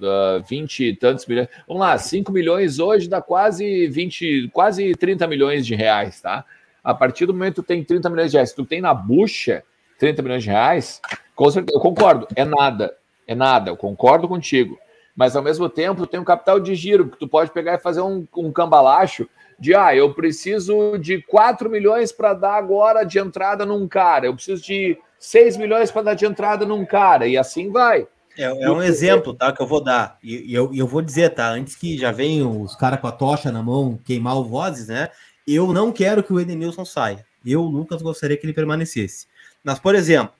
uh, 0.00 0.42
20 0.48 0.84
e 0.84 0.96
tantos 0.96 1.26
milhões. 1.26 1.48
Vamos 1.66 1.80
lá, 1.80 1.96
5 1.96 2.32
milhões 2.32 2.78
hoje 2.78 3.08
dá 3.08 3.20
quase 3.20 3.86
20, 3.88 4.48
quase 4.52 4.94
30 4.94 5.26
milhões 5.26 5.66
de 5.66 5.74
reais, 5.74 6.20
tá? 6.20 6.44
A 6.82 6.94
partir 6.94 7.26
do 7.26 7.32
momento 7.32 7.56
que 7.56 7.62
tu 7.62 7.66
tem 7.66 7.84
30 7.84 8.08
milhões 8.10 8.30
de 8.30 8.36
reais, 8.36 8.52
tu 8.52 8.64
tem 8.64 8.80
na 8.80 8.94
bucha 8.94 9.62
30 9.98 10.22
milhões 10.22 10.42
de 10.42 10.50
reais, 10.50 11.00
com 11.34 11.50
certeza, 11.50 11.76
eu 11.76 11.80
concordo, 11.80 12.26
é 12.34 12.44
nada, 12.44 12.96
é 13.26 13.34
nada, 13.34 13.70
eu 13.70 13.76
concordo 13.76 14.26
contigo. 14.26 14.78
Mas 15.14 15.36
ao 15.36 15.42
mesmo 15.42 15.68
tempo, 15.68 16.06
tem 16.06 16.18
um 16.18 16.24
capital 16.24 16.58
de 16.58 16.74
giro, 16.74 17.08
que 17.08 17.18
tu 17.18 17.28
pode 17.28 17.50
pegar 17.50 17.74
e 17.74 17.78
fazer 17.78 18.00
um, 18.00 18.26
um 18.36 18.50
cambalacho 18.50 19.28
de 19.58 19.74
ah, 19.74 19.94
eu 19.94 20.14
preciso 20.14 20.96
de 20.98 21.20
4 21.22 21.68
milhões 21.68 22.10
para 22.10 22.32
dar 22.32 22.54
agora 22.54 23.04
de 23.04 23.18
entrada 23.18 23.66
num 23.66 23.86
cara, 23.86 24.26
eu 24.26 24.34
preciso 24.34 24.62
de 24.62 24.96
6 25.18 25.58
milhões 25.58 25.90
para 25.90 26.02
dar 26.02 26.14
de 26.14 26.24
entrada 26.24 26.64
num 26.64 26.86
cara, 26.86 27.26
e 27.26 27.36
assim 27.36 27.70
vai. 27.70 28.06
É, 28.38 28.44
é 28.44 28.70
um 28.70 28.82
exemplo, 28.82 29.34
tá? 29.34 29.52
Que 29.52 29.60
eu 29.60 29.66
vou 29.66 29.82
dar. 29.82 30.16
E 30.22 30.54
eu, 30.54 30.70
eu 30.72 30.86
vou 30.86 31.02
dizer, 31.02 31.30
tá? 31.30 31.50
Antes 31.50 31.76
que 31.76 31.98
já 31.98 32.10
venham 32.10 32.62
os 32.62 32.74
caras 32.74 33.00
com 33.00 33.06
a 33.06 33.12
tocha 33.12 33.52
na 33.52 33.62
mão 33.62 33.98
queimar 34.02 34.38
o 34.38 34.44
Vozes, 34.44 34.88
né? 34.88 35.10
Eu 35.52 35.72
não 35.72 35.90
quero 35.90 36.22
que 36.22 36.32
o 36.32 36.38
Edenilson 36.38 36.84
saia. 36.84 37.26
Eu, 37.44 37.62
Lucas, 37.62 38.02
gostaria 38.02 38.36
que 38.36 38.46
ele 38.46 38.52
permanecesse. 38.52 39.26
Mas, 39.64 39.80
por 39.80 39.94
exemplo, 39.96 40.32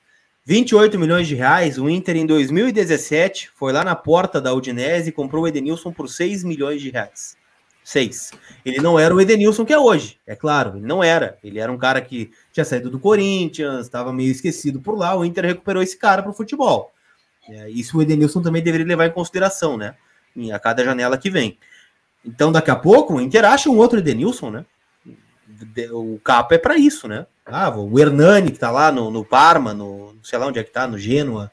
28 0.45 0.97
milhões 0.97 1.27
de 1.27 1.35
reais, 1.35 1.77
o 1.77 1.89
Inter 1.89 2.15
em 2.15 2.25
2017 2.25 3.51
foi 3.53 3.73
lá 3.73 3.83
na 3.83 3.93
porta 3.93 4.39
da 4.39 4.53
Udinese 4.53 5.09
e 5.09 5.11
comprou 5.11 5.43
o 5.43 5.47
Edenilson 5.47 5.91
por 5.91 6.07
6 6.07 6.43
milhões 6.45 6.81
de 6.81 6.89
reais. 6.89 7.35
6. 7.83 8.31
Ele 8.63 8.79
não 8.79 8.97
era 8.97 9.13
o 9.13 9.19
Edenilson 9.19 9.65
que 9.65 9.73
é 9.73 9.77
hoje, 9.77 10.17
é 10.25 10.35
claro, 10.35 10.77
ele 10.77 10.85
não 10.85 11.03
era. 11.03 11.37
Ele 11.43 11.59
era 11.59 11.71
um 11.71 11.77
cara 11.77 11.99
que 11.99 12.31
tinha 12.53 12.63
saído 12.63 12.89
do 12.89 12.99
Corinthians, 12.99 13.81
estava 13.85 14.13
meio 14.13 14.31
esquecido 14.31 14.79
por 14.79 14.97
lá. 14.97 15.15
O 15.15 15.25
Inter 15.25 15.45
recuperou 15.45 15.83
esse 15.83 15.97
cara 15.97 16.21
para 16.21 16.31
o 16.31 16.35
futebol. 16.35 16.93
É, 17.49 17.69
isso 17.69 17.97
o 17.97 18.01
Edenilson 18.01 18.41
também 18.41 18.63
deveria 18.63 18.85
levar 18.85 19.07
em 19.07 19.11
consideração, 19.11 19.77
né? 19.77 19.95
A 20.53 20.59
cada 20.59 20.85
janela 20.85 21.17
que 21.17 21.29
vem. 21.29 21.57
Então, 22.23 22.51
daqui 22.51 22.71
a 22.71 22.75
pouco, 22.75 23.15
o 23.15 23.21
Inter 23.21 23.43
acha 23.43 23.69
um 23.69 23.77
outro 23.77 23.99
Edenilson, 23.99 24.51
né? 24.51 24.65
O 25.91 26.19
capa 26.23 26.55
é 26.55 26.57
para 26.57 26.77
isso, 26.77 27.07
né? 27.07 27.25
Ah, 27.45 27.69
o 27.69 27.99
Hernani, 27.99 28.51
que 28.51 28.59
tá 28.59 28.71
lá 28.71 28.91
no, 28.91 29.11
no 29.11 29.25
Parma, 29.25 29.73
no 29.73 30.15
sei 30.23 30.37
lá 30.37 30.47
onde 30.47 30.59
é 30.59 30.63
que 30.63 30.71
tá, 30.71 30.87
no 30.87 30.97
Genoa, 30.97 31.51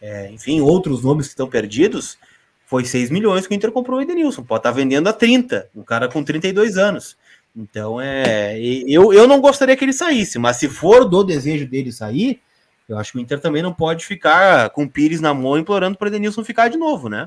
é, 0.00 0.30
enfim, 0.30 0.60
outros 0.60 1.02
nomes 1.02 1.26
que 1.26 1.32
estão 1.32 1.48
perdidos, 1.48 2.18
foi 2.66 2.84
6 2.84 3.10
milhões 3.10 3.46
que 3.46 3.54
o 3.54 3.56
Inter 3.56 3.72
comprou 3.72 3.98
o 3.98 4.02
Edenilson. 4.02 4.42
Pode 4.42 4.60
estar 4.60 4.70
tá 4.70 4.76
vendendo 4.76 5.08
a 5.08 5.12
30, 5.12 5.68
um 5.74 5.82
cara 5.82 6.08
com 6.08 6.22
32 6.22 6.78
anos. 6.78 7.16
Então, 7.54 8.00
é, 8.00 8.58
eu, 8.60 9.12
eu 9.12 9.26
não 9.26 9.40
gostaria 9.40 9.76
que 9.76 9.84
ele 9.84 9.92
saísse, 9.92 10.38
mas 10.38 10.56
se 10.56 10.68
for 10.68 11.04
do 11.04 11.24
desejo 11.24 11.66
dele 11.66 11.90
sair, 11.90 12.40
eu 12.88 12.96
acho 12.96 13.12
que 13.12 13.18
o 13.18 13.20
Inter 13.20 13.40
também 13.40 13.62
não 13.62 13.72
pode 13.72 14.06
ficar 14.06 14.70
com 14.70 14.84
o 14.84 14.88
Pires 14.88 15.20
na 15.20 15.34
mão 15.34 15.58
implorando 15.58 15.98
para 15.98 16.06
o 16.06 16.08
Edenilson 16.08 16.44
ficar 16.44 16.68
de 16.68 16.76
novo, 16.76 17.08
né? 17.08 17.26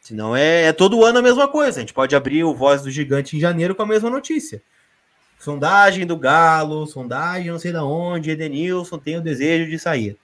Senão 0.00 0.34
é, 0.34 0.64
é 0.64 0.72
todo 0.72 1.04
ano 1.04 1.18
a 1.18 1.22
mesma 1.22 1.48
coisa. 1.48 1.78
A 1.78 1.80
gente 1.80 1.92
pode 1.92 2.14
abrir 2.14 2.44
o 2.44 2.54
Voz 2.54 2.82
do 2.82 2.90
Gigante 2.90 3.36
em 3.36 3.40
janeiro 3.40 3.74
com 3.74 3.82
a 3.82 3.86
mesma 3.86 4.08
notícia. 4.08 4.62
Sondagem 5.38 6.04
do 6.04 6.16
Galo, 6.16 6.86
sondagem 6.86 7.50
não 7.50 7.58
sei 7.58 7.72
da 7.72 7.84
onde, 7.84 8.30
Edenilson 8.30 8.98
tem 8.98 9.16
o 9.16 9.22
desejo 9.22 9.70
de 9.70 9.78
sair. 9.78 10.16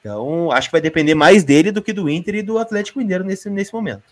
Então, 0.00 0.50
acho 0.50 0.68
que 0.68 0.72
vai 0.72 0.80
depender 0.80 1.14
mais 1.14 1.44
dele 1.44 1.70
do 1.70 1.82
que 1.82 1.92
do 1.92 2.08
Inter 2.08 2.36
e 2.36 2.42
do 2.42 2.58
Atlético 2.58 2.98
Mineiro 2.98 3.24
nesse, 3.24 3.48
nesse 3.48 3.72
momento. 3.72 4.02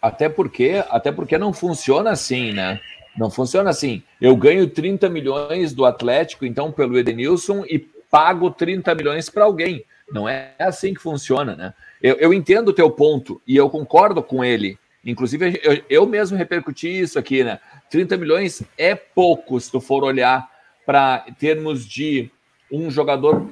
Até 0.00 0.28
porque, 0.28 0.84
até 0.88 1.10
porque 1.10 1.38
não 1.38 1.52
funciona 1.52 2.10
assim, 2.10 2.52
né? 2.52 2.80
Não 3.16 3.30
funciona 3.30 3.70
assim. 3.70 4.02
Eu 4.20 4.36
ganho 4.36 4.68
30 4.68 5.08
milhões 5.08 5.72
do 5.72 5.84
Atlético, 5.84 6.44
então, 6.44 6.72
pelo 6.72 6.98
Edenilson, 6.98 7.64
e 7.66 7.78
pago 7.78 8.50
30 8.50 8.94
milhões 8.94 9.30
para 9.30 9.44
alguém. 9.44 9.84
Não 10.10 10.28
é 10.28 10.54
assim 10.58 10.92
que 10.92 11.00
funciona, 11.00 11.56
né? 11.56 11.74
Eu, 12.02 12.16
eu, 12.16 12.34
entendo 12.34 12.68
o 12.68 12.72
teu 12.72 12.90
ponto 12.90 13.40
e 13.46 13.56
eu 13.56 13.70
concordo 13.70 14.22
com 14.22 14.44
ele. 14.44 14.78
Inclusive, 15.04 15.60
eu, 15.62 15.82
eu 15.88 16.06
mesmo 16.06 16.36
repercuti 16.36 16.88
isso 16.88 17.18
aqui, 17.18 17.44
né? 17.44 17.60
30 17.90 18.16
milhões 18.16 18.62
é 18.78 18.94
pouco 18.94 19.60
se 19.60 19.70
tu 19.70 19.80
for 19.80 20.02
olhar 20.02 20.48
para 20.86 21.26
termos 21.38 21.86
de 21.86 22.30
um 22.72 22.90
jogador 22.90 23.46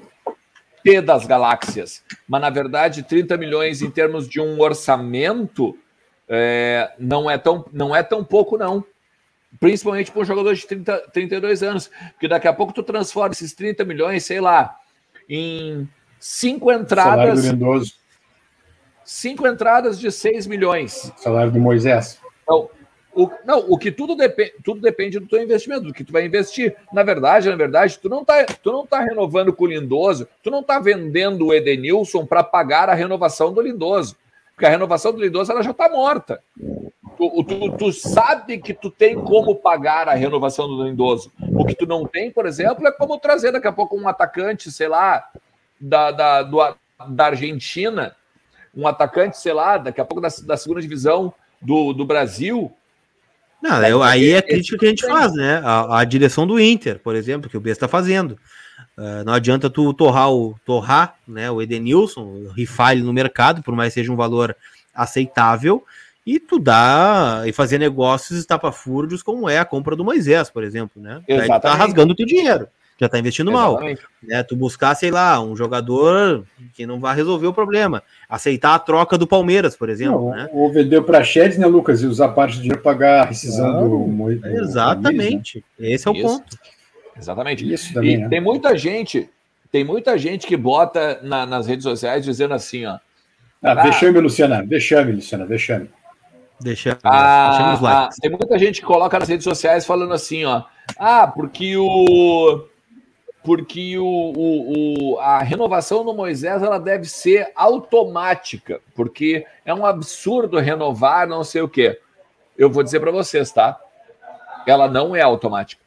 T 0.82 1.00
das 1.00 1.26
galáxias. 1.26 2.02
Mas, 2.26 2.40
na 2.40 2.50
verdade, 2.50 3.02
30 3.02 3.36
milhões 3.36 3.82
em 3.82 3.90
termos 3.90 4.28
de 4.28 4.40
um 4.40 4.60
orçamento 4.60 5.76
é, 6.28 6.92
não, 6.98 7.30
é 7.30 7.36
tão, 7.36 7.64
não 7.72 7.94
é 7.94 8.02
tão 8.02 8.24
pouco, 8.24 8.56
não 8.56 8.84
principalmente 9.60 10.10
para 10.10 10.22
um 10.22 10.24
jogador 10.24 10.54
de 10.54 10.66
30, 10.66 10.98
32 11.12 11.62
anos, 11.62 11.90
porque 12.12 12.28
daqui 12.28 12.48
a 12.48 12.52
pouco 12.52 12.72
tu 12.72 12.82
transforma 12.82 13.32
esses 13.32 13.52
30 13.52 13.84
milhões, 13.84 14.24
sei 14.24 14.40
lá, 14.40 14.76
em 15.28 15.88
cinco 16.18 16.72
entradas. 16.72 17.44
Cinco 19.04 19.46
entradas 19.46 19.98
de 19.98 20.10
6 20.10 20.46
milhões. 20.46 21.12
Salário 21.16 21.52
do 21.52 21.58
Moisés. 21.58 22.18
Então, 22.42 22.68
o, 23.14 23.30
não, 23.44 23.70
o 23.70 23.76
que 23.76 23.92
tudo, 23.92 24.16
depende, 24.16 24.54
tudo 24.64 24.80
depende 24.80 25.18
do 25.18 25.26
teu 25.26 25.42
investimento, 25.42 25.82
do 25.82 25.92
que 25.92 26.04
tu 26.04 26.12
vai 26.12 26.24
investir. 26.24 26.74
Na 26.92 27.02
verdade, 27.02 27.50
na 27.50 27.56
verdade, 27.56 27.98
tu 27.98 28.08
não 28.08 28.24
tá, 28.24 28.44
tu 28.62 28.72
não 28.72 28.86
tá 28.86 29.00
renovando 29.00 29.52
com 29.52 29.64
o 29.64 29.68
Lindoso, 29.68 30.26
tu 30.42 30.50
não 30.50 30.62
tá 30.62 30.78
vendendo 30.78 31.46
o 31.46 31.54
Edenilson 31.54 32.24
para 32.24 32.42
pagar 32.42 32.88
a 32.88 32.94
renovação 32.94 33.52
do 33.52 33.60
Lindoso. 33.60 34.16
Porque 34.54 34.64
a 34.64 34.70
renovação 34.70 35.12
do 35.12 35.20
Lindoso 35.20 35.52
ela 35.52 35.62
já 35.62 35.72
está 35.72 35.90
morta. 35.90 36.42
Tu, 37.18 37.44
tu, 37.44 37.76
tu, 37.76 37.92
sabe 37.92 38.58
que 38.58 38.72
tu 38.72 38.90
tem 38.90 39.14
como 39.14 39.54
pagar 39.56 40.08
a 40.08 40.14
renovação 40.14 40.66
do 40.66 40.82
Lindoso. 40.82 41.30
O 41.54 41.66
que 41.66 41.74
tu 41.74 41.86
não 41.86 42.06
tem, 42.06 42.30
por 42.30 42.46
exemplo, 42.46 42.86
é 42.86 42.92
como 42.92 43.18
trazer 43.18 43.52
daqui 43.52 43.68
a 43.68 43.72
pouco 43.72 43.96
um 43.96 44.08
atacante, 44.08 44.70
sei 44.70 44.88
lá, 44.88 45.28
da, 45.78 46.10
da, 46.10 46.42
do, 46.42 46.58
da 47.08 47.26
Argentina, 47.26 48.16
um 48.74 48.86
atacante, 48.86 49.38
sei 49.38 49.52
lá, 49.52 49.78
daqui 49.78 50.00
a 50.00 50.04
pouco 50.04 50.20
da, 50.20 50.28
da 50.44 50.56
segunda 50.56 50.80
divisão 50.80 51.32
do, 51.60 51.92
do 51.92 52.04
Brasil. 52.04 52.72
Não, 53.62 53.82
eu, 53.84 54.02
aí 54.02 54.30
é 54.30 54.38
a 54.38 54.42
crítica 54.42 54.78
que 54.78 54.86
a 54.86 54.88
gente 54.88 55.06
faz, 55.06 55.32
né? 55.34 55.62
A, 55.64 56.00
a 56.00 56.04
direção 56.04 56.46
do 56.46 56.58
Inter, 56.58 56.98
por 56.98 57.14
exemplo, 57.14 57.48
que 57.48 57.56
o 57.56 57.60
B 57.60 57.70
está 57.70 57.86
fazendo. 57.86 58.36
Uh, 58.96 59.24
não 59.24 59.32
adianta 59.32 59.70
tu 59.70 59.94
torrar 59.94 60.30
o, 60.32 60.58
torrar, 60.66 61.14
né, 61.26 61.50
o 61.50 61.62
Edenilson, 61.62 62.48
rifar 62.54 62.92
ele 62.92 63.02
no 63.02 63.12
mercado, 63.12 63.62
por 63.62 63.74
mais 63.74 63.94
seja 63.94 64.12
um 64.12 64.16
valor 64.16 64.54
aceitável, 64.94 65.84
e 66.26 66.38
tu 66.38 66.58
dá 66.58 67.42
e 67.46 67.52
fazer 67.52 67.78
negócios 67.78 68.38
estapafúrdios 68.38 69.22
como 69.22 69.48
é 69.48 69.58
a 69.58 69.64
compra 69.64 69.96
do 69.96 70.04
Moisés, 70.04 70.50
por 70.50 70.62
exemplo, 70.62 71.00
né? 71.00 71.22
Exatamente. 71.26 71.52
Aí 71.52 71.58
tu 71.58 71.62
tá 71.62 71.74
rasgando 71.74 72.12
o 72.12 72.16
teu 72.16 72.26
dinheiro, 72.26 72.68
já 73.02 73.08
tá 73.08 73.18
investindo 73.18 73.50
Exatamente. 73.50 74.02
mal. 74.02 74.10
Né? 74.22 74.42
Tu 74.44 74.54
buscar, 74.54 74.94
sei 74.94 75.10
lá, 75.10 75.40
um 75.42 75.56
jogador 75.56 76.44
que 76.72 76.86
não 76.86 77.00
vai 77.00 77.16
resolver 77.16 77.48
o 77.48 77.52
problema. 77.52 78.02
Aceitar 78.28 78.74
a 78.74 78.78
troca 78.78 79.18
do 79.18 79.26
Palmeiras, 79.26 79.74
por 79.74 79.88
exemplo. 79.88 80.30
Não, 80.30 80.36
né? 80.36 80.48
Ou 80.52 80.72
vender 80.72 80.98
o 80.98 81.02
Praxedes, 81.02 81.58
né, 81.58 81.66
Lucas? 81.66 82.02
E 82.02 82.06
usar 82.06 82.28
parte 82.28 82.56
do 82.56 82.62
dinheiro 82.62 82.80
para 82.80 82.92
pagar 82.92 83.22
a 83.22 83.24
rescisão 83.26 83.88
do, 83.88 84.06
do 84.06 84.46
Exatamente. 84.46 85.64
né? 85.78 85.90
Esse 85.90 86.06
é 86.06 86.10
o 86.10 86.14
Isso. 86.14 86.26
ponto. 86.26 86.58
Exatamente. 87.18 87.72
Isso 87.72 87.92
também, 87.92 88.14
e 88.14 88.18
né? 88.18 88.28
tem 88.28 88.40
muita 88.40 88.76
gente, 88.76 89.28
tem 89.70 89.84
muita 89.84 90.16
gente 90.16 90.46
que 90.46 90.56
bota 90.56 91.20
na, 91.22 91.44
nas 91.44 91.66
redes 91.66 91.82
sociais 91.82 92.24
dizendo 92.24 92.54
assim, 92.54 92.86
ó. 92.86 92.98
Ah, 93.62 93.72
ah, 93.72 93.82
deixame, 93.82 94.20
Luciana, 94.20 94.64
deixame, 94.64 95.12
Luciana, 95.12 95.46
deixame. 95.46 95.90
Deixa, 96.60 96.96
ah, 97.02 97.78
ah, 97.84 98.08
tem 98.20 98.30
muita 98.30 98.56
gente 98.56 98.80
que 98.80 98.86
coloca 98.86 99.18
nas 99.18 99.28
redes 99.28 99.42
sociais 99.42 99.84
falando 99.84 100.14
assim, 100.14 100.44
ó. 100.44 100.62
Ah, 100.96 101.26
porque 101.26 101.76
o. 101.76 102.64
Porque 103.44 103.98
o, 103.98 104.04
o, 104.04 105.14
o, 105.14 105.18
a 105.18 105.42
renovação 105.42 106.04
do 106.04 106.14
Moisés 106.14 106.62
ela 106.62 106.78
deve 106.78 107.06
ser 107.06 107.50
automática, 107.56 108.80
porque 108.94 109.44
é 109.64 109.74
um 109.74 109.84
absurdo 109.84 110.58
renovar 110.58 111.26
não 111.26 111.42
sei 111.42 111.62
o 111.62 111.68
quê. 111.68 111.98
Eu 112.56 112.70
vou 112.70 112.82
dizer 112.82 113.00
para 113.00 113.10
vocês, 113.10 113.50
tá? 113.50 113.80
Ela 114.66 114.88
não 114.88 115.16
é 115.16 115.22
automática. 115.22 115.82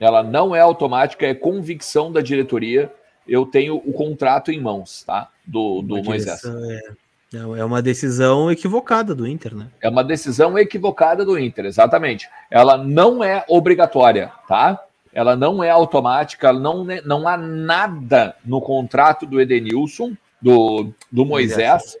Ela 0.00 0.22
não 0.22 0.56
é 0.56 0.60
automática, 0.60 1.26
é 1.26 1.34
convicção 1.34 2.10
da 2.10 2.20
diretoria. 2.20 2.92
Eu 3.28 3.46
tenho 3.46 3.76
o 3.76 3.92
contrato 3.92 4.50
em 4.50 4.60
mãos, 4.60 5.04
tá? 5.04 5.28
Do, 5.46 5.82
do 5.82 6.02
Moisés. 6.02 6.42
É. 6.44 7.02
É, 7.34 7.60
é 7.60 7.64
uma 7.64 7.80
decisão 7.80 8.50
equivocada 8.50 9.14
do 9.14 9.26
Inter, 9.26 9.54
né? 9.54 9.68
É 9.80 9.88
uma 9.88 10.04
decisão 10.04 10.58
equivocada 10.58 11.24
do 11.24 11.38
Inter, 11.38 11.64
exatamente. 11.64 12.28
Ela 12.50 12.76
não 12.76 13.24
é 13.24 13.44
obrigatória, 13.48 14.30
tá? 14.46 14.82
Ela 15.12 15.36
não 15.36 15.62
é 15.62 15.68
automática, 15.68 16.52
não, 16.52 16.86
não 17.04 17.28
há 17.28 17.36
nada 17.36 18.34
no 18.44 18.60
contrato 18.62 19.26
do 19.26 19.40
Edenilson, 19.40 20.16
do, 20.40 20.92
do 21.10 21.26
Moisés, 21.26 21.98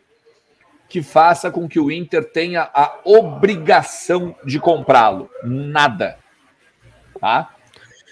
que 0.88 1.02
faça 1.02 1.50
com 1.50 1.68
que 1.68 1.78
o 1.78 1.90
Inter 1.90 2.24
tenha 2.32 2.70
a 2.74 3.00
obrigação 3.04 4.34
de 4.44 4.58
comprá-lo. 4.58 5.28
Nada. 5.44 6.18
Tá? 7.20 7.54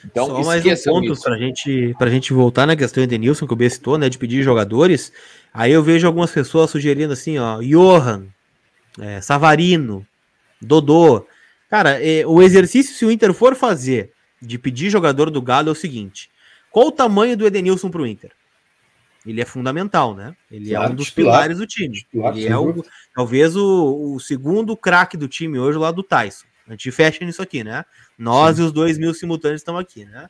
Então, 0.05 0.27
Só 0.27 0.43
mais 0.45 0.65
um 0.65 0.93
ponto 0.93 1.21
para 1.21 1.37
gente, 1.37 1.95
a 1.99 2.09
gente 2.09 2.33
voltar 2.33 2.67
na 2.67 2.77
questão 2.77 3.03
de 3.03 3.07
Denilson, 3.07 3.47
que 3.47 3.53
o 3.53 3.57
B 3.57 3.69
citou, 3.69 3.97
né, 3.97 4.09
de 4.09 4.19
pedir 4.19 4.43
jogadores. 4.43 5.13
Aí 5.53 5.73
eu 5.73 5.83
vejo 5.83 6.07
algumas 6.07 6.31
pessoas 6.31 6.71
sugerindo 6.71 7.13
assim, 7.13 7.39
ó, 7.39 7.61
Johan, 7.61 8.27
é, 8.99 9.21
Savarino, 9.21 10.07
Dodô. 10.61 11.27
Cara, 11.71 12.03
é, 12.03 12.27
o 12.27 12.43
exercício, 12.43 12.95
se 12.95 13.05
o 13.05 13.11
Inter 13.11 13.33
for 13.33 13.55
fazer 13.55 14.13
de 14.41 14.59
pedir 14.59 14.91
jogador 14.91 15.31
do 15.31 15.43
Galo, 15.43 15.69
é 15.69 15.73
o 15.73 15.77
seguinte: 15.77 16.31
qual 16.71 16.89
o 16.89 16.93
tamanho 16.93 17.37
do 17.37 17.47
Edenilson 17.47 17.91
para 17.91 18.03
o 18.03 18.07
Inter? 18.07 18.33
Ele 19.27 19.41
é 19.41 19.45
fundamental, 19.45 20.15
né? 20.15 20.35
Ele 20.51 20.71
claro, 20.71 20.87
é 20.87 20.93
um 20.93 20.95
dos 20.95 21.11
pilares 21.11 21.59
do 21.59 21.67
time. 21.67 22.07
ele 22.13 22.49
é 22.49 22.57
o, 22.57 22.83
talvez 23.15 23.55
o, 23.55 24.15
o 24.15 24.21
segundo 24.21 24.75
craque 24.77 25.17
do 25.17 25.29
time 25.29 25.59
hoje 25.59 25.79
lá 25.79 25.91
do 25.91 26.03
Tyson. 26.03 26.47
A 26.67 26.71
gente 26.71 26.91
fecha 26.91 27.25
nisso 27.25 27.43
aqui, 27.43 27.63
né? 27.63 27.85
Nós 28.17 28.57
Sim. 28.57 28.63
e 28.63 28.65
os 28.67 28.73
dois 28.73 28.97
mil 28.97 29.13
simultâneos 29.13 29.61
estamos 29.61 29.81
aqui, 29.81 30.05
né? 30.05 30.29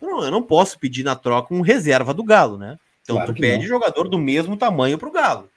Não, 0.00 0.22
eu 0.22 0.30
não 0.30 0.42
posso 0.42 0.78
pedir 0.78 1.02
na 1.02 1.16
troca 1.16 1.52
um 1.52 1.60
reserva 1.60 2.14
do 2.14 2.22
Galo, 2.22 2.56
né? 2.56 2.78
Então 3.02 3.16
claro 3.16 3.34
tu 3.34 3.40
pede 3.40 3.62
não. 3.62 3.68
jogador 3.68 4.08
do 4.08 4.18
mesmo 4.18 4.56
tamanho 4.56 4.98
para 4.98 5.08
o 5.08 5.12
Galo. 5.12 5.50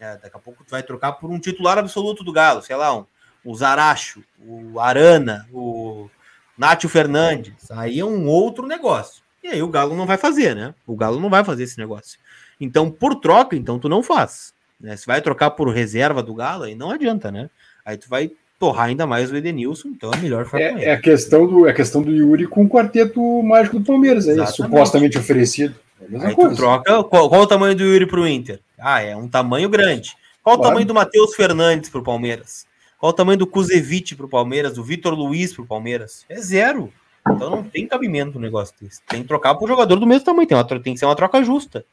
É, 0.00 0.16
daqui 0.16 0.36
a 0.36 0.40
pouco 0.40 0.64
tu 0.64 0.70
vai 0.70 0.82
trocar 0.82 1.12
por 1.12 1.30
um 1.30 1.38
titular 1.38 1.76
absoluto 1.78 2.24
do 2.24 2.32
Galo, 2.32 2.62
sei 2.62 2.76
lá, 2.76 2.96
um, 2.96 3.04
o 3.44 3.54
Zaracho, 3.54 4.22
o 4.38 4.80
Arana, 4.80 5.46
o 5.52 6.08
Nátio 6.56 6.88
Fernandes. 6.88 7.70
Aí 7.70 7.98
é 7.98 8.04
um 8.04 8.26
outro 8.26 8.66
negócio. 8.66 9.22
E 9.42 9.48
aí 9.48 9.62
o 9.62 9.68
Galo 9.68 9.96
não 9.96 10.06
vai 10.06 10.16
fazer, 10.16 10.54
né? 10.54 10.74
O 10.86 10.94
Galo 10.94 11.18
não 11.18 11.28
vai 11.28 11.42
fazer 11.42 11.64
esse 11.64 11.78
negócio. 11.78 12.18
Então, 12.60 12.90
por 12.90 13.16
troca, 13.16 13.56
então 13.56 13.78
tu 13.78 13.88
não 13.88 14.02
faz. 14.02 14.52
Né? 14.80 14.96
Se 14.96 15.06
vai 15.06 15.20
trocar 15.20 15.50
por 15.50 15.68
reserva 15.68 16.22
do 16.22 16.34
Galo, 16.34 16.64
aí 16.64 16.74
não 16.74 16.90
adianta, 16.90 17.30
né? 17.30 17.50
Aí 17.84 17.96
tu 17.96 18.08
vai 18.08 18.30
torrar 18.58 18.86
ainda 18.86 19.04
mais 19.06 19.32
o 19.32 19.36
Edenilson, 19.36 19.88
então 19.88 20.12
é 20.12 20.16
melhor 20.18 20.44
ficar 20.44 20.60
é, 20.60 20.84
é, 20.84 20.92
a 20.92 21.00
questão 21.00 21.44
do 21.48 21.66
É 21.66 21.70
a 21.70 21.74
questão 21.74 22.00
do 22.00 22.12
Yuri 22.12 22.46
com 22.46 22.64
o 22.64 22.68
quarteto 22.68 23.20
mágico 23.42 23.80
do 23.80 23.84
Palmeiras, 23.84 24.28
é 24.28 24.46
supostamente 24.46 25.18
oferecido. 25.18 25.74
É 26.00 26.26
aí 26.26 26.34
coisa. 26.34 26.50
tu 26.50 26.56
troca. 26.56 27.02
Qual, 27.04 27.28
qual, 27.28 27.42
o 27.42 27.46
tamanho 27.46 27.74
do 27.74 27.82
Yuri 27.82 28.06
pro 28.06 28.26
Inter? 28.26 28.60
Ah, 28.78 29.00
é 29.00 29.16
um 29.16 29.28
tamanho 29.28 29.68
grande. 29.68 30.16
Qual 30.42 30.56
claro. 30.56 30.60
o 30.60 30.70
tamanho 30.70 30.86
do 30.86 30.94
Matheus 30.94 31.34
Fernandes 31.34 31.90
pro 31.90 32.02
Palmeiras? 32.02 32.64
Qual 33.02 33.10
o 33.10 33.12
tamanho 33.12 33.36
do 33.36 33.48
Kuzevic 33.48 34.14
pro 34.14 34.28
Palmeiras, 34.28 34.74
do 34.74 34.84
Vitor 34.84 35.12
Luiz 35.12 35.52
pro 35.52 35.66
Palmeiras? 35.66 36.24
É 36.28 36.40
zero. 36.40 36.92
Então 37.28 37.50
não 37.50 37.64
tem 37.64 37.84
cabimento 37.84 38.34
no 38.34 38.40
negócio 38.40 38.72
desse. 38.80 39.02
Tem 39.08 39.22
que 39.22 39.26
trocar 39.26 39.56
pro 39.56 39.66
jogador 39.66 39.98
do 39.98 40.06
mesmo 40.06 40.24
tamanho. 40.24 40.46
Tem, 40.46 40.56
uma, 40.56 40.64
tem 40.64 40.94
que 40.94 40.98
ser 41.00 41.06
uma 41.06 41.16
troca 41.16 41.42
justa. 41.42 41.84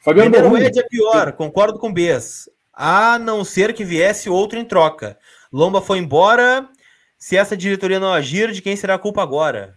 Fabiano 0.00 0.56
Ed 0.56 0.78
é 0.78 0.82
pior, 0.88 1.32
concordo 1.32 1.78
com 1.78 1.90
o 1.90 1.92
Bess. 1.92 2.48
A 2.72 3.18
não 3.18 3.44
ser 3.44 3.74
que 3.74 3.84
viesse 3.84 4.30
outro 4.30 4.58
em 4.58 4.64
troca. 4.64 5.18
Lomba 5.52 5.82
foi 5.82 5.98
embora. 5.98 6.66
Se 7.18 7.36
essa 7.36 7.54
diretoria 7.54 8.00
não 8.00 8.14
agir, 8.14 8.52
de 8.52 8.62
quem 8.62 8.74
será 8.76 8.94
a 8.94 8.98
culpa 8.98 9.22
agora? 9.22 9.76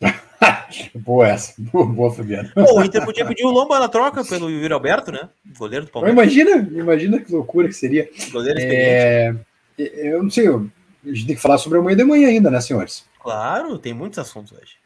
boa 0.94 1.28
essa. 1.28 1.54
Boa, 1.58 1.86
boa 1.86 2.12
Fabiano. 2.12 2.50
Pô, 2.54 2.80
o 2.80 2.84
Inter 2.84 3.04
podia 3.04 3.24
pedir 3.24 3.44
o 3.44 3.50
Lomba 3.50 3.78
na 3.78 3.88
troca 3.88 4.24
pelo 4.24 4.50
Yuri 4.50 4.72
Alberto, 4.72 5.10
né? 5.10 5.28
Goleiro 5.56 5.86
do 5.86 5.90
Palmeiras. 5.90 6.16
Imagina, 6.16 6.68
imagina 6.72 7.20
que 7.20 7.32
loucura 7.32 7.68
que 7.68 7.74
seria. 7.74 8.08
Goleiro 8.30 8.58
é... 8.60 9.34
Eu 9.78 10.22
não 10.22 10.30
sei, 10.30 10.48
a 10.48 10.60
gente 11.04 11.26
tem 11.26 11.36
que 11.36 11.42
falar 11.42 11.58
sobre 11.58 11.78
amanhã 11.78 11.96
de 11.96 12.04
manhã 12.04 12.28
ainda, 12.28 12.50
né, 12.50 12.60
senhores? 12.60 13.04
Claro, 13.22 13.78
tem 13.78 13.92
muitos 13.92 14.18
assuntos 14.18 14.52
hoje. 14.52 14.76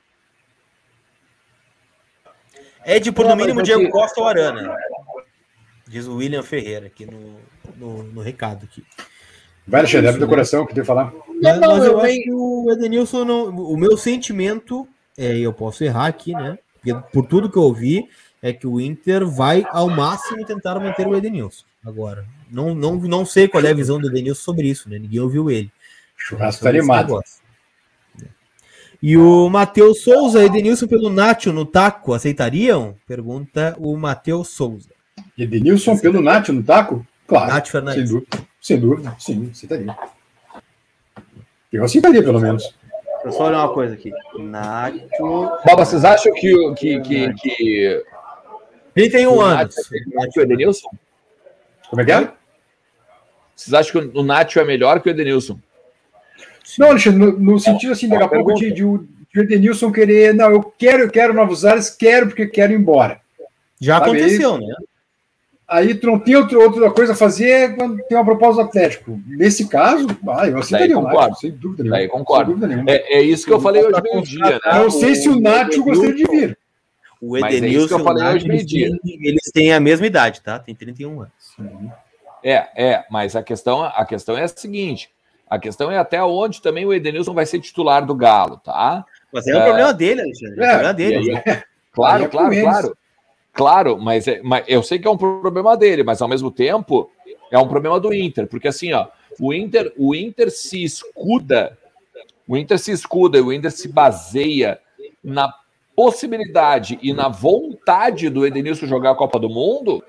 Ed 2.85 3.13
por 3.13 3.27
no 3.27 3.37
mínimo 3.37 3.63
Diego 3.63 3.89
Costa 3.91 4.21
ou 4.21 4.27
Arana. 4.27 4.75
Diz 5.87 6.07
o 6.07 6.17
William 6.17 6.43
Ferreira 6.43 6.87
aqui 6.87 7.07
no, 7.07 7.41
no, 7.77 8.03
no 8.03 8.21
recado 8.21 8.65
aqui. 8.65 8.85
Vai, 9.67 9.81
Alexandre, 9.81 10.09
abre 10.09 10.21
do 10.21 10.29
coração 10.29 10.67
que 10.67 10.75
tem 10.75 10.83
que 10.83 10.87
falar. 10.87 11.13
Mas, 11.43 11.59
mas 11.59 11.85
eu, 11.85 11.93
eu 11.93 12.01
acho 12.01 12.23
que 12.23 12.33
o 12.33 12.73
Edenilson, 12.73 13.25
não, 13.25 13.49
o 13.49 13.77
meu 13.77 13.97
sentimento, 13.97 14.89
é, 15.21 15.39
eu 15.39 15.53
posso 15.53 15.85
errar 15.85 16.07
aqui, 16.07 16.33
né? 16.33 16.59
Porque 16.75 16.95
por 17.13 17.27
tudo 17.27 17.51
que 17.51 17.59
eu 17.59 17.63
ouvi, 17.63 18.09
é 18.43 18.55
que 18.55 18.67
o 18.67 18.81
Inter 18.81 19.27
vai 19.27 19.65
ao 19.71 19.89
máximo 19.89 20.45
tentar 20.47 20.81
manter 20.81 21.07
o 21.07 21.15
Edenilson. 21.15 21.65
Agora, 21.85 22.25
não, 22.51 22.75
não, 22.75 22.97
não 22.97 23.27
sei 23.27 23.47
qual 23.47 23.63
é 23.65 23.71
a 23.71 23.75
visão 23.75 24.01
do 24.01 24.09
Edenilson 24.09 24.41
sobre 24.41 24.67
isso, 24.67 24.89
né? 24.89 24.99
Ninguém 24.99 25.21
ouviu 25.21 25.51
ele. 25.51 25.71
Churrasco 26.17 26.63
tá 26.63 26.71
animado. 26.71 27.21
E 29.03 29.17
o 29.17 29.49
Matheus 29.49 30.03
Souza, 30.03 30.45
Edenilson 30.45 30.87
pelo 30.87 31.11
Nacho 31.11 31.53
no 31.53 31.67
taco, 31.67 32.15
aceitariam? 32.15 32.97
Pergunta 33.07 33.77
o 33.79 33.97
Matheus 33.97 34.49
Souza. 34.49 34.91
Edenilson 35.37 35.99
pelo 35.99 36.23
Nacho 36.23 36.53
no 36.53 36.63
taco? 36.63 37.07
Claro. 37.27 37.53
Nath 37.53 37.69
Fernandes. 37.69 38.11
Sem 38.11 38.19
dúvida, 38.19 38.47
sem 38.61 38.81
dúvida, 38.81 39.17
sim, 39.19 39.51
aceitaria. 39.53 39.97
Eu 41.73 41.85
aceitaria, 41.85 42.23
pelo 42.23 42.41
menos. 42.41 42.75
Deixa 43.23 43.29
eu 43.29 43.33
só 43.33 43.49
olhar 43.49 43.59
uma 43.59 43.75
coisa 43.75 43.95
aqui. 43.95 44.11
Nacho. 44.39 45.51
Baba, 45.65 45.85
vocês 45.85 46.05
acham 46.05 46.33
que. 46.35 46.75
que, 46.75 47.01
que, 47.01 47.35
que... 47.35 48.05
31 48.95 49.41
anos. 49.41 49.75
Nacho 50.15 50.41
o 50.41 50.43
Edenilson? 50.43 50.91
Como 51.89 52.03
é 52.03 52.05
que 52.05 52.13
é? 52.13 52.33
Vocês 53.55 53.75
acham 53.75 54.09
que 54.09 54.19
o 54.19 54.23
Nacho 54.23 54.59
é 54.59 54.65
melhor 54.65 55.01
que 55.01 55.09
o 55.09 55.11
Edenilson? 55.11 55.59
Não, 56.79 56.91
Alexandre, 56.91 57.19
no, 57.19 57.39
no 57.39 57.59
sentido 57.59 57.93
assim, 57.93 58.09
daqui 58.09 58.23
a 58.23 58.29
pouco 58.29 58.55
de, 58.55 58.71
de, 58.71 58.75
de 58.75 58.85
o 58.85 59.09
Edenilson 59.37 59.93
querer, 59.93 60.35
não, 60.35 60.51
eu 60.51 60.63
quero, 60.63 61.03
eu 61.03 61.11
quero 61.11 61.35
novos 61.35 61.65
ares, 61.65 61.91
quero 61.91 62.29
porque 62.29 62.47
quero 62.47 62.73
ir 62.73 62.77
embora. 62.77 63.21
Já 63.81 63.99
Sabe? 63.99 64.11
aconteceu, 64.11 64.59
né? 64.59 64.75
Aí 65.71 65.95
tu 65.95 66.09
não 66.09 66.19
tem 66.19 66.35
outra, 66.35 66.59
outra 66.59 66.91
coisa 66.91 67.13
a 67.13 67.17
fazer 67.17 67.77
quando 67.77 68.03
tem 68.09 68.19
uma 68.19 68.25
proposta 68.25 68.61
do 68.61 68.69
Atlético. 68.69 69.21
Nesse 69.25 69.69
caso, 69.69 70.09
ah, 70.29 70.49
eu 70.49 70.59
aceitaria 70.59 70.99
o 70.99 71.03
Nacho, 71.03 71.37
sem 71.37 71.53
dúvida 71.53 71.85
nenhuma. 71.85 71.99
Daí 71.99 72.09
concordo. 72.09 72.55
Dúvida 72.57 72.85
É, 72.89 73.19
é, 73.19 73.23
isso 73.23 73.47
que 73.47 73.53
eu 73.53 73.61
falei 73.61 73.85
hoje 73.85 74.03
meio-dia, 74.03 74.41
né? 74.41 74.61
Não 74.65 74.91
sei 74.91 75.15
se 75.15 75.29
o 75.29 75.41
Nacho 75.41 75.85
gostaria 75.85 76.15
de 76.15 76.25
vir. 76.25 76.59
O 77.23 77.39
Edenilson, 77.39 77.97
é 77.97 78.01
eu 78.01 78.05
falei 78.05 78.25
hoje 78.25 78.49
meio-dia. 78.49 78.91
Eles 79.05 79.53
têm 79.55 79.73
a 79.73 79.79
mesma 79.79 80.07
idade, 80.07 80.41
tá? 80.41 80.59
Tem 80.59 80.75
31 80.75 81.21
anos. 81.21 81.33
É, 82.43 82.67
é, 82.75 83.05
mas 83.09 83.37
a 83.37 83.43
questão, 83.43 83.85
a 83.85 84.05
questão 84.05 84.37
é 84.37 84.43
a 84.43 84.49
seguinte: 84.49 85.09
a 85.49 85.57
questão 85.57 85.89
é 85.93 85.99
até 85.99 86.21
onde 86.21 86.61
também 86.61 86.85
o 86.85 86.93
Edenilson 86.93 87.33
vai 87.33 87.47
ser 87.47 87.61
titular 87.61 88.05
do 88.05 88.15
Galo, 88.15 88.57
tá? 88.57 89.05
Mas 89.33 89.47
é, 89.47 89.57
o 89.57 89.63
problema 89.63 89.95
dele, 89.95 90.23
Alexandre. 90.23 90.65
É, 90.65 90.67
o 90.67 90.71
problema 90.71 90.95
dele. 90.95 91.17
Aí, 91.37 91.63
claro, 91.93 92.29
claro, 92.29 92.61
claro. 92.61 92.97
Claro, 93.53 93.99
mas, 93.99 94.29
é, 94.29 94.41
mas 94.43 94.65
eu 94.69 94.83
sei 94.83 94.99
que 94.99 95.09
é 95.09 95.11
um 95.11 95.17
problema 95.17 95.77
dele, 95.77 96.03
mas 96.03 96.23
ao 96.23 96.29
mesmo 96.29 96.51
tempo 96.51 97.11
é 97.51 97.59
um 97.59 97.69
problema 97.69 97.99
do 97.99 98.15
Inter, 98.15 98.47
porque 98.47 98.69
assim, 98.69 98.93
ó, 98.93 99.09
o 99.39 99.53
Inter, 99.53 99.93
o 99.97 100.15
Inter 100.15 100.51
se 100.51 100.83
escuda, 100.83 101.77
o 102.47 102.57
Inter 102.57 102.79
se 102.79 102.93
escuda, 102.93 103.43
o 103.43 103.53
Inter 103.53 103.71
se 103.71 103.89
baseia 103.89 104.79
na 105.23 105.53
possibilidade 105.95 106.99
e 107.03 107.13
na 107.13 107.29
vontade 107.29 108.31
do 108.31 108.47
Edenilson 108.47 108.87
jogar 108.87 109.11
a 109.11 109.17
Copa 109.17 109.39
do 109.39 109.51
Mundo 109.51 110.03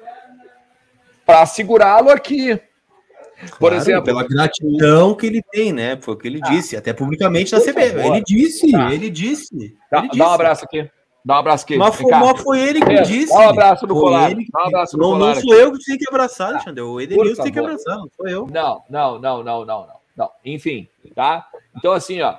para 1.25 1.45
segurá-lo 1.45 2.09
aqui. 2.09 2.59
Por 3.49 3.57
claro, 3.57 3.75
exemplo, 3.75 4.03
pela 4.03 4.27
gratidão 4.27 5.15
que 5.15 5.25
ele 5.25 5.41
tem, 5.51 5.73
né? 5.73 5.97
Foi 5.99 6.13
o 6.13 6.17
que 6.17 6.27
ele 6.27 6.39
ah, 6.43 6.49
disse, 6.49 6.77
até 6.77 6.93
publicamente 6.93 7.51
na 7.51 7.59
CB. 7.59 7.81
Ele 7.81 8.23
disse, 8.23 8.71
tá. 8.71 8.93
ele 8.93 9.09
disse. 9.09 9.49
Ele 9.53 9.73
disse. 10.07 10.17
dá 10.17 10.29
um 10.29 10.31
abraço 10.31 10.63
aqui. 10.63 10.89
Dá 11.23 11.35
um 11.35 11.39
abraço 11.39 11.63
aqui. 11.65 11.77
Mas 11.77 11.95
foi, 11.95 12.11
mas 12.11 12.41
foi 12.41 12.59
ele 12.59 12.81
que 12.81 12.91
é, 12.91 13.01
disse. 13.03 13.33
Dá 13.33 13.39
um 13.39 13.49
abraço 13.49 13.87
no 13.87 13.93
colar. 13.93 14.35
Que... 14.35 14.45
Dá 14.51 14.63
um 14.63 14.67
abraço 14.67 14.97
não. 14.97 15.17
Não 15.17 15.35
sou 15.35 15.53
eu 15.53 15.71
que 15.71 15.83
tenho 15.85 15.97
que 15.99 16.09
abraçar, 16.09 16.49
Alexandre. 16.49 16.81
O 16.81 16.99
Edenilson 16.99 17.43
tem 17.43 17.51
que 17.51 17.59
abraçar, 17.59 17.97
não 17.97 18.09
sou 18.15 18.27
eu. 18.27 18.47
Não, 18.51 18.83
não, 18.89 19.19
não, 19.19 19.43
não, 19.43 19.65
não, 19.65 19.85
não. 19.85 19.95
não. 20.17 20.31
Enfim, 20.43 20.87
tá? 21.15 21.47
Então, 21.77 21.93
assim, 21.93 22.21
ó. 22.21 22.35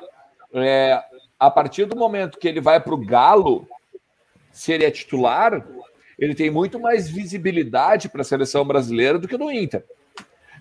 É, 0.54 1.02
a 1.38 1.50
partir 1.50 1.86
do 1.86 1.96
momento 1.96 2.38
que 2.38 2.46
ele 2.46 2.60
vai 2.60 2.78
para 2.78 2.94
o 2.94 2.98
Galo, 2.98 3.66
se 4.52 4.72
ele 4.72 4.84
é 4.84 4.90
titular, 4.90 5.66
ele 6.18 6.34
tem 6.34 6.50
muito 6.50 6.78
mais 6.78 7.09
visibilidade 7.09 8.09
para 8.09 8.20
a 8.20 8.24
seleção 8.24 8.64
brasileira 8.64 9.18
do 9.18 9.26
que 9.26 9.38
no 9.38 9.50
Inter 9.50 9.84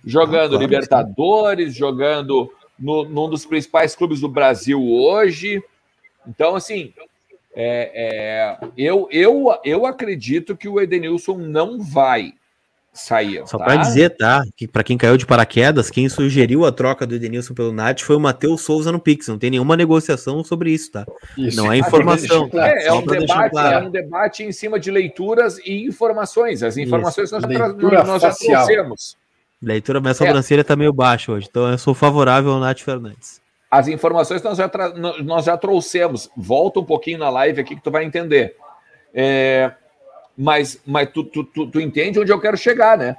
jogando 0.04 0.56
ah, 0.56 0.58
claro, 0.58 0.64
Libertadores, 0.64 1.74
sim. 1.74 1.80
jogando 1.80 2.52
no, 2.78 3.06
num 3.06 3.30
dos 3.30 3.46
principais 3.46 3.96
clubes 3.96 4.20
do 4.20 4.28
Brasil 4.28 4.82
hoje. 4.82 5.64
Então, 6.28 6.56
assim, 6.56 6.94
é, 7.54 7.92
é, 7.94 8.68
eu, 8.78 9.08
eu, 9.12 9.48
eu 9.64 9.86
acredito 9.86 10.56
que 10.56 10.70
o 10.70 10.80
Edenilson 10.80 11.38
não 11.38 11.80
vai 11.80 12.34
sair. 12.94 13.42
Só 13.46 13.58
tá? 13.58 13.66
para 13.66 13.76
dizer, 13.78 14.10
tá? 14.12 14.44
Que 14.56 14.68
para 14.68 14.84
quem 14.84 14.98
caiu 14.98 15.18
de 15.18 15.26
paraquedas, 15.26 15.90
quem 15.90 16.10
sugeriu 16.10 16.66
a 16.66 16.72
troca 16.72 17.08
do 17.08 17.16
Edenilson 17.16 17.54
pelo 17.54 17.72
Nath 17.72 18.02
foi 18.02 18.16
o 18.16 18.20
Matheus 18.20 18.62
Souza 18.62 18.92
no 18.92 19.00
Pix. 19.00 19.28
Não 19.28 19.38
tem 19.38 19.52
nenhuma 19.52 19.78
negociação 19.78 20.44
sobre 20.44 20.72
isso, 20.72 20.92
tá? 20.92 21.06
Isso. 21.38 21.58
Não 21.58 21.72
é 21.72 21.78
informação. 21.78 22.50
Claro. 22.50 22.74
É, 22.74 22.88
é, 22.88 22.94
um 22.94 23.06
debate, 23.06 23.52
claro. 23.52 23.76
é, 23.76 23.88
um 23.88 23.92
debate, 23.92 24.44
em 24.44 24.52
cima 24.52 24.80
de 24.80 24.92
leituras 24.92 25.58
e 25.60 25.86
informações. 25.86 26.64
As 26.64 26.78
informações 26.78 27.32
isso. 27.32 27.40
nós, 27.40 27.92
já, 27.92 28.04
nós 28.04 28.22
já 28.22 28.34
trouxemos. 28.34 29.18
Leitura, 29.62 30.02
minha 30.02 30.14
sobrancelha 30.14 30.62
está 30.62 30.74
é. 30.74 30.78
meio 30.78 30.92
baixa 30.92 31.32
hoje, 31.32 31.48
então 31.50 31.70
eu 31.70 31.78
sou 31.78 31.94
favorável 31.94 32.52
ao 32.52 32.60
Nath 32.60 32.80
Fernandes. 32.80 33.40
As 33.72 33.88
informações 33.88 34.44
nós 34.44 34.58
já, 34.58 34.70
nós 35.24 35.46
já 35.46 35.56
trouxemos. 35.56 36.30
Volta 36.36 36.82
um 36.82 36.84
pouquinho 36.84 37.18
na 37.20 37.30
live 37.30 37.62
aqui 37.62 37.76
que 37.76 37.82
tu 37.82 37.90
vai 37.90 38.04
entender. 38.04 38.58
É, 39.14 39.72
mas 40.38 40.82
mas 40.86 41.10
tu, 41.10 41.24
tu, 41.24 41.44
tu, 41.44 41.68
tu, 41.68 41.80
entende 41.80 42.20
onde 42.20 42.32
eu 42.32 42.40
quero 42.40 42.58
chegar, 42.58 42.98
né? 42.98 43.16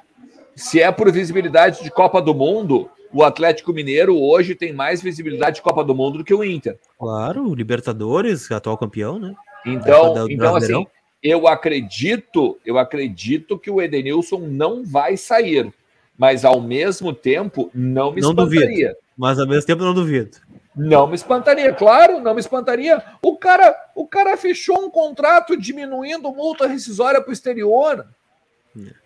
Se 0.55 0.81
é 0.81 0.93
por 0.93 1.11
visibilidade 1.11 1.83
de 1.83 1.91
Copa 1.91 2.21
do 2.21 2.35
Mundo, 2.35 2.91
o 3.11 3.25
Atlético 3.25 3.73
Mineiro 3.73 4.19
hoje 4.19 4.55
tem 4.55 4.73
mais 4.75 5.01
visibilidade 5.01 5.57
de 5.57 5.63
Copa 5.63 5.83
do 5.83 5.95
Mundo 5.95 6.19
do 6.19 6.25
que 6.25 6.35
o 6.35 6.45
Inter. 6.45 6.79
Claro, 6.99 7.55
Libertadores, 7.55 8.51
atual 8.51 8.77
campeão, 8.77 9.19
né? 9.19 9.35
Então, 9.65 10.29
então 10.29 10.57
assim, 10.57 10.87
eu 11.23 11.47
acredito, 11.47 12.59
eu 12.67 12.79
acredito 12.79 13.59
que 13.59 13.71
o 13.71 13.81
Edenilson 13.81 14.41
não 14.41 14.85
vai 14.85 15.17
sair, 15.17 15.73
mas 16.19 16.45
ao 16.45 16.61
mesmo 16.61 17.13
tempo 17.13 17.71
não 17.73 18.13
me 18.13 18.21
não 18.21 18.31
espantaria. 18.31 18.89
Duvido, 18.89 18.97
mas 19.23 19.39
ao 19.39 19.47
mesmo 19.47 19.65
tempo 19.65 19.85
não 19.85 19.95
duvido. 19.95 20.37
Não 20.75 21.07
me 21.07 21.15
espantaria, 21.15 21.73
claro, 21.73 22.19
não 22.19 22.35
me 22.35 22.41
espantaria. 22.41 23.01
O 23.23 23.37
cara, 23.37 23.73
o 23.95 24.05
cara 24.05 24.37
fechou 24.37 24.85
um 24.85 24.91
contrato 24.91 25.57
diminuindo 25.57 26.35
multa 26.35 26.67
rescisória 26.67 27.21
para 27.21 27.31
o 27.31 27.33
exterior. 27.33 28.05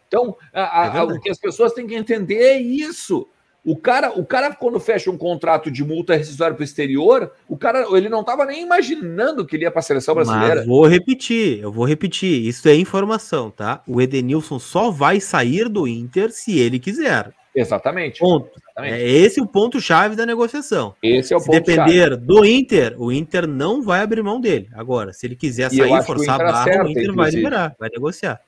Então, 0.09 0.34
a, 0.55 0.84
a, 0.84 0.97
é 0.97 1.02
o 1.02 1.20
que 1.20 1.28
as 1.28 1.38
pessoas 1.38 1.74
têm 1.74 1.86
que 1.86 1.94
entender 1.94 2.40
é 2.40 2.59
isso. 2.59 3.28
O 3.62 3.76
cara, 3.76 4.18
o 4.18 4.24
cara, 4.24 4.55
quando 4.55 4.80
fecha 4.80 5.10
um 5.10 5.18
contrato 5.18 5.70
de 5.70 5.84
multa 5.84 6.16
rescisória 6.16 6.55
para 6.55 6.62
o 6.62 6.64
exterior, 6.64 7.30
o 7.47 7.59
cara 7.59 7.86
ele 7.94 8.09
não 8.09 8.20
estava 8.20 8.47
nem 8.47 8.62
imaginando 8.62 9.44
que 9.44 9.55
ele 9.55 9.64
ia 9.64 9.70
para 9.70 9.80
a 9.80 9.82
seleção 9.82 10.14
brasileira. 10.14 10.60
Mas 10.60 10.66
vou 10.66 10.86
repetir, 10.86 11.60
eu 11.60 11.70
vou 11.70 11.84
repetir. 11.84 12.47
Isso 12.47 12.66
é 12.70 12.74
informação, 12.74 13.51
tá? 13.51 13.82
O 13.86 14.01
Edenilson 14.01 14.59
só 14.59 14.90
vai 14.90 15.20
sair 15.20 15.68
do 15.68 15.86
Inter 15.86 16.30
se 16.30 16.59
ele 16.59 16.78
quiser. 16.78 17.34
Exatamente. 17.57 18.20
Ponto. 18.20 18.51
Exatamente. 18.55 19.03
É 19.03 19.09
esse 19.09 19.41
o 19.41 19.47
ponto-chave 19.47 20.15
da 20.15 20.27
negociação. 20.27 20.95
Esse 21.03 21.33
é 21.33 21.37
o 21.37 21.41
se 21.41 21.47
ponto 21.47 21.65
depender 21.65 22.15
do 22.15 22.45
Inter, 22.45 22.95
o 23.01 23.11
Inter 23.11 23.47
não 23.47 23.83
vai 23.83 24.01
abrir 24.01 24.23
mão 24.23 24.39
dele. 24.39 24.69
Agora, 24.74 25.15
se 25.15 25.27
ele 25.27 25.35
quiser 25.35 25.70
sair, 25.70 26.03
forçar 26.05 26.39
a 26.39 26.45
barra, 26.45 26.61
acerta, 26.61 26.85
o 26.85 26.91
Inter 26.91 27.03
inclusive. 27.05 27.16
vai 27.16 27.31
liberar, 27.31 27.77
vai 27.81 27.89
negociar. 27.89 28.41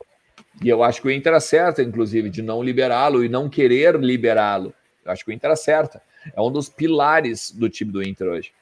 E 0.63 0.69
eu 0.69 0.83
acho 0.83 1.01
que 1.01 1.09
o 1.09 1.11
Inter 1.11 1.33
acerta, 1.33 1.83
inclusive, 1.83 2.29
de 2.29 2.43
não 2.43 2.63
liberá-lo 2.63 3.25
e 3.25 3.29
não 3.29 3.49
querer 3.49 3.97
liberá-lo. 3.97 4.75
Eu 5.05 5.13
acho 5.13 5.25
que 5.25 5.31
o 5.31 5.35
Inter 5.35 5.51
acerta. 5.51 6.03
É 6.37 6.41
um 6.43 6.51
dos 6.51 6.69
pilares 6.69 7.51
do 7.51 7.71
time 7.71 7.91
do 7.91 8.03
Inter 8.03 8.29
hoje. 8.29 8.53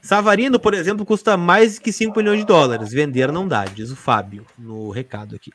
Savarino, 0.00 0.60
por 0.60 0.72
exemplo, 0.72 1.04
custa 1.04 1.36
mais 1.36 1.78
que 1.80 1.92
5 1.92 2.16
milhões 2.16 2.38
de 2.38 2.46
dólares. 2.46 2.92
Vender 2.92 3.32
não 3.32 3.46
dá, 3.46 3.64
diz 3.64 3.90
o 3.90 3.96
Fábio 3.96 4.46
no 4.56 4.88
recado 4.90 5.34
aqui. 5.34 5.50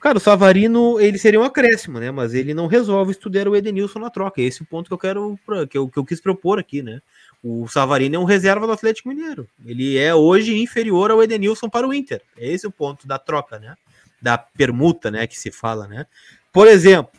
Cara, 0.00 0.18
o 0.18 0.20
Savarino, 0.20 1.00
ele 1.00 1.18
seria 1.18 1.40
um 1.40 1.44
acréscimo, 1.44 1.98
né? 1.98 2.10
Mas 2.10 2.34
ele 2.34 2.54
não 2.54 2.66
resolve 2.66 3.12
estudar 3.12 3.48
o 3.48 3.56
Edenilson 3.56 3.98
na 3.98 4.10
troca. 4.10 4.40
Esse 4.40 4.62
é 4.62 4.64
o 4.64 4.66
ponto 4.66 4.88
que 4.88 4.94
eu 4.94 4.98
quero, 4.98 5.38
que 5.68 5.78
eu, 5.78 5.88
que 5.88 5.98
eu 5.98 6.04
quis 6.04 6.20
propor 6.20 6.58
aqui, 6.58 6.82
né? 6.82 7.00
O 7.42 7.66
Savarino 7.66 8.16
é 8.16 8.18
um 8.18 8.24
reserva 8.24 8.66
do 8.66 8.72
Atlético 8.72 9.08
Mineiro. 9.08 9.48
Ele 9.64 9.96
é 9.96 10.14
hoje 10.14 10.56
inferior 10.56 11.10
ao 11.10 11.22
Edenilson 11.22 11.68
para 11.68 11.86
o 11.86 11.94
Inter. 11.94 12.22
Esse 12.36 12.66
é 12.66 12.68
o 12.68 12.72
ponto 12.72 13.06
da 13.06 13.18
troca, 13.18 13.58
né? 13.58 13.74
Da 14.20 14.36
permuta, 14.36 15.10
né? 15.10 15.26
Que 15.26 15.38
se 15.38 15.50
fala, 15.50 15.86
né? 15.88 16.06
Por 16.52 16.68
exemplo, 16.68 17.12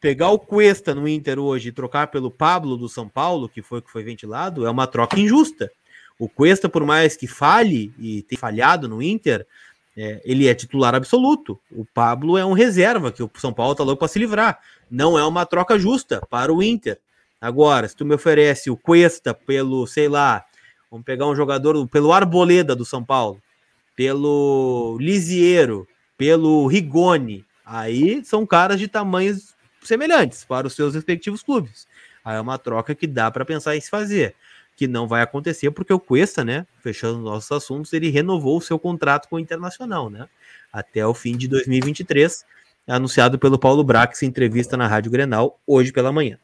pegar 0.00 0.30
o 0.30 0.38
Cuesta 0.38 0.94
no 0.94 1.08
Inter 1.08 1.38
hoje 1.38 1.68
e 1.68 1.72
trocar 1.72 2.08
pelo 2.08 2.30
Pablo 2.30 2.76
do 2.76 2.88
São 2.88 3.08
Paulo, 3.08 3.48
que 3.48 3.62
foi 3.62 3.82
que 3.82 3.90
foi 3.90 4.02
ventilado, 4.02 4.66
é 4.66 4.70
uma 4.70 4.86
troca 4.86 5.18
injusta. 5.18 5.70
O 6.18 6.28
Cuesta, 6.28 6.68
por 6.68 6.84
mais 6.84 7.16
que 7.16 7.26
falhe 7.26 7.92
e 7.98 8.22
tenha 8.22 8.38
falhado 8.38 8.88
no 8.88 9.00
Inter, 9.00 9.46
é, 10.00 10.22
ele 10.24 10.46
é 10.46 10.54
titular 10.54 10.94
absoluto. 10.94 11.58
O 11.72 11.84
Pablo 11.84 12.38
é 12.38 12.44
um 12.44 12.52
reserva 12.52 13.10
que 13.10 13.20
o 13.20 13.30
São 13.36 13.52
Paulo 13.52 13.74
tá 13.74 13.82
louco 13.82 13.98
para 13.98 14.06
se 14.06 14.18
livrar. 14.18 14.60
Não 14.88 15.18
é 15.18 15.24
uma 15.26 15.44
troca 15.44 15.76
justa 15.76 16.24
para 16.30 16.54
o 16.54 16.62
Inter. 16.62 17.00
Agora, 17.40 17.88
se 17.88 17.96
tu 17.96 18.04
me 18.04 18.14
oferece 18.14 18.70
o 18.70 18.76
Cuesta 18.76 19.34
pelo, 19.34 19.86
sei 19.88 20.08
lá, 20.08 20.44
vamos 20.88 21.04
pegar 21.04 21.26
um 21.26 21.34
jogador 21.34 21.86
pelo 21.88 22.12
Arboleda 22.12 22.76
do 22.76 22.84
São 22.84 23.04
Paulo, 23.04 23.42
pelo 23.96 24.96
Lisiero, 25.00 25.86
pelo 26.16 26.68
Rigoni, 26.68 27.44
aí 27.66 28.24
são 28.24 28.46
caras 28.46 28.78
de 28.78 28.86
tamanhos 28.86 29.54
semelhantes 29.82 30.44
para 30.44 30.66
os 30.66 30.74
seus 30.74 30.94
respectivos 30.94 31.42
clubes. 31.42 31.88
Aí 32.24 32.36
é 32.36 32.40
uma 32.40 32.58
troca 32.58 32.94
que 32.94 33.06
dá 33.06 33.30
para 33.30 33.44
pensar 33.44 33.76
em 33.76 33.80
se 33.80 33.90
fazer 33.90 34.36
que 34.78 34.86
não 34.86 35.08
vai 35.08 35.22
acontecer, 35.22 35.72
porque 35.72 35.92
o 35.92 35.98
Cuesta, 35.98 36.44
né, 36.44 36.64
fechando 36.80 37.18
nossos 37.18 37.50
assuntos, 37.50 37.92
ele 37.92 38.10
renovou 38.10 38.56
o 38.56 38.60
seu 38.60 38.78
contrato 38.78 39.28
com 39.28 39.34
o 39.34 39.40
Internacional, 39.40 40.08
né, 40.08 40.28
até 40.72 41.04
o 41.04 41.12
fim 41.12 41.36
de 41.36 41.48
2023, 41.48 42.44
anunciado 42.86 43.40
pelo 43.40 43.58
Paulo 43.58 43.82
Brax 43.82 44.22
em 44.22 44.26
entrevista 44.26 44.76
na 44.76 44.86
Rádio 44.86 45.10
Grenal, 45.10 45.58
hoje 45.66 45.90
pela 45.90 46.12
manhã. 46.12 46.38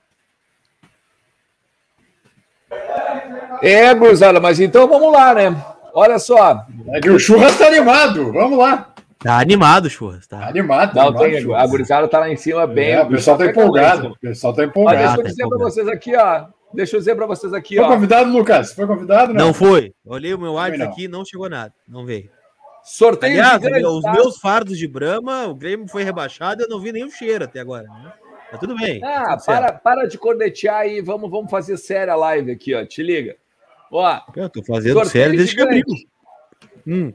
É, 3.62 3.94
Gurizada, 3.94 4.40
mas 4.40 4.58
então 4.58 4.88
vamos 4.88 5.12
lá, 5.12 5.32
né? 5.32 5.64
Olha 5.94 6.18
só. 6.18 6.66
É 6.88 7.00
que 7.00 7.08
o 7.08 7.20
Churras 7.20 7.56
tá 7.56 7.68
animado, 7.68 8.32
vamos 8.32 8.58
lá. 8.58 8.92
Tá 9.20 9.38
animado, 9.38 9.88
Churras. 9.88 10.26
Tá, 10.26 10.40
tá 10.40 10.48
animado. 10.48 10.92
Tá 10.92 11.02
Não, 11.02 11.08
animado, 11.10 11.30
tem, 11.30 11.40
churras. 11.40 11.62
a 11.62 11.66
Gurizada 11.66 12.08
tá 12.08 12.18
lá 12.18 12.28
em 12.28 12.36
cima 12.36 12.66
bem. 12.66 12.90
É, 12.90 13.02
o 13.02 13.08
pessoal 13.08 13.38
tá 13.38 13.46
empolgado. 13.46 14.08
O 14.08 14.18
pessoal 14.18 14.52
tá 14.52 14.64
empolgado. 14.64 14.98
Mas 14.98 15.06
deixa 15.06 15.20
eu 15.20 15.24
dizer 15.24 15.42
tá 15.44 15.48
para 15.48 15.58
vocês 15.58 15.88
aqui, 15.88 16.16
ó. 16.16 16.46
Deixa 16.74 16.96
eu 16.96 17.00
dizer 17.00 17.14
para 17.14 17.26
vocês 17.26 17.52
aqui. 17.52 17.76
Foi 17.76 17.84
ó. 17.84 17.88
convidado, 17.88 18.30
Lucas? 18.30 18.72
Foi 18.72 18.86
convidado? 18.86 19.32
Não, 19.32 19.46
não 19.46 19.54
foi. 19.54 19.94
Olhei 20.04 20.34
o 20.34 20.38
meu 20.38 20.54
WhatsApp 20.54 20.82
aqui 20.82 21.08
não 21.08 21.24
chegou 21.24 21.48
nada. 21.48 21.72
Não 21.88 22.04
veio. 22.04 22.30
Sorteio 22.82 23.32
Aliás, 23.32 23.62
grande, 23.62 23.86
os 23.86 24.02
meus 24.02 24.36
fardos 24.36 24.76
de 24.76 24.86
Brahma, 24.86 25.46
o 25.46 25.54
Grêmio 25.54 25.88
foi 25.88 26.04
rebaixado, 26.04 26.62
eu 26.62 26.68
não 26.68 26.78
vi 26.78 26.92
nenhum 26.92 27.10
cheiro 27.10 27.44
até 27.44 27.58
agora. 27.58 27.84
Né? 27.84 28.12
Mas 28.50 28.60
tudo 28.60 28.76
bem. 28.76 29.00
Ah, 29.02 29.38
para, 29.44 29.72
para 29.72 30.06
de 30.06 30.18
cornetear 30.18 30.80
aí, 30.80 31.00
vamos, 31.00 31.30
vamos 31.30 31.50
fazer 31.50 31.78
séria 31.78 32.12
a 32.12 32.16
live 32.16 32.52
aqui, 32.52 32.74
ó. 32.74 32.84
Te 32.84 33.02
liga. 33.02 33.36
Ó, 33.90 34.20
eu 34.36 34.50
tô 34.50 34.62
fazendo 34.62 35.02
sério 35.06 35.36
desde 35.36 35.52
gigante. 35.52 35.82
que 35.82 35.92
abriu. 35.92 36.06
Hum. 36.86 37.12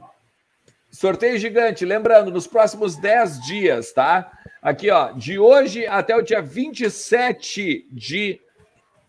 Sorteio 0.90 1.38
gigante, 1.38 1.84
lembrando, 1.84 2.32
nos 2.32 2.48
próximos 2.48 2.96
10 2.96 3.40
dias, 3.42 3.92
tá? 3.92 4.32
Aqui, 4.60 4.90
ó, 4.90 5.12
de 5.12 5.38
hoje 5.38 5.86
até 5.86 6.16
o 6.16 6.22
dia 6.22 6.42
27 6.42 7.86
de 7.92 8.40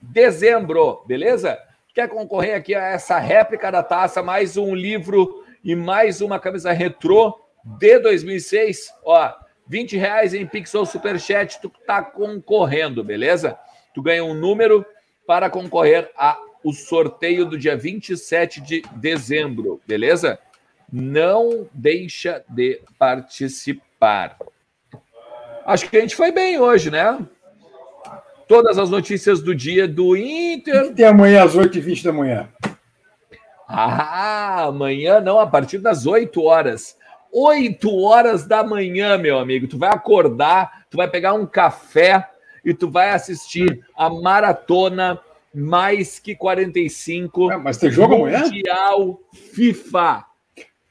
dezembro, 0.01 1.03
beleza? 1.05 1.59
Quer 1.93 2.09
concorrer 2.09 2.55
aqui 2.55 2.73
a 2.73 2.89
essa 2.89 3.19
réplica 3.19 3.71
da 3.71 3.83
taça, 3.83 4.23
mais 4.23 4.57
um 4.57 4.73
livro 4.73 5.43
e 5.63 5.75
mais 5.75 6.21
uma 6.21 6.39
camisa 6.39 6.71
retrô 6.71 7.39
de 7.63 7.99
2006, 7.99 8.91
ó, 9.05 9.33
20 9.67 9.97
reais 9.97 10.33
em 10.33 10.45
Pixel 10.45 10.85
Superchat, 10.85 11.61
tu 11.61 11.69
tá 11.85 12.01
concorrendo, 12.01 13.03
beleza? 13.03 13.57
Tu 13.93 14.01
ganha 14.01 14.23
um 14.23 14.33
número 14.33 14.85
para 15.27 15.49
concorrer 15.49 16.11
a 16.17 16.37
o 16.63 16.73
sorteio 16.73 17.45
do 17.45 17.57
dia 17.57 17.75
27 17.75 18.61
de 18.61 18.83
dezembro, 18.95 19.81
beleza? 19.87 20.39
Não 20.91 21.67
deixa 21.73 22.43
de 22.47 22.81
participar. 22.99 24.37
Acho 25.65 25.89
que 25.89 25.97
a 25.97 26.01
gente 26.01 26.15
foi 26.15 26.31
bem 26.31 26.59
hoje, 26.59 26.91
né? 26.91 27.19
Todas 28.51 28.77
as 28.77 28.89
notícias 28.89 29.41
do 29.41 29.55
dia 29.55 29.87
do 29.87 30.17
Inter. 30.17 30.89
Que 30.89 30.95
tem 30.95 31.05
amanhã 31.05 31.45
às 31.45 31.55
8h20 31.55 32.03
da 32.03 32.11
manhã. 32.11 32.49
Ah, 33.65 34.63
amanhã 34.63 35.21
não, 35.21 35.39
a 35.39 35.47
partir 35.47 35.77
das 35.77 36.05
8 36.05 36.43
horas. 36.43 36.97
8 37.31 37.95
horas 37.95 38.45
da 38.45 38.61
manhã, 38.61 39.17
meu 39.17 39.39
amigo. 39.39 39.69
Tu 39.69 39.77
vai 39.77 39.89
acordar, 39.89 40.85
tu 40.89 40.97
vai 40.97 41.09
pegar 41.09 41.33
um 41.33 41.45
café 41.45 42.27
e 42.65 42.73
tu 42.73 42.91
vai 42.91 43.11
assistir 43.11 43.85
a 43.95 44.09
maratona 44.09 45.17
mais 45.55 46.19
que 46.19 46.35
45. 46.35 47.53
É, 47.53 47.57
mas 47.57 47.77
tem 47.77 47.89
jogo 47.89 48.17
Mundial 48.17 48.95
amanhã? 48.95 49.17
FIFA. 49.53 50.25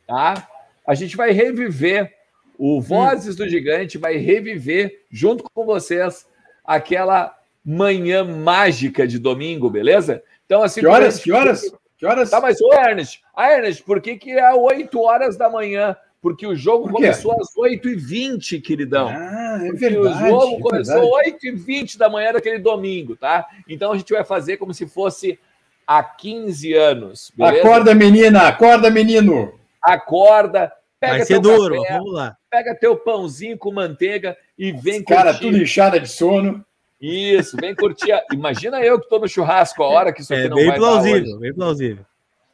Tá? 0.06 0.48
A 0.86 0.94
gente 0.94 1.14
vai 1.14 1.30
reviver. 1.32 2.10
O 2.56 2.80
Vozes 2.80 3.34
hum. 3.34 3.44
do 3.44 3.50
Gigante 3.50 3.98
vai 3.98 4.16
reviver 4.16 5.04
junto 5.10 5.44
com 5.44 5.66
vocês 5.66 6.26
aquela 6.64 7.39
manhã 7.64 8.24
mágica 8.24 9.06
de 9.06 9.18
domingo, 9.18 9.70
beleza? 9.70 10.22
Então, 10.46 10.62
assim. 10.62 10.80
Que 10.80 10.86
horas? 10.86 11.18
Que 11.18 11.32
horas? 11.32 11.62
Que 11.96 12.06
horas? 12.06 12.30
Tá, 12.30 12.40
mas, 12.40 12.60
ô, 12.60 12.72
Ernest, 12.72 13.20
ah, 13.36 13.52
Ernest, 13.52 13.82
por 13.82 14.00
que, 14.00 14.16
que 14.16 14.32
é 14.32 14.54
8 14.54 14.98
horas 15.00 15.36
da 15.36 15.50
manhã? 15.50 15.94
Porque 16.22 16.46
o 16.46 16.54
jogo 16.54 16.90
começou 16.90 17.32
às 17.40 17.54
8h20, 17.54 18.60
queridão. 18.62 19.08
Ah, 19.08 19.58
é 19.62 19.66
Porque 19.68 19.88
verdade. 19.88 20.24
O 20.24 20.28
jogo 20.28 20.56
é 20.56 20.60
começou 20.60 21.18
às 21.18 21.26
8h20 21.26 21.96
da 21.96 22.10
manhã 22.10 22.32
daquele 22.32 22.58
domingo, 22.58 23.16
tá? 23.16 23.46
Então 23.68 23.92
a 23.92 23.96
gente 23.96 24.12
vai 24.12 24.24
fazer 24.24 24.58
como 24.58 24.74
se 24.74 24.86
fosse 24.86 25.38
há 25.86 26.02
15 26.02 26.74
anos. 26.74 27.32
Beleza? 27.34 27.60
Acorda, 27.60 27.94
menina! 27.94 28.48
Acorda, 28.48 28.90
menino! 28.90 29.54
Acorda, 29.82 30.70
pega 30.98 31.16
vai 31.18 31.24
ser 31.24 31.40
duro, 31.40 31.82
café, 31.82 31.94
vamos 31.94 32.12
lá. 32.12 32.36
Pega 32.50 32.74
teu 32.74 32.96
pãozinho 32.96 33.56
com 33.56 33.72
manteiga 33.72 34.36
e 34.58 34.72
vem 34.72 35.02
Cara, 35.02 35.32
tudo 35.32 35.56
inchada 35.56 35.98
de 35.98 36.08
sono. 36.08 36.64
Isso, 37.00 37.56
vem 37.56 37.74
curtir. 37.74 38.12
Imagina 38.32 38.80
eu 38.82 38.98
que 38.98 39.06
estou 39.06 39.20
no 39.20 39.28
churrasco 39.28 39.82
a 39.82 39.88
hora 39.88 40.12
que 40.12 40.20
isso 40.20 40.34
aqui 40.34 40.42
é, 40.44 40.48
não 40.48 40.56
bem 40.56 40.66
vai 40.66 40.76
plausível, 40.76 41.38
bem 41.38 41.54
plausível. 41.54 42.04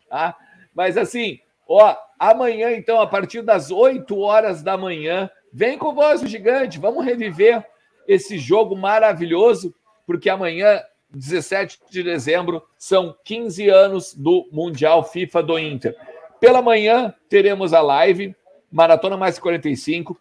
Tá? 0.08 0.36
Mas 0.72 0.96
assim, 0.96 1.40
ó, 1.68 1.96
amanhã, 2.18 2.70
então, 2.72 3.00
a 3.00 3.06
partir 3.06 3.42
das 3.42 3.70
8 3.70 4.16
horas 4.18 4.62
da 4.62 4.76
manhã, 4.76 5.28
vem 5.52 5.76
com 5.76 5.88
o 5.88 5.94
Voz 5.94 6.20
Gigante, 6.20 6.78
vamos 6.78 7.04
reviver 7.04 7.66
esse 8.06 8.38
jogo 8.38 8.76
maravilhoso, 8.76 9.74
porque 10.06 10.30
amanhã, 10.30 10.80
17 11.10 11.80
de 11.90 12.04
dezembro, 12.04 12.62
são 12.78 13.16
15 13.24 13.68
anos 13.68 14.14
do 14.14 14.48
Mundial 14.52 15.02
FIFA 15.02 15.42
do 15.42 15.58
Inter. 15.58 15.96
Pela 16.38 16.62
manhã, 16.62 17.12
teremos 17.28 17.72
a 17.72 17.80
live, 17.80 18.36
Maratona 18.70 19.16
Mais 19.16 19.38
45. 19.38 20.16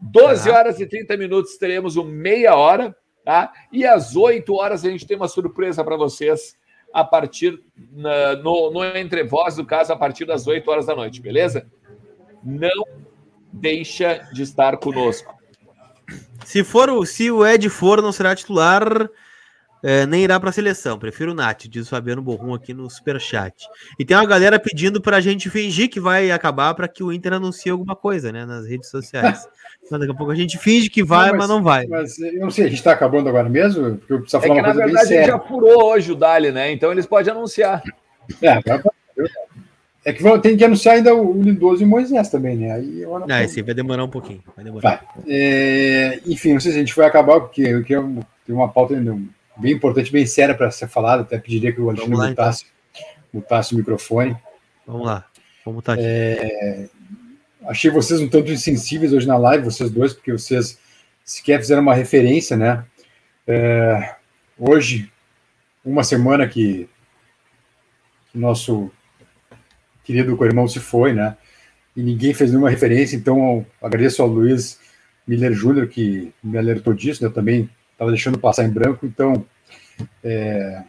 12 0.00 0.50
horas 0.50 0.80
e 0.80 0.86
30 0.86 1.16
minutos 1.16 1.56
teremos 1.56 1.96
o 1.96 2.04
meia 2.04 2.54
hora 2.54 2.94
Tá? 3.26 3.52
E 3.72 3.84
às 3.84 4.14
8 4.14 4.54
horas 4.54 4.84
a 4.84 4.88
gente 4.88 5.04
tem 5.04 5.16
uma 5.16 5.26
surpresa 5.26 5.82
para 5.82 5.96
vocês 5.96 6.56
a 6.94 7.02
partir 7.02 7.60
na, 7.92 8.36
no, 8.36 8.70
no 8.70 8.84
Entre 8.84 9.24
Voz, 9.24 9.56
do 9.56 9.66
caso, 9.66 9.92
a 9.92 9.96
partir 9.96 10.24
das 10.24 10.46
8 10.46 10.70
horas 10.70 10.86
da 10.86 10.94
noite, 10.94 11.20
beleza? 11.20 11.66
Não 12.40 12.86
deixa 13.52 14.28
de 14.32 14.44
estar 14.44 14.76
conosco. 14.76 15.34
Se 16.44 16.62
for 16.62 16.88
o, 16.88 17.04
se 17.04 17.28
o 17.28 17.44
Ed 17.44 17.68
for, 17.68 18.00
não 18.00 18.12
será 18.12 18.32
titular, 18.32 19.10
é, 19.86 20.04
nem 20.04 20.24
irá 20.24 20.40
para 20.40 20.50
a 20.50 20.52
seleção. 20.52 20.98
Prefiro 20.98 21.30
o 21.30 21.34
Nath, 21.34 21.68
diz 21.68 21.86
o 21.86 21.90
Fabiano 21.90 22.20
Borrum 22.20 22.52
aqui 22.52 22.74
no 22.74 22.90
Superchat. 22.90 23.54
E 23.96 24.04
tem 24.04 24.16
uma 24.16 24.26
galera 24.26 24.58
pedindo 24.58 25.00
para 25.00 25.18
a 25.18 25.20
gente 25.20 25.48
fingir 25.48 25.88
que 25.88 26.00
vai 26.00 26.32
acabar 26.32 26.74
para 26.74 26.88
que 26.88 27.04
o 27.04 27.12
Inter 27.12 27.34
anuncie 27.34 27.70
alguma 27.70 27.94
coisa, 27.94 28.32
né, 28.32 28.44
nas 28.44 28.66
redes 28.66 28.90
sociais. 28.90 29.46
Então, 29.86 30.00
daqui 30.00 30.10
a 30.10 30.14
pouco 30.16 30.32
a 30.32 30.34
gente 30.34 30.58
finge 30.58 30.90
que 30.90 31.04
vai, 31.04 31.30
não, 31.30 31.36
mas, 31.36 31.38
mas, 31.38 31.48
não 31.48 31.62
vai. 31.62 31.86
Mas 31.86 32.18
eu 32.18 32.40
não 32.40 32.50
sei, 32.50 32.64
a 32.64 32.68
gente 32.68 32.78
está 32.78 32.90
acabando 32.90 33.28
agora 33.28 33.48
mesmo? 33.48 33.96
Porque 33.98 34.14
eu 34.14 34.20
preciso 34.20 34.42
falar 34.42 34.54
é 34.54 34.56
que, 34.56 34.60
uma 34.60 34.64
coisa 34.64 34.80
na 34.80 34.86
verdade, 34.86 35.08
bem 35.08 35.16
séria. 35.16 35.32
já 35.32 35.38
furou 35.38 35.84
hoje 35.84 36.10
o 36.10 36.16
Dali, 36.16 36.50
né? 36.50 36.72
Então 36.72 36.90
eles 36.90 37.06
podem 37.06 37.32
anunciar. 37.32 37.84
É, 38.42 38.60
é 40.04 40.12
que 40.12 40.38
tem 40.40 40.56
que 40.56 40.64
anunciar 40.64 40.96
ainda 40.96 41.14
o 41.14 41.40
Lindoso 41.40 41.82
e 41.82 41.84
o 41.84 41.88
Moisés 41.88 42.28
também, 42.28 42.56
né? 42.56 42.72
Aí 42.72 43.02
eu 43.02 43.16
não, 43.16 43.40
esse 43.42 43.62
vai 43.62 43.74
demorar 43.74 44.02
um 44.02 44.10
pouquinho. 44.10 44.42
Vai 44.56 44.64
demorar. 44.64 45.04
Vai. 45.14 45.24
É, 45.28 46.20
enfim, 46.26 46.54
não 46.54 46.60
sei 46.60 46.72
se 46.72 46.78
a 46.78 46.80
gente 46.80 46.96
vai 46.96 47.06
acabar, 47.06 47.40
porque 47.40 47.62
eu 47.62 47.84
ter 47.84 48.52
uma 48.52 48.68
pauta 48.68 48.94
bem 49.56 49.72
importante, 49.72 50.12
bem 50.12 50.26
séria 50.26 50.54
para 50.54 50.70
ser 50.70 50.88
falada. 50.88 51.22
Até 51.22 51.38
pediria 51.38 51.72
que 51.72 51.80
o 51.80 51.88
Alexandre 51.88 52.16
lá, 52.16 52.28
mutasse, 52.28 52.64
então. 52.92 53.04
mutasse 53.32 53.74
o 53.74 53.78
microfone. 53.78 54.36
Vamos 54.86 55.06
lá, 55.06 55.26
vamos 55.64 55.76
mutar 55.76 55.94
aqui. 55.94 56.04
É, 56.04 56.88
achei 57.66 57.90
vocês 57.90 58.20
um 58.20 58.28
tanto 58.28 58.50
insensíveis 58.50 59.12
hoje 59.12 59.26
na 59.26 59.36
live, 59.36 59.64
vocês 59.64 59.90
dois, 59.90 60.12
porque 60.12 60.32
vocês 60.32 60.78
sequer 61.24 61.58
fizeram 61.58 61.82
uma 61.82 61.94
referência, 61.94 62.56
né? 62.56 62.84
É, 63.46 64.14
hoje, 64.58 65.10
uma 65.84 66.04
semana 66.04 66.46
que, 66.48 66.88
que 68.30 68.38
nosso 68.38 68.90
querido 70.04 70.36
co-irmão 70.36 70.68
se 70.68 70.78
foi, 70.78 71.12
né? 71.12 71.36
E 71.96 72.02
ninguém 72.02 72.34
fez 72.34 72.50
nenhuma 72.50 72.70
referência, 72.70 73.16
então 73.16 73.64
agradeço 73.82 74.22
ao 74.22 74.28
Luiz 74.28 74.78
Miller 75.26 75.52
Júnior 75.52 75.88
que 75.88 76.32
me 76.42 76.58
alertou 76.58 76.92
disso, 76.92 77.22
né? 77.22 77.28
eu 77.28 77.32
também 77.32 77.68
estava 77.96 78.10
deixando 78.10 78.38
passar 78.38 78.64
em 78.64 78.70
branco, 78.70 79.06
então, 79.06 79.44
é, 80.22 80.82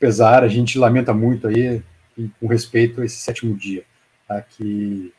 pesar, 0.00 0.42
a 0.42 0.48
gente 0.48 0.78
lamenta 0.78 1.12
muito 1.12 1.46
aí, 1.46 1.82
com 2.40 2.46
respeito 2.46 3.02
a 3.02 3.04
esse 3.04 3.16
sétimo 3.16 3.54
dia, 3.54 3.84
tá? 4.26 4.40
que 4.40 5.12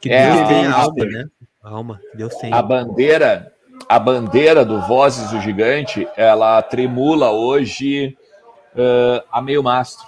que 0.00 0.10
é, 0.10 0.32
Deus 0.32 0.48
tem 0.48 0.66
a 0.66 0.74
alma, 0.74 1.04
né? 1.04 1.24
Alma, 1.62 2.00
Deus 2.14 2.34
tem. 2.36 2.52
A 2.52 2.62
bandeira, 2.62 3.52
a 3.88 3.98
bandeira 3.98 4.64
do 4.64 4.80
Vozes 4.82 5.30
do 5.30 5.40
Gigante, 5.40 6.06
ela 6.16 6.62
tremula 6.62 7.30
hoje 7.30 8.16
uh, 8.74 9.24
a 9.30 9.42
meio 9.42 9.62
mastro. 9.62 10.06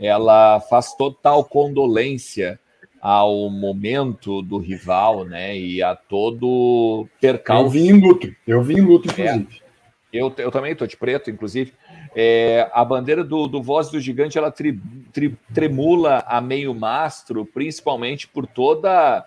Ela 0.00 0.60
faz 0.60 0.94
total 0.94 1.44
condolência 1.44 2.58
ao 3.00 3.48
momento 3.50 4.42
do 4.42 4.58
rival, 4.58 5.24
né? 5.24 5.56
E 5.56 5.82
a 5.82 5.94
todo 5.94 7.06
percalço. 7.20 7.66
Eu 7.66 7.70
vim 7.70 7.88
em 7.88 8.00
luto. 8.00 8.34
Eu 8.46 8.62
vim 8.62 8.78
em 8.78 8.80
luto, 8.80 9.08
inclusive. 9.08 9.62
É. 9.64 9.68
Eu, 10.12 10.32
eu 10.38 10.50
também 10.50 10.72
estou 10.72 10.86
de 10.86 10.96
preto, 10.96 11.30
inclusive. 11.30 11.72
É, 12.14 12.68
a 12.72 12.84
bandeira 12.84 13.22
do, 13.22 13.46
do 13.46 13.62
Voz 13.62 13.90
do 13.90 14.00
Gigante 14.00 14.38
ela 14.38 14.50
tri, 14.50 14.80
tri, 15.12 15.36
tremula 15.52 16.24
a 16.26 16.40
meio 16.40 16.74
mastro, 16.74 17.44
principalmente 17.44 18.26
por 18.26 18.46
toda 18.46 19.26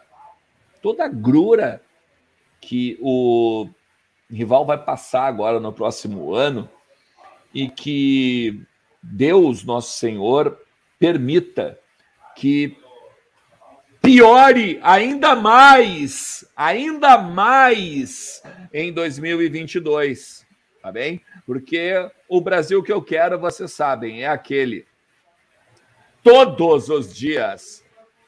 toda 0.82 1.06
a 1.06 1.08
grura 1.08 1.82
que 2.60 2.98
o 3.00 3.70
rival 4.30 4.66
vai 4.66 4.78
passar 4.78 5.28
agora 5.28 5.60
no 5.60 5.72
próximo 5.72 6.34
ano 6.34 6.68
e 7.54 7.70
que 7.70 8.64
Deus, 9.02 9.64
nosso 9.64 9.98
Senhor, 9.98 10.60
permita 10.98 11.78
que 12.36 12.78
piore 14.02 14.80
ainda 14.82 15.36
mais, 15.36 16.46
ainda 16.56 17.18
mais 17.18 18.42
em 18.74 18.92
2022 18.92 20.42
tá 20.82 20.92
bem? 20.92 21.22
Porque 21.46 21.94
o 22.28 22.42
Brasil 22.42 22.82
que 22.82 22.92
eu 22.92 23.02
quero, 23.02 23.40
vocês 23.40 23.72
sabem, 23.72 24.24
é 24.24 24.28
aquele 24.28 24.86
todos 26.24 26.90
os 26.90 27.14
dias, 27.14 27.84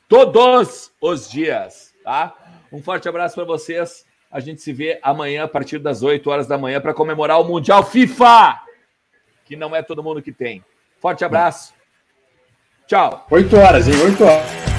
todos 0.08 0.94
os 1.02 1.30
dias, 1.30 1.94
tá? 2.04 2.36
Um 2.72 2.82
forte 2.82 3.10
abraço 3.10 3.36
para 3.36 3.44
vocês. 3.44 4.06
A 4.32 4.40
gente 4.40 4.62
se 4.62 4.74
vê 4.74 5.00
amanhã 5.04 5.44
a 5.44 5.48
partir 5.48 5.80
das 5.80 6.02
8 6.02 6.28
horas 6.30 6.48
da 6.48 6.58
manhã 6.58 6.82
para 6.82 6.94
comemorar 6.94 7.40
o 7.40 7.44
Mundial 7.44 7.84
FIFA, 7.84 8.62
que 9.46 9.56
não 9.56 9.76
é 9.76 9.84
todo 9.84 10.04
mundo 10.04 10.22
que 10.22 10.32
tem. 10.32 10.64
Forte 11.00 11.24
abraço. 11.24 11.74
Tchau. 12.88 13.28
8 13.30 13.56
horas, 13.56 13.88
hein? 13.88 13.96
8 14.02 14.24
horas. 14.24 14.73